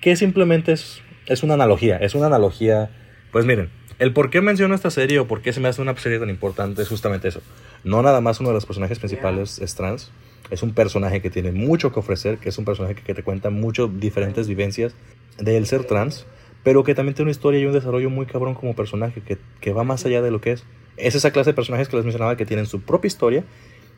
Que 0.00 0.16
simplemente 0.16 0.72
es, 0.72 1.02
es 1.26 1.42
una 1.42 1.54
analogía, 1.54 1.96
es 1.98 2.14
una 2.14 2.26
analogía, 2.26 2.90
pues 3.32 3.44
miren, 3.44 3.70
el 4.00 4.14
por 4.14 4.30
qué 4.30 4.40
menciono 4.40 4.74
esta 4.74 4.90
serie 4.90 5.18
o 5.18 5.28
por 5.28 5.42
qué 5.42 5.52
se 5.52 5.60
me 5.60 5.68
hace 5.68 5.82
una 5.82 5.94
serie 5.96 6.18
tan 6.18 6.30
importante 6.30 6.80
es 6.80 6.88
justamente 6.88 7.28
eso. 7.28 7.42
No 7.84 8.00
nada 8.00 8.22
más 8.22 8.40
uno 8.40 8.48
de 8.48 8.54
los 8.54 8.64
personajes 8.64 8.98
principales 8.98 9.58
es 9.58 9.74
trans, 9.74 10.10
es 10.50 10.62
un 10.62 10.72
personaje 10.72 11.20
que 11.20 11.28
tiene 11.28 11.52
mucho 11.52 11.92
que 11.92 12.00
ofrecer, 12.00 12.38
que 12.38 12.48
es 12.48 12.56
un 12.56 12.64
personaje 12.64 12.94
que, 12.94 13.02
que 13.02 13.12
te 13.12 13.22
cuenta 13.22 13.50
muchas 13.50 13.88
diferentes 14.00 14.48
vivencias 14.48 14.94
del 15.38 15.66
ser 15.66 15.84
trans, 15.84 16.24
pero 16.64 16.82
que 16.82 16.94
también 16.94 17.14
tiene 17.14 17.26
una 17.26 17.32
historia 17.32 17.60
y 17.60 17.66
un 17.66 17.74
desarrollo 17.74 18.08
muy 18.08 18.24
cabrón 18.24 18.54
como 18.54 18.74
personaje, 18.74 19.20
que, 19.20 19.36
que 19.60 19.72
va 19.74 19.84
más 19.84 20.06
allá 20.06 20.22
de 20.22 20.30
lo 20.30 20.40
que 20.40 20.52
es. 20.52 20.64
Es 20.96 21.14
esa 21.14 21.30
clase 21.30 21.50
de 21.50 21.54
personajes 21.54 21.88
que 21.88 21.96
les 21.96 22.06
mencionaba 22.06 22.38
que 22.38 22.46
tienen 22.46 22.64
su 22.64 22.80
propia 22.80 23.08
historia 23.08 23.44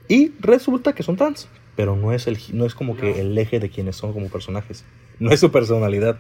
y 0.08 0.32
resulta 0.40 0.94
que 0.94 1.04
son 1.04 1.14
trans, 1.14 1.48
pero 1.76 1.94
no 1.94 2.12
es, 2.12 2.26
el, 2.26 2.38
no 2.52 2.66
es 2.66 2.74
como 2.74 2.96
que 2.96 3.20
el 3.20 3.38
eje 3.38 3.60
de 3.60 3.70
quienes 3.70 3.94
son 3.94 4.12
como 4.12 4.28
personajes, 4.30 4.84
no 5.20 5.30
es 5.30 5.38
su 5.38 5.52
personalidad. 5.52 6.18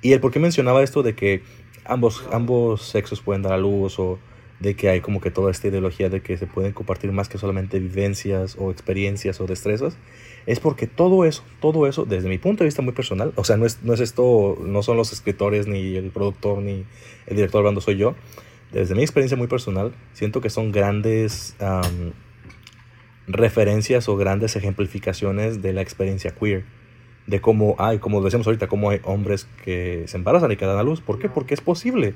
Y 0.00 0.14
el 0.14 0.20
por 0.20 0.32
qué 0.32 0.40
mencionaba 0.40 0.82
esto 0.82 1.02
de 1.02 1.14
que 1.14 1.42
ambos, 1.84 2.24
ambos 2.32 2.82
sexos 2.82 3.20
pueden 3.20 3.42
dar 3.42 3.52
a 3.52 3.58
luz 3.58 3.98
o 3.98 4.18
de 4.60 4.76
que 4.76 4.88
hay 4.88 5.00
como 5.00 5.20
que 5.20 5.30
toda 5.30 5.50
esta 5.50 5.68
ideología 5.68 6.08
de 6.08 6.22
que 6.22 6.36
se 6.36 6.46
pueden 6.46 6.72
compartir 6.72 7.10
más 7.10 7.28
que 7.28 7.36
solamente 7.36 7.80
vivencias 7.80 8.56
o 8.58 8.70
experiencias 8.70 9.40
o 9.40 9.46
destrezas, 9.46 9.96
es 10.46 10.60
porque 10.60 10.86
todo 10.86 11.24
eso, 11.24 11.42
todo 11.60 11.86
eso, 11.88 12.04
desde 12.04 12.28
mi 12.28 12.38
punto 12.38 12.62
de 12.62 12.66
vista 12.66 12.80
muy 12.80 12.92
personal, 12.92 13.32
o 13.34 13.44
sea, 13.44 13.56
no 13.56 13.66
es, 13.66 13.82
no 13.82 13.92
es 13.92 14.00
esto, 14.00 14.56
no 14.64 14.82
son 14.84 14.96
los 14.96 15.12
escritores, 15.12 15.66
ni 15.66 15.96
el 15.96 16.10
productor, 16.10 16.62
ni 16.62 16.84
el 17.26 17.36
director 17.36 17.58
hablando, 17.58 17.80
soy 17.80 17.96
yo, 17.96 18.14
desde 18.70 18.94
mi 18.94 19.02
experiencia 19.02 19.36
muy 19.36 19.48
personal, 19.48 19.92
siento 20.12 20.40
que 20.40 20.48
son 20.48 20.70
grandes 20.70 21.56
am, 21.60 22.12
referencias 23.26 24.08
o 24.08 24.16
grandes 24.16 24.56
ejemplificaciones 24.56 25.60
de 25.60 25.72
la 25.72 25.82
experiencia 25.82 26.32
queer. 26.32 26.64
De 27.26 27.40
cómo 27.40 27.76
hay, 27.78 27.98
como 27.98 28.20
decíamos 28.20 28.46
ahorita, 28.46 28.66
cómo 28.66 28.90
hay 28.90 29.00
hombres 29.04 29.46
que 29.64 30.04
se 30.06 30.16
embarazan 30.16 30.50
y 30.52 30.56
que 30.56 30.66
dan 30.66 30.78
a 30.78 30.82
luz. 30.82 31.00
¿Por 31.00 31.18
qué? 31.18 31.28
Porque 31.28 31.54
es 31.54 31.60
posible. 31.60 32.14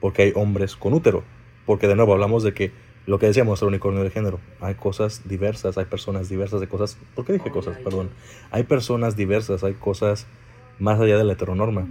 Porque 0.00 0.22
hay 0.22 0.32
hombres 0.34 0.76
con 0.76 0.94
útero. 0.94 1.22
Porque 1.66 1.86
de 1.86 1.96
nuevo 1.96 2.12
hablamos 2.12 2.42
de 2.42 2.54
que 2.54 2.72
lo 3.06 3.18
que 3.18 3.26
decíamos, 3.26 3.62
el 3.62 3.68
unicornio 3.68 4.04
de 4.04 4.10
género. 4.10 4.38
Hay 4.60 4.74
cosas 4.74 5.26
diversas, 5.26 5.78
hay 5.78 5.86
personas 5.86 6.28
diversas 6.28 6.60
de 6.60 6.68
cosas. 6.68 6.98
¿Por 7.14 7.24
qué 7.24 7.32
dije 7.32 7.50
cosas? 7.50 7.76
Perdón. 7.78 8.10
Hay 8.50 8.64
personas 8.64 9.16
diversas, 9.16 9.64
hay 9.64 9.74
cosas 9.74 10.26
más 10.78 11.00
allá 11.00 11.16
de 11.16 11.24
la 11.24 11.32
heteronorma. 11.32 11.86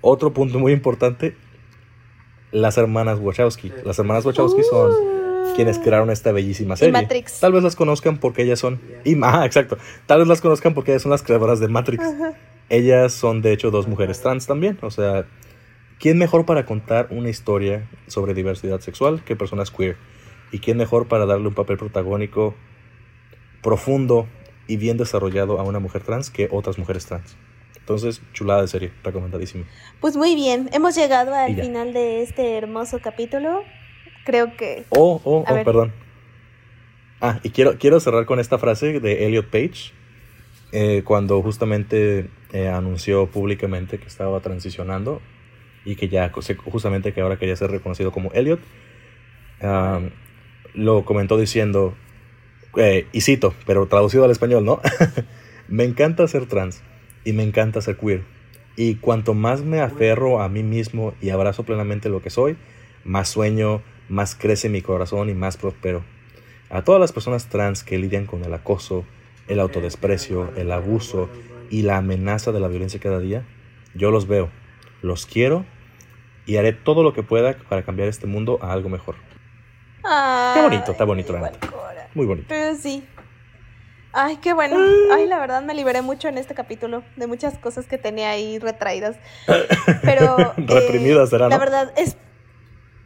Otro 0.00 0.32
punto 0.32 0.58
muy 0.58 0.72
importante, 0.72 1.36
las 2.50 2.76
hermanas 2.78 3.18
Wachowski. 3.18 3.72
Las 3.84 3.98
hermanas 3.98 4.24
Wachowski 4.24 4.62
son 4.62 5.21
quienes 5.54 5.78
crearon 5.78 6.10
esta 6.10 6.32
bellísima 6.32 6.76
serie. 6.76 6.92
Matrix. 6.92 7.40
Tal 7.40 7.52
vez 7.52 7.62
las 7.62 7.76
conozcan 7.76 8.18
porque 8.18 8.42
ellas 8.42 8.58
son. 8.58 8.80
Y, 9.04 9.16
ah, 9.22 9.42
exacto. 9.46 9.78
Tal 10.06 10.20
vez 10.20 10.28
las 10.28 10.40
conozcan 10.40 10.74
porque 10.74 10.92
ellas 10.92 11.02
son 11.02 11.10
las 11.10 11.22
creadoras 11.22 11.60
de 11.60 11.68
Matrix. 11.68 12.04
Ellas 12.68 13.12
son, 13.12 13.42
de 13.42 13.52
hecho, 13.52 13.70
dos 13.70 13.86
mujeres 13.86 14.20
trans 14.20 14.46
también. 14.46 14.78
O 14.82 14.90
sea, 14.90 15.26
¿quién 15.98 16.18
mejor 16.18 16.46
para 16.46 16.64
contar 16.64 17.08
una 17.10 17.28
historia 17.28 17.88
sobre 18.06 18.34
diversidad 18.34 18.80
sexual 18.80 19.22
que 19.24 19.36
personas 19.36 19.70
queer? 19.70 19.96
¿Y 20.52 20.58
quién 20.58 20.76
mejor 20.76 21.08
para 21.08 21.26
darle 21.26 21.48
un 21.48 21.54
papel 21.54 21.78
protagónico 21.78 22.54
profundo 23.62 24.26
y 24.66 24.76
bien 24.76 24.96
desarrollado 24.96 25.58
a 25.58 25.62
una 25.62 25.78
mujer 25.78 26.02
trans 26.02 26.30
que 26.30 26.48
otras 26.50 26.78
mujeres 26.78 27.06
trans? 27.06 27.36
Entonces, 27.82 28.22
chulada 28.32 28.62
de 28.62 28.68
serie, 28.68 28.92
recomendadísimo. 29.02 29.64
Pues 30.00 30.16
muy 30.16 30.36
bien, 30.36 30.70
hemos 30.72 30.94
llegado 30.94 31.34
al 31.34 31.56
final 31.60 31.92
de 31.92 32.22
este 32.22 32.56
hermoso 32.56 33.00
capítulo. 33.02 33.64
Creo 34.24 34.56
que 34.56 34.84
Oh, 34.90 35.20
oh, 35.24 35.44
oh, 35.48 35.64
perdón. 35.64 35.92
Ah, 37.20 37.38
y 37.42 37.50
quiero, 37.50 37.78
quiero 37.78 38.00
cerrar 38.00 38.26
con 38.26 38.40
esta 38.40 38.58
frase 38.58 38.98
de 38.98 39.26
Elliot 39.26 39.46
Page, 39.46 39.92
eh, 40.72 41.02
cuando 41.04 41.40
justamente 41.42 42.28
eh, 42.52 42.68
anunció 42.68 43.26
públicamente 43.26 43.98
que 43.98 44.08
estaba 44.08 44.40
transicionando 44.40 45.20
y 45.84 45.96
que 45.96 46.08
ya, 46.08 46.32
justamente 46.32 47.12
que 47.12 47.20
ahora 47.20 47.38
quería 47.38 47.54
ser 47.56 47.70
reconocido 47.70 48.10
como 48.10 48.32
Elliot, 48.32 48.60
lo 50.74 51.04
comentó 51.04 51.38
diciendo, 51.38 51.94
eh, 52.76 53.06
y 53.12 53.20
cito, 53.20 53.54
pero 53.66 53.86
traducido 53.86 54.24
al 54.24 54.30
español, 54.30 54.64
¿no? 54.64 54.80
me 55.68 55.84
encanta 55.84 56.26
ser 56.26 56.46
trans 56.46 56.82
y 57.24 57.32
me 57.32 57.42
encanta 57.42 57.80
ser 57.80 57.96
queer. 57.96 58.22
Y 58.74 58.96
cuanto 58.96 59.34
más 59.34 59.62
me 59.62 59.80
aferro 59.80 60.40
a 60.40 60.48
mí 60.48 60.62
mismo 60.62 61.14
y 61.20 61.30
abrazo 61.30 61.64
plenamente 61.64 62.08
lo 62.08 62.22
que 62.22 62.30
soy, 62.30 62.56
más 63.04 63.28
sueño, 63.28 63.82
más 64.08 64.34
crece 64.34 64.68
mi 64.68 64.82
corazón 64.82 65.28
y 65.28 65.34
más 65.34 65.56
prospero. 65.56 66.04
A 66.70 66.82
todas 66.82 67.00
las 67.00 67.12
personas 67.12 67.48
trans 67.48 67.84
que 67.84 67.98
lidian 67.98 68.26
con 68.26 68.44
el 68.44 68.54
acoso, 68.54 69.04
el 69.48 69.60
autodesprecio, 69.60 70.52
el 70.56 70.72
abuso 70.72 71.28
y 71.70 71.82
la 71.82 71.98
amenaza 71.98 72.52
de 72.52 72.60
la 72.60 72.68
violencia 72.68 73.00
cada 73.00 73.18
día, 73.18 73.44
yo 73.94 74.10
los 74.10 74.26
veo, 74.26 74.50
los 75.02 75.26
quiero 75.26 75.64
y 76.46 76.56
haré 76.56 76.72
todo 76.72 77.02
lo 77.02 77.12
que 77.12 77.22
pueda 77.22 77.56
para 77.68 77.82
cambiar 77.82 78.08
este 78.08 78.26
mundo 78.26 78.58
a 78.62 78.72
algo 78.72 78.88
mejor. 78.88 79.16
Está 79.98 80.62
bonito, 80.62 80.92
está 80.92 81.04
bonito, 81.04 81.32
la. 81.32 81.52
Muy 82.14 82.26
bonito. 82.26 82.46
Pero 82.48 82.74
sí. 82.76 83.06
Ay, 84.12 84.36
qué 84.36 84.52
bueno. 84.52 84.76
Ay, 85.12 85.26
la 85.26 85.38
verdad 85.38 85.62
me 85.62 85.74
liberé 85.74 86.02
mucho 86.02 86.28
en 86.28 86.36
este 86.36 86.54
capítulo 86.54 87.02
de 87.16 87.26
muchas 87.26 87.56
cosas 87.58 87.86
que 87.86 87.96
tenía 87.98 88.30
ahí 88.30 88.58
retraídas. 88.58 89.16
Pero. 90.02 90.38
eh, 90.56 90.64
Reprimidas, 90.66 91.32
La 91.32 91.48
¿no? 91.48 91.58
verdad 91.58 91.92
es. 91.96 92.16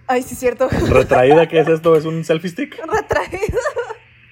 Ay, 0.06 0.22
sí, 0.22 0.34
es 0.34 0.40
cierto. 0.40 0.68
¿Retraída 0.68 1.48
qué 1.48 1.60
es 1.60 1.68
esto? 1.68 1.96
¿Es 1.96 2.04
un 2.04 2.24
selfie 2.24 2.50
stick? 2.50 2.78
Retraída. 2.86 3.58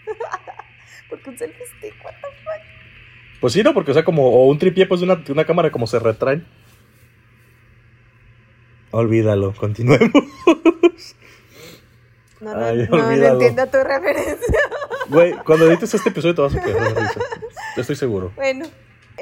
Porque 1.10 1.30
un 1.30 1.38
selfie 1.38 1.66
stick, 1.78 1.94
what 2.04 2.12
the 2.12 2.28
fuck. 2.44 3.40
Pues 3.40 3.52
sí, 3.52 3.62
¿no? 3.62 3.74
Porque, 3.74 3.90
o 3.90 3.94
sea, 3.94 4.04
como 4.04 4.30
o 4.30 4.46
un 4.48 4.58
tripié, 4.58 4.86
pues 4.86 5.00
de 5.00 5.06
una, 5.06 5.16
de 5.16 5.32
una 5.32 5.44
cámara 5.44 5.70
como 5.70 5.86
se 5.86 5.98
retraen. 5.98 6.46
Olvídalo, 8.90 9.52
continuemos. 9.54 10.10
No, 12.40 12.54
no, 12.54 12.64
Ay, 12.64 12.88
no, 12.90 12.96
no 12.98 13.12
entiendo 13.12 13.66
tu 13.66 13.78
referencia. 13.78 14.60
Güey, 15.08 15.32
cuando 15.44 15.66
edites 15.66 15.94
este 15.94 16.10
episodio 16.10 16.34
te 16.34 16.42
vas 16.42 16.54
a 16.54 16.62
quedar 16.62 16.94
de 16.94 17.00
risa. 17.00 17.20
Estoy 17.76 17.96
seguro. 17.96 18.32
Bueno, 18.36 18.66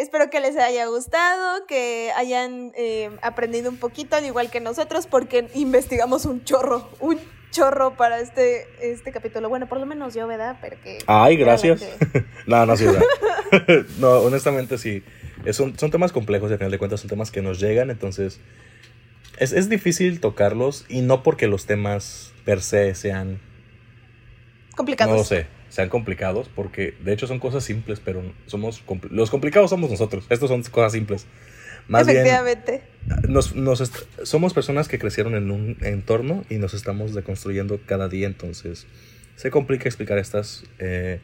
espero 0.03 0.31
que 0.31 0.41
les 0.41 0.57
haya 0.57 0.87
gustado, 0.87 1.67
que 1.67 2.11
hayan 2.17 2.73
eh, 2.77 3.11
aprendido 3.23 3.71
un 3.71 3.77
poquito, 3.77 4.17
al 4.17 4.27
igual 4.27 4.51
que 4.51 4.61
nosotros, 4.61 5.07
porque 5.07 5.49
investigamos 5.55 6.25
un 6.27 6.45
chorro, 6.45 6.91
un 7.01 7.19
chorro 7.51 7.97
para 7.97 8.21
este, 8.21 8.67
este 8.81 9.13
capítulo. 9.13 9.49
Bueno, 9.49 9.69
por 9.69 9.79
lo 9.79 9.87
menos 9.87 10.15
yo, 10.15 10.27
¿verdad? 10.27 10.57
Porque, 10.61 10.99
Ay, 11.07 11.37
gracias. 11.37 11.87
no, 12.47 12.67
no, 12.67 12.77
sí, 12.77 12.87
no, 13.99 14.11
honestamente 14.21 14.79
sí. 14.79 15.03
son, 15.53 15.79
son 15.79 15.91
temas 15.91 16.13
complejos 16.13 16.51
y 16.51 16.55
al 16.55 16.59
final 16.59 16.73
de 16.73 16.79
cuentas 16.79 17.01
son 17.01 17.09
temas 17.09 17.31
que 17.31 17.43
nos 17.43 17.61
llegan, 17.61 17.91
entonces 17.91 18.41
es, 19.39 19.53
es 19.53 19.69
difícil 19.69 20.21
tocarlos 20.21 20.85
y 20.89 21.01
no 21.01 21.23
porque 21.23 21.47
los 21.47 21.67
temas 21.67 22.33
per 22.45 22.61
se 22.61 22.95
sean 22.95 23.41
complicados. 24.75 25.13
No 25.13 25.19
lo 25.19 25.25
sé, 25.25 25.47
sean 25.73 25.89
complicados 25.89 26.51
porque 26.55 26.95
de 27.03 27.15
hecho 27.15 27.27
son 27.27 27.39
cosas 27.39 27.65
simples, 27.65 27.99
pero 27.99 28.23
somos 28.45 28.85
los 29.09 29.31
complicados 29.31 29.71
somos 29.71 29.91
nosotros. 29.91 30.27
Estos 30.29 30.51
son 30.51 30.63
cosas 30.65 30.93
simples. 30.93 31.27
Más 31.89 32.07
Efectivamente. 32.07 32.83
Bien, 33.07 33.33
nos, 33.33 33.57
nos 33.57 33.91
somos 34.23 34.53
personas 34.53 34.87
que 34.87 34.99
crecieron 34.99 35.35
en 35.35 35.51
un 35.51 35.79
entorno 35.81 36.45
y 36.51 36.57
nos 36.57 36.75
estamos 36.75 37.15
deconstruyendo 37.15 37.81
cada 37.87 38.11
día, 38.11 38.27
entonces 38.27 38.87
se 39.37 39.51
complica 39.51 39.89
explicar 39.89 40.19
estas 40.19 40.65
eh, 40.79 41.21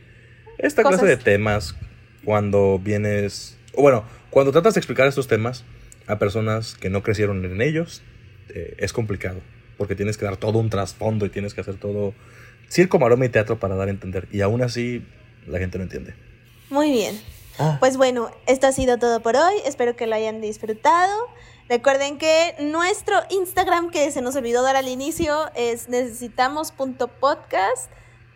esta 0.57 0.83
clase 0.83 1.05
de 1.05 1.19
temas 1.19 1.77
cuando 2.25 2.81
vienes, 2.83 3.59
o 3.75 3.83
bueno, 3.83 4.05
cuando 4.31 4.51
tratas 4.51 4.75
de 4.75 4.81
explicar 4.81 5.07
estos 5.07 5.29
temas 5.29 5.65
a 6.07 6.19
personas 6.19 6.75
que 6.75 6.89
no 6.89 7.03
crecieron 7.03 7.45
en 7.45 7.61
ellos, 7.61 8.03
eh, 8.49 8.77
es 8.79 8.95
complicado, 8.95 9.41
porque 9.77 9.95
tienes 9.95 10.17
que 10.17 10.25
dar 10.25 10.39
todo 10.39 10.59
un 10.59 10.71
trasfondo 10.71 11.27
y 11.27 11.29
tienes 11.29 11.53
que 11.53 11.61
hacer 11.61 11.75
todo 11.75 12.15
circo, 12.69 12.99
maroma 12.99 13.27
y 13.27 13.29
teatro 13.29 13.59
para 13.59 13.77
dar 13.77 13.89
a 13.89 13.91
entender, 13.91 14.29
y 14.33 14.41
aún 14.41 14.63
así 14.63 15.05
la 15.47 15.59
gente 15.59 15.79
no 15.79 15.85
entiende. 15.85 16.15
Muy 16.71 16.91
bien. 16.91 17.21
Ah. 17.59 17.77
Pues 17.81 17.97
bueno, 17.97 18.31
esto 18.47 18.67
ha 18.67 18.73
sido 18.73 18.99
todo 18.99 19.21
por 19.21 19.37
hoy. 19.37 19.55
Espero 19.65 19.97
que 19.97 20.07
lo 20.07 20.15
hayan 20.15 20.41
disfrutado. 20.41 21.29
Recuerden 21.69 22.19
que 22.19 22.55
nuestro 22.61 23.17
Instagram, 23.31 23.91
que 23.91 24.11
se 24.11 24.23
nos 24.23 24.37
olvidó 24.37 24.63
dar 24.63 24.77
al 24.77 24.89
inicio, 24.89 25.51
es 25.55 25.89
necesitamos.podcast. 25.89 27.91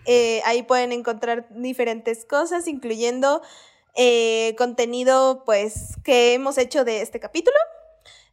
Eh, 0.04 0.42
ahí 0.44 0.64
pueden 0.64 0.92
encontrar 0.92 1.46
diferentes 1.50 2.24
cosas, 2.24 2.66
incluyendo 2.66 3.40
eh, 3.94 4.54
contenido 4.58 5.44
pues 5.46 5.96
que 6.04 6.34
hemos 6.34 6.58
hecho 6.58 6.84
de 6.84 7.00
este 7.00 7.20
capítulo. 7.20 7.56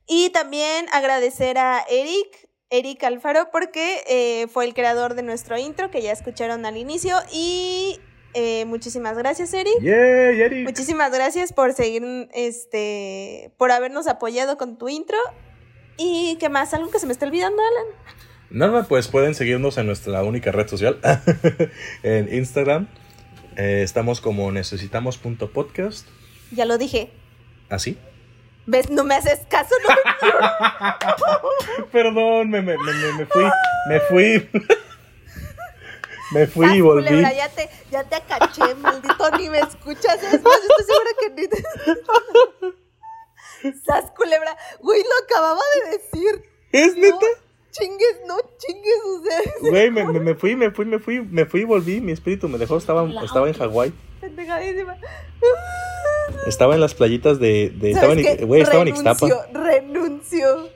Y 0.07 0.31
también 0.31 0.87
agradecer 0.91 1.59
a 1.59 1.85
Eric, 1.87 2.48
Eric 2.69 3.03
Alfaro, 3.03 3.49
porque 3.51 4.03
eh, 4.07 4.47
fue 4.47 4.65
el 4.65 4.73
creador 4.73 5.15
de 5.15 5.23
nuestro 5.23 5.57
intro 5.57 5.89
que 5.89 6.01
ya 6.01 6.11
escucharon 6.11 6.65
al 6.65 6.77
inicio. 6.77 7.15
Y 7.33 7.99
eh, 8.33 8.65
muchísimas 8.65 9.17
gracias, 9.17 9.53
Eric. 9.53 9.81
Muchísimas 10.63 11.11
gracias 11.11 11.51
por 11.51 11.73
seguir, 11.73 12.03
este, 12.33 13.51
por 13.57 13.71
habernos 13.71 14.07
apoyado 14.07 14.57
con 14.57 14.77
tu 14.77 14.87
intro. 14.89 15.17
¿Y 15.97 16.37
qué 16.39 16.49
más? 16.49 16.73
¿Algo 16.73 16.91
que 16.91 16.99
se 16.99 17.07
me 17.07 17.13
está 17.13 17.25
olvidando, 17.25 17.61
Alan? 17.61 18.19
Nada, 18.51 18.87
pues 18.87 19.07
pueden 19.07 19.35
seguirnos 19.35 19.77
en 19.77 19.85
nuestra 19.85 20.23
única 20.23 20.51
red 20.51 20.67
social, 20.67 20.99
en 22.03 22.33
Instagram. 22.33 22.87
Eh, 23.57 23.81
estamos 23.83 24.21
como 24.21 24.51
necesitamos.podcast. 24.51 26.07
Ya 26.51 26.65
lo 26.65 26.77
dije. 26.77 27.11
¿Así? 27.69 27.97
¿Ah, 27.99 28.09
¿Ves? 28.65 28.89
No 28.89 29.03
me 29.03 29.15
haces 29.15 29.39
caso, 29.49 29.73
no 29.83 29.89
Perdón, 31.91 32.49
me, 32.49 32.61
me, 32.61 32.77
me, 32.77 32.93
me 33.17 33.25
fui. 33.25 33.43
Me 33.87 33.99
fui. 34.01 34.49
Me 36.31 36.45
fui 36.45 36.77
y 36.77 36.81
volví. 36.81 37.07
Culebra, 37.07 37.33
ya 37.33 37.49
te, 37.49 37.69
ya 37.89 38.03
te 38.03 38.15
acaché, 38.15 38.75
maldito, 38.75 39.31
ni 39.37 39.49
me 39.49 39.59
escuchas. 39.59 40.21
Es 40.21 40.43
más, 40.43 40.59
estoy 40.61 40.85
segura 40.85 41.09
que 41.19 41.29
ni 41.31 41.47
te... 41.47 41.63
Sas, 43.85 44.11
culebra. 44.11 44.55
Güey, 44.79 45.01
lo 45.01 45.25
acababa 45.25 45.59
de 45.83 45.91
decir. 45.97 46.45
¿Es 46.71 46.95
no, 46.95 47.01
neta? 47.01 47.25
Chingues, 47.71 48.21
no 48.27 48.37
chingues, 48.57 49.05
ustedes. 49.17 49.71
Güey, 49.71 49.91
me, 49.91 50.05
me, 50.05 50.35
fui, 50.35 50.55
me 50.55 50.71
fui, 50.71 50.85
me 50.85 50.99
fui, 50.99 51.21
me 51.21 51.45
fui 51.45 51.61
y 51.61 51.65
volví. 51.65 51.99
Mi 51.99 52.11
espíritu 52.11 52.47
me 52.47 52.57
dejó, 52.57 52.77
estaba, 52.77 53.09
estaba 53.23 53.47
en 53.47 53.53
Hawái. 53.53 53.93
Pendejadísima. 54.21 54.97
Estaba 56.47 56.75
en 56.75 56.81
las 56.81 56.93
playitas 56.93 57.39
de. 57.39 57.69
de 57.69 57.91
estaba 57.91 58.13
en, 58.13 58.47
güey, 58.47 58.61
estaba 58.61 58.81
en 58.81 58.89
Ixtapa. 58.89 59.27
Renuncio. 59.53 60.69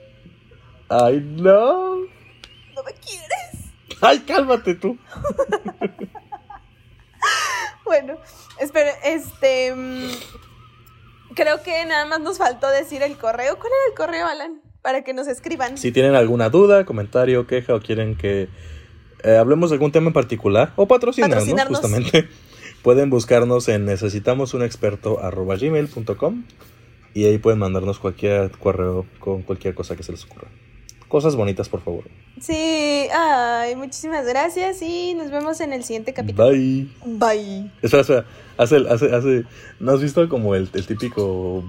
Ay, 0.88 1.20
no. 1.20 1.96
No 1.96 2.82
me 2.84 2.92
quieres. 2.92 3.72
Ay, 4.00 4.20
cálmate 4.20 4.74
tú. 4.74 4.98
bueno, 7.84 8.18
espera, 8.60 8.92
este. 9.04 9.74
Mm, 9.74 10.10
creo 11.34 11.62
que 11.62 11.84
nada 11.86 12.06
más 12.06 12.20
nos 12.20 12.38
faltó 12.38 12.68
decir 12.68 13.02
el 13.02 13.16
correo. 13.16 13.56
¿Cuál 13.56 13.72
era 13.72 13.90
el 13.90 13.94
correo, 13.96 14.26
Alan? 14.26 14.60
Para 14.82 15.02
que 15.02 15.14
nos 15.14 15.26
escriban. 15.26 15.78
Si 15.78 15.92
tienen 15.92 16.14
alguna 16.14 16.50
duda, 16.50 16.84
comentario, 16.84 17.46
queja 17.46 17.74
o 17.74 17.80
quieren 17.80 18.16
que 18.16 18.48
eh, 19.24 19.36
hablemos 19.38 19.70
de 19.70 19.76
algún 19.76 19.90
tema 19.90 20.08
en 20.08 20.12
particular 20.12 20.72
o 20.76 20.86
patrocinarnos, 20.86 21.48
justamente, 21.68 22.28
pueden 22.84 23.08
buscarnos 23.08 23.66
en 23.68 23.86
necesitamos 23.86 24.52
un 24.52 24.62
experto 24.62 25.18
gmail.com 25.18 26.44
y 27.14 27.24
ahí 27.24 27.38
pueden 27.38 27.58
mandarnos 27.58 27.98
cualquier 27.98 28.50
correo 28.50 29.06
con 29.18 29.42
cualquier 29.42 29.74
cosa 29.74 29.96
que 29.96 30.02
se 30.02 30.12
les 30.12 30.24
ocurra. 30.24 30.48
Cosas 31.08 31.34
bonitas, 31.34 31.68
por 31.70 31.80
favor. 31.80 32.04
Sí, 32.40 33.08
ay, 33.10 33.74
muchísimas 33.76 34.26
gracias 34.26 34.82
y 34.82 35.14
nos 35.14 35.30
vemos 35.30 35.60
en 35.60 35.72
el 35.72 35.82
siguiente 35.82 36.12
capítulo. 36.12 36.50
Bye. 36.50 36.88
Bye. 37.06 37.70
Espera, 37.80 38.02
espera, 38.02 38.26
hace, 38.58 38.76
hace, 38.76 39.14
hace, 39.14 39.44
¿no 39.80 39.92
has 39.92 40.02
visto 40.02 40.28
como 40.28 40.54
el, 40.54 40.68
el 40.74 40.86
típico 40.86 41.64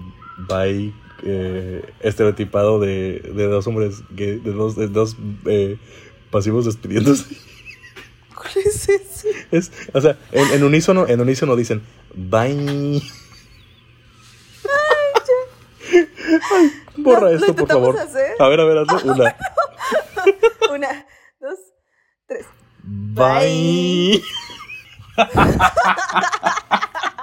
bye 0.50 0.94
eh, 1.24 1.82
estereotipado 2.02 2.80
de, 2.82 3.20
de, 3.34 3.46
dos 3.46 3.66
hombres, 3.68 4.04
de 4.10 4.40
dos, 4.40 4.76
de 4.76 4.90
dos 4.90 5.16
eh, 5.46 5.78
pasivos 6.30 6.66
despidiéndose? 6.66 7.24
¿Cuál 8.54 8.66
es 8.66 8.90
ese? 8.90 9.48
Es, 9.52 9.72
o 9.94 10.02
sea, 10.02 10.18
en, 10.32 10.54
en 10.54 10.64
unísono, 10.64 11.08
en 11.08 11.20
unísono 11.20 11.56
dicen 11.56 11.82
bye. 12.14 13.02
Ay, 16.52 16.72
borra 16.98 17.32
esto, 17.32 17.56
por 17.56 17.68
favor. 17.68 17.98
A, 18.40 18.48
ver, 18.48 18.60
a 18.60 18.66
ver, 18.66 18.78
hazlo. 18.80 19.14
Una. 19.14 19.36
Una, 20.72 21.06
dos, 21.40 21.60
tres. 22.28 22.46
Bye. 22.84 24.24